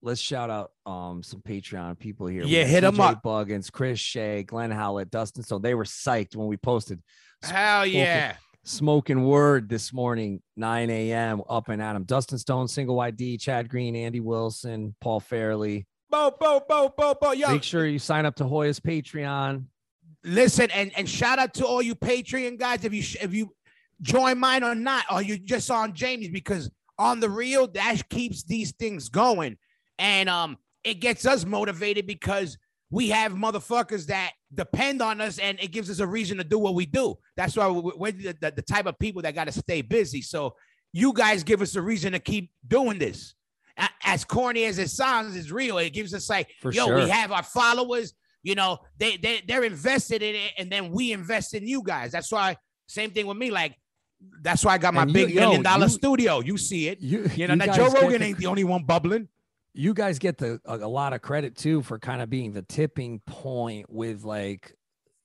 let's 0.03 0.21
shout 0.21 0.51
out 0.51 0.73
um 0.85 1.23
some 1.23 1.41
Patreon 1.41 1.97
people 1.97 2.27
here. 2.27 2.43
Yeah, 2.45 2.65
hit 2.65 2.81
them 2.81 3.01
up. 3.01 3.23
Buggins, 3.23 3.71
Chris 3.71 4.01
Shea, 4.01 4.43
Glenn 4.43 4.73
Howlett, 4.73 5.11
Dustin. 5.13 5.45
So 5.45 5.61
they 5.61 5.75
were 5.75 5.85
psyched 5.85 6.35
when 6.35 6.49
we 6.49 6.57
posted 6.57 7.01
Hell 7.45 7.87
yeah. 7.87 8.35
Smokin 8.65 9.25
Word 9.25 9.69
this 9.69 9.93
morning, 9.93 10.41
9 10.57 10.89
a.m. 10.91 11.43
up 11.49 11.69
and 11.69 11.83
Adam, 11.83 12.05
Dustin 12.05 12.39
Stone, 12.39 12.69
single 12.69 13.01
ID, 13.01 13.39
Chad 13.39 13.69
Green, 13.69 13.97
Andy 13.97 14.21
Wilson, 14.21 14.95
Paul 15.01 15.21
Fairley. 15.21 15.87
Bo, 16.11 16.33
bo, 16.39 16.63
bo, 16.69 16.93
bo, 16.97 17.15
bo. 17.21 17.33
Yo, 17.33 17.49
Make 17.51 17.63
sure 17.65 17.87
you 17.87 17.99
sign 17.99 18.25
up 18.27 18.37
to 18.37 18.45
Hoya's 18.45 18.79
Patreon. 18.79 19.65
listen 20.25 20.71
and 20.71 20.93
and 20.97 21.09
shout 21.09 21.39
out 21.41 21.55
to 21.55 21.67
all 21.67 21.83
you 21.83 21.95
Patreon 21.97 22.59
guys 22.59 22.85
if 22.85 22.93
you 22.95 23.03
if 23.21 23.35
you 23.35 23.53
join 24.01 24.39
mine 24.39 24.63
or 24.63 24.75
not 24.75 25.05
or 25.11 25.21
you 25.23 25.37
just 25.39 25.69
on 25.71 25.95
Jamey's 25.95 26.29
because 26.29 26.71
on 26.99 27.19
the 27.19 27.29
real 27.29 27.67
that 27.69 28.09
keeps 28.09 28.45
these 28.45 28.71
things 28.73 29.09
going 29.09 29.57
and 29.99 30.29
um 30.29 30.57
it 30.85 31.01
gets 31.01 31.27
us 31.27 31.45
motivated 31.45 32.07
because 32.07 32.57
we 32.91 33.09
have 33.09 33.33
motherfuckers 33.33 34.07
that 34.07 34.33
depend 34.55 35.01
on 35.03 35.21
us 35.21 35.39
and 35.39 35.59
it 35.61 35.69
gives 35.73 35.89
us 35.91 35.99
a 36.01 36.07
reason 36.07 36.37
to 36.39 36.45
do 36.45 36.59
what 36.59 36.75
we 36.75 36.87
do. 36.87 37.17
That's 37.37 37.57
why 37.57 37.69
we- 37.69 37.93
we're 37.97 38.13
the, 38.13 38.37
the, 38.41 38.51
the 38.57 38.63
type 38.63 38.87
of 38.87 38.99
people 38.99 39.23
that 39.23 39.35
got 39.35 39.45
to 39.45 39.53
stay 39.53 39.83
busy. 39.83 40.23
So 40.23 40.55
you 40.93 41.13
guys 41.13 41.43
give 41.43 41.63
us 41.63 41.75
a 41.77 41.83
reason 41.83 42.13
to 42.13 42.19
keep 42.19 42.51
doing 42.67 42.99
this. 42.99 43.35
As 44.05 44.25
corny 44.25 44.65
as 44.65 44.79
it 44.79 44.91
sounds, 44.91 45.35
it's 45.37 45.51
real. 45.51 45.79
It 45.79 45.91
gives 45.95 46.13
us 46.13 46.29
like, 46.29 46.49
For 46.61 46.71
yo, 46.73 46.87
sure. 46.87 46.97
we 46.97 47.09
have 47.09 47.33
our 47.33 47.43
followers. 47.43 48.13
You 48.43 48.55
know, 48.57 48.79
they 48.99 49.17
they 49.17 49.41
they're 49.47 49.63
invested 49.65 50.21
in 50.23 50.35
it, 50.35 50.53
and 50.59 50.71
then 50.71 50.91
we 50.91 51.13
invest 51.13 51.55
in 51.55 51.67
you 51.67 51.83
guys. 51.83 52.11
That's 52.13 52.31
why. 52.31 52.57
Same 52.89 53.11
thing 53.13 53.27
with 53.27 53.37
me. 53.39 53.51
Like, 53.51 53.77
that's 54.43 54.65
why 54.65 54.75
I 54.75 54.79
got 54.79 54.93
my 54.93 55.03
And 55.03 55.11
you- 55.13 55.27
big 55.27 55.35
yo, 55.35 55.41
million 55.43 55.63
dollar 55.63 55.87
you- 55.87 55.93
studio. 55.93 56.41
You 56.41 56.59
see 56.59 56.89
it. 56.89 57.01
You, 57.01 57.31
You 57.35 57.47
know, 57.49 57.55
now 57.55 57.73
Joe 57.73 57.89
Rogan 57.89 58.21
ain't 58.23 58.37
the 58.39 58.47
only 58.47 58.65
one 58.65 58.83
bubbling. 58.85 59.29
You 59.75 59.95
guys 59.95 60.19
get 60.19 60.39
the 60.39 60.61
a, 60.65 60.77
a 60.79 60.89
lot 60.89 61.13
of 61.13 61.23
credit 61.23 61.57
too 61.57 61.83
for 61.83 61.99
kind 61.99 62.21
of 62.23 62.29
being 62.31 62.53
the 62.53 62.63
tipping 62.63 63.21
point 63.27 63.89
with 63.91 64.25
like 64.25 64.75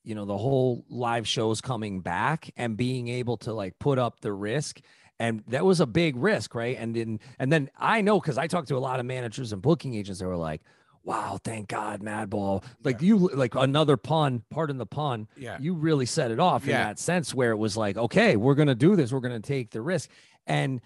you 0.04 0.14
know 0.14 0.24
the 0.24 0.36
whole 0.38 0.84
live 0.88 1.26
shows 1.28 1.60
coming 1.60 2.00
back 2.00 2.50
and 2.56 2.76
being 2.76 3.08
able 3.08 3.36
to 3.38 3.52
like 3.52 3.78
put 3.78 3.98
up 3.98 4.20
the 4.20 4.32
risk 4.32 4.80
and 5.20 5.42
that 5.48 5.64
was 5.64 5.80
a 5.80 5.86
big 5.86 6.16
risk 6.16 6.54
right 6.54 6.76
and 6.78 6.94
then 6.94 7.20
and 7.38 7.52
then 7.52 7.68
i 7.78 8.00
know 8.00 8.18
because 8.20 8.38
i 8.38 8.46
talked 8.46 8.68
to 8.68 8.76
a 8.76 8.78
lot 8.78 9.00
of 9.00 9.06
managers 9.06 9.52
and 9.52 9.60
booking 9.60 9.94
agents 9.94 10.20
that 10.20 10.26
were 10.26 10.36
like 10.36 10.62
wow 11.02 11.38
thank 11.44 11.68
god 11.68 12.00
madball 12.00 12.62
like 12.84 13.02
you 13.02 13.16
like 13.34 13.54
another 13.54 13.96
pun 13.96 14.42
pardon 14.50 14.78
the 14.78 14.86
pun 14.86 15.26
Yeah. 15.36 15.58
you 15.60 15.74
really 15.74 16.06
set 16.06 16.30
it 16.30 16.40
off 16.40 16.64
in 16.64 16.70
that 16.84 16.98
sense 16.98 17.34
where 17.34 17.50
it 17.50 17.56
was 17.56 17.76
like, 17.76 17.96
okay, 17.96 18.36
we're 18.36 18.54
going 18.54 18.68
to 18.68 18.74
do 18.74 18.94
this. 18.96 19.10
We're 19.12 19.20
going 19.20 19.40
to 19.40 19.46
take 19.46 19.70
the 19.70 19.80
risk. 19.80 20.10
And 20.46 20.80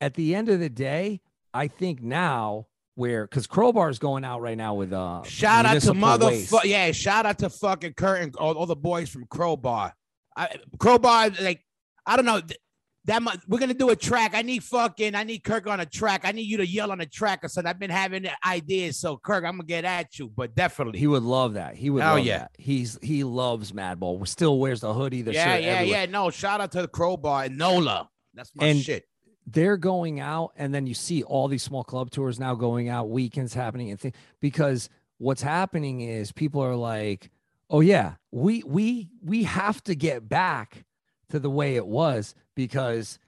at 0.00 0.14
the 0.14 0.34
end 0.34 0.48
of 0.48 0.60
the 0.60 0.70
day, 0.70 1.20
I 1.52 1.68
think 1.68 2.00
now 2.00 2.66
where 3.00 3.24
because 3.26 3.46
Crowbar 3.48 3.88
is 3.90 3.98
going 3.98 4.24
out 4.24 4.40
right 4.40 4.56
now 4.56 4.74
with 4.74 4.92
uh 4.92 5.22
Shout 5.24 5.66
out 5.66 5.80
to 5.82 5.92
motherfucker. 5.92 6.64
Yeah, 6.64 6.92
shout 6.92 7.26
out 7.26 7.38
to 7.40 7.50
fucking 7.50 7.94
Kirk 7.94 8.22
and 8.22 8.36
all, 8.36 8.54
all 8.56 8.66
the 8.66 8.76
boys 8.76 9.08
from 9.08 9.24
Crowbar. 9.26 9.92
I, 10.36 10.56
Crowbar, 10.78 11.30
like, 11.40 11.64
I 12.06 12.14
don't 12.16 12.24
know. 12.24 12.40
th- 12.40 12.58
That 13.06 13.22
much, 13.22 13.40
we're 13.48 13.58
gonna 13.58 13.74
do 13.74 13.88
a 13.90 13.96
track. 13.96 14.32
I 14.34 14.42
need 14.42 14.62
fucking, 14.62 15.14
I 15.14 15.24
need 15.24 15.40
Kirk 15.42 15.66
on 15.66 15.80
a 15.80 15.86
track. 15.86 16.20
I 16.24 16.32
need 16.32 16.42
you 16.42 16.58
to 16.58 16.66
yell 16.66 16.92
on 16.92 17.00
a 17.00 17.06
track 17.06 17.42
or 17.42 17.48
something. 17.48 17.68
I've 17.68 17.78
been 17.78 17.90
having 17.90 18.26
ideas, 18.46 18.98
so 19.00 19.16
Kirk, 19.16 19.42
I'm 19.44 19.52
gonna 19.56 19.64
get 19.64 19.84
at 19.84 20.18
you, 20.18 20.28
but 20.28 20.54
definitely. 20.54 20.98
He 21.00 21.06
would 21.06 21.22
love 21.22 21.54
that. 21.54 21.74
He 21.76 21.88
would 21.90 22.02
Oh 22.04 22.16
yeah. 22.16 22.38
that. 22.38 22.50
He's 22.58 22.98
he 23.02 23.24
loves 23.24 23.72
Madball. 23.72 24.26
Still 24.28 24.58
wears 24.58 24.82
the 24.82 24.92
hoodie, 24.94 25.22
the 25.22 25.32
yeah, 25.32 25.54
shirt. 25.54 25.62
yeah, 25.64 25.68
everywhere. 25.70 26.00
yeah. 26.00 26.06
No, 26.06 26.30
shout 26.30 26.60
out 26.60 26.70
to 26.72 26.82
the 26.82 26.88
Crowbar 26.88 27.44
and 27.44 27.56
Nola. 27.58 28.08
That's 28.34 28.52
my 28.54 28.66
And- 28.66 28.80
shit. 28.80 29.04
They're 29.52 29.76
going 29.76 30.20
out 30.20 30.52
and 30.56 30.74
then 30.74 30.86
you 30.86 30.94
see 30.94 31.22
all 31.22 31.48
these 31.48 31.62
small 31.62 31.82
club 31.84 32.10
tours 32.10 32.38
now 32.38 32.54
going 32.54 32.88
out 32.88 33.08
weekends 33.08 33.54
happening 33.54 33.90
and 33.90 33.98
things 33.98 34.14
because 34.40 34.88
what's 35.18 35.42
happening 35.42 36.00
is 36.02 36.32
people 36.32 36.60
are 36.62 36.76
like 36.76 37.30
oh 37.70 37.80
yeah 37.80 38.14
we 38.30 38.62
we 38.66 39.08
we 39.22 39.44
have 39.44 39.82
to 39.84 39.94
get 39.94 40.28
back 40.28 40.84
to 41.28 41.38
the 41.38 41.50
way 41.50 41.76
it 41.76 41.86
was 41.86 42.34
because 42.54 43.18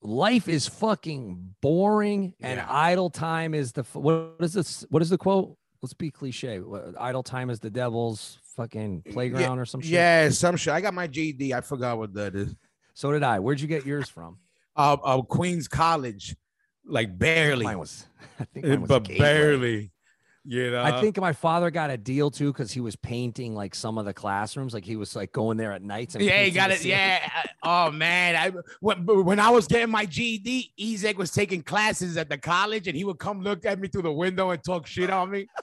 life 0.00 0.48
is 0.48 0.66
fucking 0.68 1.54
boring 1.60 2.34
and 2.40 2.58
Yeah. 2.58 2.66
idle 2.68 3.10
time 3.10 3.52
is 3.54 3.72
the 3.72 3.82
what 3.94 4.36
is 4.40 4.52
this 4.52 4.84
what 4.90 5.02
is 5.02 5.10
the 5.10 5.18
quote 5.18 5.56
let's 5.82 5.92
be 5.94 6.10
cliche 6.10 6.60
idle 6.98 7.22
time 7.22 7.50
is 7.50 7.60
the 7.60 7.70
devil's 7.70 8.38
fucking 8.56 9.02
playground 9.10 9.58
or 9.58 9.64
some 9.64 9.80
shit 9.80 9.90
Yeah, 9.92 10.28
some 10.30 10.56
shit. 10.56 10.72
I 10.72 10.80
got 10.80 10.92
my 10.94 11.06
GD. 11.06 11.52
I 11.52 11.60
forgot 11.60 11.98
what 11.98 12.14
that 12.14 12.34
is. 12.34 12.54
so 12.94 13.12
did 13.12 13.22
i 13.22 13.38
where'd 13.38 13.60
you 13.60 13.68
get 13.68 13.86
yours 13.86 14.08
from 14.08 14.38
Uh, 14.78 14.96
uh 15.02 15.22
Queens 15.22 15.68
College, 15.68 16.36
like 16.86 17.18
barely, 17.18 17.64
mine 17.64 17.78
was 17.78 18.06
i 18.40 18.44
think 18.44 18.66
mine 18.66 18.80
was 18.80 18.88
but 18.88 19.08
barely. 19.08 19.92
You 20.50 20.70
know, 20.70 20.82
I 20.82 20.98
think 21.02 21.20
my 21.20 21.34
father 21.34 21.70
got 21.70 21.90
a 21.90 21.98
deal 21.98 22.30
too 22.30 22.54
because 22.54 22.72
he 22.72 22.80
was 22.80 22.96
painting 22.96 23.54
like 23.54 23.74
some 23.74 23.98
of 23.98 24.06
the 24.06 24.14
classrooms. 24.14 24.72
Like 24.72 24.84
he 24.84 24.96
was 24.96 25.14
like 25.14 25.30
going 25.30 25.58
there 25.58 25.72
at 25.72 25.82
nights. 25.82 26.14
And 26.14 26.24
Yeah, 26.24 26.42
he 26.42 26.50
got 26.50 26.70
it. 26.70 26.82
Yeah. 26.86 27.28
Oh 27.62 27.90
man, 27.90 28.34
I 28.34 28.52
when, 28.80 29.04
when 29.04 29.40
I 29.40 29.50
was 29.50 29.66
getting 29.66 29.90
my 29.90 30.06
GED, 30.06 30.72
Ezek 30.80 31.16
was 31.16 31.32
taking 31.32 31.62
classes 31.62 32.16
at 32.16 32.30
the 32.30 32.38
college, 32.38 32.88
and 32.88 32.96
he 32.96 33.04
would 33.04 33.18
come 33.18 33.42
look 33.42 33.66
at 33.66 33.78
me 33.78 33.88
through 33.88 34.02
the 34.02 34.12
window 34.12 34.48
and 34.48 34.64
talk 34.64 34.86
shit 34.86 35.10
on 35.10 35.30
me. 35.30 35.46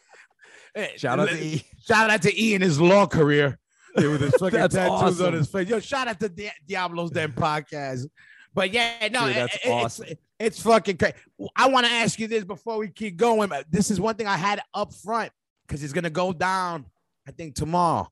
Eh, 0.76 0.89
Shout 0.97 1.22
out 1.22 1.30
to 1.30 1.41
E. 1.41 1.63
shout 1.88 2.09
out 2.09 2.22
to 2.22 2.38
E 2.38 2.53
and 2.53 2.61
his 2.61 2.82
law 2.82 3.07
career. 3.07 3.57
Yeah, 3.97 4.09
with 4.09 4.20
his 4.20 4.36
fucking 4.39 4.68
tattoos 4.68 5.22
on 5.22 5.32
his 5.32 5.49
face. 5.49 5.70
Yo, 5.70 5.80
shout 5.80 6.09
out 6.09 6.20
to 6.20 6.28
Di- 6.28 6.51
Diablo's 6.68 7.11
Den 7.11 7.32
podcast. 7.32 8.07
But 8.55 8.71
yeah, 8.73 9.09
no, 9.11 9.27
Dude, 9.27 9.35
that's 9.35 9.55
it- 9.55 9.61
it's, 9.63 9.69
awesome. 9.69 10.07
it's 10.39 10.61
fucking 10.61 10.97
crazy. 10.97 11.15
I 11.55 11.67
want 11.69 11.85
to 11.85 11.91
ask 11.91 12.17
you 12.19 12.27
this 12.27 12.43
before 12.43 12.77
we 12.77 12.87
keep 12.87 13.17
going. 13.17 13.51
This 13.69 13.91
is 13.91 13.99
one 13.99 14.15
thing 14.15 14.27
I 14.27 14.37
had 14.37 14.61
up 14.73 14.93
front 14.93 15.31
because 15.67 15.83
it's 15.83 15.93
gonna 15.93 16.09
go 16.09 16.33
down. 16.33 16.85
I 17.27 17.31
think 17.31 17.55
tomorrow. 17.55 18.07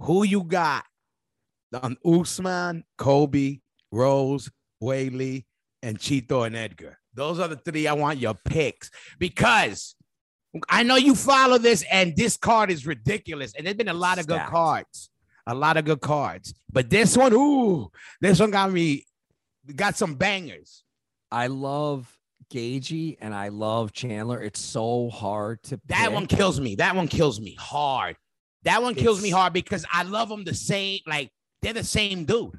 Who 0.00 0.24
you 0.24 0.42
got? 0.44 0.84
On 1.82 1.96
Usman, 2.04 2.84
Colby, 2.96 3.60
Rose, 3.92 4.50
Weili, 4.82 5.44
and 5.82 5.98
Chito 5.98 6.46
and 6.46 6.56
Edgar. 6.56 6.98
Those 7.12 7.38
are 7.38 7.48
the 7.48 7.56
three 7.56 7.86
I 7.86 7.92
want 7.92 8.18
your 8.18 8.34
picks 8.34 8.90
because 9.18 9.94
I 10.68 10.82
know 10.82 10.96
you 10.96 11.14
follow 11.14 11.58
this, 11.58 11.84
and 11.92 12.16
this 12.16 12.36
card 12.36 12.70
is 12.70 12.86
ridiculous. 12.86 13.52
And 13.54 13.66
there's 13.66 13.76
been 13.76 13.88
a 13.88 13.94
lot 13.94 14.18
of 14.18 14.26
good 14.26 14.40
cards, 14.46 15.10
a 15.46 15.54
lot 15.54 15.76
of 15.76 15.84
good 15.84 16.00
cards. 16.00 16.54
But 16.72 16.88
this 16.90 17.16
one, 17.16 17.32
ooh, 17.34 17.90
this 18.20 18.40
one 18.40 18.50
got 18.50 18.72
me, 18.72 19.04
got 19.76 19.96
some 19.96 20.14
bangers. 20.14 20.84
I 21.30 21.46
love 21.48 22.18
Gaethje 22.52 23.16
and 23.20 23.34
I 23.34 23.48
love 23.48 23.92
Chandler. 23.92 24.42
It's 24.42 24.60
so 24.60 25.10
hard 25.10 25.62
to 25.64 25.80
That 25.86 26.06
pick. 26.06 26.12
one 26.14 26.26
kills 26.26 26.60
me. 26.60 26.76
That 26.76 26.96
one 26.96 27.08
kills 27.08 27.40
me 27.40 27.54
hard. 27.58 28.16
That 28.64 28.82
one 28.82 28.94
kills 28.94 29.22
me 29.22 29.30
hard 29.30 29.52
because 29.52 29.86
I 29.92 30.02
love 30.02 30.28
them 30.28 30.44
the 30.44 30.54
same. 30.54 31.00
Like 31.06 31.30
they're 31.62 31.72
the 31.72 31.84
same 31.84 32.24
dude. 32.24 32.58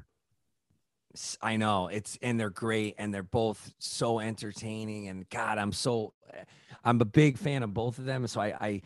I 1.42 1.58
know 1.58 1.88
it's 1.88 2.18
and 2.22 2.40
they're 2.40 2.48
great 2.48 2.94
and 2.96 3.12
they're 3.12 3.22
both 3.22 3.72
so 3.78 4.18
entertaining 4.18 5.08
and 5.08 5.28
God, 5.28 5.58
I'm 5.58 5.72
so 5.72 6.14
eh, 6.32 6.44
I'm 6.84 7.00
a 7.02 7.04
big 7.04 7.36
fan 7.36 7.62
of 7.62 7.74
both 7.74 7.98
of 7.98 8.06
them. 8.06 8.26
So 8.26 8.40
I 8.40 8.54
I 8.58 8.82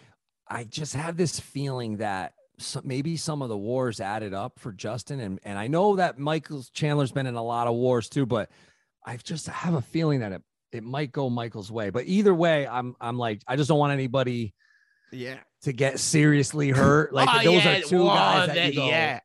I 0.49 0.65
just 0.65 0.95
have 0.95 1.17
this 1.17 1.39
feeling 1.39 1.99
that 1.99 2.35
so 2.59 2.81
maybe 2.85 3.17
some 3.17 3.43
of 3.43 3.49
the 3.49 3.57
wars 3.57 4.01
added 4.01 4.33
up 4.35 4.59
for 4.59 4.73
Justin 4.73 5.21
and 5.21 5.39
and 5.45 5.59
I 5.59 5.67
know 5.67 5.97
that 5.97 6.19
Michael 6.19 6.65
Chandler's 6.73 7.13
been 7.13 7.27
in 7.27 7.35
a 7.35 7.43
lot 7.43 7.67
of 7.67 7.75
wars 7.75 8.09
too, 8.09 8.27
but 8.27 8.51
I 9.05 9.17
just 9.19 9.47
have 9.47 9.75
a 9.75 9.83
feeling 9.83 10.21
that 10.21 10.33
it 10.33 10.43
it 10.73 10.83
might 10.83 11.13
go 11.13 11.31
Michael's 11.31 11.71
way. 11.71 11.91
But 11.91 12.07
either 12.07 12.35
way, 12.35 12.67
I'm 12.67 12.97
I'm 13.01 13.19
like 13.19 13.43
I 13.47 13.57
just 13.57 13.69
don't 13.69 13.79
want 13.79 13.93
anybody 13.93 14.55
Yeah. 15.13 15.39
to 15.63 15.73
get 15.73 15.99
seriously 16.01 16.71
hurt. 16.71 17.13
Like 17.13 17.29
Oh, 17.31 17.45
those 17.45 17.65
yeah, 17.65 17.79
are 17.79 17.81
two 17.83 17.99
whoa, 18.05 18.07
guys 18.15 18.47
that, 18.49 18.55
that- 18.55 18.75
go, 18.75 18.87
yeah. 18.89 19.21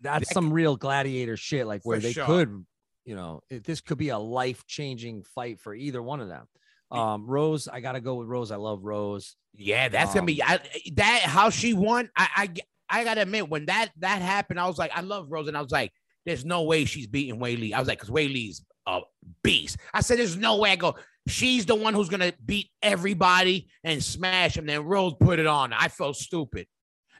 that's 0.00 0.28
That 0.28 0.34
some 0.34 0.52
real 0.52 0.76
gladiator 0.76 1.36
shit, 1.36 1.66
like 1.66 1.82
where 1.84 1.98
they 1.98 2.12
sure. 2.12 2.24
could, 2.26 2.64
you 3.04 3.16
know, 3.16 3.40
it, 3.50 3.64
this 3.64 3.80
could 3.80 3.98
be 3.98 4.10
a 4.10 4.18
life 4.18 4.64
changing 4.66 5.24
fight 5.24 5.58
for 5.60 5.74
either 5.74 6.02
one 6.02 6.20
of 6.20 6.28
them. 6.28 6.46
Um, 6.90 7.26
Rose, 7.26 7.68
I 7.68 7.80
gotta 7.80 8.00
go 8.00 8.16
with 8.16 8.28
Rose. 8.28 8.50
I 8.50 8.56
love 8.56 8.82
Rose. 8.82 9.36
Yeah, 9.54 9.88
that's 9.88 10.14
gonna 10.14 10.26
be 10.26 10.42
I, 10.42 10.60
that. 10.94 11.22
How 11.22 11.50
she 11.50 11.74
won, 11.74 12.10
I, 12.16 12.50
I 12.88 13.04
gotta 13.04 13.22
admit, 13.22 13.48
when 13.48 13.66
that 13.66 13.90
that 13.98 14.22
happened, 14.22 14.58
I 14.58 14.66
was 14.66 14.78
like, 14.78 14.90
I 14.94 15.02
love 15.02 15.26
Rose, 15.30 15.48
and 15.48 15.56
I 15.56 15.62
was 15.62 15.72
like, 15.72 15.92
there's 16.24 16.44
no 16.44 16.62
way 16.62 16.84
she's 16.84 17.06
beating 17.06 17.40
Weili. 17.40 17.72
I 17.72 17.78
was 17.78 17.88
like, 17.88 17.98
because 17.98 18.10
Weili's 18.10 18.64
a 18.86 19.00
beast. 19.42 19.76
I 19.92 20.00
said, 20.00 20.18
there's 20.18 20.36
no 20.36 20.56
way. 20.56 20.70
I 20.72 20.76
go, 20.76 20.94
she's 21.26 21.66
the 21.66 21.74
one 21.74 21.94
who's 21.94 22.08
gonna 22.08 22.32
beat 22.44 22.70
everybody 22.82 23.68
and 23.84 24.02
smash 24.02 24.56
him. 24.56 24.66
Then 24.66 24.84
Rose 24.84 25.14
put 25.20 25.38
it 25.38 25.46
on. 25.46 25.72
I 25.72 25.88
felt 25.88 26.16
stupid. 26.16 26.66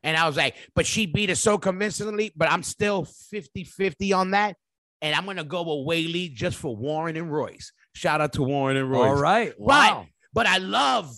And 0.02 0.16
I 0.16 0.26
was 0.26 0.36
like, 0.36 0.54
but 0.74 0.86
she 0.86 1.06
beat 1.06 1.28
her 1.28 1.34
so 1.34 1.58
convincingly, 1.58 2.32
but 2.36 2.50
I'm 2.50 2.62
still 2.62 3.04
50 3.04 3.64
50 3.64 4.12
on 4.12 4.30
that. 4.32 4.56
And 5.00 5.14
I'm 5.14 5.24
going 5.24 5.36
to 5.36 5.44
go 5.44 5.62
with 5.62 5.86
Wei 5.86 6.06
Lee 6.06 6.28
just 6.28 6.56
for 6.56 6.74
Warren 6.74 7.16
and 7.16 7.32
Royce. 7.32 7.72
Shout 7.99 8.20
out 8.20 8.32
to 8.34 8.42
Warren 8.44 8.76
and 8.76 8.88
Royce. 8.88 9.09
All 9.09 9.16
right. 9.16 9.53
Wow. 9.59 10.07
But 10.32 10.46
I 10.46 10.59
love 10.59 11.12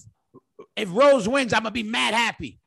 if 0.77 0.89
Rose 0.91 1.29
wins, 1.29 1.53
I'm 1.53 1.63
gonna 1.63 1.73
be 1.73 1.83
mad 1.83 2.15
happy. 2.15 2.59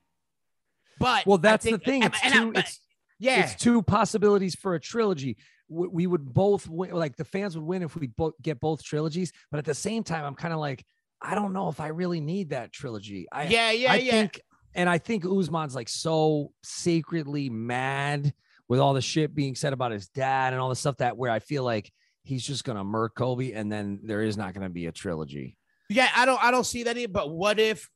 But 1.00 1.26
Well, 1.26 1.40
that's 1.40 1.64
think- 1.66 1.84
the 1.84 1.92
thing. 1.92 2.04
It's 2.04 2.20
and 2.24 2.34
two, 2.34 2.52
it's, 2.56 2.70
uh, 2.70 2.80
yeah, 3.20 3.44
it's 3.44 3.56
two 3.56 3.82
possibilities 3.82 4.54
for 4.56 4.76
a 4.76 4.80
trilogy. 4.80 5.38
We, 5.68 5.88
we 5.88 6.08
would 6.08 6.32
both 6.32 6.70
win, 6.70 6.92
like 6.92 7.16
the 7.16 7.26
fans 7.26 7.58
would 7.58 7.66
win 7.66 7.82
if 7.82 7.96
we 7.96 8.08
both 8.08 8.34
get 8.42 8.60
both 8.60 8.84
trilogies. 8.84 9.32
But 9.50 9.58
at 9.58 9.66
the 9.66 9.74
same 9.74 10.04
time, 10.04 10.26
I'm 10.26 10.36
kind 10.36 10.54
of 10.54 10.60
like, 10.60 10.86
I 11.20 11.34
don't 11.34 11.54
know 11.54 11.70
if 11.70 11.80
I 11.80 11.88
really 11.88 12.22
need 12.22 12.52
that 12.52 12.72
trilogy. 12.72 13.26
I, 13.32 13.46
yeah, 13.46 13.72
yeah, 13.72 13.94
I 13.94 13.96
yeah. 13.96 14.12
think, 14.12 14.42
and 14.76 14.88
I 14.88 15.00
think 15.00 15.26
Usman's 15.26 15.74
like 15.74 15.90
so 15.90 16.52
sacredly 16.62 17.50
mad 17.50 18.34
with 18.68 18.80
all 18.80 18.94
the 18.94 19.02
shit 19.02 19.34
being 19.34 19.56
said 19.56 19.74
about 19.74 19.92
his 19.92 20.08
dad 20.10 20.54
and 20.54 20.62
all 20.62 20.70
the 20.70 20.76
stuff 20.76 20.98
that 20.98 21.18
where 21.18 21.32
I 21.32 21.40
feel 21.40 21.64
like 21.64 21.92
he's 22.24 22.46
just 22.46 22.64
gonna 22.64 22.84
murk 22.84 23.16
Colby, 23.16 23.54
and 23.54 23.72
then 23.72 24.00
there 24.04 24.22
is 24.22 24.38
not 24.38 24.54
gonna 24.54 24.70
be 24.70 24.88
a 24.88 24.92
trilogy. 24.92 25.58
yeah, 25.90 26.10
I 26.16 26.26
don't, 26.26 26.42
I 26.44 26.52
don't 26.52 26.66
see 26.66 26.84
that 26.84 26.98
either. 26.98 27.12
But 27.12 27.30
what 27.30 27.60
if 27.60 27.90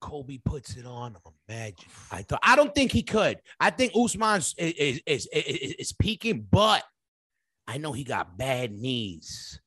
Colby 0.00 0.38
puts 0.44 0.76
it 0.76 0.84
on 0.86 1.12
him? 1.12 1.20
Imagine. 1.48 1.88
I 2.10 2.22
thought. 2.22 2.40
I 2.42 2.56
don't 2.56 2.74
think 2.74 2.92
he 2.92 3.02
could. 3.02 3.38
I 3.60 3.70
think 3.70 3.92
Usman's 3.96 4.54
is 4.58 4.72
is, 4.74 5.00
is, 5.06 5.26
is, 5.46 5.72
is 5.78 5.92
peaking, 5.92 6.46
but 6.50 6.82
I 7.66 7.78
know 7.78 7.92
he 7.92 8.04
got 8.04 8.36
bad 8.36 8.72
knees. 8.72 9.60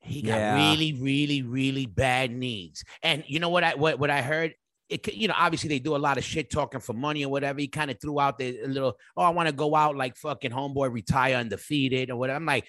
He 0.00 0.22
got 0.22 0.36
Yeah. 0.36 0.54
really, 0.54 0.92
really, 0.92 1.42
really 1.42 1.86
bad 1.86 2.30
knees. 2.30 2.84
And 3.02 3.24
you 3.26 3.40
know 3.40 3.48
what 3.48 3.64
I 3.64 3.74
what, 3.74 3.98
what 3.98 4.10
I 4.10 4.22
heard? 4.22 4.54
It 4.88 5.14
you 5.14 5.28
know, 5.28 5.34
obviously 5.36 5.68
they 5.68 5.78
do 5.78 5.96
a 5.96 5.98
lot 5.98 6.18
of 6.18 6.24
shit 6.24 6.50
talking 6.50 6.80
for 6.80 6.92
money 6.92 7.24
or 7.24 7.30
whatever. 7.30 7.60
He 7.60 7.68
kind 7.68 7.90
of 7.90 8.00
threw 8.00 8.20
out 8.20 8.38
the 8.38 8.58
little, 8.66 8.96
oh, 9.16 9.22
I 9.22 9.30
want 9.30 9.48
to 9.48 9.54
go 9.54 9.74
out 9.74 9.96
like 9.96 10.16
fucking 10.16 10.50
homeboy, 10.50 10.92
retire 10.92 11.36
undefeated 11.36 12.10
or 12.10 12.16
whatever. 12.16 12.36
I'm 12.36 12.46
like, 12.46 12.66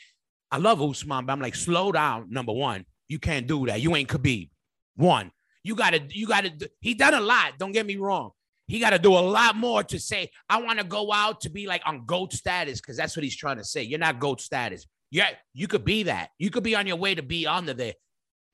I 0.51 0.57
love 0.57 0.82
Usman, 0.82 1.26
but 1.26 1.34
I'm 1.34 1.41
like, 1.41 1.55
slow 1.55 1.91
down. 1.91 2.28
Number 2.30 2.53
one, 2.53 2.86
you 3.07 3.20
can't 3.20 3.47
do 3.47 3.66
that. 3.66 3.82
You 3.82 3.95
ain't 3.95 4.09
Khabib. 4.09 4.49
One, 4.95 5.32
you 5.63 5.76
gotta, 5.76 6.01
you 6.09 6.28
gotta. 6.28 6.51
He 6.80 6.93
done 6.93 7.13
a 7.13 7.20
lot. 7.20 7.53
Don't 7.59 7.74
get 7.74 7.86
me 7.86 7.97
wrong. 7.97 8.32
He 8.68 8.80
got 8.80 8.91
to 8.91 8.99
do 8.99 9.13
a 9.13 9.20
lot 9.20 9.55
more 9.55 9.84
to 9.84 9.99
say, 9.99 10.32
I 10.49 10.59
want 10.61 10.80
to 10.80 10.86
go 10.86 11.11
out 11.13 11.41
to 11.41 11.49
be 11.49 11.68
like 11.68 11.84
on 11.86 12.05
GOAT 12.05 12.34
status, 12.34 12.82
because 12.82 12.97
that's 12.97 13.16
what 13.16 13.24
he's 13.24 13.36
trying 13.36 13.57
to 13.57 13.63
say. 13.63 13.84
You're 13.84 13.99
not 13.99 14.20
GOAT 14.20 14.41
status. 14.41 14.88
Yeah, 15.11 15.30
you 15.53 15.68
could 15.68 15.86
be 15.86 16.03
that. 16.03 16.30
You 16.39 16.49
could 16.49 16.63
be 16.63 16.76
on 16.76 16.88
your 16.88 16.95
way 16.95 17.13
to 17.13 17.22
be 17.22 17.45
under 17.45 17.74
there. 17.74 17.93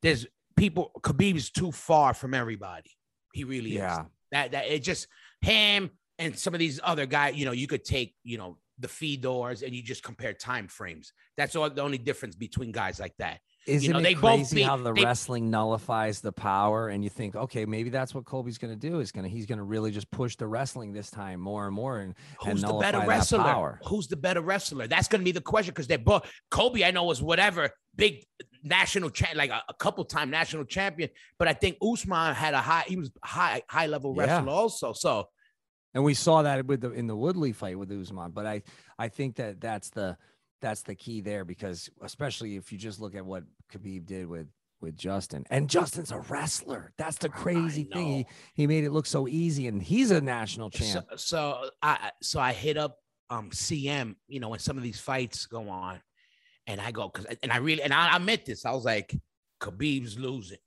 There's 0.01 0.25
people, 0.57 0.91
Khabib's 0.99 1.49
too 1.49 1.71
far 1.71 2.13
from 2.13 2.33
everybody. 2.33 2.91
He 3.33 3.43
really 3.43 3.71
is. 3.71 3.77
Yeah. 3.77 4.05
That 4.31 4.51
that 4.51 4.67
it 4.67 4.83
just 4.83 5.07
him 5.41 5.91
and 6.19 6.37
some 6.37 6.53
of 6.53 6.59
these 6.59 6.79
other 6.83 7.05
guys, 7.05 7.35
you 7.35 7.45
know, 7.45 7.51
you 7.51 7.67
could 7.67 7.83
take, 7.83 8.15
you 8.23 8.37
know, 8.37 8.57
the 8.79 8.87
Fedors 8.87 9.61
and 9.63 9.73
you 9.73 9.83
just 9.83 10.03
compare 10.03 10.33
time 10.33 10.67
frames. 10.67 11.13
That's 11.37 11.55
all 11.55 11.69
the 11.69 11.81
only 11.81 11.97
difference 11.97 12.35
between 12.35 12.71
guys 12.71 12.99
like 12.99 13.13
that. 13.19 13.39
Isn't 13.67 13.91
know, 13.91 13.99
it 13.99 14.03
they 14.03 14.13
both 14.15 14.23
crazy 14.23 14.55
be- 14.57 14.61
how 14.63 14.77
the 14.77 14.91
they- 14.91 15.03
wrestling 15.03 15.51
nullifies 15.51 16.19
the 16.19 16.31
power? 16.31 16.89
And 16.89 17.03
you 17.03 17.11
think, 17.11 17.35
okay, 17.35 17.65
maybe 17.65 17.91
that's 17.91 18.15
what 18.15 18.25
Colby's 18.25 18.57
going 18.57 18.73
to 18.73 18.89
do. 18.89 18.99
Is 18.99 19.11
going 19.11 19.23
to 19.23 19.29
he's 19.29 19.45
going 19.45 19.59
to 19.59 19.63
really 19.63 19.91
just 19.91 20.09
push 20.09 20.35
the 20.35 20.47
wrestling 20.47 20.93
this 20.93 21.11
time 21.11 21.39
more 21.39 21.67
and 21.67 21.75
more, 21.75 21.99
and 21.99 22.15
and 22.43 22.53
Who's 22.53 22.61
the 22.63 22.73
better 22.73 23.01
wrestler? 23.05 23.79
Who's 23.85 24.07
the 24.07 24.17
better 24.17 24.41
wrestler? 24.41 24.87
That's 24.87 25.07
going 25.07 25.21
to 25.21 25.25
be 25.25 25.31
the 25.31 25.41
question 25.41 25.71
because 25.71 25.85
they're 25.85 25.99
both. 25.99 26.27
Kobe, 26.49 26.83
I 26.83 26.89
know, 26.89 27.03
was 27.03 27.21
whatever 27.21 27.69
big 27.95 28.25
national 28.63 29.09
champ, 29.09 29.35
like 29.35 29.49
a, 29.49 29.61
a 29.69 29.73
couple 29.73 30.03
time 30.05 30.29
national 30.29 30.65
champion. 30.65 31.09
But 31.37 31.47
I 31.47 31.53
think 31.53 31.77
Usman 31.81 32.33
had 32.35 32.53
a 32.53 32.61
high. 32.61 32.83
He 32.87 32.95
was 32.95 33.11
high 33.23 33.63
high 33.67 33.87
level 33.87 34.13
Yeah. 34.15 34.23
wrestler 34.37 34.51
also. 34.51 34.93
So 34.93 35.29
And 35.93 36.03
we 36.03 36.13
saw 36.13 36.41
that 36.43 36.65
with 36.65 36.81
the 36.81 36.91
in 36.91 37.07
the 37.07 37.15
Woodley 37.15 37.51
fight 37.53 37.77
with 37.77 37.91
Usman. 37.91 38.31
But 38.31 38.45
I 38.45 38.63
I 38.97 39.07
think 39.09 39.35
that 39.37 39.59
that's 39.61 39.89
the 39.89 40.17
that's 40.61 40.83
the 40.83 40.95
key 40.95 41.21
there 41.21 41.43
because 41.43 41.89
especially 42.01 42.55
if 42.55 42.71
you 42.71 42.77
just 42.77 42.99
look 42.99 43.15
at 43.15 43.25
what 43.25 43.43
Khabib 43.73 44.05
did 44.05 44.27
with 44.27 44.47
with 44.79 44.95
Justin 44.97 45.45
and 45.51 45.69
Justin's 45.69 46.11
a 46.11 46.19
wrestler. 46.19 46.91
That's 46.97 47.17
the 47.17 47.29
crazy 47.29 47.83
thing. 47.83 48.07
He, 48.07 48.25
he 48.55 48.67
made 48.67 48.83
it 48.83 48.91
look 48.91 49.05
so 49.05 49.27
easy, 49.27 49.67
and 49.67 49.81
he's 49.81 50.09
a 50.09 50.19
national 50.21 50.71
champ. 50.71 51.05
so, 51.11 51.15
so 51.17 51.69
I 51.83 52.11
so 52.21 52.39
I 52.39 52.51
hit 52.53 52.77
up 52.77 52.97
um 53.29 53.51
CM. 53.51 54.15
You 54.27 54.39
know 54.39 54.49
when 54.49 54.59
some 54.59 54.77
of 54.77 54.83
these 54.83 54.99
fights 54.99 55.45
go 55.45 55.69
on, 55.69 56.01
and 56.67 56.79
I 56.79 56.91
go 56.91 57.09
because 57.09 57.25
and 57.43 57.51
I 57.51 57.57
really 57.57 57.81
and 57.81 57.93
I, 57.93 58.15
I 58.15 58.19
meant 58.19 58.45
this. 58.45 58.65
I 58.65 58.71
was 58.71 58.85
like, 58.85 59.15
Khabib's 59.61 60.17
losing. 60.17 60.57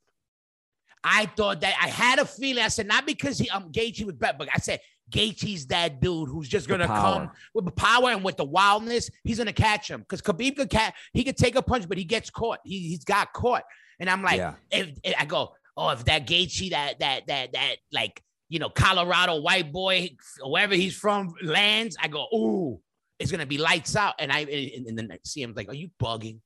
I 1.03 1.27
thought 1.27 1.61
that 1.61 1.75
I 1.81 1.89
had 1.89 2.19
a 2.19 2.25
feeling. 2.25 2.65
I 2.65 2.69
said 2.69 2.87
not 2.87 3.07
because 3.07 3.39
he 3.39 3.51
um 3.51 3.71
Gaethje 3.71 4.05
was 4.05 4.15
better, 4.15 4.37
but 4.39 4.49
I 4.55 4.59
said 4.59 4.81
Gaethje's 5.11 5.67
that 5.67 6.01
dude 6.01 6.29
who's 6.29 6.49
just 6.49 6.69
gonna 6.69 6.87
come 6.87 7.31
with 7.53 7.67
the 7.67 7.71
power 7.71 8.11
and 8.11 8.25
with 8.25 8.37
the 8.37 8.45
wildness. 8.45 9.11
He's 9.23 9.39
gonna 9.39 9.53
catch 9.53 9.91
him 9.91 10.01
because 10.01 10.23
Khabib 10.23 10.57
could 10.57 10.71
catch. 10.71 10.95
He 11.13 11.25
could 11.25 11.37
take 11.37 11.57
a 11.57 11.63
punch, 11.63 11.89
but 11.89 11.99
he 11.99 12.05
gets 12.05 12.31
caught. 12.31 12.61
He 12.65 12.79
he's 12.89 13.05
got 13.05 13.33
caught, 13.33 13.65
and 14.01 14.09
I'm 14.09 14.23
like, 14.23 14.39
yeah, 14.39 14.55
if, 14.71 14.99
if 15.03 15.15
I 15.19 15.27
go, 15.27 15.55
oh, 15.77 15.91
if 15.91 16.05
that 16.07 16.27
Gaethje, 16.27 16.71
that 16.71 17.01
that 17.01 17.27
that 17.27 17.53
that 17.53 17.77
like 17.93 18.23
you 18.49 18.59
know 18.59 18.71
Colorado 18.71 19.41
white 19.41 19.73
boy, 19.73 20.11
wherever 20.43 20.75
he's 20.75 20.97
from, 20.97 21.35
lands, 21.43 21.97
I 22.01 22.09
go, 22.09 22.27
ooh, 22.35 22.81
it's 23.19 23.31
gonna 23.31 23.47
be 23.47 23.59
lights 23.59 23.97
out. 23.97 24.15
And 24.19 24.33
I 24.33 24.41
and, 24.41 24.87
and 24.87 24.99
then 24.99 25.09
I 25.13 25.19
see 25.25 25.43
him 25.43 25.55
like, 25.57 25.69
are 25.69 25.75
you 25.75 25.91
bugging? 26.03 26.41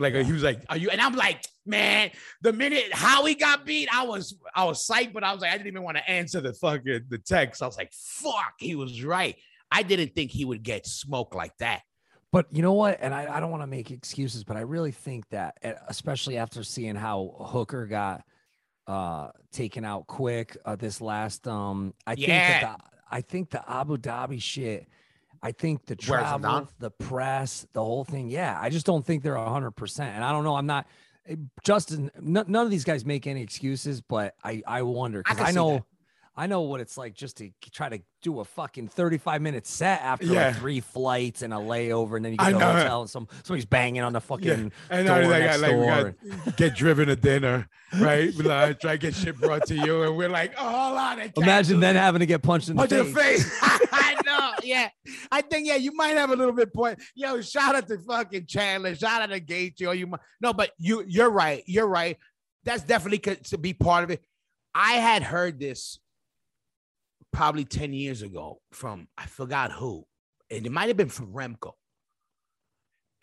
Like 0.00 0.14
he 0.14 0.30
was 0.32 0.44
like, 0.44 0.62
are 0.68 0.76
you? 0.76 0.90
And 0.90 1.00
I'm 1.00 1.16
like, 1.16 1.44
man, 1.66 2.12
the 2.40 2.52
minute 2.52 2.92
Howie 2.92 3.34
got 3.34 3.66
beat, 3.66 3.88
I 3.92 4.04
was 4.04 4.36
I 4.54 4.64
was 4.64 4.86
psyched, 4.86 5.12
but 5.12 5.24
I 5.24 5.32
was 5.32 5.42
like, 5.42 5.50
I 5.50 5.56
didn't 5.56 5.66
even 5.68 5.82
want 5.82 5.96
to 5.96 6.08
answer 6.08 6.40
the 6.40 6.52
fucking 6.52 7.06
the 7.08 7.18
text. 7.18 7.62
I 7.62 7.66
was 7.66 7.76
like, 7.76 7.92
fuck, 7.92 8.54
he 8.58 8.76
was 8.76 9.02
right. 9.02 9.34
I 9.72 9.82
didn't 9.82 10.14
think 10.14 10.30
he 10.30 10.44
would 10.44 10.62
get 10.62 10.86
smoked 10.86 11.34
like 11.34 11.56
that. 11.58 11.82
but 12.32 12.46
you 12.52 12.62
know 12.62 12.74
what? 12.74 12.98
And 13.00 13.12
I, 13.12 13.36
I 13.36 13.40
don't 13.40 13.50
want 13.50 13.64
to 13.64 13.66
make 13.66 13.90
excuses, 13.90 14.44
but 14.44 14.56
I 14.56 14.60
really 14.60 14.92
think 14.92 15.28
that, 15.30 15.56
eh, 15.62 15.74
especially 15.88 16.38
after 16.38 16.62
seeing 16.62 16.94
how 16.94 17.34
Hooker 17.40 17.86
got 17.86 18.22
uh 18.86 19.30
taken 19.52 19.84
out 19.84 20.06
quick 20.06 20.56
uh, 20.64 20.76
this 20.76 21.00
last 21.00 21.46
um, 21.48 21.92
I 22.06 22.14
think 22.14 22.28
that 22.28 22.78
the, 22.78 22.84
I 23.10 23.20
think 23.20 23.50
the 23.50 23.68
Abu 23.68 23.96
Dhabi 23.96 24.40
shit. 24.40 24.86
I 25.42 25.52
think 25.52 25.86
the 25.86 25.96
Wears 26.08 26.22
them 26.24 26.40
down? 26.40 26.40
travel, 26.40 26.68
the 26.78 26.90
press, 26.90 27.66
the 27.72 27.82
whole 27.84 28.04
thing. 28.04 28.28
Yeah, 28.28 28.58
I 28.60 28.70
just 28.70 28.86
don't 28.86 29.04
think 29.04 29.22
they're 29.22 29.36
hundred 29.36 29.72
percent. 29.72 30.14
And 30.14 30.24
I 30.24 30.32
don't 30.32 30.44
know. 30.44 30.56
I'm 30.56 30.66
not. 30.66 30.86
eh, 31.26 31.36
Justin, 31.64 32.10
n- 32.16 32.44
none 32.48 32.56
of 32.64 32.70
these 32.70 32.84
guys 32.84 33.04
make 33.04 33.26
any 33.26 33.42
excuses, 33.42 34.00
but 34.00 34.34
I 34.42 34.62
I 34.66 34.82
wonder 34.82 35.22
I 35.26 35.30
because 35.34 35.36
can 35.38 35.46
I, 35.46 35.50
know. 35.52 35.84
I 36.38 36.46
know 36.46 36.60
what 36.62 36.80
it's 36.80 36.96
like 36.96 37.14
just 37.14 37.38
to 37.38 37.50
try 37.72 37.88
to 37.88 37.98
do 38.22 38.38
a 38.38 38.44
fucking 38.44 38.86
35 38.88 39.42
minute 39.42 39.66
set 39.66 40.00
after 40.02 40.24
Yeah. 40.26 40.46
like 40.48 40.56
three 40.58 40.78
flights 40.78 41.42
and 41.42 41.52
a 41.52 41.56
layover, 41.56 42.14
and 42.14 42.24
then 42.24 42.32
you 42.32 42.38
get 42.38 42.46
to 42.50 42.52
the 42.58 42.60
hotel 42.64 43.00
and 43.00 43.10
some 43.10 43.26
somebody's 43.42 43.64
banging 43.64 44.02
on 44.02 44.12
the 44.12 44.20
fucking 44.20 44.70
And 44.88 45.06
door 45.08 45.22
now 45.22 45.28
next 45.28 45.60
like, 45.60 45.72
door. 45.72 46.14
get 46.56 46.76
driven 46.76 47.08
to 47.08 47.16
dinner, 47.16 47.68
right? 47.98 48.32
We 48.34 48.44
like, 48.44 48.78
try 48.78 48.92
to 48.92 48.98
get 48.98 49.14
shit 49.16 49.36
brought 49.40 49.66
to 49.66 49.74
you, 49.74 50.04
and 50.04 50.16
we're 50.16 50.28
like, 50.28 50.54
oh, 50.56 50.68
hold 50.68 50.96
on. 50.98 51.32
Imagine 51.38 51.80
then 51.80 51.96
having 51.96 52.20
to 52.20 52.26
get 52.26 52.40
punched 52.42 52.68
in 52.68 52.76
the 52.76 52.82
Punch 52.86 52.92
in 52.92 53.12
face. 53.12 53.42
the 53.44 53.50
face. 53.50 53.58
I 53.92 54.14
know. 54.24 54.52
Yeah. 54.62 54.88
I 55.32 55.40
think, 55.40 55.66
yeah, 55.66 55.74
you 55.76 55.92
might 55.96 56.16
have 56.16 56.30
a 56.30 56.36
little 56.36 56.54
bit 56.54 56.72
point. 56.72 57.00
Yo, 57.16 57.40
shout 57.40 57.74
out 57.74 57.88
to 57.88 57.98
fucking 57.98 58.46
Chandler. 58.46 58.94
Shout 58.94 59.22
out 59.22 59.30
to 59.30 59.40
Gaethje. 59.40 59.80
yo. 59.80 59.90
you 59.90 60.06
might, 60.06 60.20
no, 60.40 60.52
but 60.52 60.70
you, 60.78 61.02
you're 61.08 61.30
right. 61.30 61.64
You're 61.66 61.88
right. 61.88 62.16
That's 62.64 62.84
definitely 62.84 63.18
could 63.18 63.44
to 63.46 63.58
be 63.58 63.72
part 63.72 64.04
of 64.04 64.10
it. 64.10 64.22
I 64.72 64.92
had 64.94 65.22
heard 65.24 65.58
this 65.58 65.98
probably 67.32 67.64
10 67.64 67.92
years 67.92 68.22
ago 68.22 68.60
from, 68.72 69.08
I 69.16 69.26
forgot 69.26 69.72
who, 69.72 70.04
and 70.50 70.66
it 70.66 70.72
might 70.72 70.88
have 70.88 70.96
been 70.96 71.08
from 71.08 71.32
Remco. 71.32 71.72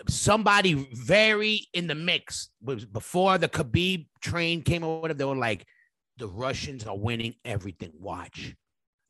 Somebody 0.09 0.73
very 0.93 1.67
in 1.73 1.87
the 1.87 1.95
mix 1.95 2.49
was 2.61 2.85
before 2.85 3.37
the 3.37 3.47
Khabib 3.47 4.07
train 4.21 4.61
came 4.61 4.83
or 4.83 5.01
whatever. 5.01 5.17
They 5.17 5.25
were 5.25 5.35
like, 5.35 5.65
the 6.17 6.27
Russians 6.27 6.85
are 6.85 6.97
winning 6.97 7.35
everything. 7.45 7.91
Watch. 7.97 8.55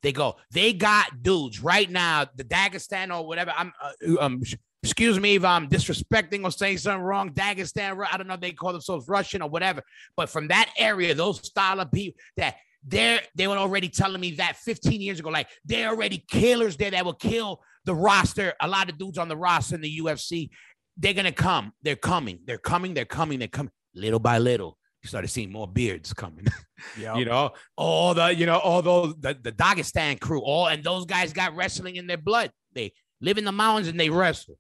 They 0.04 0.12
go, 0.12 0.36
they 0.52 0.74
got 0.74 1.24
dudes 1.24 1.62
right 1.62 1.90
now, 1.90 2.28
the 2.36 2.44
Dagestan 2.44 3.16
or 3.16 3.28
whatever. 3.28 3.52
I'm, 3.58 3.74
uh, 3.82 4.20
um, 4.20 4.42
excuse 4.84 5.20
me 5.20 5.34
if 5.34 5.44
I'm 5.44 5.68
disrespecting 5.68 6.44
or 6.44 6.52
saying 6.52 6.78
something 6.78 7.02
wrong. 7.02 7.32
Dagestan, 7.32 8.06
I 8.12 8.18
don't 8.18 8.28
know 8.28 8.38
they 8.38 8.52
call 8.52 8.72
themselves 8.72 9.08
Russian 9.08 9.42
or 9.42 9.50
whatever, 9.50 9.82
but 10.16 10.30
from 10.30 10.50
that 10.50 10.72
area, 10.78 11.16
those 11.16 11.44
style 11.44 11.80
of 11.80 11.92
people 11.92 12.20
that 12.38 12.58
they're, 12.86 13.22
they 13.36 13.48
were 13.48 13.58
already 13.58 13.90
telling 13.90 14.22
me 14.22 14.32
that 14.32 14.58
15 14.58 15.02
years 15.02 15.20
ago, 15.20 15.30
like 15.30 15.48
they're 15.66 15.90
already 15.90 16.24
killers 16.30 16.78
there 16.78 16.92
that 16.92 17.04
will 17.04 17.14
kill 17.14 17.62
the 17.86 17.96
roster, 17.96 18.54
a 18.62 18.68
lot 18.68 18.90
of 18.90 18.98
dudes 18.98 19.18
on 19.18 19.28
the 19.28 19.38
roster 19.38 19.76
in 19.76 19.82
the 19.82 20.00
UFC, 20.00 20.50
they're 20.98 21.14
gonna 21.14 21.32
come. 21.32 21.74
They're 21.82 21.96
coming. 21.96 22.40
They're 22.46 22.58
coming. 22.58 22.94
They're 22.94 23.06
coming. 23.06 23.40
They're 23.40 23.48
coming. 23.48 23.72
Little 23.94 24.20
by 24.20 24.38
little, 24.38 24.78
you 25.02 25.08
started 25.08 25.28
seeing 25.30 25.52
more 25.52 25.68
beards 25.68 26.14
coming. 26.14 26.48
Yeah. 27.00 27.16
you 27.16 27.24
know, 27.24 27.52
all 27.78 28.14
the, 28.14 28.36
you 28.36 28.46
know, 28.46 28.58
all 28.58 28.82
those 28.82 29.16
the, 29.20 29.36
the 29.42 29.54
Dagestan 29.54 30.20
crew, 30.20 30.42
all 30.42 30.68
and 30.68 30.84
those 30.84 31.06
guys 31.06 31.32
got 31.32 31.56
wrestling 31.56 31.96
in 31.96 32.06
their 32.06 32.18
blood. 32.18 32.52
They 32.74 32.92
live 33.22 33.38
in 33.38 33.46
the 33.46 33.54
mountains 33.54 33.88
and 33.88 33.98
they 33.98 34.10
wrestle. 34.10 34.56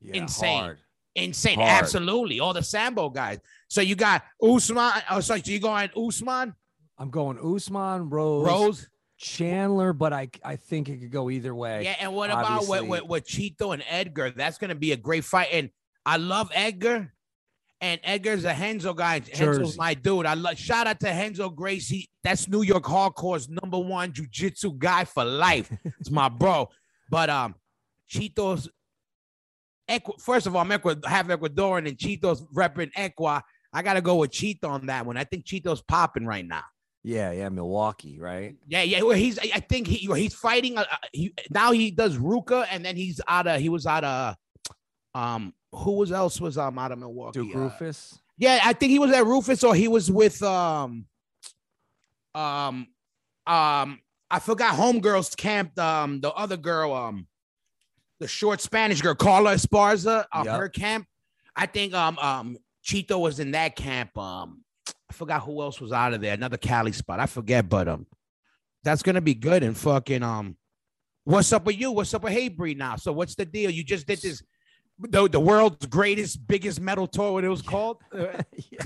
Yeah, 0.00 0.22
insane. 0.22 0.58
hard. 0.58 0.78
Insane. 1.14 1.58
Hard. 1.58 1.70
Absolutely. 1.70 2.40
All 2.40 2.54
the 2.54 2.62
Sambo 2.62 3.10
guys. 3.10 3.38
So 3.68 3.82
you 3.82 3.94
got 3.94 4.22
Usman. 4.42 4.90
Oh, 5.10 5.20
sorry. 5.20 5.42
So 5.44 5.50
you 5.50 5.60
going 5.60 5.90
Usman, 5.96 6.54
I'm 7.00 7.10
going 7.10 7.38
Usman, 7.38 8.10
Rose, 8.10 8.46
Rose? 8.46 8.88
Chandler, 9.16 9.92
but 9.92 10.12
I 10.12 10.28
I 10.44 10.56
think 10.56 10.88
it 10.88 10.98
could 10.98 11.10
go 11.10 11.30
either 11.30 11.54
way. 11.54 11.84
Yeah. 11.84 11.96
And 11.98 12.14
what 12.14 12.30
about 12.30 12.60
with, 12.60 12.70
obviously- 12.70 12.88
with, 12.88 13.02
with 13.04 13.26
Chito 13.26 13.74
and 13.74 13.82
Edgar? 13.88 14.30
That's 14.30 14.58
going 14.58 14.68
to 14.68 14.74
be 14.74 14.92
a 14.92 14.96
great 14.96 15.24
fight. 15.24 15.48
And 15.52 15.70
I 16.06 16.18
love 16.18 16.50
Edgar. 16.54 17.12
And 17.82 17.98
Edgar's 18.04 18.44
a 18.44 18.48
Renzo 18.48 18.92
guy. 18.92 19.22
Renzo's 19.38 19.78
my 19.78 19.94
dude. 19.94 20.26
I 20.26 20.34
love 20.34 20.58
shout 20.58 20.86
out 20.86 21.00
to 21.00 21.06
Henzo 21.06 21.54
Gracie. 21.54 22.10
That's 22.22 22.46
New 22.46 22.60
York 22.60 22.84
Hardcore's 22.84 23.48
number 23.48 23.78
one 23.78 24.12
jujitsu 24.12 24.76
guy 24.76 25.04
for 25.04 25.24
life. 25.24 25.72
it's 25.98 26.10
my 26.10 26.28
bro. 26.28 26.68
But 27.08 27.30
um, 27.30 27.54
Chito's, 28.06 28.68
Equ- 29.88 30.20
first 30.20 30.46
of 30.46 30.54
all, 30.54 30.60
I'm 30.62 30.68
Equ- 30.68 31.04
half 31.06 31.26
Ecuadorian 31.28 31.88
and 31.88 31.96
Chito's 31.96 32.42
repping 32.54 32.92
Equa. 32.92 33.40
I 33.72 33.82
gotta 33.82 34.02
go 34.02 34.16
with 34.16 34.30
Chito 34.30 34.64
on 34.68 34.86
that 34.86 35.06
one. 35.06 35.16
I 35.16 35.24
think 35.24 35.46
Chito's 35.46 35.80
popping 35.80 36.26
right 36.26 36.46
now. 36.46 36.64
Yeah, 37.02 37.32
yeah, 37.32 37.48
Milwaukee, 37.48 38.18
right? 38.20 38.56
Yeah, 38.66 38.82
yeah. 38.82 39.00
Well, 39.02 39.16
he's. 39.16 39.38
I 39.38 39.60
think 39.60 39.86
he 39.86 39.96
he's 40.14 40.34
fighting. 40.34 40.76
Uh, 40.76 40.82
uh, 40.82 40.96
he 41.12 41.32
now 41.50 41.72
he 41.72 41.90
does 41.90 42.18
Ruka, 42.18 42.66
and 42.70 42.84
then 42.84 42.94
he's 42.96 43.20
out 43.26 43.46
of. 43.46 43.60
He 43.60 43.68
was 43.70 43.86
out 43.86 44.04
of. 44.04 44.36
Um, 45.14 45.54
who 45.72 45.92
was 45.92 46.12
else 46.12 46.40
was 46.40 46.58
um 46.58 46.78
out 46.78 46.92
of 46.92 46.98
Milwaukee? 46.98 47.40
Duke 47.40 47.56
Uh, 47.56 47.58
Roufus. 47.58 48.18
yeah, 48.36 48.60
I 48.62 48.74
think 48.74 48.90
he 48.90 48.98
was 48.98 49.12
at 49.12 49.24
Roufus, 49.24 49.64
or 49.66 49.74
he 49.74 49.88
was 49.88 50.10
with 50.10 50.42
um. 50.42 51.06
Um, 52.34 52.86
um, 53.46 54.00
I 54.30 54.38
forgot 54.40 54.76
Homegirls 54.76 55.36
camp. 55.36 55.78
Um, 55.78 56.20
the 56.20 56.30
other 56.32 56.56
girl, 56.56 56.92
um, 56.92 57.26
the 58.20 58.28
short 58.28 58.60
Spanish 58.60 59.00
girl, 59.00 59.14
Carla 59.14 59.54
Esparza, 59.54 60.26
um, 60.32 60.44
Yep. 60.46 60.56
her 60.60 60.68
camp. 60.68 61.06
I 61.56 61.66
think 61.66 61.94
um 61.94 62.18
um 62.18 62.58
Chito 62.84 63.18
was 63.20 63.40
in 63.40 63.52
that 63.52 63.74
camp. 63.74 64.16
Um, 64.16 64.64
I 65.08 65.12
forgot 65.12 65.42
who 65.42 65.60
else 65.60 65.80
was 65.80 65.92
out 65.92 66.14
of 66.14 66.20
there. 66.20 66.34
Another 66.34 66.56
Cali 66.56 66.92
spot. 66.92 67.20
I 67.20 67.26
forget, 67.26 67.68
but 67.68 67.88
um, 67.88 68.06
that's 68.84 69.02
gonna 69.02 69.20
be 69.20 69.34
good. 69.34 69.62
And 69.62 69.76
fucking 69.76 70.22
um, 70.22 70.56
what's 71.24 71.52
up 71.52 71.64
with 71.64 71.78
you? 71.78 71.92
What's 71.92 72.14
up 72.14 72.22
with 72.22 72.32
Hatebreed 72.32 72.76
now? 72.76 72.96
So 72.96 73.12
what's 73.12 73.34
the 73.34 73.44
deal? 73.44 73.70
You 73.70 73.84
just 73.84 74.06
did 74.06 74.20
this. 74.20 74.42
The, 75.02 75.28
the 75.28 75.40
world's 75.40 75.86
greatest, 75.86 76.46
biggest 76.46 76.78
metal 76.78 77.06
tour, 77.06 77.32
what 77.32 77.44
it 77.44 77.48
was 77.48 77.62
called. 77.62 78.02
Yeah. 78.70 78.84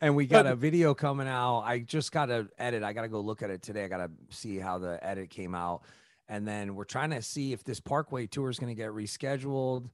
And 0.00 0.16
we 0.16 0.26
got 0.26 0.46
a 0.46 0.54
video 0.54 0.94
coming 0.94 1.28
out. 1.28 1.60
I 1.60 1.80
just 1.80 2.12
got 2.12 2.26
to 2.26 2.48
edit. 2.58 2.82
I 2.82 2.92
got 2.92 3.02
to 3.02 3.08
go 3.08 3.20
look 3.20 3.42
at 3.42 3.50
it 3.50 3.62
today. 3.62 3.84
I 3.84 3.88
got 3.88 3.98
to 3.98 4.10
see 4.30 4.58
how 4.58 4.78
the 4.78 4.98
edit 5.04 5.30
came 5.30 5.54
out. 5.54 5.82
And 6.28 6.46
then 6.46 6.74
we're 6.74 6.84
trying 6.84 7.10
to 7.10 7.22
see 7.22 7.52
if 7.52 7.64
this 7.64 7.80
Parkway 7.80 8.26
tour 8.26 8.48
is 8.48 8.58
going 8.58 8.74
to 8.74 8.80
get 8.80 8.90
rescheduled. 8.90 9.88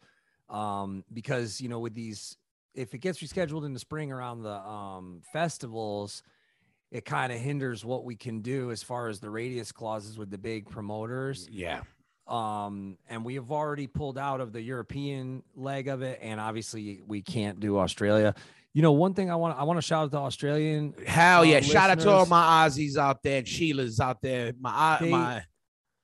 Um, 0.49 1.05
because, 1.13 1.61
you 1.61 1.69
know, 1.69 1.81
with 1.81 1.95
these, 1.95 2.37
if 2.75 2.95
it 2.95 2.99
gets 2.99 3.21
rescheduled 3.21 3.65
in 3.65 3.73
the 3.73 3.81
spring 3.81 4.13
around 4.13 4.43
the 4.43 4.55
um, 4.55 5.21
festivals, 5.33 6.23
it 6.91 7.05
kind 7.05 7.33
of 7.33 7.39
hinders 7.39 7.85
what 7.85 8.05
we 8.05 8.17
can 8.17 8.41
do 8.41 8.71
as 8.71 8.83
far 8.83 9.09
as 9.09 9.21
the 9.21 9.31
radius 9.31 9.73
clauses 9.73 10.19
with 10.19 10.31
the 10.31 10.39
big 10.39 10.69
promoters 10.71 11.49
yeah. 11.51 11.81
um 12.27 12.97
and 13.09 13.25
we 13.25 13.35
have 13.35 13.53
already 13.53 13.87
pulled 13.87 14.19
out 14.19 14.41
of 14.41 14.53
the 14.53 14.61
european 14.61 15.43
leg 15.55 15.89
of 15.89 16.03
it 16.03 16.19
and 16.23 16.41
obviously 16.41 17.03
we 17.07 17.21
can't 17.21 17.61
do 17.61 17.79
australia 17.79 18.35
you 18.73 18.83
know 18.83 18.93
one 18.93 19.15
thing 19.15 19.31
i 19.31 19.37
want 19.37 19.59
i 19.59 19.63
want 19.63 19.77
to 19.77 19.83
shout 19.83 20.05
out 20.05 20.11
to 20.11 20.19
australian 20.19 20.95
Hell 21.07 21.41
uh, 21.41 21.45
yeah! 21.45 21.61
Shout 21.61 21.91
out 21.91 22.01
to 22.01 22.11
all 22.11 22.27
my 22.27 22.67
Aussies 22.67 22.97
out 22.97 23.23
there 23.23 23.39
and 23.39 23.49
Sheila's 23.49 24.01
out 24.01 24.21
there. 24.23 24.53
My 24.61 24.99
They- 25.01 25.11
my 25.11 25.43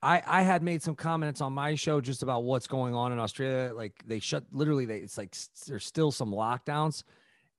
i 0.05 0.23
i 0.27 0.43
had 0.43 0.63
made 0.63 0.83
some 0.83 0.95
comments 0.95 1.41
on 1.41 1.53
my 1.53 1.75
show 1.75 2.01
just 2.01 2.23
about 2.23 2.45
what's 2.45 2.69
going 2.69 2.95
on 2.95 3.11
in 3.11 3.19
australia 3.19 3.73
like 3.75 3.95
they 4.07 4.21
shut 4.21 4.45
literally 4.53 4.85
they 4.85 4.99
it's 4.99 5.19
like 5.19 5.35
there's 5.67 5.85
still 5.85 6.13
some 6.13 6.31
lockdowns 6.31 7.03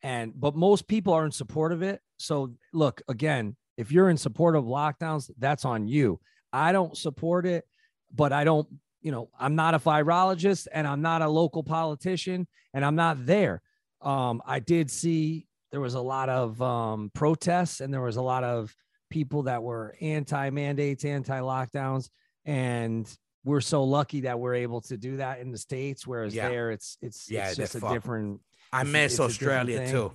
and 0.05 0.39
but 0.39 0.55
most 0.55 0.87
people 0.87 1.13
are 1.13 1.25
in 1.25 1.31
support 1.31 1.71
of 1.71 1.81
it. 1.81 1.99
So 2.17 2.53
look 2.73 3.01
again 3.09 3.55
if 3.75 3.91
you're 3.91 4.09
in 4.11 4.17
support 4.17 4.55
of 4.55 4.65
lockdowns 4.65 5.31
that's 5.39 5.65
on 5.65 5.87
you. 5.87 6.19
I 6.53 6.71
don't 6.71 6.95
support 6.95 7.45
it 7.45 7.65
but 8.13 8.31
i 8.31 8.43
don't 8.43 8.67
you 9.01 9.11
know 9.11 9.29
i'm 9.37 9.55
not 9.55 9.73
a 9.73 9.79
virologist 9.79 10.67
and 10.71 10.87
i'm 10.87 11.01
not 11.01 11.21
a 11.21 11.27
local 11.27 11.63
politician 11.63 12.47
and 12.73 12.85
i'm 12.85 12.95
not 12.95 13.25
there. 13.25 13.61
Um 14.01 14.41
i 14.45 14.59
did 14.59 14.91
see 14.91 15.47
there 15.71 15.81
was 15.81 15.95
a 15.95 16.01
lot 16.01 16.29
of 16.29 16.61
um 16.61 17.11
protests 17.13 17.81
and 17.81 17.91
there 17.93 18.01
was 18.01 18.17
a 18.17 18.21
lot 18.21 18.43
of 18.43 18.75
people 19.09 19.43
that 19.43 19.63
were 19.63 19.95
anti-mandates 20.01 21.03
anti-lockdowns 21.03 22.09
and 22.45 23.11
we're 23.43 23.61
so 23.61 23.83
lucky 23.83 24.21
that 24.21 24.39
we're 24.39 24.55
able 24.55 24.81
to 24.81 24.97
do 24.97 25.17
that 25.17 25.39
in 25.39 25.51
the 25.51 25.57
states 25.57 26.05
whereas 26.07 26.33
Yeah. 26.33 26.49
there 26.49 26.71
it's 26.71 26.97
it's, 27.01 27.29
Yeah, 27.29 27.47
it's 27.47 27.57
just 27.57 27.75
a 27.75 27.79
different 27.79 28.41
I 28.73 28.83
miss 28.83 29.13
it's 29.13 29.19
a 29.19 29.27
different 29.39 29.69
Australia 29.69 29.91
too. 29.91 30.11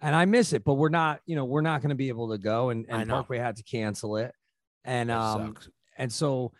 and 0.00 0.14
I 0.14 0.24
miss 0.24 0.52
it, 0.52 0.64
but 0.64 0.74
we're 0.74 0.88
not, 0.88 1.20
you 1.26 1.36
know, 1.36 1.44
we're 1.44 1.60
not 1.60 1.80
going 1.80 1.90
to 1.90 1.94
be 1.94 2.08
able 2.08 2.30
to 2.30 2.38
go, 2.38 2.70
and, 2.70 2.86
and. 2.88 3.08
Parkway 3.08 3.38
had 3.38 3.56
to 3.56 3.62
cancel 3.62 4.16
it, 4.16 4.32
and 4.84 5.08
That 5.10 5.18
um, 5.18 5.54
sucks. 5.54 5.68
and 5.96 6.12
so, 6.12 6.52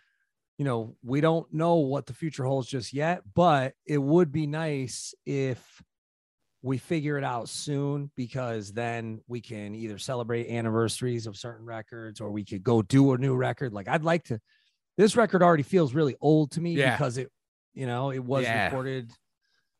you 0.57 0.63
know, 0.65 0.95
we 1.03 1.19
don't 1.21 1.51
know 1.53 1.75
what 1.75 2.05
the 2.05 2.13
future 2.13 2.45
holds 2.45 2.67
just 2.67 2.93
yet, 2.93 3.21
but 3.33 3.73
it 3.85 3.97
would 3.97 4.31
be 4.31 4.47
nice 4.47 5.13
if 5.25 5.59
we 6.61 6.77
figure 6.77 7.17
it 7.17 7.23
out 7.23 7.49
soon 7.49 8.09
because 8.15 8.71
then 8.71 9.19
we 9.27 9.41
can 9.41 9.75
either 9.75 9.97
celebrate 9.99 10.49
anniversaries 10.49 11.27
of 11.27 11.35
certain 11.37 11.65
records 11.65 12.21
or 12.21 12.31
we 12.31 12.43
could 12.45 12.63
go 12.63 12.81
do 12.81 13.11
a 13.13 13.17
new 13.17 13.35
record. 13.35 13.73
Like 13.73 13.87
I'd 13.87 14.03
like 14.03 14.23
to. 14.25 14.39
This 14.97 15.15
record 15.15 15.43
already 15.43 15.63
feels 15.63 15.93
really 15.93 16.15
old 16.21 16.51
to 16.51 16.61
me 16.61 16.73
Yeah. 16.73 16.95
because 16.95 17.17
it, 17.17 17.31
you 17.73 17.85
know, 17.85 18.11
it 18.11 18.23
was 18.23 18.43
Yeah. 18.43 18.65
recorded 18.65 19.11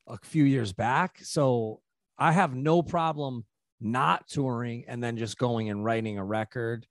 a 0.08 0.18
few 0.24 0.44
years 0.44 0.74
back. 0.74 1.20
So 1.24 1.82
I 2.18 2.32
have 2.32 2.54
no 2.56 2.82
problem 2.82 3.46
not 3.80 4.28
touring 4.28 4.86
and 4.88 5.04
then 5.04 5.18
just 5.18 5.38
going 5.38 5.70
and 5.70 5.84
writing 5.84 6.18
a 6.18 6.24
record. 6.24 6.86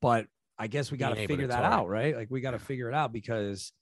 But 0.00 0.26
I 0.58 0.66
guess 0.66 0.90
we 0.90 0.98
got 0.98 1.10
to 1.14 1.26
figure 1.26 1.46
that 1.46 1.56
tour. 1.60 1.66
out, 1.66 1.88
right? 1.88 2.14
Like 2.16 2.30
we 2.30 2.40
got 2.40 2.52
to 2.52 2.58
figure 2.58 2.88
it 2.88 2.94
out 2.94 3.12
because 3.12 3.72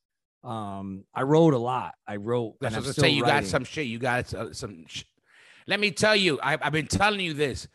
um 0.42 1.04
I 1.14 1.22
wrote 1.22 1.54
a 1.54 1.58
lot. 1.58 1.94
I 2.06 2.16
wrote 2.16 2.56
That's 2.60 2.74
what 2.76 2.84
I'm 2.84 2.88
I 2.88 2.92
still 2.92 3.02
say. 3.04 3.10
You 3.10 3.24
got 3.24 3.44
some 3.44 3.64
shit. 3.64 3.86
You 3.86 3.98
got 3.98 4.28
some. 4.54 4.84
Sh- 4.86 5.04
Let 5.66 5.80
me 5.80 5.90
tell 5.90 6.14
you. 6.14 6.38
I, 6.42 6.58
I've 6.60 6.72
been 6.72 6.86
telling 6.86 7.20
you 7.20 7.32
this. 7.34 7.66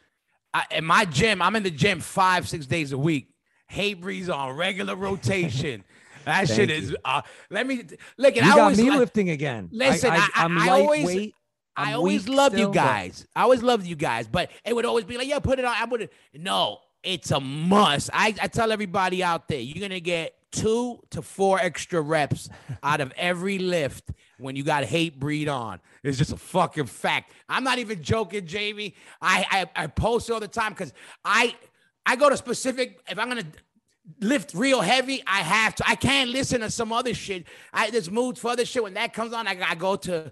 I, 0.53 0.65
in 0.71 0.85
my 0.85 1.05
gym, 1.05 1.41
I'm 1.41 1.55
in 1.55 1.63
the 1.63 1.71
gym 1.71 1.99
five, 1.99 2.47
six 2.47 2.65
days 2.67 2.91
a 2.91 2.97
week. 2.97 3.30
Hatebreed's 3.72 4.30
on 4.30 4.56
regular 4.56 4.96
rotation. 4.96 5.84
That 6.26 6.48
Thank 6.48 6.60
shit 6.60 6.70
is. 6.72 6.96
Uh, 7.06 7.22
let 7.50 7.66
me 7.66 7.84
look. 8.18 8.36
You 8.36 8.41
I 8.41 8.48
got 8.50 8.60
always 8.60 8.78
me 8.78 8.90
like- 8.90 9.00
lifting 9.00 9.30
again. 9.30 9.70
Listen, 9.72 10.12
I- 10.12 10.30
I- 10.36 10.46
am 10.46 10.58
I 10.58 10.70
always- 10.70 11.06
lightweight. 11.06 11.36
I 11.78 11.91
I'm 11.91 11.96
always 11.96 12.28
loved 12.28 12.56
still, 12.56 12.68
you 12.68 12.74
but- 12.74 12.74
guys. 12.84 13.26
I 13.36 13.44
always 13.44 13.64
loved 13.64 13.86
you 13.88 13.96
guys, 13.96 14.28
but 14.28 14.52
it 14.66 14.76
would 14.76 14.84
always 14.86 15.06
be 15.06 15.18
like, 15.18 15.28
yeah, 15.30 15.40
put 15.40 15.60
it 15.60 15.66
on. 15.66 15.74
I 15.80 15.86
would 15.86 16.10
no, 16.34 16.80
it's 17.04 17.32
a 17.32 17.40
must. 17.40 18.10
I, 18.12 18.36
I 18.41 18.48
tell 18.48 18.74
everybody 18.74 19.24
out 19.24 19.48
there, 19.48 19.60
you're 19.62 19.80
gonna 19.82 20.02
get 20.02 20.34
two 20.52 21.00
to 21.12 21.22
four 21.22 21.58
extra 21.60 22.02
reps 22.02 22.50
out 22.84 23.00
of 23.00 23.14
every 23.16 23.60
lift 23.60 24.12
when 24.40 24.58
you 24.58 24.64
got 24.64 24.84
Hatebreed 24.84 25.48
on. 25.48 25.80
It's 26.04 26.18
just 26.18 26.34
a 26.34 26.38
fucking 26.38 26.88
fact. 26.88 27.32
I'm 27.48 27.64
not 27.64 27.80
even 27.80 28.04
joking, 28.04 28.46
Jamey. 28.46 28.94
I 29.22 29.46
I, 29.76 29.84
I 29.84 29.88
post 29.88 30.30
all 30.30 30.41
the 30.41 30.48
time 30.50 30.74
because 30.74 30.91
I 31.24 31.56
I 32.05 32.15
go 32.15 32.30
to 32.30 32.38
specific 32.38 32.99
if 33.09 33.19
I'm 33.19 33.27
gonna 33.27 33.45
lift 34.19 34.53
real 34.53 34.81
heavy, 34.81 35.21
I 35.27 35.39
have 35.39 35.76
to. 35.76 35.84
I 35.88 35.95
can't 35.95 36.30
listen 36.30 36.61
to 36.61 36.71
some 36.71 36.91
other 36.91 37.13
shit. 37.13 37.45
I 37.73 37.89
there's 37.89 38.09
moods 38.09 38.39
for 38.39 38.51
other 38.51 38.65
shit. 38.65 38.84
When 38.84 38.95
that 38.95 39.13
comes 39.13 39.34
on, 39.34 39.47
I, 39.47 39.57
I 39.67 39.76
go 39.76 39.95
to 39.97 40.31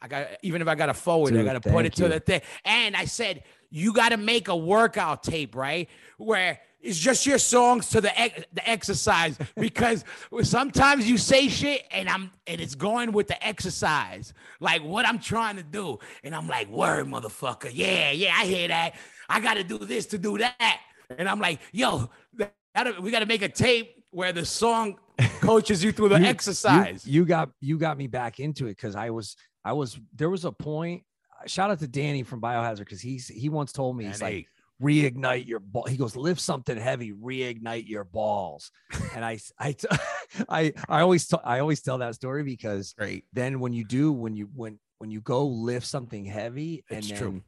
I 0.00 0.08
got 0.08 0.28
even 0.42 0.62
if 0.62 0.68
I 0.68 0.74
got 0.74 0.86
to 0.86 0.94
forward, 0.94 1.36
I 1.36 1.42
got 1.42 1.60
to 1.60 1.70
put 1.70 1.84
it 1.84 1.94
to 1.96 2.08
the 2.08 2.20
thing. 2.20 2.42
And 2.64 2.96
I 2.96 3.04
said 3.04 3.44
you 3.70 3.92
got 3.92 4.10
to 4.10 4.16
make 4.16 4.48
a 4.48 4.56
workout 4.56 5.22
tape, 5.22 5.54
right? 5.54 5.88
Where 6.16 6.60
it's 6.80 6.98
just 6.98 7.26
your 7.26 7.38
songs 7.38 7.88
to 7.90 8.00
the 8.00 8.18
ex- 8.18 8.44
the 8.52 8.68
exercise 8.68 9.36
because 9.56 10.04
sometimes 10.42 11.08
you 11.10 11.18
say 11.18 11.48
shit 11.48 11.84
and 11.90 12.08
I'm 12.08 12.30
and 12.46 12.60
it's 12.60 12.76
going 12.76 13.12
with 13.12 13.26
the 13.26 13.44
exercise, 13.44 14.32
like 14.60 14.82
what 14.82 15.06
I'm 15.06 15.18
trying 15.18 15.56
to 15.56 15.64
do, 15.64 15.98
and 16.22 16.34
I'm 16.34 16.46
like, 16.46 16.68
word, 16.68 17.06
motherfucker, 17.06 17.70
yeah, 17.72 18.12
yeah, 18.12 18.34
I 18.36 18.44
hear 18.46 18.68
that. 18.68 18.94
I 19.28 19.40
got 19.40 19.54
to 19.54 19.64
do 19.64 19.78
this 19.78 20.06
to 20.06 20.18
do 20.18 20.38
that, 20.38 20.80
and 21.18 21.28
I'm 21.28 21.40
like, 21.40 21.60
yo, 21.72 22.10
that- 22.34 22.54
we 23.02 23.10
got 23.10 23.20
to 23.20 23.26
make 23.26 23.42
a 23.42 23.48
tape 23.48 24.04
where 24.10 24.32
the 24.32 24.44
song 24.44 24.98
coaches 25.40 25.82
you 25.82 25.90
through 25.92 26.10
the 26.10 26.16
You- 26.16 26.22
you- 26.24 26.28
exercise. 26.30 27.06
You, 27.06 27.24
got 27.24 27.50
you 27.60 27.76
got 27.78 27.98
me 27.98 28.06
back 28.06 28.38
into 28.38 28.66
it 28.66 28.76
because 28.76 28.94
I 28.94 29.10
was 29.10 29.34
I 29.64 29.72
was 29.72 29.98
there 30.14 30.30
was 30.30 30.44
a 30.44 30.52
point. 30.52 31.02
Shout 31.46 31.70
out 31.70 31.78
to 31.80 31.88
Danny 31.88 32.22
from 32.22 32.40
Biohazard 32.40 32.78
because 32.80 33.00
he's 33.00 33.26
he 33.28 33.48
once 33.48 33.72
told 33.72 33.96
me 33.96 34.06
he's 34.06 34.22
like, 34.22 34.46
reignite 34.82 35.46
your 35.46 35.58
ball. 35.60 35.84
He 35.88 35.96
goes, 35.96 36.14
lift 36.16 36.40
something 36.40 36.76
heavy, 36.76 37.12
reignite 37.12 37.88
your 37.88 38.04
balls. 38.04 38.70
and 39.14 39.24
I, 39.24 39.38
I, 39.58 39.74
I, 40.48 40.72
I 40.88 41.00
always, 41.00 41.26
t- 41.26 41.36
I 41.44 41.58
always 41.58 41.80
tell 41.82 41.98
that 41.98 42.14
story 42.14 42.42
because 42.44 42.94
Great. 42.96 43.24
then 43.32 43.58
when 43.60 43.72
you 43.72 43.84
do, 43.84 44.12
when 44.12 44.36
you, 44.36 44.48
when, 44.54 44.78
when 44.98 45.10
you 45.10 45.20
go 45.20 45.46
lift 45.46 45.86
something 45.86 46.24
heavy 46.24 46.84
and 46.90 46.98
It's 47.00 47.08
then 47.08 47.18
true. 47.18 47.42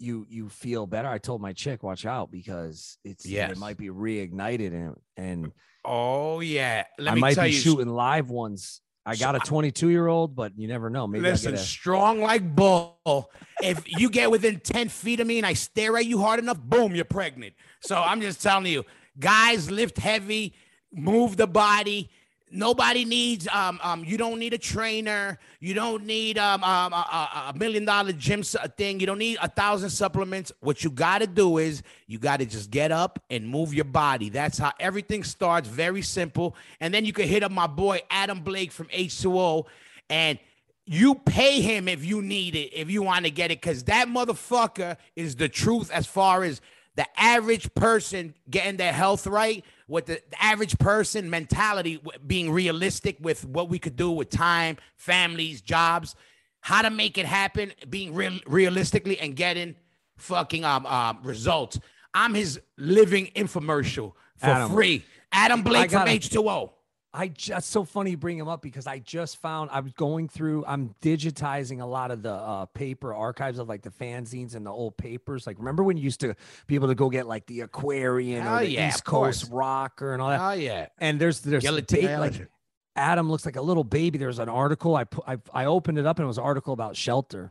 You, 0.00 0.26
you 0.28 0.48
feel 0.48 0.86
better. 0.86 1.08
I 1.08 1.18
told 1.18 1.40
my 1.40 1.52
chick, 1.52 1.82
watch 1.82 2.06
out 2.06 2.30
because 2.30 2.98
it's, 3.04 3.26
Yes. 3.26 3.52
it 3.52 3.58
might 3.58 3.76
be 3.76 3.88
reignited 3.88 4.72
and, 4.72 4.96
and 5.16 5.52
Oh 5.84 6.40
yeah. 6.40 6.84
Let 6.98 7.12
I 7.12 7.16
might 7.16 7.36
be 7.36 7.46
you. 7.48 7.52
shooting 7.52 7.88
live 7.88 8.30
ones. 8.30 8.80
I 9.06 9.16
got 9.16 9.34
a 9.34 9.38
22 9.40 9.88
year 9.88 10.08
old, 10.08 10.36
but 10.36 10.52
you 10.58 10.68
never 10.68 10.90
know. 10.90 11.06
Maybe 11.06 11.22
Listen, 11.22 11.54
a, 11.54 11.56
strong 11.56 12.20
like 12.20 12.54
bull. 12.54 13.30
If 13.62 13.82
you 13.86 14.10
get 14.10 14.30
within 14.30 14.60
10 14.60 14.88
feet 14.90 15.20
of 15.20 15.26
me 15.26 15.38
and 15.38 15.46
I 15.46 15.54
stare 15.54 15.96
at 15.96 16.04
you 16.04 16.20
hard 16.20 16.38
enough, 16.38 16.60
boom, 16.60 16.94
you're 16.94 17.06
pregnant. 17.06 17.54
So 17.80 17.96
I'm 17.96 18.20
just 18.20 18.42
telling 18.42 18.66
you, 18.66 18.84
guys, 19.18 19.70
lift 19.70 19.96
heavy, 19.98 20.54
move 20.92 21.36
the 21.38 21.46
body. 21.46 22.10
Nobody 22.50 23.04
needs 23.04 23.46
um 23.48 23.78
um 23.82 24.04
you 24.04 24.16
don't 24.16 24.38
need 24.38 24.52
a 24.54 24.58
trainer, 24.58 25.38
you 25.60 25.72
don't 25.74 26.04
need 26.04 26.36
um, 26.38 26.64
um 26.64 26.92
a, 26.92 27.52
a, 27.52 27.52
million 27.56 27.84
dollar 27.84 28.12
gym 28.12 28.42
thing, 28.42 29.00
you 29.00 29.06
don't 29.06 29.18
need 29.18 29.38
a 29.40 29.48
thousand 29.48 29.90
supplements. 29.90 30.50
What 30.60 30.82
you 30.82 30.90
got 30.90 31.18
to 31.18 31.26
do 31.26 31.58
is 31.58 31.82
you 32.06 32.18
got 32.18 32.38
to 32.40 32.46
just 32.46 32.70
get 32.70 32.90
up 32.90 33.22
and 33.30 33.48
move 33.48 33.72
your 33.72 33.84
body. 33.84 34.30
That's 34.30 34.58
how 34.58 34.72
everything 34.80 35.22
starts. 35.22 35.68
Very 35.68 36.02
simple. 36.02 36.56
And 36.80 36.92
then 36.92 37.04
you 37.04 37.12
can 37.12 37.28
hit 37.28 37.42
up 37.42 37.52
my 37.52 37.66
boy 37.66 38.02
Adam 38.10 38.40
Blake 38.40 38.72
from 38.72 38.86
H2O 38.88 39.66
and 40.08 40.38
you 40.86 41.14
pay 41.14 41.60
him 41.60 41.86
if 41.86 42.04
you 42.04 42.20
need 42.20 42.56
it, 42.56 42.72
if 42.74 42.90
you 42.90 43.02
want 43.02 43.24
to 43.24 43.30
get 43.30 43.52
it, 43.52 43.60
because 43.60 43.84
that 43.84 44.08
motherfucker 44.08 44.96
is 45.14 45.36
the 45.36 45.48
truth 45.48 45.88
as 45.92 46.04
far 46.04 46.42
as 46.42 46.60
the 46.96 47.06
average 47.16 47.72
person 47.74 48.34
getting 48.48 48.76
their 48.76 48.92
health 48.92 49.26
right, 49.26 49.64
with 49.88 50.06
the, 50.06 50.20
the 50.30 50.42
average 50.42 50.78
person 50.78 51.30
mentality 51.30 52.00
being 52.26 52.50
realistic 52.50 53.16
with 53.20 53.44
what 53.44 53.68
we 53.68 53.78
could 53.78 53.96
do 53.96 54.10
with 54.10 54.30
time, 54.30 54.76
families, 54.96 55.60
jobs, 55.60 56.14
how 56.60 56.82
to 56.82 56.90
make 56.90 57.18
it 57.18 57.26
happen, 57.26 57.72
being 57.88 58.14
real 58.14 58.38
realistically 58.46 59.18
and 59.18 59.34
getting 59.34 59.74
fucking 60.16 60.64
um, 60.64 60.86
um 60.86 61.18
results. 61.22 61.78
I'm 62.14 62.34
his 62.34 62.60
living 62.76 63.26
infomercial 63.36 64.12
for 64.36 64.46
Adam, 64.46 64.70
free. 64.70 65.04
Adam 65.32 65.62
Blake 65.62 65.90
from 65.90 66.00
gotta- 66.06 66.10
H2O. 66.18 66.70
I 67.12 67.26
just 67.28 67.70
so 67.70 67.84
funny 67.84 68.12
you 68.12 68.16
bring 68.16 68.38
him 68.38 68.46
up 68.46 68.62
because 68.62 68.86
I 68.86 69.00
just 69.00 69.38
found 69.40 69.70
I 69.72 69.80
was 69.80 69.92
going 69.92 70.28
through 70.28 70.64
I'm 70.66 70.94
digitizing 71.02 71.80
a 71.80 71.84
lot 71.84 72.12
of 72.12 72.22
the 72.22 72.32
uh, 72.32 72.66
paper 72.66 73.12
archives 73.12 73.58
of 73.58 73.68
like 73.68 73.82
the 73.82 73.90
fanzines 73.90 74.54
and 74.54 74.64
the 74.64 74.70
old 74.70 74.96
papers. 74.96 75.44
Like 75.44 75.58
remember 75.58 75.82
when 75.82 75.96
you 75.96 76.04
used 76.04 76.20
to 76.20 76.36
be 76.68 76.76
able 76.76 76.86
to 76.88 76.94
go 76.94 77.10
get 77.10 77.26
like 77.26 77.46
the 77.46 77.62
Aquarian 77.62 78.42
Hell 78.42 78.56
or 78.56 78.58
the 78.60 78.70
yeah, 78.70 78.88
East 78.88 79.04
course. 79.04 79.40
Coast 79.40 79.52
Rocker 79.52 80.12
and 80.12 80.22
all 80.22 80.28
that. 80.28 80.40
Oh 80.40 80.52
yeah. 80.52 80.86
and 80.98 81.20
there's 81.20 81.40
there's 81.40 81.64
ba- 81.64 82.18
like 82.18 82.48
Adam 82.94 83.28
looks 83.28 83.44
like 83.44 83.56
a 83.56 83.62
little 83.62 83.84
baby. 83.84 84.16
There's 84.16 84.38
an 84.38 84.48
article 84.48 84.94
I 84.94 85.04
put 85.04 85.24
I, 85.26 85.38
I 85.52 85.64
opened 85.64 85.98
it 85.98 86.06
up 86.06 86.18
and 86.18 86.24
it 86.24 86.28
was 86.28 86.38
an 86.38 86.44
article 86.44 86.72
about 86.72 86.96
shelter. 86.96 87.50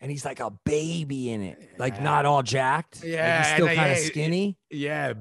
And 0.00 0.10
he's 0.10 0.24
like 0.24 0.40
a 0.40 0.50
baby 0.50 1.30
in 1.30 1.42
it, 1.42 1.70
like 1.78 2.02
not 2.02 2.26
all 2.26 2.42
jacked. 2.42 3.02
like, 3.02 3.12
Yeah, 3.12 3.38
he's 3.38 3.52
still 3.54 3.66
kind 3.68 3.92
of 3.92 3.98
yeah, 3.98 4.04
skinny. 4.04 4.58
Yeah, 4.68 5.12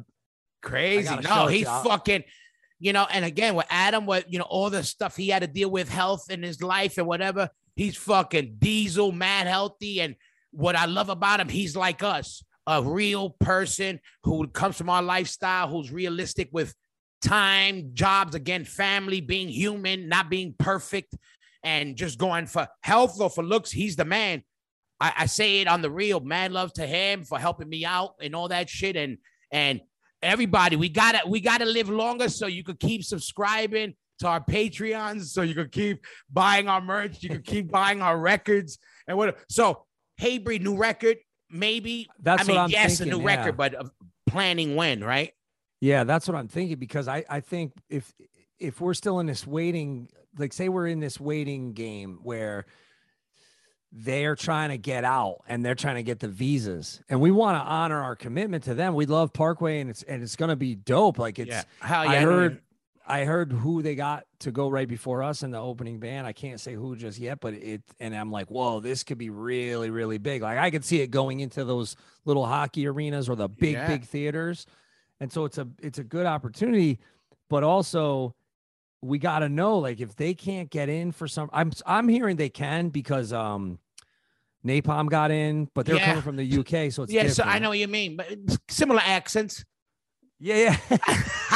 crazy. 0.61 1.15
No, 1.23 1.47
he's 1.47 1.67
fucking. 1.67 2.23
You 2.83 2.91
know, 2.91 3.07
and 3.09 3.23
again 3.23 3.55
with 3.55 3.65
Adam, 3.69 4.05
what 4.05 4.29
you 4.29 4.39
know, 4.39 4.45
all 4.49 4.69
the 4.69 4.83
stuff 4.83 5.15
he 5.15 5.29
had 5.29 5.41
to 5.41 5.47
deal 5.47 5.71
with, 5.71 5.87
health 5.87 6.29
in 6.29 6.43
his 6.43 6.61
life 6.61 6.97
and 6.97 7.07
whatever. 7.07 7.47
He's 7.77 7.95
fucking 7.95 8.57
diesel, 8.59 9.13
mad 9.13 9.47
healthy, 9.47 10.01
and 10.01 10.15
what 10.51 10.75
I 10.75 10.83
love 10.83 11.07
about 11.07 11.39
him, 11.39 11.47
he's 11.47 11.77
like 11.77 12.03
us, 12.03 12.43
a 12.67 12.83
real 12.83 13.29
person 13.29 14.01
who 14.23 14.45
comes 14.49 14.75
from 14.75 14.89
our 14.89 15.01
lifestyle, 15.01 15.69
who's 15.69 15.93
realistic 15.93 16.49
with 16.51 16.75
time, 17.21 17.91
jobs, 17.93 18.35
again, 18.35 18.65
family, 18.65 19.21
being 19.21 19.47
human, 19.47 20.09
not 20.09 20.29
being 20.29 20.53
perfect, 20.59 21.15
and 21.63 21.95
just 21.95 22.19
going 22.19 22.47
for 22.47 22.67
health 22.81 23.17
or 23.21 23.29
for 23.29 23.45
looks. 23.45 23.71
He's 23.71 23.95
the 23.95 24.03
man. 24.03 24.43
I, 24.99 25.13
I 25.19 25.25
say 25.27 25.61
it 25.61 25.69
on 25.69 25.81
the 25.81 25.89
real. 25.89 26.19
Man 26.19 26.51
love 26.51 26.73
to 26.73 26.85
him 26.85 27.23
for 27.23 27.39
helping 27.39 27.69
me 27.69 27.85
out 27.85 28.15
and 28.21 28.35
all 28.35 28.49
that 28.49 28.69
shit. 28.69 28.97
And 28.97 29.19
and 29.51 29.79
everybody, 30.23 30.75
we 30.75 30.89
gotta 30.89 31.21
we 31.27 31.39
gotta 31.39 31.65
live 31.65 31.89
longer 31.89 32.29
so 32.29 32.47
you 32.47 32.63
could 32.63 32.79
keep 32.79 33.03
subscribing 33.03 33.93
to 34.19 34.27
our 34.27 34.39
Patreons, 34.39 35.25
so 35.25 35.41
you 35.41 35.53
could 35.53 35.71
keep 35.71 36.05
buying 36.31 36.67
our 36.67 36.81
merch, 36.81 37.21
you 37.21 37.29
could 37.29 37.45
keep 37.45 37.71
buying 37.71 38.01
our 38.01 38.17
records 38.17 38.79
and 39.07 39.17
what. 39.17 39.37
So 39.49 39.85
Hatebreed, 40.21 40.61
new 40.61 40.77
record, 40.77 41.17
maybe. 41.49 42.09
That's 42.19 42.43
I 42.43 42.45
mean, 42.45 42.55
what 42.55 42.61
I'm 42.63 42.69
yes, 42.69 42.97
thinking. 42.97 43.13
a 43.13 43.17
new 43.17 43.23
yeah. 43.23 43.35
record, 43.35 43.57
but 43.57 43.75
uh, 43.75 43.83
planning 44.27 44.75
when, 44.75 45.03
right? 45.03 45.31
Yeah, 45.81 46.03
that's 46.03 46.27
what 46.27 46.37
I'm 46.37 46.47
thinking 46.47 46.77
because 46.77 47.07
I 47.07 47.25
I 47.29 47.39
think 47.41 47.73
if 47.89 48.13
if 48.59 48.79
we're 48.79 48.93
still 48.93 49.19
in 49.19 49.25
this 49.25 49.45
waiting, 49.45 50.07
like 50.37 50.53
say 50.53 50.69
we're 50.69 50.87
in 50.87 50.99
this 50.99 51.19
waiting 51.19 51.73
game 51.73 52.19
where 52.23 52.65
they're 53.95 54.35
trying 54.35 54.69
to 54.69 54.77
get 54.77 55.03
out 55.03 55.41
and 55.47 55.63
they're 55.63 55.75
trying 55.75 55.95
to 55.95 56.03
get 56.03 56.19
the 56.19 56.27
visas 56.27 56.99
and 57.09 57.21
we 57.21 57.29
want 57.29 57.55
to 57.55 57.61
honor 57.61 58.01
our 58.01 58.15
commitment 58.15 58.63
to 58.63 58.73
them. 58.73 58.95
We 58.95 59.05
love 59.05 59.31
Parkway 59.33 59.81
and 59.81 59.89
it's 59.91 60.01
and 60.03 60.23
it's 60.23 60.35
going 60.35 60.49
to 60.49 60.55
be 60.55 60.73
dope. 60.73 61.19
Like 61.19 61.37
it's 61.37 61.49
yeah, 61.49 61.63
hell 61.79 62.03
yeah. 62.05 62.11
I 62.11 62.15
heard 62.21 62.61
I 63.05 63.25
heard 63.25 63.51
who 63.51 63.81
they 63.83 63.93
got 63.95 64.25
to 64.39 64.51
go 64.51 64.67
right 64.69 64.87
before 64.87 65.21
us 65.21 65.43
in 65.43 65.51
the 65.51 65.59
opening 65.59 65.99
band. 65.99 66.25
I 66.25 66.33
can't 66.33 66.59
say 66.59 66.73
who 66.73 66.95
just 66.95 67.19
yet, 67.19 67.39
but 67.39 67.53
it 67.53 67.83
and 67.99 68.15
I'm 68.15 68.31
like, 68.31 68.49
whoa, 68.49 68.79
this 68.79 69.03
could 69.03 69.19
be 69.19 69.29
really, 69.29 69.91
really 69.91 70.17
big. 70.17 70.41
Like 70.41 70.57
I 70.57 70.71
could 70.71 70.83
see 70.83 71.01
it 71.01 71.11
going 71.11 71.41
into 71.41 71.63
those 71.63 71.95
little 72.25 72.45
hockey 72.47 72.87
arenas 72.87 73.29
or 73.29 73.35
the 73.35 73.47
big, 73.47 73.73
Yeah. 73.73 73.87
big 73.87 74.05
theaters. 74.05 74.65
And 75.19 75.31
so 75.31 75.45
it's 75.45 75.59
a 75.59 75.67
it's 75.83 75.99
a 75.99 76.03
good 76.03 76.25
opportunity, 76.25 76.99
but 77.47 77.63
also 77.63 78.33
we 79.03 79.19
got 79.19 79.39
to 79.39 79.49
know 79.49 79.77
like 79.77 79.99
if 79.99 80.15
they 80.15 80.33
can't 80.33 80.71
get 80.71 80.89
in 80.89 81.11
for 81.11 81.27
some 81.27 81.49
I'm 81.53 81.71
I'm 81.85 82.07
hearing 82.07 82.37
they 82.37 82.49
can 82.49 82.89
because 82.89 83.31
um 83.33 83.77
Napalm 84.65 85.09
got 85.09 85.31
in, 85.31 85.69
but 85.75 85.85
they're 85.85 85.95
Yeah. 85.95 86.05
coming 86.05 86.21
from 86.23 86.35
the 86.37 86.45
UK, 86.45 86.91
so 86.91 87.03
it's 87.03 87.11
yeah, 87.11 87.27
so 87.27 87.43
I 87.43 87.59
know 87.59 87.69
what 87.69 87.79
you 87.79 87.87
mean, 87.87 88.15
but 88.17 88.27
similar 88.69 89.01
accents. 89.03 89.63
Yeah, 90.39 90.77
yeah. 90.89 90.97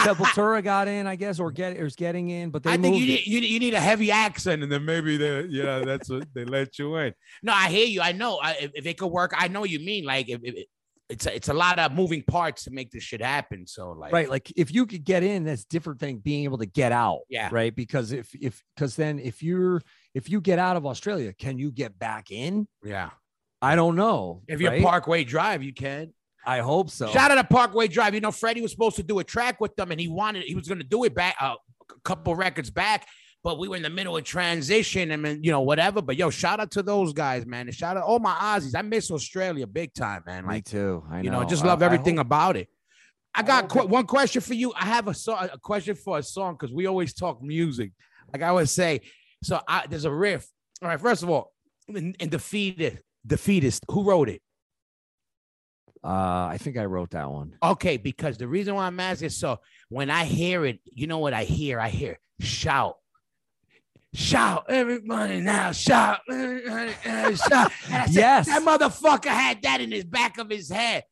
Sepultura 0.03 0.63
got 0.63 0.87
in, 0.87 1.07
I 1.07 1.15
guess, 1.15 1.39
or 1.39 1.51
get 1.51 1.77
or 1.77 1.85
is 1.85 1.95
getting 1.95 2.29
in, 2.29 2.51
but 2.51 2.63
they 2.63 2.71
I 2.71 2.77
think 2.77 2.97
you 2.97 3.05
need, 3.05 3.25
you 3.27 3.39
you 3.39 3.59
need 3.59 3.73
a 3.73 3.79
heavy 3.79 4.11
accent, 4.11 4.63
and 4.63 4.71
then 4.71 4.85
maybe 4.85 5.17
they 5.17 5.43
yeah 5.43 5.79
that's 5.79 6.09
what 6.09 6.27
they 6.33 6.45
let 6.45 6.77
you 6.79 6.95
in. 6.97 7.13
No, 7.43 7.53
I 7.53 7.69
hear 7.69 7.85
you. 7.85 8.01
I 8.01 8.11
know 8.13 8.37
I, 8.41 8.53
if, 8.53 8.71
if 8.75 8.85
it 8.85 8.97
could 8.97 9.07
work, 9.07 9.33
I 9.35 9.47
know 9.47 9.61
what 9.61 9.69
you 9.69 9.79
mean. 9.79 10.05
Like 10.05 10.29
if, 10.29 10.39
if, 10.43 10.65
it's 11.09 11.25
a, 11.25 11.35
it's 11.35 11.47
a 11.49 11.53
lot 11.53 11.79
of 11.79 11.93
moving 11.93 12.21
parts 12.23 12.65
to 12.65 12.71
make 12.71 12.91
this 12.91 13.03
shit 13.03 13.21
happen. 13.21 13.65
So 13.67 13.91
like 13.91 14.13
right 14.13 14.29
like 14.29 14.51
if 14.55 14.73
you 14.73 14.85
could 14.85 15.03
get 15.03 15.23
in 15.23 15.45
that's 15.45 15.63
different 15.65 15.99
thing 15.99 16.17
being 16.19 16.43
able 16.43 16.57
to 16.59 16.65
get 16.65 16.91
out 16.91 17.21
Yeah. 17.29 17.49
right 17.51 17.73
because 17.75 18.11
if 18.11 18.33
if 18.35 18.61
because 18.75 18.95
then 18.95 19.19
if 19.19 19.41
you're 19.41 19.81
if 20.13 20.29
you 20.29 20.41
get 20.41 20.59
out 20.59 20.75
of 20.77 20.85
australia 20.85 21.33
can 21.33 21.57
you 21.57 21.71
get 21.71 21.97
back 21.97 22.31
in 22.31 22.67
yeah. 22.83 23.09
i 23.61 23.75
don't 23.75 23.95
know 23.95 24.41
If 24.47 24.61
you're 24.61 24.71
right? 24.71 24.83
Parkway 24.83 25.23
Drive, 25.23 25.63
you 25.63 25.73
can. 25.73 26.13
i 26.45 26.59
hope 26.59 26.89
so 26.89 27.09
Shout 27.11 27.31
out 27.31 27.35
to 27.35 27.43
Parkway 27.43 27.87
Drive. 27.87 28.13
You 28.13 28.21
know, 28.21 28.31
Freddy 28.31 28.61
was 28.61 28.71
supposed 28.71 28.95
to 28.97 29.03
do 29.03 29.19
a 29.19 29.23
track 29.23 29.59
with 29.59 29.75
them, 29.75 29.91
and 29.91 29.99
he 29.99 30.07
wanted 30.07 30.43
he 30.43 30.55
was 30.55 30.67
going 30.67 30.79
to 30.79 30.83
do 30.87 31.03
it 31.03 31.13
back 31.13 31.35
uh, 31.41 31.55
a 31.91 31.99
couple 32.03 32.35
records 32.35 32.69
back. 32.69 33.05
But 33.43 33.59
we 33.59 33.67
were 33.67 33.75
in 33.75 33.83
the 33.83 33.89
middle 33.89 34.17
of 34.17 34.23
transition, 34.23 35.11
and 35.11 35.23
then, 35.23 35.43
you 35.43 35.51
know 35.51 35.61
whatever. 35.61 36.01
But 36.01 36.15
yo, 36.17 36.29
shout 36.29 36.59
out 36.59 36.71
to 36.71 36.83
those 36.83 37.13
guys, 37.13 37.45
man, 37.45 37.67
and 37.67 37.75
shout 37.75 37.95
out 37.97 38.03
all 38.03 38.19
my 38.19 38.33
Aussies. 38.33 38.75
I 38.75 38.81
miss 38.81 39.11
Australia 39.11 39.67
big 39.67 39.93
time, 39.93 40.23
man. 40.25 40.45
me 40.47 40.61
too 40.61 41.03
i 41.09 41.17
know 41.17 41.21
you 41.23 41.29
know, 41.31 41.43
just 41.43 41.63
love 41.65 41.81
I 41.81 41.85
everything 41.85 42.19
about 42.19 42.57
it. 42.57 42.67
I 43.35 43.43
got 43.43 43.69
qu- 43.69 43.85
one 43.87 44.05
question 44.07 44.41
for 44.41 44.53
you. 44.55 44.73
I 44.75 44.85
have 44.85 45.07
a 45.07 45.13
song, 45.13 45.49
a 45.53 45.59
question 45.59 45.95
for 45.95 46.17
a 46.17 46.23
song 46.23 46.53
because 46.55 46.73
we 46.73 46.87
always 46.87 47.13
talk 47.13 47.41
music. 47.43 47.91
Like 48.33 48.41
I 48.41 48.51
would 48.51 48.69
say, 48.69 49.01
so 49.43 49.59
I, 49.67 49.85
there's 49.87 50.05
a 50.05 50.11
riff. 50.11 50.47
All 50.81 50.89
right, 50.89 50.99
first 50.99 51.23
of 51.23 51.29
all, 51.29 51.53
in, 51.87 52.15
in 52.19 52.29
defeated, 52.29 53.01
defeatist, 53.25 53.83
who 53.89 54.03
wrote 54.03 54.29
it? 54.29 54.41
uh 56.03 56.45
i 56.51 56.57
think 56.59 56.77
i 56.77 56.85
wrote 56.85 57.09
that 57.09 57.29
one 57.29 57.55
Okay, 57.63 57.97
because 57.97 58.37
the 58.37 58.47
reason 58.47 58.75
why 58.75 58.85
I'm 58.85 58.99
asking, 58.99 59.29
so 59.29 59.59
when 59.89 60.11
I 60.11 60.25
hear 60.25 60.63
it, 60.63 60.79
you 60.85 61.07
know 61.07 61.17
what 61.17 61.33
I 61.33 61.43
hear? 61.43 61.79
I 61.79 61.89
hear 61.89 62.19
shout. 62.39 62.97
Shout, 64.13 64.65
everybody 64.69 65.41
now, 65.41 65.71
shout, 65.71 66.19
everybody, 66.29 66.91
shout. 67.35 67.71
Said, 67.87 68.09
Yes. 68.11 68.45
that 68.45 68.61
motherfucker 68.61 69.25
had 69.25 69.61
that 69.63 69.81
in 69.81 69.91
his 69.91 70.05
back 70.05 70.37
of 70.37 70.49
his 70.51 70.69
head. 70.69 71.03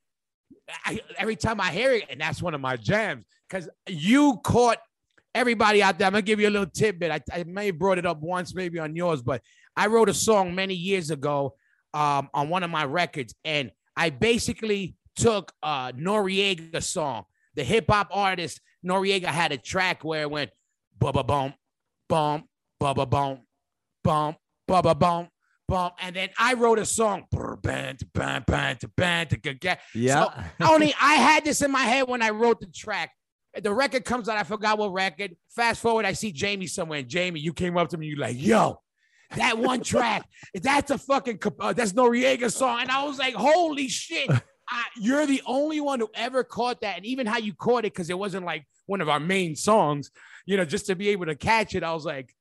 I, 0.85 0.99
every 1.17 1.35
time 1.35 1.59
I 1.59 1.71
hear 1.71 1.91
it, 1.93 2.03
and 2.09 2.21
that's 2.21 2.41
one 2.41 2.53
of 2.53 2.61
my 2.61 2.77
jams, 2.77 3.25
because 3.49 3.67
you 3.87 4.39
caught 4.43 4.77
everybody 5.35 5.83
out 5.83 5.99
there. 5.99 6.07
I'm 6.07 6.13
gonna 6.13 6.21
give 6.23 6.39
you 6.39 6.47
a 6.47 6.49
little 6.49 6.69
tidbit. 6.69 7.11
I, 7.11 7.19
I 7.31 7.43
may 7.43 7.67
have 7.67 7.77
brought 7.77 7.99
it 7.99 8.05
up 8.05 8.21
once, 8.21 8.55
maybe 8.55 8.79
on 8.79 8.95
yours, 8.95 9.21
but 9.21 9.41
I 9.75 9.87
wrote 9.87 10.09
a 10.09 10.13
song 10.13 10.55
many 10.55 10.73
years 10.73 11.11
ago 11.11 11.53
um, 11.93 12.29
on 12.33 12.49
one 12.49 12.63
of 12.63 12.71
my 12.71 12.85
records, 12.85 13.35
and 13.43 13.71
I 13.95 14.09
basically 14.09 14.95
took 15.15 15.51
a 15.61 15.93
Noreaga 15.95 16.81
song. 16.81 17.25
The 17.55 17.63
hip 17.63 17.85
hop 17.89 18.07
artist 18.11 18.61
Noreaga 18.83 19.25
had 19.25 19.51
a 19.51 19.57
track 19.57 20.03
where 20.03 20.23
it 20.23 20.31
went 20.31 20.49
bump 20.97 21.15
bump 21.27 21.55
bump 22.09 22.47
bump 22.79 22.97
bump 22.97 23.41
bump 24.67 24.99
bump 24.99 25.29
bum, 25.67 25.91
and 25.99 26.15
then 26.15 26.29
I 26.37 26.53
wrote 26.53 26.79
a 26.79 26.85
song. 26.85 27.25
brr, 27.31 27.55
bam, 27.57 27.97
to 27.97 28.05
bam, 28.13 28.43
bam, 28.47 28.77
to 28.77 28.87
bam, 28.95 29.27
to 29.27 29.37
ga- 29.37 29.53
ga. 29.53 29.75
Yeah. 29.93 30.47
Only 30.61 30.93
I 31.01 31.15
had 31.15 31.43
this 31.45 31.61
in 31.61 31.71
my 31.71 31.83
head 31.83 32.07
when 32.07 32.21
I 32.21 32.29
wrote 32.29 32.59
the 32.59 32.67
track. 32.67 33.11
The 33.61 33.73
record 33.73 34.05
comes 34.05 34.27
out. 34.29 34.37
I 34.37 34.43
forgot 34.43 34.77
what 34.77 34.91
record. 34.91 35.35
Fast 35.49 35.81
forward, 35.81 36.05
I 36.05 36.13
see 36.13 36.33
Jamey 36.33 36.69
somewhere. 36.69 36.99
And 36.99 37.07
Jamey, 37.07 37.41
you 37.41 37.53
came 37.53 37.77
up 37.77 37.89
to 37.89 37.97
me. 37.97 38.07
You 38.07 38.17
like, 38.17 38.35
yo, 38.37 38.81
that 39.35 39.57
one 39.57 39.81
track. 39.83 40.27
That's 40.53 40.91
a 40.91 40.97
fucking. 40.97 41.39
Uh, 41.59 41.73
that's 41.73 41.93
Noreaga 41.93 42.51
song. 42.51 42.81
And 42.81 42.91
I 42.91 43.03
was 43.03 43.17
like, 43.17 43.33
holy 43.33 43.87
shit. 43.87 44.29
I, 44.69 44.83
you're 44.99 45.27
the 45.27 45.43
only 45.45 45.79
one 45.79 45.99
who 45.99 46.09
ever 46.15 46.43
caught 46.43 46.81
that, 46.81 46.97
and 46.97 47.05
even 47.05 47.27
how 47.27 47.37
you 47.37 47.53
caught 47.53 47.85
it, 47.85 47.93
because 47.93 48.09
it 48.09 48.17
wasn't 48.17 48.45
like 48.45 48.65
one 48.87 48.99
of 48.99 49.09
our 49.09 49.19
main 49.19 49.55
songs. 49.55 50.09
You 50.47 50.57
know, 50.57 50.65
just 50.65 50.87
to 50.87 50.95
be 50.95 51.09
able 51.09 51.27
to 51.27 51.35
catch 51.35 51.75
it, 51.75 51.83
I 51.83 51.93
was 51.93 52.05
like, 52.05 52.33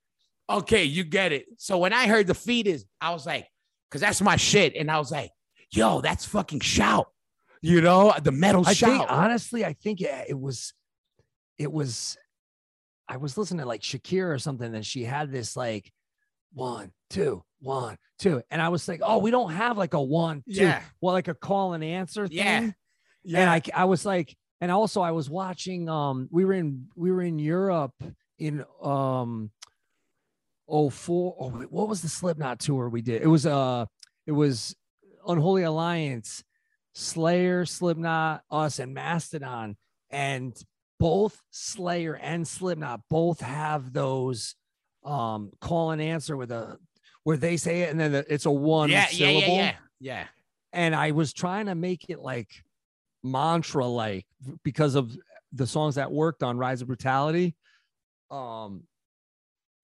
okay, 0.49 0.85
you 0.85 1.05
get 1.05 1.33
it. 1.33 1.47
So 1.59 1.79
when 1.79 1.93
I 1.93 2.07
heard 2.07 2.27
Defeatist, 2.27 2.87
I 3.01 3.13
was 3.13 3.27
like, 3.27 3.47
because 3.91 4.01
that's 4.01 4.21
my 4.23 4.37
shit, 4.37 4.75
and 4.75 4.91
I 4.91 4.99
was 4.99 5.11
like, 5.11 5.31
yo, 5.71 6.01
that's 6.01 6.25
fucking 6.25 6.61
shout. 6.61 7.09
You 7.61 7.81
know, 7.81 8.15
the 8.23 8.33
metal 8.33 8.67
I 8.67 8.73
shout. 8.73 8.91
think 8.91 9.07
honestly, 9.11 9.65
I 9.65 9.73
think 9.73 10.01
it, 10.01 10.27
it 10.29 10.39
was, 10.39 10.75
it 11.59 11.73
was, 11.73 12.17
I 13.09 13.17
was 13.19 13.37
listening 13.37 13.61
to 13.61 13.67
like 13.67 13.83
Shakira 13.83 14.35
or 14.35 14.39
something, 14.39 14.75
and 14.75 14.85
she 14.85 15.05
had 15.05 15.31
this 15.31 15.57
like 15.57 15.93
one, 16.53 16.93
two, 17.11 17.43
one, 17.61 17.97
two, 18.19 18.43
and 18.51 18.61
I 18.63 18.69
was 18.69 18.87
like, 18.89 19.01
oh, 19.03 19.19
we 19.19 19.31
don't 19.31 19.53
have 19.53 19.77
like 19.79 19.95
a 19.95 20.01
one, 20.03 20.39
two, 20.49 20.63
Yeah. 20.63 20.83
well, 21.01 21.13
like 21.15 21.29
a 21.29 21.35
call 21.35 21.73
and 21.75 21.85
answer 21.85 22.27
thing. 22.29 22.37
Yeah. 22.39 22.59
And 22.59 22.75
yeah, 23.25 23.53
I, 23.53 23.63
I 23.75 23.85
was 23.85 24.05
like, 24.07 24.37
and 24.61 24.71
also 24.71 25.01
I 25.01 25.11
was 25.11 25.29
watching, 25.29 25.89
um, 25.89 26.29
we 26.31 26.45
were 26.45 26.53
in, 26.55 26.87
we 26.97 27.11
were 27.11 27.23
in 27.23 27.39
Europe 27.39 27.95
in, 28.39 28.65
um, 28.83 29.51
oh 30.69 30.91
four, 30.91 31.37
oh, 31.39 31.49
wait, 31.49 31.71
what 31.73 31.89
was 31.89 32.03
the 32.03 32.09
Slipknot 32.09 32.61
tour 32.61 32.89
we 32.89 33.03
did? 33.03 33.23
It 33.23 33.29
was, 33.29 33.47
uh, 33.47 33.87
it 34.27 34.33
was 34.33 34.75
Unholy 35.27 35.63
Alliance, 35.65 36.43
Slayer, 36.95 37.65
Slipknot, 37.67 38.43
us, 38.51 38.79
and 38.79 38.95
Mastodon, 38.95 39.77
and 40.11 40.55
both 41.01 41.41
Slayer 41.51 42.15
and 42.17 42.47
Slipknot 42.47 43.03
both 43.11 43.41
have 43.41 43.93
those, 43.93 44.55
um, 45.05 45.51
call 45.61 45.91
and 45.91 46.01
answer 46.01 46.37
with 46.37 46.51
a, 46.53 46.79
where 47.25 47.37
they 47.37 47.57
say 47.57 47.83
it 47.83 47.91
and 47.91 47.99
then 48.01 48.13
the- 48.13 48.33
it's 48.33 48.47
a 48.47 48.51
one 48.51 48.91
yeah, 48.91 49.07
yeah, 49.11 49.27
yeah, 49.29 49.39
syllable 49.41 49.57
yeah, 49.57 49.75
yeah. 50.01 50.25
and 50.73 50.95
I 50.95 51.11
was 51.13 51.33
trying 51.33 51.67
to 51.67 51.75
make 51.75 52.07
it 52.09 52.19
like 52.21 52.51
mantra 53.23 53.87
like 53.87 54.27
because 54.63 54.95
of 54.95 55.17
the 55.53 55.67
songs 55.67 55.95
that 55.95 56.11
worked 56.13 56.43
on 56.43 56.59
Rise 56.59 56.83
of 56.83 56.89
Brutality. 56.89 57.55
Um 58.31 58.85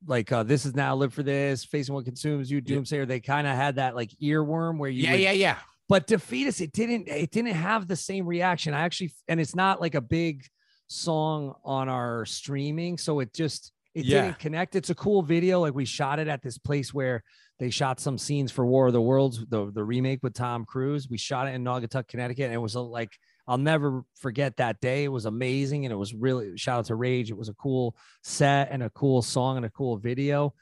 like 0.07 0.33
uh 0.33 0.43
this 0.43 0.65
is 0.67 0.75
now 0.75 0.95
live 0.95 1.13
for 1.15 1.23
this, 1.23 1.65
facing 1.65 1.95
what 1.95 2.05
consumes 2.05 2.51
you, 2.51 2.63
Yeah. 2.65 2.77
doomsayer. 2.77 3.07
They 3.07 3.21
kind 3.21 3.47
of 3.47 3.55
had 3.57 3.77
that 3.77 3.95
like 3.95 4.11
earworm 4.23 4.79
where 4.79 4.91
you 4.91 5.05
Yeah, 5.05 5.13
would- 5.13 5.21
yeah, 5.21 5.33
yeah. 5.33 5.59
but 5.89 6.07
Defeatist, 6.07 6.61
it 6.61 6.73
didn't 6.73 7.09
it 7.09 7.31
didn't 7.31 7.55
have 7.55 7.87
the 7.87 7.97
same 7.97 8.27
reaction. 8.27 8.75
I 8.75 8.81
actually 8.81 9.13
and 9.29 9.41
it's 9.41 9.55
not 9.55 9.81
like 9.81 9.95
a 9.95 10.01
big 10.01 10.47
song 10.91 11.55
on 11.65 11.89
our 11.89 12.25
streaming, 12.27 12.99
so 12.99 13.21
it 13.21 13.33
just 13.33 13.73
it 13.95 14.05
Yeah. 14.05 14.23
didn't 14.23 14.39
connect. 14.39 14.77
It's 14.77 14.91
a 14.91 14.95
cool 14.95 15.23
video. 15.23 15.61
Like 15.61 15.75
we 15.75 15.85
shot 15.85 16.19
it 16.19 16.29
at 16.29 16.43
this 16.43 16.59
place 16.59 16.93
where 16.95 17.23
they 17.59 17.71
shot 17.71 18.01
some 18.01 18.19
scenes 18.19 18.53
for 18.53 18.65
War 18.65 18.87
of 18.87 18.93
the 18.93 19.01
Worlds, 19.01 19.45
the, 19.49 19.71
the 19.73 19.83
remake 19.85 20.21
with 20.23 20.33
Tom 20.35 20.65
Cruise. 20.65 21.09
We 21.11 21.19
shot 21.19 21.49
it 21.49 21.55
in 21.55 21.65
Naugatuck, 21.65 22.07
Connecticut, 22.09 22.45
and 22.47 22.55
it 22.55 22.59
was 22.59 22.75
a, 22.75 22.81
like 22.81 23.11
I'll 23.47 23.59
never 23.59 24.05
forget 24.17 24.57
that 24.59 24.81
day. 24.81 25.05
It 25.05 25.09
was 25.09 25.27
amazing, 25.27 25.85
and 25.85 25.93
it 25.93 25.97
was 25.97 26.15
really 26.15 26.57
shout 26.57 26.79
out 26.81 26.85
to 26.87 26.95
Rage. 26.95 27.31
It 27.31 27.37
was 27.37 27.49
a 27.49 27.55
cool 27.55 27.97
set 28.23 28.69
and 28.71 28.83
a 28.83 28.91
cool 28.91 29.23
song 29.23 29.57
and 29.57 29.67
a 29.67 29.71
cool 29.71 29.97
video, 29.97 30.55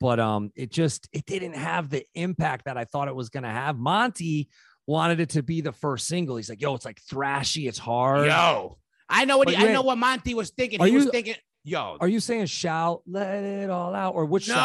but 0.00 0.18
um, 0.18 0.50
it 0.56 0.70
just 0.70 1.08
it 1.12 1.24
didn't 1.26 1.54
have 1.54 1.88
the 1.88 2.04
impact 2.14 2.64
that 2.64 2.76
I 2.76 2.84
thought 2.84 3.08
it 3.08 3.14
was 3.14 3.28
gonna 3.28 3.50
have. 3.52 3.78
Monty 3.78 4.48
wanted 4.86 5.20
it 5.20 5.30
to 5.30 5.42
be 5.44 5.60
the 5.60 5.72
first 5.72 6.08
single. 6.08 6.36
He's 6.36 6.50
like, 6.50 6.60
"Yo, 6.60 6.74
it's 6.74 6.84
like 6.84 7.00
thrashy, 7.10 7.68
it's 7.68 7.78
hard." 7.78 8.26
Yo, 8.26 8.76
I 9.12 9.24
know 9.24 9.38
what 9.38 9.48
he, 9.50 9.56
I 9.56 9.72
know 9.72 9.82
what 9.82 9.98
Monty 9.98 10.34
was 10.34 10.50
thinking. 10.50 10.80
Are 10.80 10.86
He 10.86 10.92
was 10.92 11.04
you- 11.04 11.10
thinking, 11.10 11.34
yo, 11.64 11.96
Are 12.00 12.08
you 12.08 12.18
saying 12.20 12.46
shout, 12.46 13.02
let 13.06 13.44
it 13.44 13.70
all 13.70 13.94
out, 13.94 14.14
or 14.14 14.24
which 14.24 14.44
shout? 14.44 14.56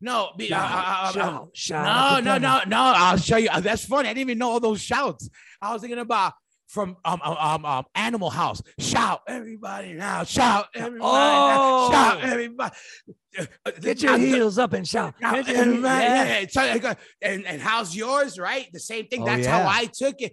no, 0.00 0.10
no, 0.12 0.32
be- 0.36 0.52
uh, 0.52 0.58
Shout, 0.58 0.72
uh, 0.72 1.08
uh, 1.08 1.12
shout, 1.12 1.48
shout 1.54 2.24
no, 2.24 2.38
no, 2.38 2.38
no, 2.38 2.60
no. 2.66 2.92
I'll 2.96 3.16
show 3.18 3.36
you. 3.36 3.48
Uh, 3.50 3.60
That's 3.60 3.84
funny. 3.84 4.08
I 4.08 4.12
didn't 4.14 4.22
even 4.28 4.38
know 4.38 4.50
all 4.50 4.60
those 4.60 4.80
shouts. 4.80 5.28
I 5.60 5.72
was 5.72 5.82
thinking 5.82 5.98
about 6.00 6.32
from 6.68 6.96
um 7.04 7.20
um 7.22 7.36
um, 7.38 7.64
um 7.66 7.84
Animal 7.94 8.30
House. 8.30 8.62
Shout 8.78 9.20
everybody 9.28 9.92
now! 9.92 10.24
Shout 10.24 10.66
everybody 10.74 11.04
Oh. 11.04 11.90
now! 11.92 11.92
Shout 11.92 12.24
everybody! 12.24 12.74
Uh, 13.38 13.44
uh, 13.66 13.70
Get 13.80 14.02
your 14.02 14.12
uh, 14.14 14.18
heels 14.18 14.58
up 14.58 14.72
and 14.72 14.86
shout. 14.88 15.14
Now, 15.20 15.32
Get 15.34 15.48
and, 15.56 15.72
heels- 15.74 15.84
yeah. 15.84 16.24
yeah, 16.24 16.34
it's 16.38 16.56
like, 16.56 16.84
uh, 16.84 16.94
and, 17.20 17.46
and 17.46 17.60
how's 17.62 17.94
yours, 17.94 18.38
right? 18.38 18.68
The 18.72 18.80
same 18.80 19.06
thing. 19.06 19.22
Oh, 19.22 19.26
That's 19.26 19.44
yeah. 19.44 19.62
how 19.62 19.68
I 19.68 19.84
took 19.84 20.16
it. 20.20 20.32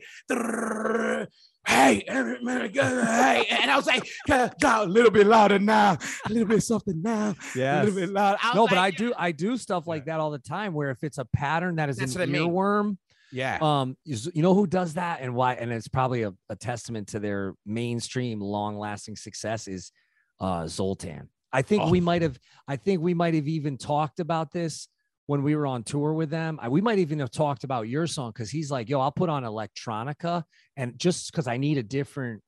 Hey, 1.70 2.04
every 2.08 2.40
hey, 2.74 3.46
and 3.62 3.70
I 3.70 3.76
was 3.76 3.86
like, 3.86 4.08
a 4.30 4.86
little 4.88 5.12
bit 5.12 5.28
louder 5.28 5.60
now, 5.60 5.98
a 6.26 6.30
little 6.30 6.48
bit 6.48 6.64
something 6.64 7.00
now, 7.00 7.36
yeah, 7.56 7.82
a 7.82 7.86
little 7.86 8.00
bit 8.00 8.10
louder. 8.10 8.40
No, 8.56 8.68
but 8.68 8.80
I 8.80 8.90
do 8.90 9.14
I 9.16 9.32
do 9.32 9.56
stuff 9.56 9.86
like 9.86 10.06
that 10.06 10.20
all 10.20 10.32
the 10.32 10.40
time 10.40 10.74
where 10.74 10.90
if 10.90 11.04
it's 11.04 11.20
a 11.20 11.26
pattern 11.26 11.76
that 11.76 11.90
is 11.90 11.98
That's 11.98 12.16
an 12.16 12.22
I 12.24 12.26
mean. 12.26 12.50
earworm, 12.50 12.98
yeah, 13.32 13.60
um 13.62 13.96
you 14.04 14.42
know 14.42 14.56
who 14.56 14.66
does 14.66 14.96
that 14.96 15.22
and 15.22 15.36
why 15.36 15.54
and 15.54 15.72
it's 15.72 15.88
probably 15.88 16.24
a, 16.24 16.34
a 16.50 16.56
testament 16.56 17.10
to 17.10 17.20
their 17.20 17.54
mainstream 17.68 18.42
long-lasting 18.42 19.16
success 19.16 19.68
is 19.68 19.92
uh 20.40 20.66
Zoltan. 20.68 21.30
I 21.54 21.62
think 21.62 21.84
Oh. 21.84 21.92
we 21.92 22.02
might 22.02 22.24
have 22.24 22.40
I 22.68 22.78
think 22.78 23.02
we 23.02 23.14
might 23.14 23.36
have 23.36 23.48
even 23.48 23.78
talked 23.78 24.20
about 24.20 24.52
this 24.52 24.88
when 25.30 25.44
we 25.44 25.56
were 25.56 25.68
on 25.68 25.84
tour 25.84 26.12
with 26.14 26.32
them. 26.32 26.58
I, 26.60 26.70
we 26.70 26.82
might 26.82 26.98
even 26.98 27.20
have 27.20 27.30
talked 27.30 27.64
about 27.64 27.88
your 27.88 28.08
song 28.08 28.34
cuz 28.34 28.50
he's 28.50 28.72
like, 28.72 28.90
"Yo, 28.90 29.00
I'll 29.00 29.12
put 29.12 29.30
on 29.30 29.44
electronica 29.44 30.44
and 30.76 30.98
just 30.98 31.32
cuz 31.34 31.46
I 31.48 31.58
need 31.58 31.78
a 31.78 31.84
different 31.84 32.42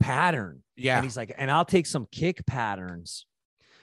pattern." 0.00 0.62
yeah, 0.74 0.96
And 0.96 1.04
he's 1.04 1.16
like, 1.16 1.34
"And 1.36 1.50
I'll 1.50 1.66
take 1.66 1.86
some 1.86 2.06
kick 2.10 2.46
patterns 2.46 3.26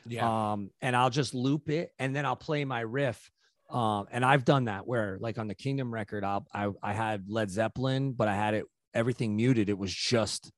yeah. 0.08 0.52
um, 0.52 0.72
and 0.82 0.96
I'll 0.96 1.12
just 1.12 1.36
loop 1.36 1.70
it 1.70 1.92
and 2.00 2.16
then 2.16 2.26
I'll 2.26 2.36
play 2.36 2.66
my 2.66 2.80
riff. 2.82 3.30
Um, 3.70 4.08
and 4.10 4.26
I've 4.26 4.46
done 4.46 4.66
that 4.66 4.88
where, 4.88 5.20
like 5.22 5.38
on 5.38 5.48
the 5.48 5.54
Kingdom 5.54 5.94
record, 5.94 6.24
I'll, 6.24 6.48
I 6.52 6.70
I 6.82 6.94
had 6.94 7.26
Led 7.30 7.52
Zeppelin, 7.52 8.14
but 8.14 8.28
I 8.28 8.36
had 8.36 8.56
it 8.56 8.66
everything 8.96 9.36
muted. 9.36 9.70
It 9.70 9.78
was 9.78 9.94
just 9.94 10.52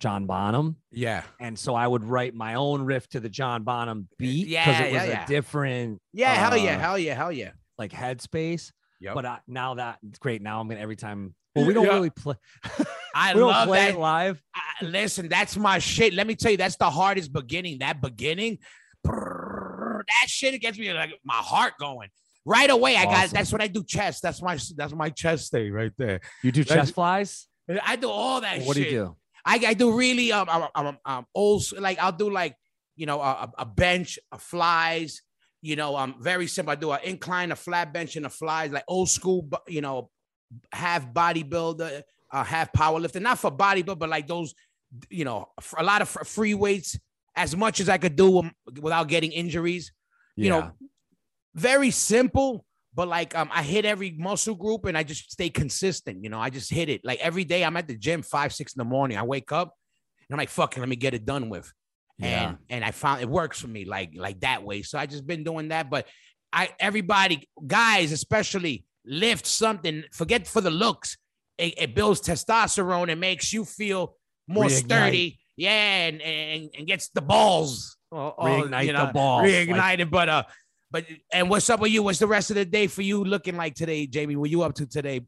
John 0.00 0.26
Bonham, 0.26 0.76
yeah. 0.92 1.22
and 1.40 1.58
so 1.58 1.74
I 1.74 1.86
would 1.86 2.04
write 2.04 2.34
my 2.34 2.54
own 2.54 2.82
riff 2.82 3.08
to 3.10 3.20
the 3.20 3.28
John 3.28 3.64
Bonham 3.64 4.08
beat 4.18 4.44
because 4.48 4.66
Yeah, 4.66 4.80
it 4.82 4.92
was 4.92 5.02
yeah, 5.02 5.02
a 5.02 5.08
yeah. 5.08 5.26
different 5.26 6.00
Yeah, 6.12 6.34
hell 6.34 6.56
yeah, 6.56 6.76
uh, 6.76 6.78
hell 6.80 6.98
yeah, 6.98 7.14
hell 7.14 7.32
yeah. 7.32 7.50
like 7.78 7.90
headspace. 7.92 8.70
Yep. 9.00 9.14
But 9.14 9.26
I, 9.26 9.38
now 9.48 9.74
that 9.74 9.98
great, 10.20 10.42
now 10.42 10.60
I'm 10.60 10.68
gonna 10.68 10.80
every 10.80 10.96
time. 10.96 11.34
Well, 11.56 11.66
we 11.66 11.74
don't 11.74 11.86
Yeah. 11.86 11.94
really 11.94 12.10
play. 12.10 12.34
I 13.14 13.32
we 13.34 13.40
don't 13.40 13.48
love 13.50 13.66
play 13.68 13.86
that. 13.86 13.94
it 13.94 13.98
live. 13.98 14.42
I- 14.54 14.84
listen, 14.84 15.28
that's 15.28 15.56
my 15.56 15.78
shit. 15.80 16.14
Let 16.14 16.26
me 16.26 16.34
tell 16.36 16.50
you, 16.52 16.56
that's 16.56 16.76
the 16.76 16.90
hardest 16.90 17.32
beginning. 17.32 17.78
That 17.80 18.00
beginning, 18.00 18.58
brrr, 19.06 20.02
that 20.06 20.28
shit 20.28 20.60
gets 20.60 20.78
me 20.78 20.92
like 20.92 21.10
my 21.24 21.34
heart 21.34 21.74
going 21.80 22.08
right 22.44 22.70
away. 22.70 22.96
I 22.96 23.04
got 23.04 23.30
that's 23.30 23.52
what 23.52 23.60
I 23.62 23.66
do. 23.68 23.82
Chest. 23.84 24.22
That's 24.22 24.40
my 24.42 24.58
that's 24.76 24.92
my 24.94 25.10
chest 25.10 25.50
thing 25.50 25.72
right 25.72 25.92
there. 25.98 26.20
You 26.42 26.52
do 26.52 26.64
chest 26.64 26.94
flies. 26.94 27.46
I 27.84 27.96
do 27.96 28.08
all 28.08 28.40
that. 28.40 28.58
Shit. 28.58 28.66
What 28.66 28.76
do 28.76 28.82
you 28.82 28.90
do? 28.90 29.16
I, 29.48 29.60
I 29.68 29.74
do 29.74 29.96
really 29.96 30.30
um 30.30 30.48
um, 30.48 30.68
um, 30.74 30.98
um 31.04 31.26
old 31.34 31.62
like 31.78 31.98
I'll 31.98 32.12
do 32.12 32.30
like 32.30 32.54
you 32.96 33.06
know 33.06 33.20
a, 33.20 33.50
a- 33.58 33.66
bench, 33.66 34.18
a 34.30 34.38
flies. 34.38 35.22
You 35.60 35.74
know, 35.74 35.96
um, 35.96 36.14
very 36.20 36.46
simple. 36.46 36.70
I 36.70 36.76
do 36.76 36.92
an 36.92 37.00
incline, 37.02 37.50
a 37.50 37.56
flat 37.56 37.92
bench, 37.92 38.14
and 38.14 38.24
a 38.26 38.30
flies, 38.30 38.70
like 38.70 38.84
old 38.86 39.08
school. 39.08 39.48
You 39.66 39.80
know, 39.80 40.10
half 40.72 41.12
bodybuilder, 41.12 42.02
uh, 42.30 42.44
half 42.44 42.72
powerlifter. 42.72 43.20
Not 43.20 43.40
for 43.40 43.50
bodybuilder, 43.50 43.98
but 43.98 44.08
like 44.08 44.28
those. 44.28 44.54
You 45.10 45.24
know, 45.24 45.48
a 45.76 45.82
lot 45.82 46.00
of 46.02 46.08
free 46.08 46.54
weights, 46.54 46.96
as 47.34 47.56
much 47.56 47.80
as 47.80 47.88
I 47.88 47.98
could 47.98 48.16
do 48.16 48.48
without 48.80 49.08
getting 49.08 49.32
injuries. 49.32 49.92
You 50.36 50.50
know, 50.50 50.60
very 51.54 51.90
simple, 51.90 52.64
but 52.98 53.06
like 53.06 53.32
um, 53.36 53.48
I 53.52 53.62
hit 53.62 53.84
every 53.84 54.10
muscle 54.18 54.56
group 54.56 54.84
and 54.84 54.98
I 54.98 55.04
just 55.04 55.30
stay 55.30 55.50
consistent. 55.50 56.24
You 56.24 56.30
know, 56.30 56.40
I 56.40 56.50
just 56.50 56.68
hit 56.68 56.88
it 56.88 57.02
like 57.04 57.20
every 57.20 57.44
day. 57.44 57.62
I'm 57.62 57.76
at 57.76 57.86
the 57.86 57.96
gym 57.96 58.22
five, 58.22 58.52
six 58.52 58.74
in 58.74 58.80
the 58.80 58.84
morning. 58.84 59.16
I 59.16 59.22
wake 59.22 59.52
up 59.52 59.72
and 60.28 60.34
I'm 60.34 60.38
like, 60.38 60.48
fucking, 60.48 60.80
let 60.80 60.88
me 60.88 60.96
get 60.96 61.14
it 61.14 61.24
done 61.24 61.48
with. 61.48 61.72
Yeah. 62.18 62.48
And 62.48 62.58
and 62.68 62.84
I 62.84 62.90
found 62.90 63.22
it 63.22 63.28
works 63.28 63.60
for 63.60 63.68
me 63.68 63.84
like 63.84 64.14
like 64.16 64.40
that 64.40 64.64
way. 64.64 64.82
So 64.82 64.98
I 64.98 65.06
just 65.06 65.24
been 65.28 65.44
doing 65.44 65.68
that. 65.68 65.88
But 65.90 66.08
I 66.52 66.70
everybody, 66.80 67.48
guys, 67.64 68.10
especially 68.10 68.84
lift 69.06 69.46
something, 69.46 70.02
forget 70.10 70.48
for 70.48 70.60
the 70.60 70.72
looks. 70.72 71.18
It, 71.56 71.74
it 71.80 71.94
builds 71.94 72.20
testosterone 72.20 73.12
and 73.12 73.20
makes 73.20 73.52
you 73.52 73.64
feel 73.64 74.16
more 74.48 74.64
Reignite. 74.64 74.84
sturdy. 74.84 75.38
Yeah, 75.56 75.70
and, 75.70 76.20
and 76.20 76.70
and 76.76 76.84
gets 76.88 77.10
the 77.10 77.22
balls. 77.22 77.96
Oh, 78.10 78.34
Reignite 78.40 78.86
you 78.86 78.92
the 78.92 79.04
know, 79.04 79.12
balls, 79.12 79.42
like- 79.42 79.68
Reignited, 79.68 80.10
but 80.10 80.28
uh, 80.28 80.42
but 80.90 81.04
and 81.32 81.50
what's 81.50 81.68
up 81.70 81.80
with 81.80 81.92
you? 81.92 82.02
What's 82.02 82.18
the 82.18 82.26
rest 82.26 82.50
of 82.50 82.56
the 82.56 82.64
day 82.64 82.86
for 82.86 83.02
you 83.02 83.24
looking 83.24 83.56
like 83.56 83.74
today, 83.74 84.06
Jamey? 84.06 84.36
What 84.36 84.44
are 84.44 84.50
you 84.50 84.62
up 84.62 84.74
to 84.74 84.86
today? 84.86 85.22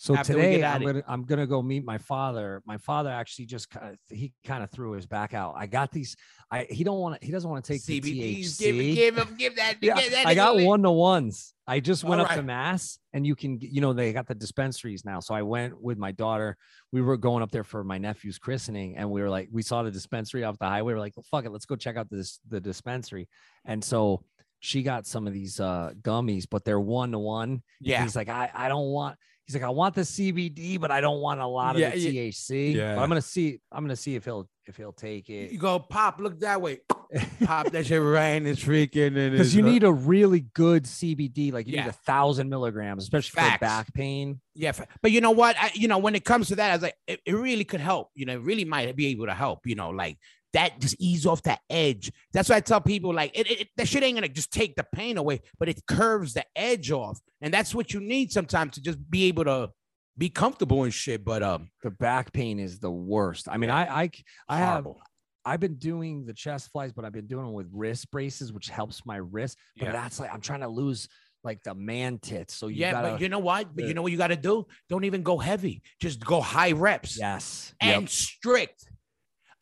So 0.00 0.14
after 0.14 0.34
today 0.34 0.62
I'm 0.64 0.82
gonna 0.82 1.02
I'm 1.08 1.24
gonna 1.24 1.46
go 1.46 1.60
meet 1.60 1.84
my 1.84 1.98
father. 1.98 2.62
My 2.64 2.78
father 2.78 3.10
actually 3.10 3.46
just 3.46 3.68
kind 3.68 3.90
of 3.94 3.98
he 4.16 4.32
kind 4.44 4.62
of 4.62 4.70
threw 4.70 4.92
his 4.92 5.06
back 5.06 5.34
out. 5.34 5.54
I 5.56 5.66
got 5.66 5.90
these. 5.90 6.16
I 6.52 6.68
he 6.70 6.84
don't 6.84 7.00
want 7.00 7.20
to 7.20 7.26
he 7.26 7.32
doesn't 7.32 7.50
want 7.50 7.64
to 7.64 7.72
take 7.72 7.84
the 7.84 8.00
THC. 8.00 8.58
Give, 8.58 8.94
give 8.94 9.18
him, 9.18 9.36
give 9.36 9.56
that. 9.56 9.74
yeah, 9.80 10.00
give 10.00 10.12
that 10.12 10.26
I 10.26 10.34
got 10.36 10.60
one 10.60 10.82
to 10.82 10.90
ones. 10.92 11.52
I 11.66 11.80
just 11.80 12.04
went 12.04 12.20
All 12.20 12.28
up 12.28 12.34
to. 12.34 12.42
Mass, 12.42 12.98
and 13.12 13.26
you 13.26 13.34
can, 13.34 13.58
you 13.60 13.80
know, 13.80 13.92
they 13.92 14.12
got 14.12 14.28
the 14.28 14.36
dispensaries 14.36 15.04
now. 15.04 15.18
So 15.18 15.34
I 15.34 15.42
went 15.42 15.82
with 15.82 15.98
my 15.98 16.12
daughter. 16.12 16.56
We 16.92 17.02
were 17.02 17.16
going 17.16 17.42
up 17.42 17.50
there 17.50 17.64
for 17.64 17.82
my 17.82 17.98
nephew's 17.98 18.38
christening, 18.38 18.96
and 18.96 19.10
we 19.10 19.20
were 19.20 19.28
like, 19.28 19.48
we 19.50 19.62
saw 19.62 19.82
the 19.82 19.90
dispensary 19.90 20.44
off 20.44 20.58
the 20.60 20.66
highway. 20.66 20.94
We're 20.94 21.00
like, 21.00 21.14
fuck 21.30 21.44
it, 21.44 21.50
let's 21.50 21.66
go 21.66 21.74
check 21.74 21.96
out 21.96 22.08
this 22.08 22.38
the 22.48 22.60
dispensary. 22.60 23.28
And 23.64 23.82
so 23.84 24.22
she 24.60 24.82
got 24.82 25.06
some 25.06 25.26
of 25.26 25.32
these 25.32 25.60
uh 25.60 25.92
gummies, 26.02 26.46
but 26.50 26.64
they're 26.64 26.80
one 26.80 27.12
to 27.12 27.18
one. 27.18 27.62
Yeah. 27.80 28.02
He's 28.02 28.16
like, 28.16 28.28
I, 28.28 28.50
I 28.54 28.68
don't 28.68 28.88
want. 28.90 29.16
He's 29.46 29.54
like, 29.54 29.64
I 29.64 29.70
want 29.70 29.94
the 29.94 30.02
CBD, 30.02 30.78
but 30.78 30.90
I 30.90 31.00
don't 31.00 31.20
want 31.20 31.40
a 31.40 31.46
lot 31.46 31.74
of 31.74 31.80
Yeah, 31.80 31.90
the 31.90 31.98
yeah. 31.98 32.22
THC. 32.30 32.72
But 32.74 32.78
Yeah. 32.78 33.00
I'm 33.02 33.08
gonna 33.08 33.22
see. 33.22 33.60
I'm 33.72 33.82
gonna 33.84 33.96
see 33.96 34.14
if 34.14 34.24
he'll 34.24 34.48
if 34.66 34.76
he'll 34.76 34.92
take 34.92 35.30
it. 35.30 35.50
You 35.50 35.58
go 35.58 35.78
pop, 35.78 36.20
look 36.20 36.38
that 36.40 36.60
way. 36.60 36.80
Pop 37.46 37.70
that 37.70 37.86
shit 37.86 38.02
right 38.02 38.32
in 38.32 38.44
his 38.44 38.58
freaking. 38.62 39.14
Because 39.30 39.56
you 39.56 39.62
need 39.62 39.82
a 39.82 39.90
really 39.90 40.40
good 40.52 40.84
CBD, 40.84 41.50
like 41.50 41.66
you 41.66 41.78
need 41.78 41.86
a 41.86 41.92
thousand 41.92 42.50
milligrams, 42.50 43.02
especially 43.02 43.40
for 43.40 43.58
back 43.58 43.94
pain. 43.94 44.42
Yeah, 44.54 44.70
f- 44.70 44.86
but 45.00 45.10
you 45.10 45.22
know 45.22 45.30
what? 45.30 45.56
I, 45.58 45.70
you 45.72 45.88
know, 45.88 45.96
when 45.96 46.14
it 46.14 46.26
comes 46.26 46.48
to 46.48 46.56
that, 46.56 46.70
I 46.70 46.74
was 46.74 46.82
like, 46.82 46.96
it, 47.06 47.20
it 47.24 47.32
really 47.32 47.64
could 47.64 47.80
help. 47.80 48.10
You 48.14 48.26
know, 48.26 48.34
it 48.34 48.42
really 48.42 48.66
might 48.66 48.94
be 48.94 49.06
able 49.06 49.24
to 49.24 49.32
help. 49.32 49.60
You 49.66 49.74
know, 49.74 49.88
like 49.88 50.18
that 50.58 50.80
just 50.80 50.96
ease 50.98 51.24
off 51.26 51.42
that 51.44 51.60
edge. 51.70 52.10
That's 52.32 52.48
why 52.48 52.56
I 52.56 52.60
tell 52.60 52.80
people 52.80 53.14
like, 53.14 53.30
it, 53.38 53.50
it, 53.50 53.60
it- 53.62 53.68
that 53.76 53.86
shit 53.88 54.02
ain't 54.02 54.16
gonna 54.16 54.28
just 54.28 54.52
take 54.52 54.74
the 54.76 54.84
pain 54.92 55.16
away, 55.16 55.40
but 55.58 55.68
it 55.68 55.80
curves 55.86 56.34
the 56.34 56.44
edge 56.56 56.90
off, 56.90 57.18
and 57.40 57.52
that's 57.54 57.74
what 57.74 57.92
you 57.94 58.00
need 58.00 58.32
sometimes 58.32 58.74
to 58.74 58.82
just 58.82 58.98
be 59.10 59.24
able 59.28 59.44
to 59.44 59.70
be 60.16 60.28
comfortable 60.28 60.82
and 60.82 60.92
shit. 60.92 61.24
But 61.24 61.42
um, 61.42 61.70
the 61.82 61.90
back 61.90 62.32
pain 62.32 62.58
is 62.58 62.78
the 62.80 62.90
worst. 62.90 63.48
I 63.48 63.56
mean, 63.56 63.70
I 63.70 63.82
I 64.02 64.10
I 64.48 64.56
have 64.58 64.84
horrible. 64.84 65.00
I've 65.44 65.60
been 65.60 65.76
doing 65.76 66.26
the 66.26 66.34
chest 66.34 66.70
flies, 66.72 66.92
but 66.92 67.04
I've 67.06 67.12
been 67.12 67.26
doing 67.28 67.44
them 67.44 67.54
with 67.54 67.68
wrist 67.72 68.10
braces, 68.10 68.52
which 68.52 68.68
helps 68.68 69.06
my 69.06 69.16
wrist. 69.16 69.56
But 69.78 69.86
Yeah. 69.86 69.92
that's 69.92 70.18
like 70.20 70.32
I'm 70.34 70.40
trying 70.42 70.60
to 70.60 70.68
lose 70.68 71.08
like 71.44 71.62
the 71.62 71.74
man 71.74 72.18
tits. 72.18 72.52
So 72.54 72.66
you 72.66 72.80
yeah, 72.80 72.90
gotta 72.92 73.10
but 73.12 73.20
you 73.20 73.28
know 73.28 73.38
what? 73.38 73.74
But 73.74 73.84
you 73.84 73.94
know 73.94 74.02
what 74.02 74.10
you 74.12 74.18
got 74.18 74.26
to 74.28 74.36
do? 74.36 74.66
Don't 74.90 75.04
even 75.04 75.22
go 75.22 75.38
heavy. 75.38 75.80
Just 76.02 76.18
go 76.22 76.40
high 76.40 76.72
reps. 76.72 77.16
yes. 77.16 77.72
and 77.80 78.02
Yep. 78.02 78.10
strict. 78.10 78.84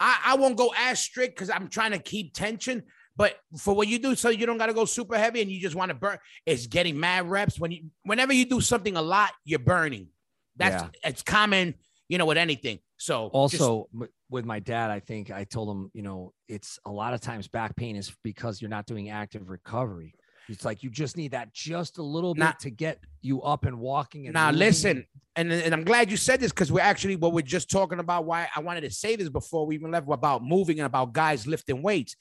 I, 0.00 0.18
I 0.26 0.36
won't 0.36 0.56
go 0.56 0.72
as 0.76 0.98
strict 1.00 1.34
because 1.36 1.50
I'm 1.50 1.68
trying 1.68 1.92
to 1.92 1.98
keep 1.98 2.34
tension. 2.34 2.82
But 3.16 3.34
for 3.58 3.74
what 3.74 3.88
you 3.88 3.98
do, 3.98 4.14
so 4.14 4.28
you 4.28 4.44
don't 4.44 4.58
got 4.58 4.66
to 4.66 4.74
go 4.74 4.84
super 4.84 5.16
heavy 5.16 5.40
and 5.40 5.50
you 5.50 5.58
just 5.60 5.74
want 5.74 5.88
to 5.88 5.94
burn, 5.94 6.18
it's 6.44 6.66
getting 6.66 7.00
mad 7.00 7.30
reps. 7.30 7.58
When 7.58 7.70
you, 7.72 7.84
whenever 8.04 8.34
you 8.34 8.44
do 8.44 8.60
something 8.60 8.94
a 8.96 9.00
lot, 9.02 9.30
you're 9.44 9.58
burning. 9.58 10.08
That's 10.56 10.82
it's 11.02 11.22
common, 11.22 11.74
you 12.08 12.18
know, 12.18 12.26
with 12.26 12.36
anything. 12.36 12.78
So 12.98 13.30
just- 13.48 13.62
Also, 13.62 13.88
w- 13.92 14.12
with 14.28 14.44
my 14.44 14.58
dad, 14.60 14.90
I 14.90 15.00
think 15.00 15.30
I 15.30 15.44
told 15.44 15.70
him, 15.74 15.90
you 15.94 16.02
know, 16.02 16.34
it's 16.48 16.78
a 16.84 16.90
lot 16.90 17.14
of 17.14 17.20
times 17.22 17.48
back 17.48 17.74
pain 17.76 17.96
is 17.96 18.14
because 18.22 18.60
you're 18.60 18.68
not 18.70 18.84
doing 18.86 19.08
active 19.08 19.48
recovery. 19.48 20.14
It's 20.48 20.64
like 20.64 20.82
you 20.82 20.90
just 20.90 21.16
need 21.16 21.32
that 21.32 21.52
just 21.52 21.98
a 21.98 22.02
little 22.02 22.34
bit 22.34 22.40
Now- 22.40 22.54
to 22.60 22.70
get 22.70 23.00
you 23.22 23.42
up 23.42 23.64
and 23.64 23.78
walking. 23.80 24.26
And 24.26 24.34
now 24.34 24.46
moving. 24.46 24.58
listen, 24.60 25.06
and, 25.34 25.52
and 25.52 25.74
I'm 25.74 25.84
glad 25.84 26.10
you 26.10 26.16
said 26.16 26.40
this 26.40 26.52
because 26.52 26.70
we're 26.70 26.80
actually 26.80 27.16
what 27.16 27.32
we're 27.32 27.42
just 27.42 27.70
talking 27.70 27.98
about. 27.98 28.24
Why 28.24 28.48
I 28.54 28.60
wanted 28.60 28.82
to 28.82 28.90
say 28.90 29.16
this 29.16 29.28
before 29.28 29.66
we 29.66 29.74
even 29.74 29.90
left 29.90 30.06
about 30.10 30.44
moving 30.44 30.78
and 30.78 30.86
about 30.86 31.12
guys 31.12 31.46
lifting 31.46 31.82
weights, 31.82 32.14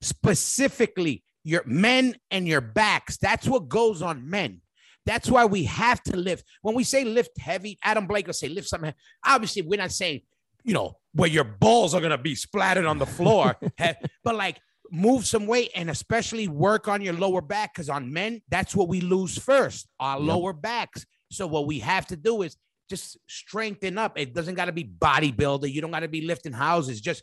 specifically 0.00 1.22
your 1.44 1.62
men 1.66 2.14
and 2.30 2.46
your 2.46 2.60
backs. 2.60 3.16
That's 3.16 3.48
what 3.48 3.68
goes 3.68 4.02
on 4.02 4.28
men. 4.28 4.60
That's 5.06 5.28
why 5.28 5.46
we 5.46 5.64
have 5.64 6.00
to 6.04 6.16
lift. 6.16 6.44
When 6.62 6.74
we 6.76 6.84
say 6.84 7.04
lift 7.04 7.36
heavy, 7.38 7.78
Adam 7.82 8.06
Blake 8.06 8.26
will 8.26 8.34
say 8.34 8.48
lift 8.48 8.68
something. 8.68 8.94
Obviously, 9.26 9.62
we're 9.62 9.80
not 9.80 9.90
saying, 9.90 10.20
you 10.62 10.74
know, 10.74 10.98
where 11.14 11.28
your 11.28 11.42
balls 11.44 11.94
are 11.94 12.00
gonna 12.00 12.16
be 12.18 12.36
splattered 12.36 12.84
on 12.84 12.98
the 12.98 13.06
floor, 13.06 13.56
but 14.24 14.34
like 14.36 14.60
move 14.92 15.26
some 15.26 15.46
weight 15.46 15.70
and 15.74 15.88
especially 15.88 16.46
work 16.46 16.86
on 16.86 17.00
your 17.00 17.14
lower 17.14 17.40
back 17.40 17.72
because 17.72 17.88
on 17.88 18.12
men, 18.12 18.42
that's 18.50 18.76
what 18.76 18.88
we 18.88 19.00
lose 19.00 19.38
first, 19.38 19.88
our 19.98 20.18
Yep. 20.18 20.28
lower 20.28 20.52
backs. 20.52 21.06
So 21.30 21.46
what 21.46 21.66
we 21.66 21.78
have 21.78 22.06
to 22.08 22.16
do 22.16 22.42
is 22.42 22.56
just 22.90 23.16
strengthen 23.26 23.96
up. 23.96 24.18
It 24.18 24.34
doesn't 24.34 24.54
got 24.54 24.66
to 24.66 24.72
be 24.72 24.84
bodybuilder. 24.84 25.72
You 25.72 25.80
don't 25.80 25.90
got 25.92 26.00
to 26.00 26.08
be 26.08 26.20
lifting 26.26 26.52
houses. 26.52 27.00
Just 27.00 27.22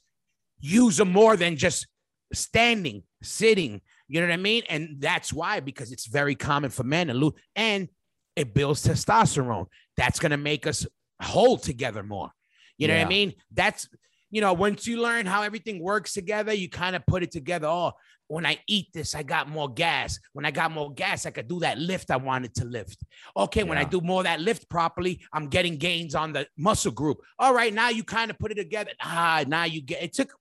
use 0.60 0.98
them 0.98 1.12
more 1.12 1.38
than 1.38 1.56
just 1.58 1.88
standing, 2.34 3.04
sitting. 3.22 3.82
You 4.08 4.22
know 4.22 4.28
what 4.28 4.34
I 4.34 4.38
mean? 4.38 4.64
And 4.68 4.96
that's 5.00 5.32
why 5.32 5.60
because 5.60 5.92
it's 5.92 6.08
very 6.08 6.34
common 6.34 6.72
for 6.72 6.84
men 6.84 7.08
to 7.08 7.14
lose, 7.14 7.34
and 7.56 7.88
it 8.36 8.56
builds 8.56 8.84
testosterone. 8.84 9.68
That's 9.96 10.20
gonna 10.20 10.38
make 10.38 10.66
us 10.66 10.88
hold 11.22 11.62
together 11.62 12.02
more. 12.02 12.32
You 12.80 12.88
know 12.88 12.98
what 12.98 13.06
I 13.06 13.10
mean? 13.10 13.34
That's 13.52 13.88
you 14.32 14.42
know, 14.42 14.54
once 14.54 14.88
you 14.88 15.02
learn 15.02 15.26
how 15.26 15.42
everything 15.42 15.82
works 15.82 16.14
together, 16.14 16.54
you 16.54 16.70
kind 16.70 16.96
of 16.96 17.06
put 17.06 17.24
it 17.24 17.32
together. 17.32 17.68
Oh, 17.68 17.94
when 18.28 18.46
I 18.46 18.60
eat 18.68 18.88
this, 18.94 19.16
I 19.16 19.24
got 19.24 19.50
more 19.50 19.68
gas. 19.68 20.20
When 20.34 20.46
I 20.46 20.52
got 20.52 20.72
more 20.72 20.94
gas, 20.94 21.26
I 21.26 21.32
could 21.32 21.48
do 21.48 21.60
that 21.62 21.80
lift 21.80 22.12
I 22.12 22.18
wanted 22.18 22.54
to 22.56 22.66
lift. 22.66 23.04
Okay, 23.36 23.64
when 23.64 23.80
I 23.80 23.84
do 23.84 24.02
more 24.02 24.20
of 24.22 24.26
that 24.26 24.40
lift 24.40 24.70
properly, 24.70 25.20
I'm 25.34 25.48
getting 25.48 25.78
gains 25.78 26.14
on 26.14 26.34
the 26.34 26.46
muscle 26.56 26.92
group. 26.92 27.18
All 27.40 27.56
right, 27.56 27.74
now 27.74 27.90
you 27.90 28.04
kind 28.04 28.30
of 28.30 28.38
put 28.38 28.52
it 28.52 28.56
together. 28.56 28.92
Ah, 29.02 29.44
now 29.48 29.64
you 29.64 29.82
get 29.82 30.04
it 30.04 30.14
took, 30.14 30.32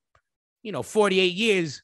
you 0.62 0.70
know, 0.70 0.82
48 0.82 1.32
years 1.32 1.82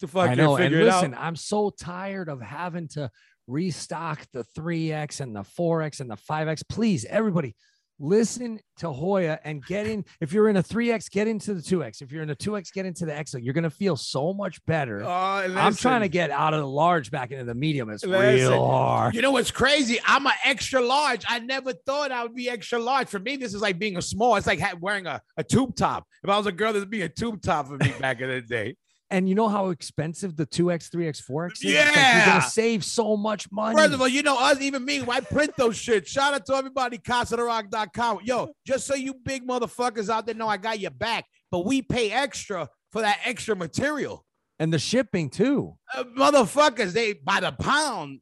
to 0.00 0.06
fucking 0.06 0.32
I 0.32 0.34
know. 0.36 0.54
And 0.54 0.66
figure 0.66 0.86
it 0.86 0.88
out. 0.88 1.02
listen, 1.02 1.16
I'm 1.18 1.36
so 1.36 1.70
tired 1.70 2.28
of 2.28 2.40
having 2.40 2.86
to 2.90 3.10
restock 3.48 4.24
the 4.32 4.44
3X 4.56 5.20
and 5.20 5.34
the 5.34 5.42
4X 5.42 5.98
and 5.98 6.10
the 6.10 6.16
5X. 6.16 6.62
Please, 6.68 7.04
everybody, 7.04 7.56
listen 7.98 8.58
to 8.78 8.90
Hoya 8.90 9.38
and 9.44 9.64
get 9.64 9.86
in. 9.86 10.04
If 10.20 10.32
you're 10.32 10.48
in 10.48 10.56
a 10.56 10.62
3X, 10.62 11.10
get 11.10 11.28
into 11.28 11.54
the 11.54 11.60
2X. 11.60 12.02
If 12.02 12.12
you're 12.12 12.22
in 12.22 12.30
a 12.30 12.34
2X, 12.36 12.72
get 12.72 12.86
into 12.86 13.06
the 13.06 13.24
XL. 13.26 13.38
You're 13.38 13.54
going 13.54 13.64
to 13.64 13.70
feel 13.70 13.96
so 13.96 14.32
much 14.32 14.64
better. 14.66 15.02
Oh, 15.02 15.08
I'm 15.08 15.74
trying 15.74 16.02
to 16.02 16.08
get 16.08 16.30
out 16.30 16.54
of 16.54 16.60
the 16.60 16.66
large 16.66 17.10
back 17.10 17.30
into 17.30 17.44
the 17.44 17.54
medium. 17.54 17.90
It's 17.90 18.04
Listen, 18.04 18.50
real 18.50 18.66
hard. 18.66 19.14
You 19.14 19.22
know 19.22 19.30
what's 19.30 19.50
crazy? 19.50 19.98
I'm 20.04 20.26
an 20.26 20.32
extra 20.44 20.80
large. 20.80 21.24
I 21.28 21.38
never 21.40 21.72
thought 21.72 22.12
I 22.12 22.22
would 22.22 22.34
be 22.34 22.48
extra 22.48 22.78
large. 22.78 23.08
For 23.08 23.18
me, 23.18 23.36
this 23.36 23.54
is 23.54 23.62
like 23.62 23.78
being 23.78 23.96
a 23.96 24.02
small. 24.02 24.36
It's 24.36 24.46
like 24.46 24.60
wearing 24.80 25.06
a, 25.06 25.20
a 25.36 25.44
tube 25.44 25.76
top. 25.76 26.06
If 26.22 26.30
I 26.30 26.36
was 26.36 26.46
a 26.46 26.52
girl, 26.52 26.72
this 26.72 26.80
would 26.80 26.90
be 26.90 27.02
a 27.02 27.08
tube 27.08 27.42
top 27.42 27.68
for 27.68 27.76
me 27.76 27.92
back 28.00 28.20
in 28.20 28.28
the 28.28 28.40
day. 28.40 28.76
And 29.14 29.28
you 29.28 29.36
know 29.36 29.48
how 29.48 29.68
expensive 29.70 30.34
the 30.34 30.44
2X, 30.44 30.90
3X, 30.90 31.22
4X 31.30 31.52
is? 31.52 31.60
It's 31.62 31.96
like 31.96 32.16
you're 32.16 32.26
going 32.26 32.42
to 32.42 32.48
save 32.50 32.84
so 32.84 33.16
much 33.16 33.50
money. 33.52 33.76
First 33.76 33.94
of 33.94 34.00
all, 34.00 34.08
you 34.08 34.24
know 34.24 34.36
us, 34.36 34.60
even 34.60 34.84
me, 34.84 35.04
I 35.08 35.20
print 35.20 35.52
those 35.56 35.76
shit. 35.76 36.08
Shout 36.08 36.34
out 36.34 36.44
to 36.46 36.54
everybody, 36.54 36.98
CasaDeRoc.com. 36.98 38.18
Yo, 38.24 38.50
just 38.66 38.88
so 38.88 38.96
you 38.96 39.14
big 39.14 39.46
motherfuckers 39.46 40.08
out 40.08 40.26
there 40.26 40.34
know 40.34 40.48
I 40.48 40.56
got 40.56 40.80
your 40.80 40.90
back, 40.90 41.26
but 41.52 41.64
we 41.64 41.80
pay 41.80 42.10
extra 42.10 42.68
for 42.90 43.02
that 43.02 43.20
extra 43.24 43.54
material. 43.54 44.24
and 44.58 44.72
the 44.72 44.80
shipping 44.80 45.30
too. 45.30 45.76
Uh, 45.94 46.02
motherfuckers, 46.18 46.92
they 46.92 47.12
by 47.12 47.38
the 47.38 47.52
pound. 47.52 48.20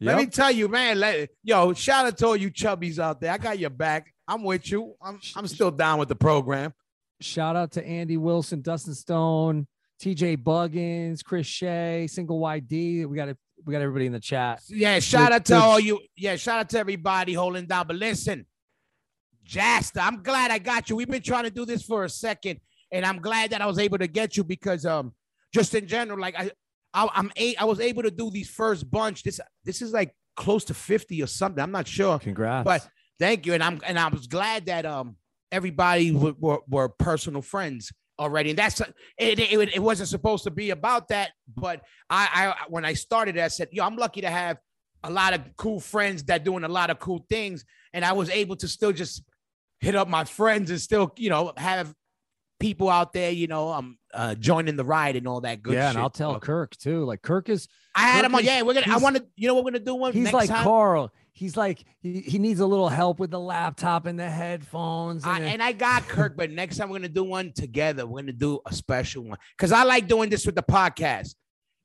Let 0.00 0.18
me 0.18 0.26
tell 0.26 0.50
you, 0.50 0.68
man. 0.68 1.00
Let, 1.00 1.30
yo, 1.42 1.72
shout 1.72 2.04
out 2.04 2.18
to 2.18 2.26
all 2.26 2.36
you 2.36 2.50
chubbies 2.50 2.98
out 2.98 3.18
there. 3.22 3.32
I 3.32 3.38
got 3.38 3.58
your 3.58 3.70
back. 3.70 4.12
I'm 4.28 4.42
with 4.42 4.70
you. 4.70 4.94
I'm, 5.00 5.18
I'm 5.36 5.46
still 5.46 5.70
down 5.70 5.98
with 5.98 6.08
the 6.08 6.16
program. 6.16 6.74
Shout 7.22 7.56
out 7.56 7.72
to 7.72 7.86
Andy 7.86 8.18
Wilson, 8.18 8.60
Dustin 8.60 8.94
Stone, 8.94 9.66
TJ 10.04 10.36
Buggins, 10.44 11.22
Chris 11.24 11.46
Shea, 11.46 12.06
Single 12.06 12.38
YD. 12.38 13.06
We 13.06 13.16
got 13.16 13.28
it. 13.28 13.38
We 13.64 13.72
got 13.72 13.80
everybody 13.80 14.04
in 14.04 14.12
the 14.12 14.20
chat. 14.20 14.60
Yeah, 14.68 14.98
shout 14.98 15.32
out 15.32 15.46
to 15.46 15.56
all 15.56 15.80
you. 15.80 15.98
Yeah, 16.14 16.36
shout 16.36 16.58
out 16.58 16.68
to 16.70 16.78
everybody 16.78 17.32
holding 17.32 17.64
down. 17.64 17.86
But 17.86 17.96
listen, 17.96 18.44
Jasta, 19.48 20.02
I'm 20.02 20.22
glad 20.22 20.50
I 20.50 20.58
got 20.58 20.90
you. 20.90 20.96
We've 20.96 21.08
been 21.08 21.22
trying 21.22 21.44
to 21.44 21.50
do 21.50 21.64
this 21.64 21.82
for 21.82 22.04
a 22.04 22.10
second, 22.10 22.60
and 22.92 23.06
I'm 23.06 23.22
glad 23.22 23.50
that 23.50 23.62
I 23.62 23.66
was 23.66 23.78
able 23.78 23.96
to 23.96 24.06
get 24.06 24.36
you 24.36 24.44
because 24.44 24.84
um, 24.84 25.14
just 25.54 25.74
in 25.74 25.86
general, 25.86 26.20
like 26.20 26.38
I, 26.38 26.50
I 26.92 27.08
I'm 27.14 27.32
a, 27.38 27.56
I 27.56 27.64
was 27.64 27.80
able 27.80 28.02
to 28.02 28.10
do 28.10 28.30
these 28.30 28.50
first 28.50 28.90
bunch. 28.90 29.22
This 29.22 29.40
this 29.64 29.80
is 29.80 29.94
like 29.94 30.14
close 30.36 30.64
to 30.66 30.74
50 30.74 31.22
or 31.22 31.26
something. 31.26 31.62
I'm 31.62 31.72
not 31.72 31.88
sure. 31.88 32.18
Congrats. 32.18 32.66
But 32.66 32.86
thank 33.18 33.46
you, 33.46 33.54
and 33.54 33.62
I'm 33.62 33.80
and 33.86 33.98
I 33.98 34.08
was 34.08 34.26
glad 34.26 34.66
that 34.66 34.84
um 34.84 35.16
everybody 35.50 36.12
were, 36.12 36.34
were, 36.38 36.60
were 36.68 36.88
personal 36.90 37.40
friends 37.40 37.90
already, 38.18 38.50
and 38.50 38.58
that's 38.58 38.80
it, 38.80 38.94
it. 39.18 39.74
It 39.74 39.82
wasn't 39.82 40.08
supposed 40.08 40.44
to 40.44 40.50
be 40.50 40.70
about 40.70 41.08
that, 41.08 41.32
but 41.54 41.82
I, 42.08 42.54
I 42.58 42.64
when 42.68 42.84
I 42.84 42.94
started, 42.94 43.38
I 43.38 43.48
said, 43.48 43.68
yo, 43.72 43.84
I'm 43.84 43.96
lucky 43.96 44.22
to 44.22 44.30
have 44.30 44.58
a 45.02 45.10
lot 45.10 45.34
of 45.34 45.42
cool 45.56 45.80
friends 45.80 46.24
that 46.24 46.44
doing 46.44 46.64
a 46.64 46.68
lot 46.68 46.90
of 46.90 46.98
cool 46.98 47.26
things, 47.28 47.64
and 47.92 48.04
I 48.04 48.12
was 48.12 48.30
able 48.30 48.56
to 48.56 48.68
still 48.68 48.92
just 48.92 49.22
hit 49.80 49.94
up 49.94 50.08
my 50.08 50.24
friends 50.24 50.70
and 50.70 50.80
still 50.80 51.12
you 51.16 51.30
know 51.30 51.52
have 51.56 51.94
people 52.60 52.88
out 52.88 53.12
there, 53.12 53.30
you 53.30 53.46
know, 53.46 53.70
um, 53.70 53.98
uh, 54.12 54.34
joining 54.34 54.76
the 54.76 54.84
ride 54.84 55.16
and 55.16 55.28
all 55.28 55.42
that 55.42 55.62
good. 55.62 55.74
yeah, 55.74 55.88
shit. 55.88 55.96
and 55.96 56.02
I'll 56.02 56.10
tell 56.10 56.38
Kirk 56.40 56.76
too. 56.76 57.04
Like 57.04 57.22
Kirk 57.22 57.48
is 57.48 57.68
I 57.94 58.08
had 58.08 58.24
him 58.24 58.34
on. 58.34 58.44
Yeah, 58.44 58.62
we're 58.62 58.74
gonna. 58.74 58.86
I 58.88 58.98
want 58.98 59.16
to. 59.16 59.26
You 59.36 59.48
know 59.48 59.54
what 59.54 59.64
we're 59.64 59.72
gonna 59.72 59.84
do 59.84 59.94
one. 59.94 60.12
he's 60.12 60.32
like 60.32 60.48
time? 60.48 60.64
Carl. 60.64 61.12
He's 61.36 61.56
like 61.56 61.84
he, 62.00 62.20
he 62.20 62.38
needs 62.38 62.60
a 62.60 62.66
little 62.66 62.88
help 62.88 63.18
with 63.18 63.32
the 63.32 63.40
laptop 63.40 64.06
and 64.06 64.18
the 64.18 64.30
headphones. 64.30 65.24
I, 65.24 65.38
And, 65.38 65.44
and 65.46 65.62
I 65.62 65.72
got 65.72 66.06
Kirk, 66.06 66.36
but 66.36 66.50
next 66.50 66.76
time 66.76 66.88
we're 66.88 66.98
gonna 66.98 67.08
do 67.08 67.24
one 67.24 67.52
together. 67.52 68.06
We're 68.06 68.20
gonna 68.22 68.32
do 68.32 68.60
a 68.64 68.72
special 68.72 69.24
one 69.24 69.38
because 69.56 69.72
I 69.72 69.82
like 69.82 70.06
doing 70.06 70.30
this 70.30 70.46
with 70.46 70.54
the 70.54 70.62
podcast. 70.62 71.34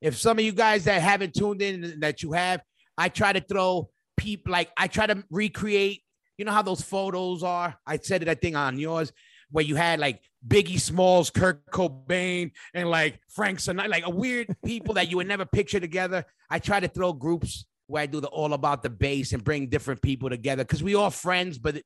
If 0.02 0.18
some 0.18 0.38
of 0.38 0.46
you 0.46 0.52
guys 0.52 0.86
that 0.86 1.02
haven't 1.02 1.34
tuned 1.34 1.64
in 1.64 2.00
that 2.02 2.22
you 2.22 2.32
have, 2.34 2.62
I 2.96 3.10
try 3.10 3.34
to 3.34 3.42
throw 3.42 3.90
people 4.18 4.52
like 4.52 4.70
I 4.78 4.88
try 4.88 5.08
to 5.08 5.24
recreate 5.32 6.04
You 6.38 6.46
know 6.46 6.52
how 6.52 6.62
those 6.62 6.82
photos 6.82 7.42
are? 7.44 7.76
I 7.88 7.98
said 7.98 8.22
it, 8.22 8.30
I 8.30 8.36
think, 8.36 8.56
on 8.56 8.78
yours, 8.78 9.12
where 9.52 9.66
you 9.66 9.76
had 9.76 10.00
like 10.00 10.22
Biggie 10.48 10.80
Smalls, 10.80 11.32
Kurt 11.32 11.66
Cobain, 11.72 12.52
and 12.74 12.90
like 12.90 13.20
Frank 13.30 13.60
Sinatra, 13.60 13.90
like 13.90 14.06
a 14.06 14.10
weird 14.10 14.56
people 14.64 14.94
that 14.94 15.10
you 15.10 15.18
would 15.18 15.28
never 15.28 15.46
picture 15.46 15.80
together. 15.80 16.24
I 16.50 16.60
try 16.60 16.80
to 16.80 16.88
throw 16.88 17.14
groups 17.14 17.66
where 17.90 18.04
I 18.04 18.06
do 18.06 18.22
the 18.22 18.28
all 18.28 18.54
about 18.54 18.84
the 18.84 18.90
bass 18.90 19.34
and 19.34 19.44
bring 19.44 19.68
different 19.68 20.02
people 20.02 20.30
together 20.30 20.64
because 20.64 20.84
we 20.84 20.96
all 20.96 21.10
friends, 21.10 21.58
but 21.58 21.78
it, 21.78 21.86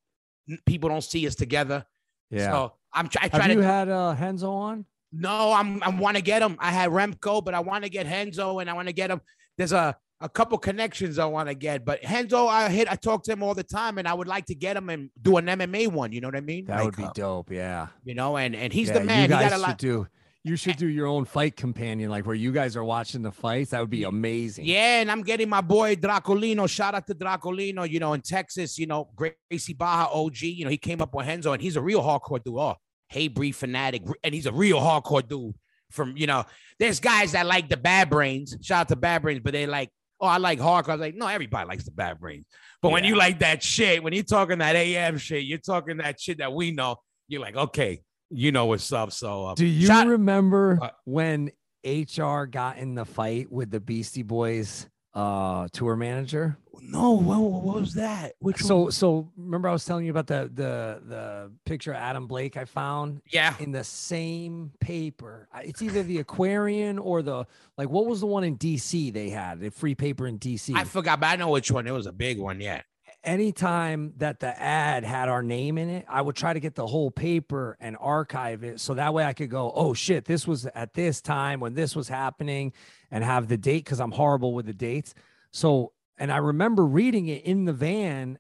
people 0.66 0.90
don't 0.90 1.04
see 1.04 1.26
us 1.26 1.36
together. 1.36 1.86
Yeah. 2.30 2.52
So 2.52 2.74
I'm 2.94 3.08
trying. 3.08 3.30
Have 3.32 3.46
to 3.46 3.54
you 3.54 3.62
had 3.62 3.90
uh, 3.90 4.16
Renzo 4.20 4.52
on? 4.52 4.86
no, 5.12 5.54
I'm 5.54 5.82
I 5.82 5.90
want 5.90 6.18
to 6.18 6.24
get 6.24 6.42
him. 6.42 6.58
I 6.60 6.72
had 6.72 6.90
Remco, 6.90 7.44
but 7.44 7.54
I 7.54 7.62
want 7.62 7.86
to 7.86 7.90
get 7.90 8.06
Renzo, 8.06 8.60
and 8.60 8.70
I 8.70 8.74
want 8.74 8.88
to 8.90 8.94
get 8.94 9.10
him. 9.10 9.22
There's 9.58 9.72
a 9.72 9.96
a 10.20 10.30
couple 10.30 10.58
connections 10.58 11.20
I 11.20 11.26
want 11.26 11.50
to 11.50 11.56
get, 11.56 11.84
but 11.84 12.00
Renzo, 12.10 12.48
I 12.48 12.70
hit, 12.70 12.90
I 12.90 12.96
talk 12.96 13.24
to 13.26 13.32
him 13.34 13.44
all 13.44 13.54
the 13.54 13.64
time, 13.64 13.98
and 13.98 14.08
I 14.08 14.14
would 14.14 14.28
like 14.28 14.46
to 14.46 14.56
get 14.56 14.78
him 14.78 14.90
and 14.90 15.10
do 15.22 15.36
an 15.38 15.46
MMA 15.48 15.88
one. 15.90 16.14
You 16.14 16.22
know 16.22 16.30
what 16.30 16.38
I 16.38 16.42
mean? 16.42 16.66
That 16.66 16.78
Like, 16.78 16.86
would 16.86 16.96
be 16.96 17.04
uh, 17.04 17.12
dope. 17.14 17.52
Yeah. 17.52 17.88
You 18.06 18.14
know, 18.16 18.38
and 18.38 18.56
and 18.56 18.72
he's 18.72 18.88
Yeah, 18.88 19.00
the 19.00 19.04
man. 19.06 19.18
You 19.30 19.36
He 19.36 19.42
guys 19.42 19.50
got 19.50 19.58
a 19.58 19.62
should 19.62 19.68
lot. 19.68 19.78
do. 19.78 20.08
You 20.46 20.58
should 20.58 20.76
do 20.76 20.88
your 20.88 21.08
own 21.08 21.24
fight 21.24 21.56
companion, 21.56 22.10
like 22.10 22.26
where 22.26 22.36
you 22.36 22.52
guys 22.52 22.76
are 22.76 22.84
watching 22.84 23.22
the 23.22 23.32
fights. 23.32 23.72
That 23.72 23.80
would 23.80 23.90
be 23.90 24.04
amazing. 24.04 24.66
Yeah, 24.66 25.00
and 25.00 25.10
I'm 25.10 25.24
getting 25.24 25.48
my 25.48 25.62
boy 25.62 25.96
Dracolino. 25.96 26.70
Shout 26.70 26.96
out 26.96 27.08
to 27.08 27.16
Dracolino, 27.16 27.90
you 27.90 28.02
know, 28.02 28.12
in 28.12 28.20
Texas, 28.20 28.78
you 28.78 28.86
know, 28.86 29.10
Gracie 29.16 29.74
Barra 29.74 30.10
OG. 30.12 30.42
You 30.42 30.66
know, 30.66 30.70
he 30.70 30.78
came 30.78 31.02
up 31.02 31.14
with 31.14 31.28
Renzo, 31.28 31.54
and 31.54 31.62
he's 31.62 31.78
a 31.78 31.82
real 31.82 32.02
hardcore 32.02 32.44
dude. 32.44 32.58
Oh, 32.58 32.76
Hatebreed 33.14 33.56
fanatic, 33.56 34.04
and 34.22 34.34
he's 34.36 34.46
a 34.46 34.52
real 34.52 34.80
hardcore 34.80 35.26
dude. 35.26 35.56
From 35.92 36.18
you 36.18 36.28
know, 36.28 36.44
there's 36.78 37.00
guys 37.00 37.32
that 37.32 37.46
like 37.46 37.70
the 37.70 37.78
bad 37.78 38.10
brains. 38.10 38.58
Shout 38.62 38.82
out 38.82 38.88
to 38.90 38.96
bad 38.98 39.22
brains, 39.22 39.40
but 39.42 39.54
they 39.54 39.66
like, 39.66 39.92
oh, 40.20 40.28
I 40.28 40.38
like 40.38 40.60
hardcore. 40.60 40.90
I 40.90 40.94
was 40.94 41.02
like, 41.02 41.16
no, 41.16 41.28
everybody 41.28 41.68
likes 41.70 41.86
the 41.86 41.92
bad 41.92 42.20
brains. 42.20 42.46
But 42.82 42.92
when 42.92 43.06
you 43.06 43.16
like 43.16 43.40
that 43.40 43.64
shit, 43.64 44.04
when 44.04 44.12
you're 44.12 44.24
talking 44.24 44.58
that 44.58 44.76
AM 44.76 45.18
shit, 45.18 45.46
you're 45.46 45.58
talking 45.58 45.98
that 45.98 46.20
shit 46.20 46.40
that 46.40 46.52
we 46.52 46.72
know. 46.72 46.98
You're 47.30 47.40
like, 47.40 47.56
okay, 47.56 48.02
you 48.34 48.52
know 48.52 48.66
what's 48.66 48.92
up. 48.92 49.12
So, 49.12 49.46
uh, 49.48 49.56
Do 49.56 49.66
you 49.66 49.88
shout- 49.88 50.08
remember 50.08 50.80
Uh, 50.82 50.90
when 51.06 51.52
HR 51.86 52.46
got 52.46 52.78
in 52.78 52.96
the 52.96 53.06
fight 53.06 53.52
with 53.52 53.70
the 53.72 53.80
Beastie 53.80 54.24
Boys 54.24 54.88
uh 55.16 55.68
tour 55.72 55.96
manager? 55.96 56.58
no, 56.82 57.12
what, 57.12 57.38
what 57.40 57.80
was 57.82 57.94
that? 57.94 58.34
Which 58.40 58.62
one? 58.62 58.68
So 58.68 58.90
so 58.90 59.30
remember 59.38 59.70
I 59.70 59.72
was 59.72 59.86
telling 59.86 60.06
you 60.06 60.12
about 60.12 60.26
the 60.28 60.50
the 60.54 61.02
the 61.08 61.52
picture 61.66 61.92
of 61.92 61.98
Adam 61.98 62.26
Blake 62.26 62.58
I 62.58 62.66
found 62.66 63.22
yeah, 63.32 63.54
in 63.60 63.72
the 63.72 63.84
same 63.84 64.72
paper. 64.80 65.48
It's 65.64 65.82
either 65.84 66.02
the 66.04 66.18
Aquarian 66.18 66.98
or 66.98 67.22
the 67.22 67.46
like 67.78 67.90
what 67.90 68.08
was 68.08 68.22
the 68.22 68.26
one 68.28 68.44
in 68.44 68.58
DC 68.58 69.14
they 69.14 69.30
had? 69.30 69.60
The 69.60 69.70
free 69.70 69.94
paper 69.96 70.26
in 70.28 70.40
DC. 70.40 70.76
I 70.76 70.84
forgot, 70.84 71.20
but 71.20 71.28
I 71.28 71.36
know 71.36 71.50
which 71.52 71.70
one. 71.72 71.86
It 71.88 71.92
was 71.92 72.08
a 72.08 72.12
big 72.12 72.40
one. 72.40 72.60
Yeah. 72.60 72.82
Anytime 73.24 74.14
that 74.18 74.40
the 74.40 74.60
ad 74.60 75.04
had 75.04 75.30
our 75.30 75.42
name 75.42 75.78
in 75.78 75.90
it, 75.90 76.06
I 76.10 76.22
would 76.22 76.36
try 76.36 76.54
to 76.54 76.60
get 76.60 76.76
the 76.76 76.88
whole 76.88 77.12
paper 77.12 77.78
and 77.80 77.98
archive 78.00 78.64
it. 78.64 78.80
So 78.80 78.94
that 78.96 79.14
way 79.14 79.24
I 79.24 79.34
could 79.34 79.50
go, 79.50 79.72
oh 79.74 79.94
shit, 79.94 80.26
this 80.26 80.48
was 80.48 80.66
at 80.68 80.94
this 80.94 81.22
time 81.22 81.60
when 81.60 81.74
this 81.74 81.96
was 81.96 82.10
happening 82.10 82.74
and 83.10 83.24
have 83.24 83.48
the 83.48 83.58
date 83.58 83.86
because 83.86 84.00
I'm 84.00 84.12
horrible 84.12 84.54
with 84.54 84.66
the 84.66 84.74
dates. 84.74 85.14
So, 85.52 85.94
and 86.18 86.32
I 86.32 86.38
remember 86.38 86.86
reading 86.86 87.28
it 87.28 87.44
in 87.44 87.66
the 87.66 87.74
van 87.74 88.40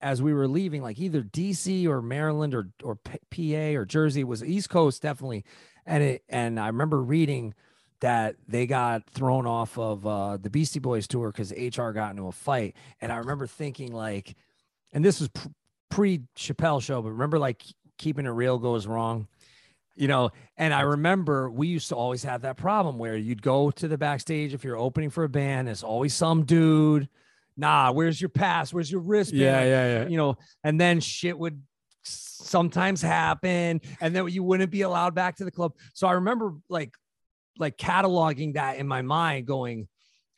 as 0.00 0.20
we 0.20 0.34
were 0.34 0.48
leaving, 0.48 0.82
like 0.82 0.98
either 0.98 1.22
DC 1.22 1.86
or 1.86 2.02
Maryland 2.02 2.54
or, 2.54 2.68
or 2.82 2.96
PA 2.96 3.78
or 3.78 3.84
Jersey. 3.84 4.20
It 4.20 4.28
was 4.28 4.44
East 4.44 4.68
Coast, 4.68 5.00
definitely. 5.02 5.44
And 5.86 6.02
it, 6.02 6.24
and 6.28 6.58
I 6.60 6.66
remember 6.66 7.02
reading 7.02 7.54
that 8.04 8.36
they 8.46 8.66
got 8.66 9.08
thrown 9.08 9.46
off 9.46 9.78
of 9.78 10.06
uh, 10.06 10.36
the 10.36 10.50
Beastie 10.50 10.78
Boys 10.78 11.08
tour 11.08 11.32
because 11.32 11.52
HR 11.52 11.88
got 11.88 12.10
into 12.10 12.26
a 12.26 12.32
fight. 12.32 12.76
And 13.00 13.10
I 13.10 13.16
remember 13.16 13.46
thinking 13.46 13.92
like, 13.92 14.36
and 14.92 15.02
this 15.02 15.20
was 15.20 15.30
pre 15.90 16.20
Chappelle 16.36 16.82
show, 16.82 17.00
but 17.00 17.12
remember 17.12 17.38
like 17.38 17.62
keeping 17.96 18.26
it 18.26 18.30
real 18.30 18.58
goes 18.58 18.86
wrong, 18.86 19.26
you 19.96 20.06
know. 20.06 20.32
And 20.58 20.74
I 20.74 20.82
remember 20.82 21.50
we 21.50 21.68
used 21.68 21.88
to 21.88 21.96
always 21.96 22.22
have 22.24 22.42
that 22.42 22.58
problem 22.58 22.98
where 22.98 23.16
you'd 23.16 23.40
go 23.40 23.70
to 23.70 23.88
the 23.88 23.96
backstage 23.96 24.52
if 24.52 24.64
you're 24.64 24.76
opening 24.76 25.08
for 25.08 25.24
a 25.24 25.28
band, 25.30 25.70
it's 25.70 25.82
always 25.82 26.12
some 26.12 26.44
dude. 26.44 27.08
Nah, 27.56 27.90
where's 27.90 28.20
your 28.20 28.28
pass? 28.28 28.70
Where's 28.70 28.92
your 28.92 29.00
wristband? 29.00 29.40
Yeah 29.40 29.64
yeah 29.64 30.00
yeah, 30.00 30.08
you 30.08 30.18
know, 30.18 30.36
and 30.62 30.78
then 30.78 31.00
shit 31.00 31.38
would 31.38 31.62
sometimes 32.02 33.00
happen, 33.00 33.80
and 34.02 34.14
then 34.14 34.28
you 34.28 34.42
wouldn't 34.42 34.70
be 34.70 34.82
allowed 34.82 35.14
back 35.14 35.36
to 35.36 35.44
the 35.46 35.50
club. 35.50 35.72
So 35.94 36.06
I 36.06 36.12
remember 36.12 36.52
like 36.68 36.94
like 37.58 37.76
cataloging 37.76 38.54
that 38.54 38.78
in 38.78 38.86
my 38.88 39.02
mind, 39.02 39.46
going, 39.46 39.88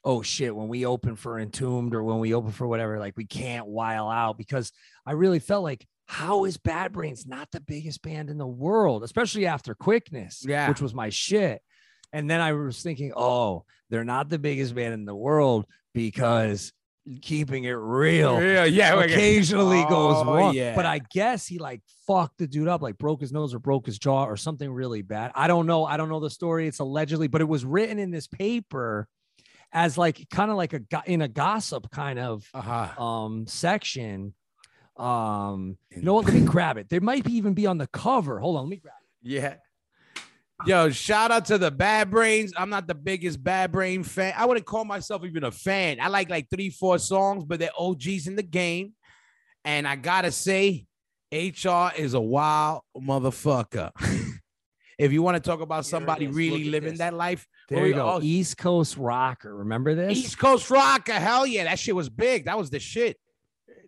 "Oh 0.05 0.23
shit!" 0.23 0.55
When 0.55 0.69
we 0.69 0.85
open 0.87 1.17
for 1.17 1.39
Entombed 1.39 1.95
or 1.95 2.03
when 2.05 2.19
we 2.19 2.35
open 2.35 2.53
for 2.53 2.67
whatever, 2.67 2.99
like 2.99 3.17
we 3.17 3.27
can't 3.27 3.67
while 3.67 4.09
out 4.09 4.37
because 4.39 4.73
I 5.05 5.13
really 5.13 5.39
felt 5.41 5.63
like. 5.65 5.87
How 6.09 6.45
is 6.45 6.57
Bad 6.57 6.93
Brains 6.93 7.27
not 7.27 7.51
the 7.51 7.59
biggest 7.59 8.01
band 8.01 8.31
in 8.31 8.39
the 8.39 8.47
world, 8.47 9.03
especially 9.03 9.45
after 9.47 9.75
Quickness, 9.75 10.45
Yeah. 10.47 10.69
which 10.69 10.81
was 10.81 10.95
my 10.95 11.09
shit? 11.09 11.61
And 12.13 12.31
then 12.31 12.41
I 12.41 12.53
was 12.53 12.81
thinking, 12.81 13.13
oh, 13.17 13.65
they're 13.91 14.05
not 14.05 14.29
the 14.29 14.39
biggest 14.39 14.73
band 14.77 14.95
in 14.95 15.05
the 15.05 15.17
world 15.17 15.67
because 15.95 16.73
keeping 17.23 17.65
it 17.65 17.71
real 17.73 18.43
Yeah, 18.43 18.65
yeah. 18.65 19.01
occasionally 19.01 19.83
goes 19.85 20.17
Oh, 20.27 20.35
wrong. 20.35 20.55
yeah. 20.55 20.75
But 20.75 20.87
I 20.87 21.01
guess 21.13 21.47
he 21.47 21.59
like 21.59 21.83
fucked 22.07 22.39
the 22.39 22.47
dude 22.47 22.69
up, 22.69 22.83
like 22.83 22.99
broke 22.99 23.21
his 23.21 23.33
nose 23.33 23.55
or 23.55 23.59
broke 23.61 23.87
his 23.87 23.99
jaw 23.99 24.25
or 24.25 24.37
something 24.37 24.71
really 24.73 25.03
bad. 25.03 25.31
I 25.35 25.47
don't 25.47 25.67
know. 25.67 25.85
I 25.85 25.97
don't 25.97 26.09
know 26.09 26.21
the 26.21 26.31
story. 26.31 26.67
It's 26.67 26.81
allegedly, 26.81 27.29
but 27.29 27.41
it 27.41 27.45
was 27.49 27.65
written 27.65 27.99
in 27.99 28.11
this 28.11 28.27
paper 28.27 29.07
as 29.73 29.97
like 29.99 30.29
kind 30.31 30.51
of 30.51 30.57
like 30.57 30.73
a 30.73 30.81
in 31.07 31.23
a 31.23 31.29
gossip 31.29 31.91
kind 31.91 32.19
of 32.19 32.45
Uh-huh. 32.55 33.03
um 33.03 33.47
section. 33.47 34.35
Um, 34.97 35.77
you 35.95 36.03
know 36.03 36.15
what? 36.15 36.25
Let 36.25 36.35
me 36.35 36.41
grab 36.41 36.79
it. 36.79 36.89
There 36.89 37.01
might 37.01 37.25
be 37.25 37.35
even 37.35 37.53
be 37.55 37.67
on 37.67 37.79
the 37.79 37.87
cover. 37.87 38.41
Hold 38.41 38.57
on, 38.57 38.65
let 38.65 38.71
me 38.71 38.77
grab. 38.79 38.95
It. 39.25 39.31
Yeah. 39.31 39.55
Yo, 40.65 40.89
shout 40.91 41.31
out 41.31 41.45
to 41.45 41.59
the 41.59 41.71
Bad 41.71 42.11
Brains. 42.11 42.53
I'm 42.57 42.71
not 42.71 42.87
the 42.87 42.95
biggest 42.95 43.43
Bad 43.43 43.73
Brain 43.73 44.03
fan. 44.03 44.33
I 44.37 44.47
wouldn't 44.47 44.65
call 44.65 44.85
myself 44.87 45.23
even 45.25 45.45
a 45.45 45.51
fan. 45.51 45.99
I 46.01 46.09
like 46.09 46.31
like 46.31 46.49
three, 46.49 46.71
four 46.71 46.99
songs, 46.99 47.45
but 47.45 47.59
they're 47.59 47.71
OGs 47.79 48.27
in 48.27 48.37
the 48.37 48.43
game. 48.43 48.95
And 49.65 49.87
I 49.87 49.97
gotta 49.97 50.33
say, 50.33 50.87
HR 51.31 51.89
is 51.97 52.15
a 52.15 52.21
wild 52.21 52.83
motherfucker. 52.97 53.91
if 54.99 55.13
you 55.13 55.23
want 55.23 55.35
to 55.37 55.41
talk 55.47 55.61
about 55.61 55.85
somebody 55.85 56.27
really 56.27 56.65
living 56.65 56.91
this. 56.93 56.99
that 57.01 57.13
life, 57.13 57.47
There 57.69 57.81
you 57.81 57.85
we- 57.87 57.93
go. 57.93 58.13
oh, 58.15 58.21
East 58.23 58.57
Coast 58.57 58.97
Rocker. 58.97 59.55
Remember 59.57 59.95
this? 59.95 60.17
East 60.17 60.39
Coast 60.39 60.71
Rocker. 60.71 61.13
Hell 61.13 61.47
yeah, 61.47 61.65
that 61.65 61.79
shit 61.79 61.95
was 61.95 62.09
big. 62.09 62.47
That 62.47 62.57
was 62.57 62.71
the 62.71 62.79
shit. 62.81 63.19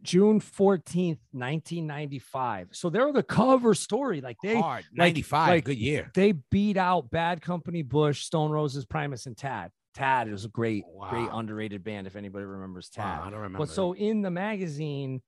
June 0.08 0.40
14th, 0.40 1.18
1995. 1.32 2.68
So 2.72 2.88
they're 2.90 3.12
the 3.12 3.22
cover 3.22 3.74
story. 3.74 4.20
Like 4.20 4.36
they 4.42 4.58
Hard. 4.60 4.84
95. 4.92 5.48
like- 5.48 5.64
good 5.64 5.78
year. 5.78 6.10
they 6.14 6.32
beat 6.50 6.76
out 6.76 7.10
Bad 7.10 7.42
Company, 7.42 7.82
Bush, 7.82 8.22
Stone 8.24 8.50
Roses, 8.50 8.84
Primus, 8.86 9.26
and 9.26 9.36
Tad. 9.36 9.70
Tad 9.94 10.28
is 10.28 10.44
a 10.44 10.48
great, 10.48 10.84
great 11.10 11.28
underrated 11.32 11.82
band 11.82 12.06
if 12.06 12.14
anybody 12.16 12.44
remembers 12.44 12.88
Tad. 12.88 13.04
Wow, 13.20 13.26
I 13.26 13.30
don't 13.30 13.40
remember. 13.40 13.58
but 13.58 13.68
so 13.68 13.94
in 13.94 14.22
the 14.22 14.30
magazine, 14.30 15.20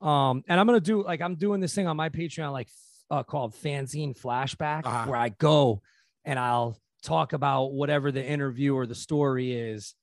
um, 0.00 0.42
and 0.48 0.58
I'm 0.58 0.66
gonna 0.66 0.80
do 0.80 1.02
like 1.04 1.20
I'm 1.20 1.36
doing 1.36 1.60
this 1.60 1.74
thing 1.74 1.86
on 1.86 1.96
my 1.96 2.08
Patreon, 2.08 2.52
like 2.52 2.68
uh, 3.10 3.22
called 3.22 3.54
Fanzine 3.54 4.18
Flashback, 4.18 4.84
Uh-huh. 4.84 5.06
where 5.08 5.18
I 5.18 5.28
go 5.28 5.80
and 6.24 6.38
I'll 6.38 6.76
talk 7.02 7.32
about 7.34 7.72
whatever 7.72 8.10
the 8.10 8.24
interview 8.24 8.74
or 8.74 8.84
the 8.84 8.96
story 8.96 9.52
is, 9.52 9.94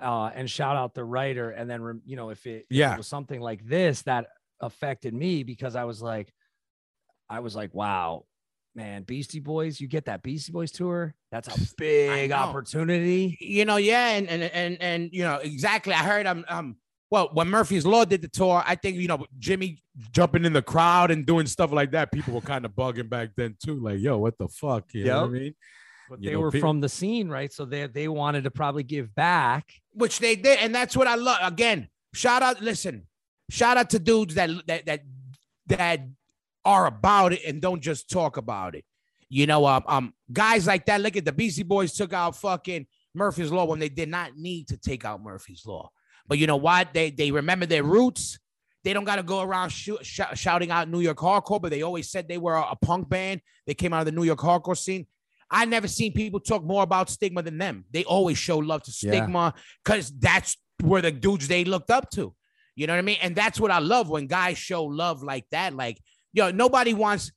uh, 0.00 0.30
and 0.34 0.50
shout 0.50 0.76
out 0.76 0.94
the 0.94 1.04
writer, 1.04 1.50
and 1.50 1.68
then 1.70 2.00
you 2.06 2.16
know 2.16 2.30
if 2.30 2.46
it, 2.46 2.66
if 2.70 2.92
it 2.92 2.96
was 2.98 3.06
something 3.08 3.40
like 3.40 3.64
this 3.66 4.02
that 4.02 4.26
affected 4.60 5.14
me 5.14 5.42
because 5.42 5.76
I 5.76 5.84
was 5.84 6.02
like, 6.02 6.32
I 7.28 7.40
was 7.40 7.54
like, 7.56 7.74
wow. 7.74 8.24
Man, 8.76 9.02
Beastie 9.02 9.40
Boys, 9.40 9.80
you 9.80 9.88
get 9.88 10.04
that 10.04 10.22
Beastie 10.22 10.52
Boys 10.52 10.70
tour. 10.70 11.12
That's 11.32 11.48
a 11.48 11.74
big 11.76 12.30
opportunity. 12.30 13.36
you 13.40 13.64
know, 13.64 13.76
yeah, 13.78 14.10
and 14.10 14.28
and 14.28 14.44
and 14.44 14.76
and 14.80 15.10
you 15.12 15.24
know, 15.24 15.36
exactly. 15.42 15.92
I 15.92 15.98
heard 16.04 16.24
um 16.26 16.44
um 16.48 16.76
well 17.10 17.30
when 17.32 17.48
Murphy's 17.48 17.84
Law 17.84 18.04
did 18.04 18.22
the 18.22 18.28
tour, 18.28 18.62
I 18.64 18.76
think 18.76 18.96
you 18.96 19.08
know 19.08 19.26
Jimmy 19.40 19.82
jumping 20.12 20.44
in 20.44 20.52
the 20.52 20.62
crowd 20.62 21.10
and 21.10 21.26
doing 21.26 21.46
stuff 21.46 21.72
like 21.72 21.90
that. 21.92 22.12
People 22.12 22.32
were 22.32 22.40
kind 22.40 22.64
of 22.64 22.70
bugging 22.70 23.08
back 23.10 23.30
then 23.36 23.56
too, 23.62 23.74
like, 23.80 23.98
yo, 23.98 24.18
what 24.18 24.38
the 24.38 24.46
fuck? 24.46 24.84
You 24.94 25.04
know 25.06 25.22
what 25.22 25.30
I 25.30 25.32
mean? 25.32 25.54
But 26.08 26.22
You 26.22 26.28
they 26.30 26.34
know, 26.34 26.40
were 26.42 26.50
people- 26.52 26.68
from 26.68 26.80
the 26.80 26.88
scene, 26.88 27.28
right? 27.28 27.52
So 27.52 27.64
they 27.64 27.88
they 27.88 28.06
wanted 28.06 28.44
to 28.44 28.52
probably 28.52 28.84
give 28.84 29.12
back. 29.16 29.66
Which 29.92 30.20
they 30.20 30.36
did, 30.36 30.58
and 30.60 30.74
that's 30.74 30.96
what 30.96 31.06
I 31.06 31.16
love. 31.16 31.38
Again, 31.42 31.88
shout 32.14 32.42
out, 32.42 32.60
listen, 32.60 33.06
shout 33.50 33.76
out 33.76 33.90
to 33.90 33.98
dudes 33.98 34.34
that 34.34 34.50
that 34.66 34.86
that 34.86 35.02
that 35.66 36.00
are 36.64 36.86
about 36.86 37.32
it 37.32 37.44
and 37.44 37.60
don't 37.60 37.80
just 37.80 38.10
talk 38.10 38.36
about 38.36 38.74
it. 38.74 38.84
You 39.28 39.46
know, 39.46 39.66
um, 39.66 39.84
um, 39.86 40.14
guys 40.32 40.66
like 40.66 40.86
that. 40.86 41.00
Look 41.00 41.16
at 41.16 41.24
the 41.24 41.32
Beastie 41.32 41.62
Boys 41.62 41.92
took 41.92 42.12
out 42.12 42.36
fucking 42.36 42.86
Murphy's 43.14 43.50
Law 43.50 43.64
when 43.64 43.78
they 43.78 43.88
did 43.88 44.08
not 44.08 44.36
need 44.36 44.68
to 44.68 44.76
take 44.76 45.04
out 45.04 45.22
Murphy's 45.22 45.64
Law. 45.66 45.90
But 46.26 46.38
you 46.38 46.46
know 46.46 46.56
what? 46.56 46.92
They 46.92 47.10
they 47.10 47.30
remember 47.30 47.66
their 47.66 47.84
roots. 47.84 48.38
They 48.82 48.92
don't 48.92 49.04
got 49.04 49.16
to 49.16 49.22
go 49.22 49.42
around 49.42 49.70
shoot, 49.70 50.04
sh- 50.04 50.20
shouting 50.34 50.70
out 50.70 50.88
New 50.88 51.00
York 51.00 51.18
hardcore, 51.18 51.60
but 51.60 51.70
they 51.70 51.82
always 51.82 52.10
said 52.10 52.28
they 52.28 52.38
were 52.38 52.54
a, 52.54 52.70
a 52.70 52.76
punk 52.76 53.08
band. 53.08 53.42
They 53.66 53.74
came 53.74 53.92
out 53.92 54.00
of 54.00 54.06
the 54.06 54.12
New 54.12 54.24
York 54.24 54.38
hardcore 54.38 54.78
scene. 54.78 55.06
I 55.50 55.64
never 55.64 55.88
seen 55.88 56.12
people 56.12 56.40
talk 56.40 56.62
more 56.64 56.82
about 56.82 57.10
Stigma 57.10 57.42
than 57.42 57.58
them. 57.58 57.84
They 57.90 58.04
always 58.04 58.38
show 58.38 58.58
love 58.58 58.82
to 58.84 58.92
Stigma 58.92 59.54
because 59.84 60.10
that's 60.18 60.56
where 60.82 61.02
the 61.02 61.10
dudes 61.10 61.48
they 61.48 61.64
looked 61.64 61.90
up 61.90 62.10
to. 62.10 62.34
You 62.76 62.86
know 62.86 62.92
what 62.94 62.98
I 63.00 63.02
mean? 63.02 63.18
And 63.20 63.34
that's 63.34 63.58
what 63.60 63.70
I 63.70 63.78
love 63.80 64.08
when 64.08 64.26
guys 64.26 64.56
show 64.58 64.84
love 64.84 65.22
like 65.22 65.44
that. 65.50 65.74
Like, 65.74 65.98
yo, 66.32 66.50
nobody 66.50 66.94
wants. 66.94 67.32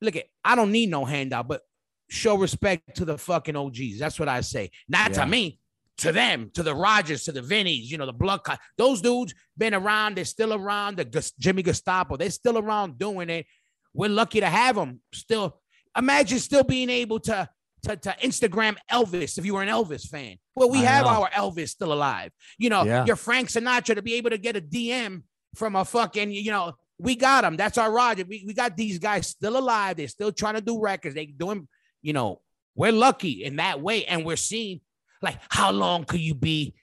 Look 0.00 0.16
at, 0.16 0.26
I 0.44 0.54
don't 0.56 0.72
need 0.72 0.88
no 0.90 1.04
handout, 1.04 1.48
but 1.48 1.60
show 2.08 2.36
respect 2.36 2.96
to 2.96 3.04
the 3.04 3.18
fucking 3.18 3.56
OGs. 3.56 3.98
That's 3.98 4.18
what 4.18 4.28
I 4.28 4.40
say. 4.40 4.70
Not 4.88 5.10
Yeah. 5.10 5.24
to 5.24 5.26
me, 5.26 5.58
to 5.98 6.12
them, 6.12 6.50
to 6.54 6.62
the 6.62 6.74
Rogers, 6.74 7.24
to 7.24 7.32
the 7.32 7.42
Vinnies, 7.42 7.84
you 7.90 7.98
know, 7.98 8.06
the 8.06 8.12
blood 8.12 8.42
cut. 8.44 8.58
Those 8.78 9.02
dudes 9.02 9.34
been 9.58 9.74
around. 9.74 10.16
They're 10.16 10.24
still 10.24 10.54
around. 10.54 10.96
The 10.96 11.04
Gus- 11.04 11.32
Jimmy 11.32 11.62
Gestapo, 11.62 12.16
they're 12.16 12.30
still 12.30 12.56
around 12.56 12.98
doing 12.98 13.28
it. 13.28 13.46
We're 13.92 14.08
lucky 14.08 14.40
to 14.40 14.46
have 14.46 14.76
them 14.76 15.00
still. 15.12 15.59
Imagine 15.96 16.38
still 16.38 16.64
being 16.64 16.90
able 16.90 17.20
to 17.20 17.48
to, 17.82 17.96
to 17.96 18.14
Instagram 18.22 18.76
Elvis 18.92 19.38
if 19.38 19.46
you 19.46 19.54
were 19.54 19.62
an 19.62 19.68
Elvis 19.68 20.06
fan. 20.06 20.36
Well, 20.54 20.68
we 20.68 20.80
I 20.80 20.82
have 20.90 21.06
know. 21.06 21.12
our 21.22 21.30
Elvis 21.30 21.70
still 21.70 21.94
alive. 21.94 22.30
You 22.58 22.68
know, 22.68 22.84
Yeah. 22.84 23.06
your 23.06 23.16
Frank 23.16 23.48
Sinatra 23.48 23.94
to 23.94 24.02
be 24.02 24.14
able 24.14 24.28
to 24.30 24.36
get 24.38 24.54
a 24.54 24.60
DM 24.60 25.22
from 25.54 25.76
a 25.76 25.84
fucking, 25.86 26.30
you 26.30 26.50
know, 26.50 26.74
we 26.98 27.16
got 27.16 27.40
them. 27.40 27.56
That's 27.56 27.78
our 27.78 27.90
Roger. 27.90 28.24
We, 28.28 28.44
we 28.46 28.52
got 28.52 28.76
these 28.76 28.98
guys 28.98 29.28
still 29.28 29.56
alive. 29.56 29.96
They're 29.96 30.08
still 30.08 30.30
trying 30.30 30.56
to 30.56 30.60
do 30.60 30.78
records. 30.78 31.14
They 31.14 31.24
doing, 31.24 31.66
you 32.02 32.12
know, 32.12 32.42
we're 32.74 32.92
lucky 32.92 33.42
in 33.44 33.56
that 33.56 33.80
way. 33.80 34.04
And 34.04 34.26
we're 34.26 34.36
seeing 34.36 34.82
like 35.22 35.38
how 35.48 35.70
long 35.72 36.04
could 36.04 36.20
you 36.20 36.34
be 36.34 36.74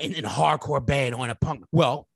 in, 0.00 0.14
in 0.14 0.24
a 0.24 0.30
hardcore 0.30 0.84
band 0.84 1.14
on 1.14 1.28
a 1.28 1.34
punk? 1.34 1.64
Well, 1.70 2.08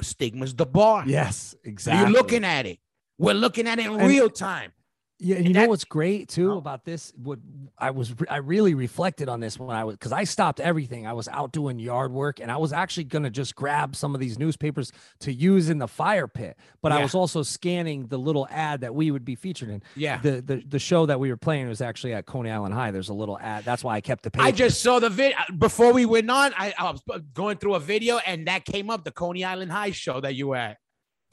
stigma's 0.00 0.54
the 0.54 0.64
bar. 0.66 1.04
Yes, 1.06 1.54
exactly. 1.62 2.10
You're 2.10 2.18
looking 2.18 2.44
at 2.44 2.64
it. 2.64 2.78
We're 3.18 3.34
looking 3.34 3.66
at 3.68 3.78
it 3.78 3.84
in 3.86 4.00
And- 4.00 4.08
real 4.08 4.30
time. 4.30 4.72
Yeah, 5.18 5.36
and 5.36 5.48
you 5.48 5.54
know 5.54 5.66
what's 5.66 5.84
great 5.84 6.28
too 6.28 6.52
Oh. 6.52 6.58
about 6.58 6.84
this? 6.84 7.12
What 7.16 7.38
I 7.78 7.90
was, 7.90 8.14
I 8.28 8.36
really 8.36 8.74
reflected 8.74 9.30
on 9.30 9.40
this 9.40 9.58
when 9.58 9.74
I 9.74 9.82
was, 9.84 9.94
because 9.96 10.12
I 10.12 10.24
stopped 10.24 10.60
everything. 10.60 11.06
I 11.06 11.14
was 11.14 11.26
out 11.28 11.52
doing 11.52 11.78
yard 11.78 12.12
work, 12.12 12.38
and 12.38 12.50
I 12.50 12.58
was 12.58 12.70
actually 12.72 13.04
gonna 13.04 13.30
just 13.30 13.54
grab 13.54 13.96
some 13.96 14.14
of 14.14 14.20
these 14.20 14.38
newspapers 14.38 14.92
to 15.20 15.32
use 15.32 15.70
in 15.70 15.78
the 15.78 15.88
fire 15.88 16.28
pit. 16.28 16.58
But 16.82 16.92
I 16.92 17.00
was 17.02 17.14
also 17.14 17.42
scanning 17.42 18.08
the 18.08 18.18
little 18.18 18.46
ad 18.50 18.82
that 18.82 18.94
we 18.94 19.10
would 19.10 19.24
be 19.24 19.34
featured 19.36 19.70
in. 19.70 19.82
Yeah. 19.96 20.18
The 20.18 20.42
the 20.42 20.56
the 20.68 20.78
show 20.78 21.06
that 21.06 21.18
we 21.18 21.30
were 21.30 21.36
playing 21.38 21.68
was 21.68 21.80
actually 21.80 22.12
at 22.12 22.26
Coney 22.26 22.50
Island 22.50 22.74
High. 22.74 22.90
There's 22.90 23.08
a 23.08 23.14
little 23.14 23.38
ad. 23.38 23.64
That's 23.64 23.82
why 23.82 23.94
I 23.96 24.00
kept 24.02 24.22
the 24.22 24.30
paper. 24.30 24.44
I 24.44 24.50
just 24.52 24.82
saw 24.82 24.98
the 24.98 25.08
video 25.08 25.36
uh, 25.38 25.52
before 25.52 25.92
we 25.94 26.04
went 26.04 26.30
on. 26.30 26.52
I, 26.58 26.74
I 26.78 26.90
was 26.90 27.02
uh, 27.10 27.20
going 27.32 27.56
through 27.56 27.74
a 27.76 27.80
video 27.80 28.18
and 28.18 28.46
that 28.48 28.64
came 28.66 28.90
up 28.90 29.04
the 29.04 29.12
Coney 29.12 29.44
Island 29.44 29.72
High 29.72 29.92
show 29.92 30.20
that 30.20 30.34
you 30.34 30.48
were 30.48 30.56
at. 30.56 30.76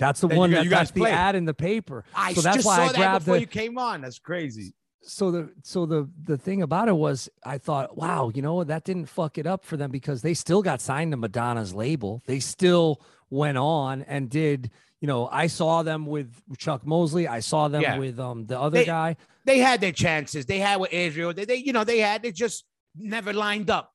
That's 0.03 0.21
the 0.21 0.27
that 0.27 0.37
one 0.37 0.49
you- 0.49 0.55
that 0.57 0.63
you 0.65 0.69
that's 0.69 0.91
guys 0.91 1.03
the 1.03 1.09
ad 1.09 1.35
in 1.35 1.45
the 1.45 1.53
paper. 1.53 2.03
I 2.15 2.33
so 2.33 2.41
that's 2.41 2.57
just 2.57 2.67
why 2.67 2.75
saw 2.77 2.83
I 2.83 2.87
that 2.87 2.95
grabbed 2.97 3.25
before 3.25 3.35
the 3.35 3.41
you 3.41 3.47
came 3.47 3.77
on. 3.77 4.01
That's 4.01 4.19
crazy. 4.19 4.73
so 5.01 5.31
the 5.31 5.49
so 5.63 5.85
the 5.85 6.09
the 6.23 6.37
thing 6.37 6.61
about 6.61 6.87
it 6.87 6.95
was 6.95 7.29
I 7.45 7.57
thought, 7.57 7.97
wow, 7.97 8.31
you 8.33 8.41
know, 8.41 8.63
that 8.63 8.83
didn't 8.83 9.07
fuck 9.07 9.37
it 9.37 9.45
up 9.47 9.63
for 9.65 9.75
them 9.77 9.91
because 9.91 10.21
they 10.21 10.33
still 10.33 10.61
got 10.61 10.79
signed 10.81 11.11
to 11.13 11.17
Madonna's 11.17 11.73
label. 11.73 12.21
They 12.25 12.39
still 12.39 13.01
went 13.29 13.57
on 13.57 14.03
and 14.03 14.29
did, 14.29 14.69
you 15.01 15.07
know, 15.07 15.27
I 15.31 15.47
saw 15.47 15.81
them 15.83 16.05
with 16.05 16.29
Chuck 16.57 16.85
Mosley. 16.85 17.27
I 17.27 17.39
saw 17.41 17.67
them 17.67 17.81
Yeah. 17.81 17.97
with 17.97 18.19
um 18.19 18.45
the 18.45 18.59
other 18.59 18.79
They- 18.79 18.85
guy. 18.85 19.17
They 19.45 19.59
had 19.59 19.81
their 19.81 19.91
chances. 19.91 20.45
They 20.45 20.59
had 20.59 20.77
with 20.79 20.93
Israel. 20.93 21.33
They, 21.33 21.43
they 21.43 21.57
you 21.57 21.73
know, 21.73 21.83
they 21.83 21.99
had 21.99 22.23
it 22.23 22.33
just 22.35 22.63
never 22.95 23.33
lined 23.33 23.69
up. 23.69 23.91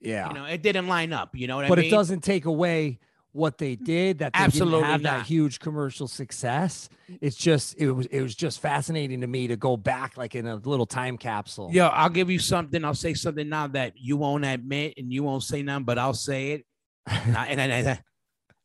Yeah. 0.00 0.28
You 0.28 0.34
know, 0.34 0.44
it 0.44 0.60
didn't 0.60 0.86
line 0.88 1.12
up. 1.14 1.34
You 1.34 1.46
know 1.46 1.56
what 1.56 1.68
but 1.68 1.78
I 1.78 1.82
mean? 1.82 1.90
But 1.90 1.94
it 1.94 1.96
doesn't 1.98 2.20
take 2.22 2.44
away 2.44 2.98
what 3.36 3.58
they 3.58 3.76
did 3.76 4.18
that 4.18 4.32
they 4.32 4.38
Absolutely 4.40 4.78
didn't 4.80 4.90
have 4.90 5.02
not. 5.02 5.10
that 5.18 5.26
huge 5.26 5.60
commercial 5.60 6.08
success. 6.08 6.88
It's 7.20 7.36
just 7.36 7.74
it 7.78 7.90
was 7.92 8.06
it 8.06 8.20
was 8.22 8.34
just 8.34 8.60
fascinating 8.60 9.20
to 9.20 9.26
me 9.26 9.46
to 9.48 9.56
go 9.56 9.76
back 9.76 10.16
like 10.16 10.34
in 10.34 10.46
a 10.46 10.56
little 10.56 10.86
time 10.86 11.18
capsule. 11.18 11.68
Yeah, 11.72 11.88
I'll 11.88 12.08
give 12.08 12.30
you 12.30 12.38
something. 12.38 12.84
I'll 12.84 12.94
say 12.94 13.14
something 13.14 13.48
now 13.48 13.66
that 13.68 13.92
you 13.96 14.16
won't 14.16 14.44
admit 14.44 14.94
and 14.96 15.12
you 15.12 15.22
won't 15.22 15.42
say 15.42 15.62
nothing, 15.62 15.84
but 15.84 15.98
I'll 15.98 16.14
say 16.14 16.52
it. 16.52 16.64
And 17.06 17.36
I, 17.36 17.46
and 17.46 17.60
I, 17.60 17.64
and 17.66 17.88
I- 17.90 18.00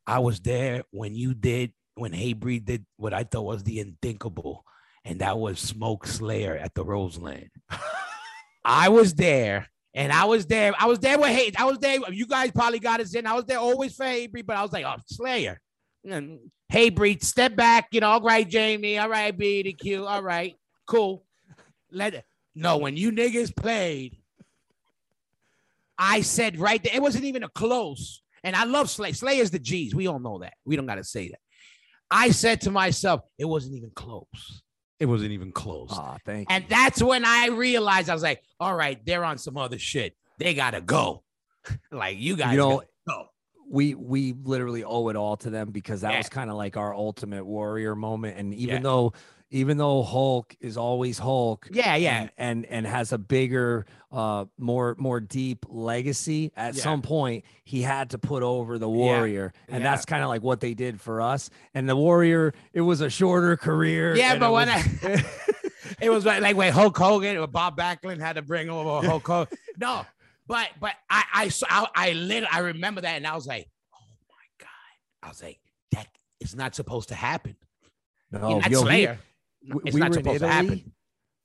I 0.04 0.18
was 0.18 0.40
there 0.40 0.82
when 0.90 1.14
you 1.14 1.32
did, 1.32 1.72
when 1.94 2.10
Hatebreed 2.12 2.64
did 2.64 2.84
what 2.96 3.14
I 3.14 3.22
thought 3.22 3.42
was 3.44 3.62
the 3.62 3.78
unthinkable, 3.78 4.64
and 5.04 5.20
that 5.20 5.38
was 5.38 5.60
Smoke 5.60 6.08
Slayer 6.08 6.56
at 6.56 6.74
the 6.74 6.84
Roseland. 6.84 7.50
I 8.64 8.88
was 8.88 9.14
there, 9.14 9.68
and 9.94 10.12
I 10.12 10.24
was 10.24 10.46
there. 10.46 10.72
I 10.78 10.86
was 10.86 10.98
there 10.98 11.18
with 11.18 11.30
Hay. 11.30 11.52
I 11.56 11.64
was 11.64 11.78
there. 11.78 11.98
You 12.10 12.26
guys 12.26 12.50
probably 12.50 12.78
got 12.78 13.00
us 13.00 13.14
in. 13.14 13.26
I 13.26 13.34
was 13.34 13.44
there 13.44 13.58
always 13.58 13.94
for 13.94 14.04
Hatebreed, 14.04 14.46
but 14.46 14.56
I 14.56 14.62
was 14.62 14.72
like, 14.72 14.84
oh, 14.84 14.96
Slayer. 15.06 15.60
Mm, 16.06 16.38
Hatebreed, 16.72 17.22
step 17.22 17.54
back. 17.54 17.88
You 17.92 18.00
know, 18.00 18.08
all 18.08 18.22
right, 18.22 18.48
Jamey. 18.48 19.00
All 19.00 19.08
right, 19.08 19.36
BDQ. 19.36 20.06
All 20.06 20.22
right, 20.22 20.54
cool. 20.86 21.24
Let 21.90 22.14
it. 22.14 22.24
No, 22.54 22.78
when 22.78 22.96
you 22.96 23.12
niggas 23.12 23.54
played, 23.54 24.16
I 25.98 26.22
said 26.22 26.58
right 26.58 26.82
there, 26.82 26.94
it 26.94 27.02
wasn't 27.02 27.24
even 27.24 27.42
a 27.42 27.48
close. 27.48 28.22
And 28.44 28.56
I 28.56 28.64
love 28.64 28.90
Slay. 28.90 29.12
Slayer's 29.12 29.50
the 29.50 29.58
G's. 29.58 29.94
We 29.94 30.08
all 30.08 30.18
know 30.18 30.38
that. 30.40 30.54
We 30.64 30.76
don't 30.76 30.86
got 30.86 30.96
to 30.96 31.04
say 31.04 31.28
that. 31.28 31.38
I 32.10 32.30
said 32.30 32.62
to 32.62 32.70
myself, 32.70 33.20
it 33.38 33.44
wasn't 33.44 33.76
even 33.76 33.90
close. 33.94 34.62
It 35.02 35.06
wasn't 35.06 35.32
even 35.32 35.50
close. 35.50 35.90
Aw, 35.90 36.16
thank 36.24 36.48
you. 36.48 36.54
And 36.54 36.64
that's 36.68 37.02
when 37.02 37.24
I 37.24 37.48
realized 37.48 38.08
I 38.08 38.14
was 38.14 38.22
like, 38.22 38.40
all 38.60 38.72
right, 38.76 39.04
they're 39.04 39.24
on 39.24 39.36
some 39.36 39.56
other 39.56 39.76
shit. 39.76 40.16
They 40.38 40.54
gotta 40.54 40.80
go. 40.80 41.24
like 41.90 42.18
you 42.18 42.36
guys 42.36 42.52
you 42.52 42.58
know, 42.58 42.82
go. 43.08 43.26
we 43.68 43.94
we 43.96 44.32
literally 44.44 44.84
owe 44.84 45.08
it 45.08 45.16
all 45.16 45.36
to 45.38 45.50
them 45.50 45.70
because 45.70 46.02
that 46.02 46.12
Yeah. 46.12 46.18
was 46.18 46.28
kind 46.28 46.50
of 46.50 46.56
like 46.56 46.76
our 46.76 46.94
ultimate 46.94 47.44
warrior 47.44 47.96
moment. 47.96 48.38
And 48.38 48.54
even 48.54 48.76
Yeah. 48.76 48.80
though 48.82 49.12
even 49.52 49.76
though 49.76 50.02
Hulk 50.02 50.56
is 50.60 50.76
always 50.76 51.18
Hulk, 51.18 51.68
Yeah, 51.70 51.94
yeah. 51.96 52.20
and 52.22 52.30
and, 52.38 52.66
and 52.66 52.86
has 52.86 53.12
a 53.12 53.18
bigger, 53.18 53.86
uh, 54.10 54.46
more 54.58 54.96
more 54.98 55.20
deep 55.20 55.64
legacy. 55.68 56.50
At 56.56 56.74
Yeah. 56.74 56.82
some 56.82 57.02
point, 57.02 57.44
he 57.64 57.82
had 57.82 58.10
to 58.10 58.18
put 58.18 58.42
over 58.42 58.78
the 58.78 58.88
warrior, 58.88 59.52
and 59.68 59.82
Yeah. 59.84 59.90
that's 59.90 60.04
kind 60.04 60.22
of 60.22 60.28
like 60.30 60.42
what 60.42 60.60
they 60.60 60.74
did 60.74 61.00
for 61.00 61.20
us. 61.20 61.50
And 61.74 61.88
the 61.88 61.94
warrior, 61.96 62.54
it 62.72 62.80
was 62.80 63.00
a 63.00 63.10
shorter 63.10 63.56
career. 63.56 64.16
Yeah, 64.16 64.36
but 64.38 64.52
when 64.52 64.68
was- 64.68 65.22
It 66.00 66.10
was 66.10 66.24
like, 66.24 66.40
like 66.42 66.56
when 66.56 66.72
Hulk 66.72 66.96
Hogan 66.96 67.36
or 67.36 67.46
Bob 67.46 67.76
Backlund 67.76 68.18
had 68.18 68.34
to 68.36 68.42
bring 68.42 68.68
over 68.70 69.06
Hulk 69.06 69.26
Hogan. 69.26 69.58
No, 69.78 70.04
but 70.46 70.68
but 70.80 70.94
I 71.10 71.22
I 71.34 71.48
saw 71.48 71.66
I, 71.70 71.86
I 71.94 72.12
lit 72.12 72.44
I 72.52 72.58
remember 72.60 73.02
that 73.02 73.16
and 73.16 73.26
I 73.26 73.34
was 73.34 73.46
like, 73.46 73.68
oh 73.94 73.98
my 74.28 74.64
god! 74.66 75.26
I 75.26 75.28
was 75.28 75.42
like, 75.42 75.60
that 75.92 76.08
is 76.40 76.56
not 76.56 76.74
supposed 76.74 77.10
to 77.10 77.14
happen. 77.14 77.54
no, 78.32 78.58
That's 78.60 78.70
yo, 78.72 78.84
he- 78.84 79.08
it's 79.84 79.94
we 79.94 80.00
not 80.00 80.10
were 80.10 80.16
in 80.18 80.24
supposed 80.24 80.40
to 80.40 80.48
happen. 80.48 80.66
Italy. 80.72 80.84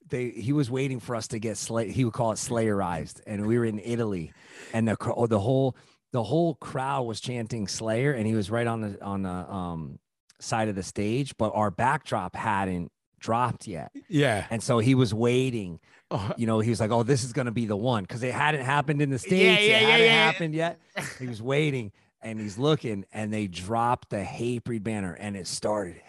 They 0.10 0.30
he 0.30 0.54
was 0.54 0.72
waiting 0.72 1.00
for 1.02 1.16
us 1.16 1.28
to 1.30 1.40
get 1.40 1.58
slay. 1.58 1.92
He 1.92 2.06
would 2.06 2.14
call 2.14 2.32
it 2.32 2.36
Slayerized, 2.36 3.22
and 3.28 3.46
we 3.46 3.58
were 3.60 3.66
in 3.66 3.80
Italy, 3.80 4.32
and 4.74 4.88
the 4.88 4.96
oh, 5.14 5.28
the 5.28 5.40
whole 5.40 5.76
the 6.14 6.24
whole 6.24 6.56
crowd 6.56 7.04
was 7.04 7.20
chanting 7.20 7.68
Slayer, 7.68 8.14
and 8.14 8.26
he 8.26 8.34
was 8.34 8.50
right 8.50 8.68
on 8.68 8.82
the 8.82 9.04
on 9.04 9.24
the 9.24 9.30
um 9.30 10.00
side 10.40 10.70
of 10.70 10.76
the 10.76 10.84
stage, 10.84 11.36
but 11.38 11.52
our 11.54 11.70
backdrop 11.72 12.36
hadn't 12.36 12.92
dropped 13.20 13.68
yet, 13.68 13.92
Yeah. 14.08 14.46
and 14.52 14.62
so 14.64 14.78
he 14.80 14.94
was 14.96 15.14
waiting. 15.14 15.80
Oh, 16.12 16.32
You 16.38 16.46
know, 16.48 16.60
he 16.60 16.70
was 16.70 16.80
like, 16.80 16.92
"Oh, 16.92 17.04
this 17.04 17.24
is 17.26 17.34
gonna 17.34 17.52
be 17.52 17.66
the 17.66 17.76
one," 17.76 18.04
because 18.04 18.24
it 18.24 18.34
hadn't 18.34 18.64
happened 18.64 19.02
in 19.02 19.10
the 19.10 19.20
states. 19.20 19.34
Yeah, 19.44 19.56
it 19.56 19.70
yeah, 19.70 19.80
yeah, 19.82 19.88
hadn't 19.90 20.06
yeah. 20.06 20.26
happened 20.32 20.54
yet. 20.56 20.80
He 21.20 21.28
was 21.28 21.42
waiting, 21.42 21.92
and 22.22 22.40
he's 22.40 22.58
looking, 22.58 23.04
and 23.12 23.34
they 23.34 23.48
dropped 23.48 24.12
the 24.12 24.24
Hatebreed 24.24 24.84
banner, 24.84 25.14
and 25.14 25.36
it 25.36 25.48
started 25.48 26.00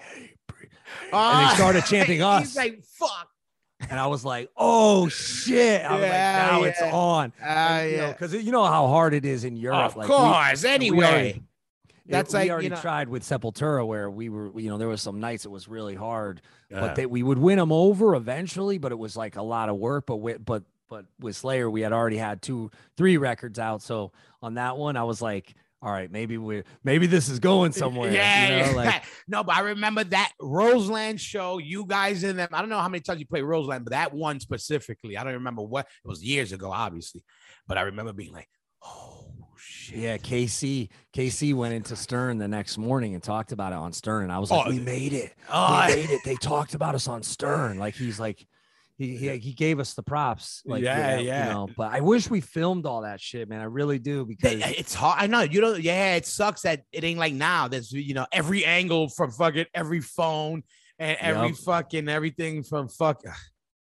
Hatebreed. 1.12 1.40
And 1.40 1.50
they 1.50 1.54
started 1.54 1.84
chanting 1.86 2.22
us. 2.22 2.40
He's 2.44 2.56
like, 2.56 2.82
fuck. 2.84 3.28
And 3.90 3.98
I 4.00 4.06
was 4.08 4.24
like, 4.24 4.50
oh 4.56 5.08
shit. 5.08 5.84
I 5.84 5.92
was 5.94 6.02
Yeah, 6.02 6.42
like, 6.42 6.52
now 6.52 6.62
it's 6.64 6.80
yeah. 6.80 6.92
on. 6.92 7.32
Ah, 7.42 7.78
And, 7.78 8.12
Because 8.12 8.34
you 8.34 8.50
know 8.50 8.64
how 8.64 8.88
hard 8.88 9.14
it 9.14 9.24
is 9.24 9.44
in 9.44 9.56
Europe. 9.56 9.86
Of 9.92 9.96
like, 9.96 10.06
course. 10.08 10.62
we 10.64 10.68
anyway. 10.70 11.06
already- 11.06 11.42
That's 12.06 12.32
we 12.32 12.38
like, 12.40 12.46
you 12.46 12.52
already 12.52 12.68
know- 12.70 12.76
tried 12.80 13.08
with 13.08 13.22
Sepultura 13.22 13.86
where 13.86 14.10
we 14.10 14.28
were, 14.30 14.50
you 14.58 14.68
know, 14.68 14.78
there 14.78 14.88
was 14.88 15.00
some 15.00 15.20
nights 15.20 15.44
it 15.44 15.50
was 15.50 15.68
really 15.68 15.94
hard, 15.94 16.40
Yeah. 16.70 16.80
but 16.80 16.96
they, 16.96 17.06
we 17.06 17.22
would 17.22 17.38
win 17.38 17.58
them 17.58 17.70
over 17.70 18.14
eventually, 18.16 18.78
but 18.78 18.90
it 18.90 18.98
was 18.98 19.16
like 19.16 19.36
a 19.36 19.42
lot 19.42 19.68
of 19.68 19.76
work. 19.76 20.06
But 20.06 20.16
with, 20.16 20.44
but, 20.44 20.64
but 20.88 21.04
with 21.20 21.36
Slayer, 21.36 21.70
we 21.70 21.82
had 21.82 21.92
already 21.92 22.16
had 22.16 22.42
two, 22.42 22.70
three 22.96 23.16
records 23.16 23.58
out. 23.60 23.80
So 23.82 24.10
on 24.42 24.54
that 24.54 24.76
one, 24.76 24.96
I 24.96 25.04
was 25.04 25.22
like, 25.22 25.54
all 25.80 25.92
right, 25.92 26.10
maybe 26.10 26.38
we're 26.38 26.64
maybe 26.82 27.06
this 27.06 27.28
is 27.28 27.38
going 27.38 27.70
somewhere. 27.70 28.10
Yeah, 28.10 28.66
you 28.66 28.72
know, 28.72 28.76
like, 28.78 29.04
no, 29.28 29.44
but 29.44 29.56
I 29.56 29.60
remember 29.60 30.02
that 30.04 30.32
Roseland 30.40 31.20
show. 31.20 31.58
You 31.58 31.86
guys 31.86 32.24
in 32.24 32.36
them. 32.36 32.48
I 32.52 32.60
don't 32.60 32.68
know 32.68 32.80
how 32.80 32.88
many 32.88 33.00
times 33.00 33.20
you 33.20 33.26
played 33.26 33.44
Roseland, 33.44 33.84
but 33.84 33.92
that 33.92 34.12
one 34.12 34.40
specifically, 34.40 35.16
I 35.16 35.22
don't 35.22 35.34
remember 35.34 35.62
what 35.62 35.86
it 35.86 36.08
was 36.08 36.22
years 36.24 36.50
ago, 36.50 36.72
obviously. 36.72 37.22
But 37.68 37.78
I 37.78 37.82
remember 37.82 38.12
being 38.12 38.32
like, 38.32 38.48
oh 38.82 39.30
shit. 39.56 39.98
Yeah, 39.98 40.16
KC 40.16 40.88
KC 41.14 41.54
went 41.54 41.74
into 41.74 41.94
Stern 41.94 42.38
the 42.38 42.48
next 42.48 42.76
morning 42.76 43.14
and 43.14 43.22
talked 43.22 43.52
about 43.52 43.72
it 43.72 43.76
on 43.76 43.92
Stern, 43.92 44.24
and 44.24 44.32
I 44.32 44.40
was 44.40 44.50
like, 44.50 44.66
Oh, 44.66 44.70
"We 44.70 44.80
made 44.80 45.12
it! 45.12 45.32
Oh, 45.48 45.84
we 45.86 45.94
made 45.94 46.10
it!" 46.10 46.22
They 46.24 46.34
talked 46.34 46.74
about 46.74 46.96
us 46.96 47.06
on 47.06 47.22
Stern, 47.22 47.78
like 47.78 47.94
he's 47.94 48.18
like, 48.18 48.44
he 48.98 49.16
he, 49.16 49.36
he 49.38 49.52
gave 49.54 49.78
us 49.80 49.94
the 49.94 50.02
props, 50.02 50.60
like 50.66 50.82
Yeah, 50.82 51.18
you 51.18 51.28
yeah. 51.28 51.52
know. 51.52 51.68
But 51.76 51.92
I 51.92 52.00
wish 52.00 52.28
we 52.28 52.40
filmed 52.40 52.84
all 52.84 53.02
that 53.02 53.20
shit, 53.20 53.48
man. 53.48 53.60
I 53.60 53.64
really 53.64 53.98
do 54.00 54.26
because 54.26 54.54
it's 54.60 54.92
hard. 54.92 55.22
I 55.22 55.26
know 55.28 55.40
you 55.40 55.60
don't. 55.60 55.80
Yeah, 55.80 56.16
it 56.16 56.26
sucks 56.26 56.62
that 56.62 56.82
it 56.92 57.04
ain't 57.04 57.18
like 57.18 57.32
now. 57.32 57.68
There's 57.68 57.92
you 57.92 58.12
know 58.14 58.26
every 58.32 58.64
angle 58.64 59.08
from 59.08 59.30
fucking 59.30 59.66
every 59.72 60.00
phone 60.00 60.62
and 60.98 61.16
every 61.20 61.48
Yup. 61.48 61.56
fucking 61.58 62.08
everything 62.08 62.64
from 62.64 62.88
fuck. 62.88 63.22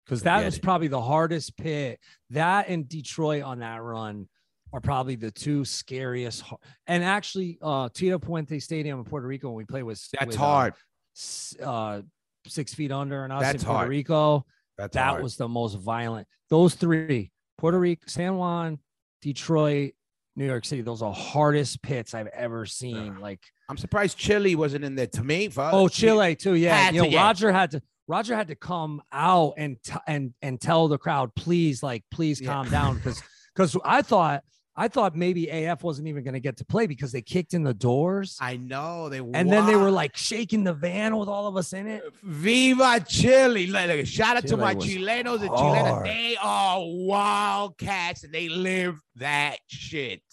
because 0.05 0.23
that 0.23 0.45
was 0.45 0.55
it. 0.57 0.63
probably 0.63 0.88
the 0.88 1.01
hardest 1.01 1.57
pit. 1.57 1.99
That 2.30 2.69
and 2.69 2.88
Detroit 2.88 3.43
on 3.43 3.59
that 3.59 3.81
run, 3.84 4.30
are 4.71 4.80
probably 4.80 5.15
the 5.15 5.31
two 5.31 5.65
scariest. 5.65 6.43
And 6.88 7.03
actually, 7.03 7.59
uh, 7.61 7.89
Tito 7.93 8.19
Puente 8.19 8.59
Stadium 8.61 8.99
in 8.99 9.05
Puerto 9.05 9.27
Rico 9.27 9.49
when 9.49 9.57
we 9.57 9.65
play 9.65 9.84
was 9.84 10.07
That's 10.13 10.27
with, 10.27 10.35
uh, 10.38 10.39
hard. 10.39 10.73
s- 11.15 11.55
uh, 11.61 12.01
six 12.47 12.73
feet 12.73 12.91
under, 12.91 13.23
and 13.25 13.34
us 13.34 13.41
That's 13.41 13.63
in 13.63 13.67
Puerto 13.67 13.77
hard. 13.80 13.89
Rico. 13.89 14.45
That's 14.78 14.94
that 14.95 15.10
hard. 15.10 15.24
was 15.24 15.36
the 15.38 15.48
most 15.48 15.76
violent. 15.76 16.28
Those 16.50 16.76
three: 16.76 17.32
Puerto 17.58 17.80
Rico, 17.80 18.04
San 18.08 18.36
Juan, 18.38 18.80
Detroit, 19.22 19.94
New 20.36 20.45
York 20.45 20.66
City. 20.66 20.82
Those 20.82 21.02
are 21.02 21.14
hardest 21.14 21.82
pits 21.82 22.14
I've 22.14 22.28
ever 22.28 22.66
seen. 22.66 23.20
Like, 23.20 23.40
I'm 23.70 23.78
surprised 23.78 24.18
Chile 24.18 24.56
wasn't 24.56 24.84
in 24.86 24.95
there. 24.95 25.08
To 25.08 25.24
me, 25.24 25.50
oh, 25.58 25.88
Chile 25.88 26.36
too. 26.36 26.56
Yeah, 26.56 26.76
had 26.76 26.95
you 26.95 27.02
know, 27.02 27.08
to, 27.08 27.14
yeah. 27.14 27.24
Roger 27.24 27.52
had 27.52 27.72
to. 27.72 27.82
Roger 28.08 28.36
had 28.36 28.50
to 28.50 28.56
come 28.56 29.02
out 29.14 29.54
and 29.58 29.78
t- 29.82 29.94
and 30.08 30.34
and 30.41 30.60
tell 30.60 30.88
the 30.90 30.98
crowd, 30.98 31.34
please, 31.36 31.82
like, 31.82 32.04
please 32.12 32.41
Yeah. 32.41 32.52
calm 32.52 32.70
down, 32.70 32.95
because 32.98 33.22
because 33.56 33.78
I 33.86 34.02
thought 34.02 34.44
I 34.76 34.88
thought 34.88 35.16
maybe 35.16 35.50
AF 35.50 35.84
wasn't 35.84 36.08
even 36.08 36.24
going 36.24 36.34
to 36.34 36.40
get 36.40 36.58
to 36.58 36.66
play 36.66 36.88
because 36.88 37.12
they 37.12 37.22
kicked 37.22 37.54
in 37.54 37.64
the 37.64 37.76
doors, 37.76 38.38
I 38.41 38.58
know 38.58 39.08
they. 39.08 39.20
and 39.20 39.52
then 39.52 39.68
they 39.68 39.76
were 39.76 39.91
like 39.91 40.18
shaking 40.18 40.64
the 40.64 40.74
van 40.74 41.16
with 41.16 41.30
all 41.30 41.45
of 41.48 41.56
us 41.56 41.74
in 41.74 41.86
it. 41.88 42.04
Viva 42.24 43.00
Chile. 43.08 43.68
Like, 43.68 43.88
like, 43.90 44.08
shout 44.08 44.36
out 44.38 44.48
to 44.48 44.58
my 44.58 44.74
Chilenos 44.74 45.41
and 45.41 45.50
Chilenas. 45.52 45.88
hard. 45.90 46.06
They 46.08 46.36
are 46.41 46.78
wild 46.82 47.78
cats 47.78 48.24
and 48.24 48.34
they 48.34 48.50
live 48.50 49.00
that 49.18 49.58
shit. 49.68 50.24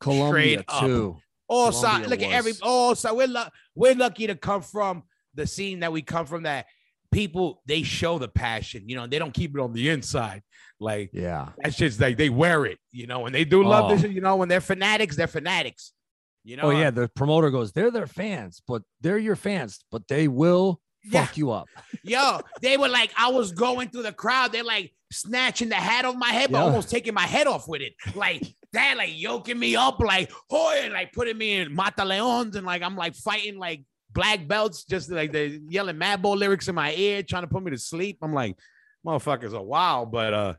Colombia 0.00 0.64
too. 0.80 1.16
All 1.48 1.72
side, 1.72 2.02
Colombia 2.04 2.08
look 2.08 2.22
at 2.22 2.32
every 2.32 2.52
was- 2.52 2.60
all 2.60 2.94
side. 2.94 3.12
We're 3.12 3.26
lu- 3.28 3.42
we're 3.74 3.94
lucky 3.94 4.26
to 4.26 4.34
come 4.34 4.60
from 4.62 5.04
the 5.34 5.46
scene 5.46 5.80
that 5.80 5.92
we 5.92 6.02
come 6.02 6.26
from. 6.26 6.42
That 6.42 6.66
people 7.12 7.62
they 7.66 7.82
show 7.82 8.18
the 8.18 8.28
passion. 8.28 8.88
You 8.88 8.96
know, 8.96 9.06
they 9.06 9.18
don't 9.18 9.32
keep 9.34 9.54
it 9.56 9.60
on 9.60 9.72
the 9.72 9.88
inside. 9.88 10.42
Like 10.80 11.10
Yeah. 11.12 11.50
that's 11.58 11.76
just 11.76 12.00
like 12.00 12.16
they 12.18 12.28
wear 12.28 12.64
it. 12.66 12.78
You 12.92 13.06
know, 13.06 13.26
and 13.26 13.34
they 13.34 13.44
do 13.44 13.62
love 13.64 13.90
Oh. 13.90 13.96
this. 13.96 14.10
You 14.12 14.20
know, 14.20 14.36
when 14.36 14.48
they're 14.48 14.60
fanatics, 14.60 15.16
they're 15.16 15.26
fanatics. 15.26 15.92
You 16.44 16.56
know. 16.56 16.64
Oh 16.64 16.70
yeah, 16.70 16.90
the 16.90 17.08
promoter 17.08 17.50
goes, 17.50 17.72
they're 17.72 17.90
their 17.90 18.06
fans, 18.06 18.62
but 18.66 18.82
they're 19.00 19.18
your 19.18 19.36
fans, 19.36 19.84
but 19.90 20.06
they 20.08 20.28
will 20.28 20.80
Yeah. 21.04 21.24
fuck 21.26 21.36
you 21.36 21.50
up. 21.50 21.68
Yo, 22.04 22.40
they 22.62 22.76
were 22.76 22.88
like, 22.88 23.10
I 23.16 23.30
was 23.30 23.52
going 23.52 23.88
through 23.90 24.02
the 24.04 24.12
crowd. 24.12 24.52
They're 24.52 24.64
like 24.64 24.92
snatching 25.12 25.68
the 25.68 25.74
hat 25.76 26.04
off 26.04 26.14
my 26.16 26.28
head, 26.30 26.50
but 26.52 26.58
Yeah. 26.58 26.64
almost 26.64 26.90
taking 26.90 27.14
my 27.14 27.26
head 27.26 27.46
off 27.46 27.66
with 27.68 27.80
it. 27.82 27.94
Like 28.14 28.42
that, 28.72 28.96
like 28.96 29.10
yoking 29.14 29.58
me 29.58 29.74
up, 29.76 29.98
like 30.00 30.30
hoy, 30.50 30.80
and 30.82 30.92
like 30.92 31.12
putting 31.12 31.36
me 31.38 31.54
in 31.56 31.74
Mata 31.74 32.02
Leons, 32.04 32.54
and 32.54 32.64
like 32.66 32.82
I'm 32.82 32.96
like 32.96 33.14
fighting 33.16 33.58
like 33.58 33.82
black 34.18 34.48
belts, 34.48 34.84
just 34.84 35.10
like 35.10 35.30
they 35.30 35.60
yelling 35.68 35.96
mad 35.96 36.20
Madball 36.22 36.36
lyrics 36.36 36.66
in 36.66 36.74
my 36.74 36.92
ear, 36.94 37.22
trying 37.22 37.42
to 37.42 37.48
put 37.48 37.62
me 37.62 37.70
to 37.70 37.78
sleep. 37.78 38.18
I'm 38.20 38.32
like, 38.32 38.56
motherfuckers 39.06 39.54
are 39.54 39.62
wild, 39.62 40.10
but 40.10 40.34
uh, 40.34 40.54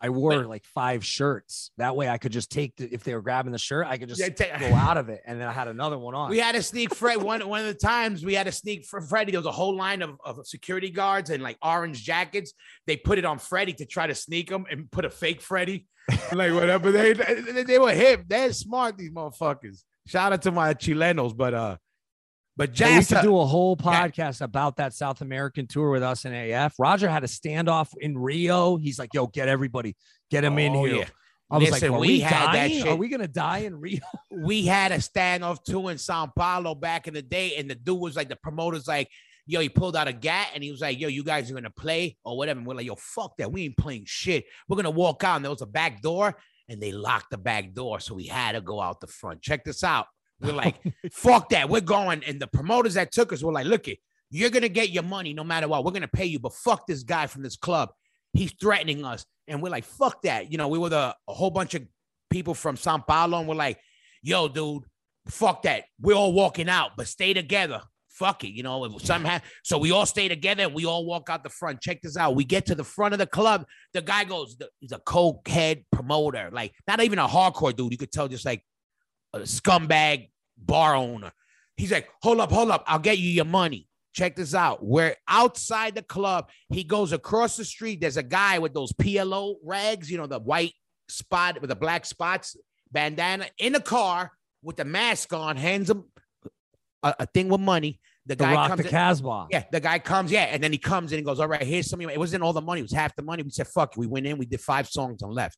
I 0.00 0.10
wore 0.10 0.44
like 0.46 0.64
five 0.64 1.04
shirts. 1.04 1.72
That 1.76 1.96
way 1.96 2.08
I 2.08 2.18
could 2.18 2.30
just 2.30 2.50
take 2.52 2.76
the, 2.76 2.88
if 2.94 3.02
they 3.02 3.12
were 3.14 3.20
grabbing 3.20 3.50
the 3.50 3.58
shirt, 3.58 3.86
I 3.88 3.98
could 3.98 4.08
just 4.08 4.20
Yeah, 4.20 4.28
ta- 4.28 4.58
go 4.58 4.72
out 4.74 4.96
of 4.96 5.08
it. 5.08 5.22
And 5.26 5.40
then 5.40 5.48
I 5.48 5.52
had 5.52 5.66
another 5.66 5.98
one 5.98 6.14
on. 6.14 6.30
we 6.30 6.38
had 6.38 6.54
to 6.54 6.62
sneak 6.62 6.94
Fred 6.94 7.20
one 7.20 7.46
one 7.48 7.60
of 7.62 7.66
the 7.66 7.74
times 7.74 8.24
we 8.24 8.34
had 8.34 8.46
to 8.46 8.52
sneak 8.52 8.86
for 8.86 9.00
Freddy. 9.00 9.32
There 9.32 9.40
was 9.40 9.46
a 9.46 9.52
whole 9.52 9.76
line 9.76 10.02
of, 10.02 10.16
of 10.24 10.46
security 10.46 10.90
guards 10.90 11.30
and 11.30 11.42
like 11.42 11.58
orange 11.62 12.04
jackets. 12.04 12.52
They 12.86 12.96
put 12.96 13.18
it 13.18 13.24
on 13.24 13.38
Freddy 13.38 13.72
to 13.74 13.86
try 13.86 14.06
to 14.06 14.14
sneak 14.14 14.50
him 14.50 14.66
and 14.70 14.88
put 14.90 15.04
a 15.04 15.10
fake 15.10 15.42
Freddy, 15.42 15.86
like 16.32 16.52
whatever. 16.54 16.92
They 16.92 17.12
they, 17.12 17.64
they 17.64 17.78
were 17.80 17.92
hip. 17.92 18.24
They're 18.28 18.52
smart. 18.52 18.96
These 18.96 19.10
motherfuckers. 19.10 19.82
Shout 20.06 20.32
out 20.32 20.42
to 20.42 20.52
my 20.52 20.74
Chilenos, 20.74 21.36
but 21.36 21.54
uh, 21.54 21.76
but 22.60 22.78
Yeah, 22.78 22.88
we 22.88 22.94
Jasta, 23.02 23.14
could 23.16 23.22
do 23.22 23.38
a 23.38 23.46
whole 23.46 23.74
Yeah. 23.82 24.06
podcast 24.06 24.42
about 24.42 24.76
that 24.76 24.92
South 24.92 25.22
American 25.22 25.66
tour 25.66 25.90
with 25.90 26.02
us 26.02 26.26
and 26.26 26.34
AF. 26.34 26.74
Roger 26.78 27.08
had 27.08 27.24
a 27.24 27.26
standoff 27.26 27.88
in 27.98 28.18
Rio. 28.18 28.76
He's 28.76 28.98
like, 28.98 29.14
yo, 29.14 29.28
get 29.28 29.48
everybody, 29.48 29.96
get 30.30 30.44
him 30.44 30.58
in 30.58 30.76
Oh, 30.76 30.84
here. 30.84 30.96
yeah. 30.96 31.08
I 31.50 31.56
was 31.56 31.70
Listen, 31.70 31.92
like, 31.92 31.96
are 31.96 32.00
we 32.00 32.06
we, 32.08 32.20
had 32.20 32.32
that 32.32 32.52
dying? 32.52 32.86
Are 32.88 32.96
we 32.96 33.08
gonna 33.08 33.26
die 33.26 33.60
in 33.60 33.80
Rio? 33.80 34.00
we 34.30 34.66
had 34.66 34.92
a 34.92 34.98
standoff 34.98 35.64
too 35.64 35.88
in 35.88 35.96
Sao 35.96 36.30
Paulo 36.36 36.74
back 36.74 37.08
in 37.08 37.14
the 37.14 37.22
day, 37.22 37.56
and 37.56 37.70
the 37.70 37.74
dude 37.76 37.98
was 37.98 38.14
like, 38.14 38.28
the 38.28 38.36
promoter's 38.36 38.86
like, 38.86 39.08
yo, 39.46 39.60
he 39.60 39.70
pulled 39.70 39.96
out 39.96 40.06
a 40.06 40.12
gat 40.12 40.48
and 40.54 40.62
he 40.62 40.70
was 40.70 40.82
like, 40.82 41.00
yo, 41.00 41.08
you 41.08 41.24
guys 41.24 41.50
are 41.50 41.54
gonna 41.54 41.70
play 41.70 42.18
or 42.26 42.36
whatever. 42.36 42.58
And 42.58 42.66
we're 42.66 42.74
like, 42.74 42.84
yo, 42.86 42.94
fuck 42.96 43.38
that. 43.38 43.50
We 43.50 43.64
ain't 43.64 43.78
playing 43.78 44.04
shit. 44.06 44.44
We're 44.68 44.76
gonna 44.76 44.90
walk 44.90 45.24
out, 45.24 45.36
and 45.36 45.44
there 45.46 45.50
was 45.50 45.62
a 45.62 45.66
back 45.66 46.02
door, 46.02 46.36
and 46.68 46.78
they 46.78 46.92
locked 46.92 47.30
the 47.30 47.38
back 47.38 47.72
door. 47.72 48.00
So 48.00 48.14
we 48.14 48.26
had 48.26 48.52
to 48.52 48.60
go 48.60 48.82
out 48.82 49.00
the 49.00 49.06
front. 49.06 49.40
Check 49.40 49.64
this 49.64 49.82
out. 49.82 50.08
We're 50.40 50.52
like, 50.52 50.76
fuck 51.12 51.50
that. 51.50 51.68
We're 51.68 51.80
going. 51.80 52.22
And 52.24 52.40
the 52.40 52.46
promoters 52.46 52.94
that 52.94 53.12
took 53.12 53.32
us 53.32 53.42
were 53.42 53.52
like, 53.52 53.66
look 53.66 53.88
it, 53.88 53.98
you're 54.30 54.50
gonna 54.50 54.68
get 54.68 54.90
your 54.90 55.02
money 55.02 55.32
no 55.32 55.44
matter 55.44 55.68
what. 55.68 55.84
We're 55.84 55.90
gonna 55.92 56.08
pay 56.08 56.26
you, 56.26 56.38
but 56.38 56.54
fuck 56.54 56.86
this 56.86 57.02
guy 57.02 57.26
from 57.26 57.42
this 57.42 57.56
club. 57.56 57.90
He's 58.32 58.52
threatening 58.52 59.04
us. 59.04 59.26
And 59.48 59.60
we're 59.62 59.70
like, 59.70 59.84
fuck 59.84 60.22
that. 60.22 60.52
You 60.52 60.58
know, 60.58 60.68
we 60.68 60.78
were 60.78 60.88
the 60.88 61.14
a 61.28 61.32
whole 61.32 61.50
bunch 61.50 61.74
of 61.74 61.82
people 62.30 62.54
from 62.54 62.76
Sao 62.76 62.98
Paulo, 62.98 63.38
and 63.40 63.48
we're 63.48 63.56
like, 63.56 63.78
yo, 64.22 64.46
dude, 64.48 64.84
fuck 65.28 65.62
that. 65.62 65.84
We're 66.00 66.14
all 66.14 66.32
walking 66.32 66.68
out, 66.68 66.92
but 66.96 67.08
stay 67.08 67.34
together. 67.34 67.82
Fuck 68.08 68.44
it, 68.44 68.50
you 68.50 68.62
know. 68.62 68.84
If 68.84 69.02
somehow, 69.04 69.38
so 69.64 69.78
we 69.78 69.92
all 69.92 70.04
stay 70.04 70.28
together 70.28 70.64
and 70.64 70.74
we 70.74 70.84
all 70.84 71.06
walk 71.06 71.30
out 71.30 71.42
the 71.42 71.48
front. 71.48 71.80
Check 71.80 72.02
this 72.02 72.16
out. 72.18 72.36
We 72.36 72.44
get 72.44 72.66
to 72.66 72.74
the 72.74 72.84
front 72.84 73.14
of 73.14 73.18
the 73.18 73.26
club. 73.26 73.64
The 73.94 74.02
guy 74.02 74.24
goes, 74.24 74.56
the- 74.58 74.68
he's 74.78 74.92
a 74.92 74.98
coke 74.98 75.48
head 75.48 75.84
promoter, 75.90 76.50
like 76.52 76.74
not 76.86 77.00
even 77.02 77.18
a 77.18 77.26
hardcore 77.26 77.74
dude. 77.74 77.92
You 77.92 77.98
could 77.98 78.12
tell 78.12 78.28
just 78.28 78.44
like 78.44 78.62
a 79.32 79.40
scumbag 79.40 80.28
bar 80.56 80.94
owner. 80.94 81.32
He's 81.76 81.92
like, 81.92 82.08
hold 82.22 82.40
up, 82.40 82.50
hold 82.50 82.70
up. 82.70 82.84
I'll 82.86 82.98
get 82.98 83.18
you 83.18 83.30
your 83.30 83.44
money. 83.44 83.88
Check 84.12 84.36
this 84.36 84.54
out. 84.54 84.84
We're 84.84 85.16
outside 85.28 85.94
the 85.94 86.02
club. 86.02 86.50
He 86.68 86.84
goes 86.84 87.12
across 87.12 87.56
the 87.56 87.64
street. 87.64 88.00
There's 88.00 88.16
a 88.16 88.22
guy 88.22 88.58
with 88.58 88.74
those 88.74 88.92
PLO 88.92 89.54
rags, 89.64 90.10
you 90.10 90.18
know, 90.18 90.26
the 90.26 90.40
white 90.40 90.74
spot 91.08 91.60
with 91.60 91.70
the 91.70 91.76
black 91.76 92.04
spots, 92.04 92.56
bandana 92.90 93.46
in 93.58 93.72
the 93.72 93.80
car 93.80 94.32
with 94.62 94.76
the 94.76 94.84
mask 94.84 95.32
on, 95.32 95.56
hands 95.56 95.90
him 95.90 96.04
a, 97.02 97.14
a 97.20 97.26
thing 97.26 97.48
with 97.48 97.60
money. 97.60 98.00
The 98.26 98.36
The 98.36 98.44
guy 98.44 98.54
Rock 98.54 98.68
comes 98.68 98.82
the 98.82 98.88
Casbah. 98.88 99.46
yeah, 99.50 99.64
the 99.72 99.80
guy 99.80 99.98
comes, 99.98 100.30
yeah, 100.30 100.44
and 100.44 100.62
then 100.62 100.72
he 100.72 100.78
comes 100.78 101.12
in 101.12 101.18
and 101.18 101.26
goes, 101.26 101.40
All 101.40 101.48
right, 101.48 101.62
here's 101.62 101.88
some 101.88 102.00
of 102.00 102.10
It 102.10 102.18
wasn't 102.18 102.42
all 102.42 102.52
the 102.52 102.60
money, 102.60 102.80
it 102.80 102.84
was 102.84 102.92
half 102.92 103.16
the 103.16 103.22
money. 103.22 103.42
We 103.42 103.50
said, 103.50 103.66
Fuck 103.68 103.92
it. 103.92 103.98
We 103.98 104.06
went 104.06 104.26
in, 104.26 104.38
we 104.38 104.46
did 104.46 104.60
five 104.60 104.88
songs 104.88 105.22
and 105.22 105.32
left. 105.32 105.56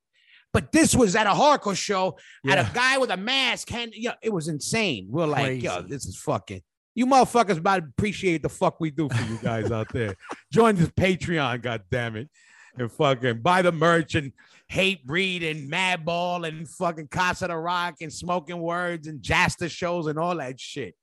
But 0.53 0.70
this 0.70 0.95
was 0.95 1.16
at 1.16 1.27
a 1.27 1.31
hardcore 1.31 1.77
show, 1.77 2.19
at 2.49 2.59
a 2.59 2.70
guy 2.74 2.99
with 2.99 3.11
a 3.11 3.16
mask, 3.16 3.70
hand, 3.70 3.93
yeah, 3.97 4.15
it 4.23 4.33
was 4.33 4.49
insane. 4.49 5.07
We're 5.11 5.27
like, 5.27 5.62
Yo, 5.62 5.81
this 5.83 6.05
is 6.05 6.16
fucking. 6.19 6.62
You 6.95 7.07
motherfuckers 7.07 7.57
about 7.57 7.79
to 7.79 7.87
appreciate 7.89 8.43
the 8.43 8.51
fuck 8.51 8.79
we 8.79 8.91
do 8.91 9.09
for 9.09 9.23
you 9.31 9.39
guys 9.39 9.70
out 9.73 9.91
there. 9.95 10.15
Join 10.53 10.74
this 10.77 10.91
Patreon, 10.91 11.62
god 11.62 11.85
damn 11.91 12.16
it. 12.16 12.29
And 12.77 12.93
fucking 12.93 13.41
buy 13.41 13.62
the 13.62 13.73
merch 13.73 14.15
and 14.15 14.33
Hatebreed 14.70 15.51
and 15.51 15.70
madball 15.73 16.47
and 16.47 16.69
fucking 16.69 17.09
Casa 17.09 17.49
de 17.49 17.57
Roc 17.57 17.97
and 18.03 18.12
Smokin 18.12 18.59
Words 18.59 19.07
and 19.07 19.20
Jasta 19.23 19.70
shows 19.70 20.07
and 20.07 20.19
all 20.19 20.37
that 20.37 20.59
shit. 20.61 20.95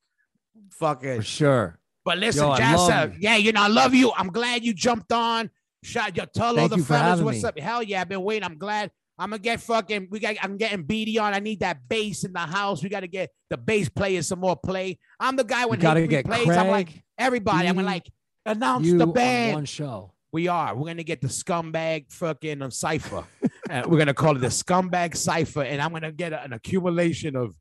Fucking 0.79 1.17
For 1.17 1.23
sure. 1.23 1.79
but 2.05 2.17
listen, 2.17 2.43
Yo, 2.43 2.51
I 2.51 2.59
Jasta, 2.59 2.87
love 2.89 3.13
you. 3.13 3.19
yeah, 3.21 3.35
you 3.37 3.51
know, 3.51 3.63
I 3.63 3.67
love 3.67 3.93
you. 3.93 4.11
I'm 4.15 4.29
glad 4.29 4.63
you 4.63 4.73
jumped 4.73 5.11
on. 5.11 5.49
Shot 5.83 6.15
yo, 6.17 6.25
tell 6.25 6.59
all 6.59 6.67
the 6.67 6.77
fellas 6.79 7.21
what's 7.21 7.41
me. 7.43 7.49
up. 7.49 7.57
Hell 7.59 7.81
yeah, 7.81 8.01
I've 8.01 8.09
been 8.09 8.21
waiting. 8.23 8.43
I'm 8.43 8.57
glad. 8.57 8.91
I'm 9.19 9.31
gonna 9.31 9.39
get 9.39 9.59
fucking. 9.61 10.07
We 10.09 10.19
got. 10.19 10.37
I'm 10.41 10.55
getting 10.57 10.83
beady 10.83 11.19
on. 11.19 11.33
I 11.33 11.39
need 11.39 11.59
that 11.59 11.87
bass 11.89 12.23
in 12.23 12.31
the 12.33 12.39
house. 12.39 12.81
We 12.81 12.89
got 12.89 13.01
to 13.01 13.07
get 13.07 13.29
the 13.49 13.57
bass 13.57 13.89
players 13.89 14.27
some 14.27 14.39
more 14.39 14.55
play. 14.55 14.97
I'm 15.19 15.35
the 15.35 15.43
guy 15.43 15.65
when 15.65 15.79
gotta 15.79 16.07
get 16.07 16.25
Breed 16.25 16.45
Craig. 16.45 16.57
I'm 16.57 16.69
like 16.69 17.03
everybody. 17.17 17.67
I'm 17.67 17.75
like 17.75 18.09
announce 18.45 18.87
the 18.89 19.01
on 19.03 19.11
band. 19.11 19.53
one 19.55 19.65
show. 19.65 20.13
We 20.31 20.47
are. 20.47 20.73
We're 20.75 20.85
gonna 20.87 21.03
get 21.03 21.21
the 21.21 21.27
scumbag 21.27 22.11
fucking 22.11 22.61
um, 22.61 22.71
cipher. 22.71 23.23
Uh, 23.69 23.83
we're 23.87 23.99
gonna 23.99 24.15
call 24.15 24.35
it 24.35 24.39
the 24.39 24.47
scumbag 24.47 25.15
cipher, 25.15 25.61
and 25.61 25.79
I'm 25.79 25.91
gonna 25.93 26.11
get 26.11 26.33
a- 26.33 26.41
an 26.41 26.53
accumulation 26.53 27.35
of. 27.35 27.53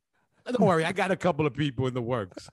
Don't 0.46 0.60
worry, 0.66 0.82
I 0.86 0.92
got 0.92 1.10
a 1.10 1.16
couple 1.16 1.44
of 1.46 1.52
people 1.52 1.86
in 1.86 1.92
the 1.92 2.00
works. 2.00 2.48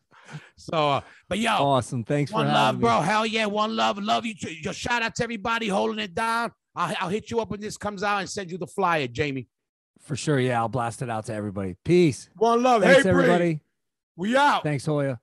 So, 0.57 0.73
uh, 0.89 1.01
but 1.29 1.37
yo, 1.39 1.51
Awesome. 1.51 2.03
Thanks 2.03 2.31
for 2.31 2.35
one 2.39 2.47
having 2.47 2.59
love, 2.61 2.75
me. 2.75 2.81
bro. 2.81 2.99
Hell 2.99 3.25
yeah, 3.25 3.45
one 3.45 3.73
love. 3.77 3.97
Love 3.97 4.25
you. 4.25 4.33
too. 4.35 4.53
Yo, 4.53 4.73
shout 4.73 5.01
out 5.03 5.15
to 5.15 5.23
everybody 5.23 5.69
holding 5.69 5.99
it 5.99 6.13
down. 6.13 6.51
I'll, 6.75 6.95
I'll 6.99 7.09
hit 7.09 7.31
you 7.31 7.39
up 7.39 7.49
when 7.49 7.59
this 7.59 7.77
comes 7.77 8.03
out 8.03 8.19
and 8.19 8.29
send 8.29 8.51
you 8.51 8.57
the 8.57 8.67
flyer, 8.67 9.07
Jamey. 9.07 9.47
For 10.01 10.15
sure. 10.15 10.39
Yeah, 10.39 10.59
I'll 10.59 10.69
blast 10.69 11.01
it 11.01 11.09
out 11.09 11.25
to 11.27 11.33
everybody. 11.33 11.75
Peace. 11.83 12.29
One 12.35 12.61
love. 12.61 12.83
Thanks, 12.83 13.03
hey, 13.03 13.11
Bree. 13.11 13.23
everybody. 13.23 13.59
We 14.15 14.35
out. 14.37 14.63
Thanks, 14.63 14.85
Hoya. 14.85 15.19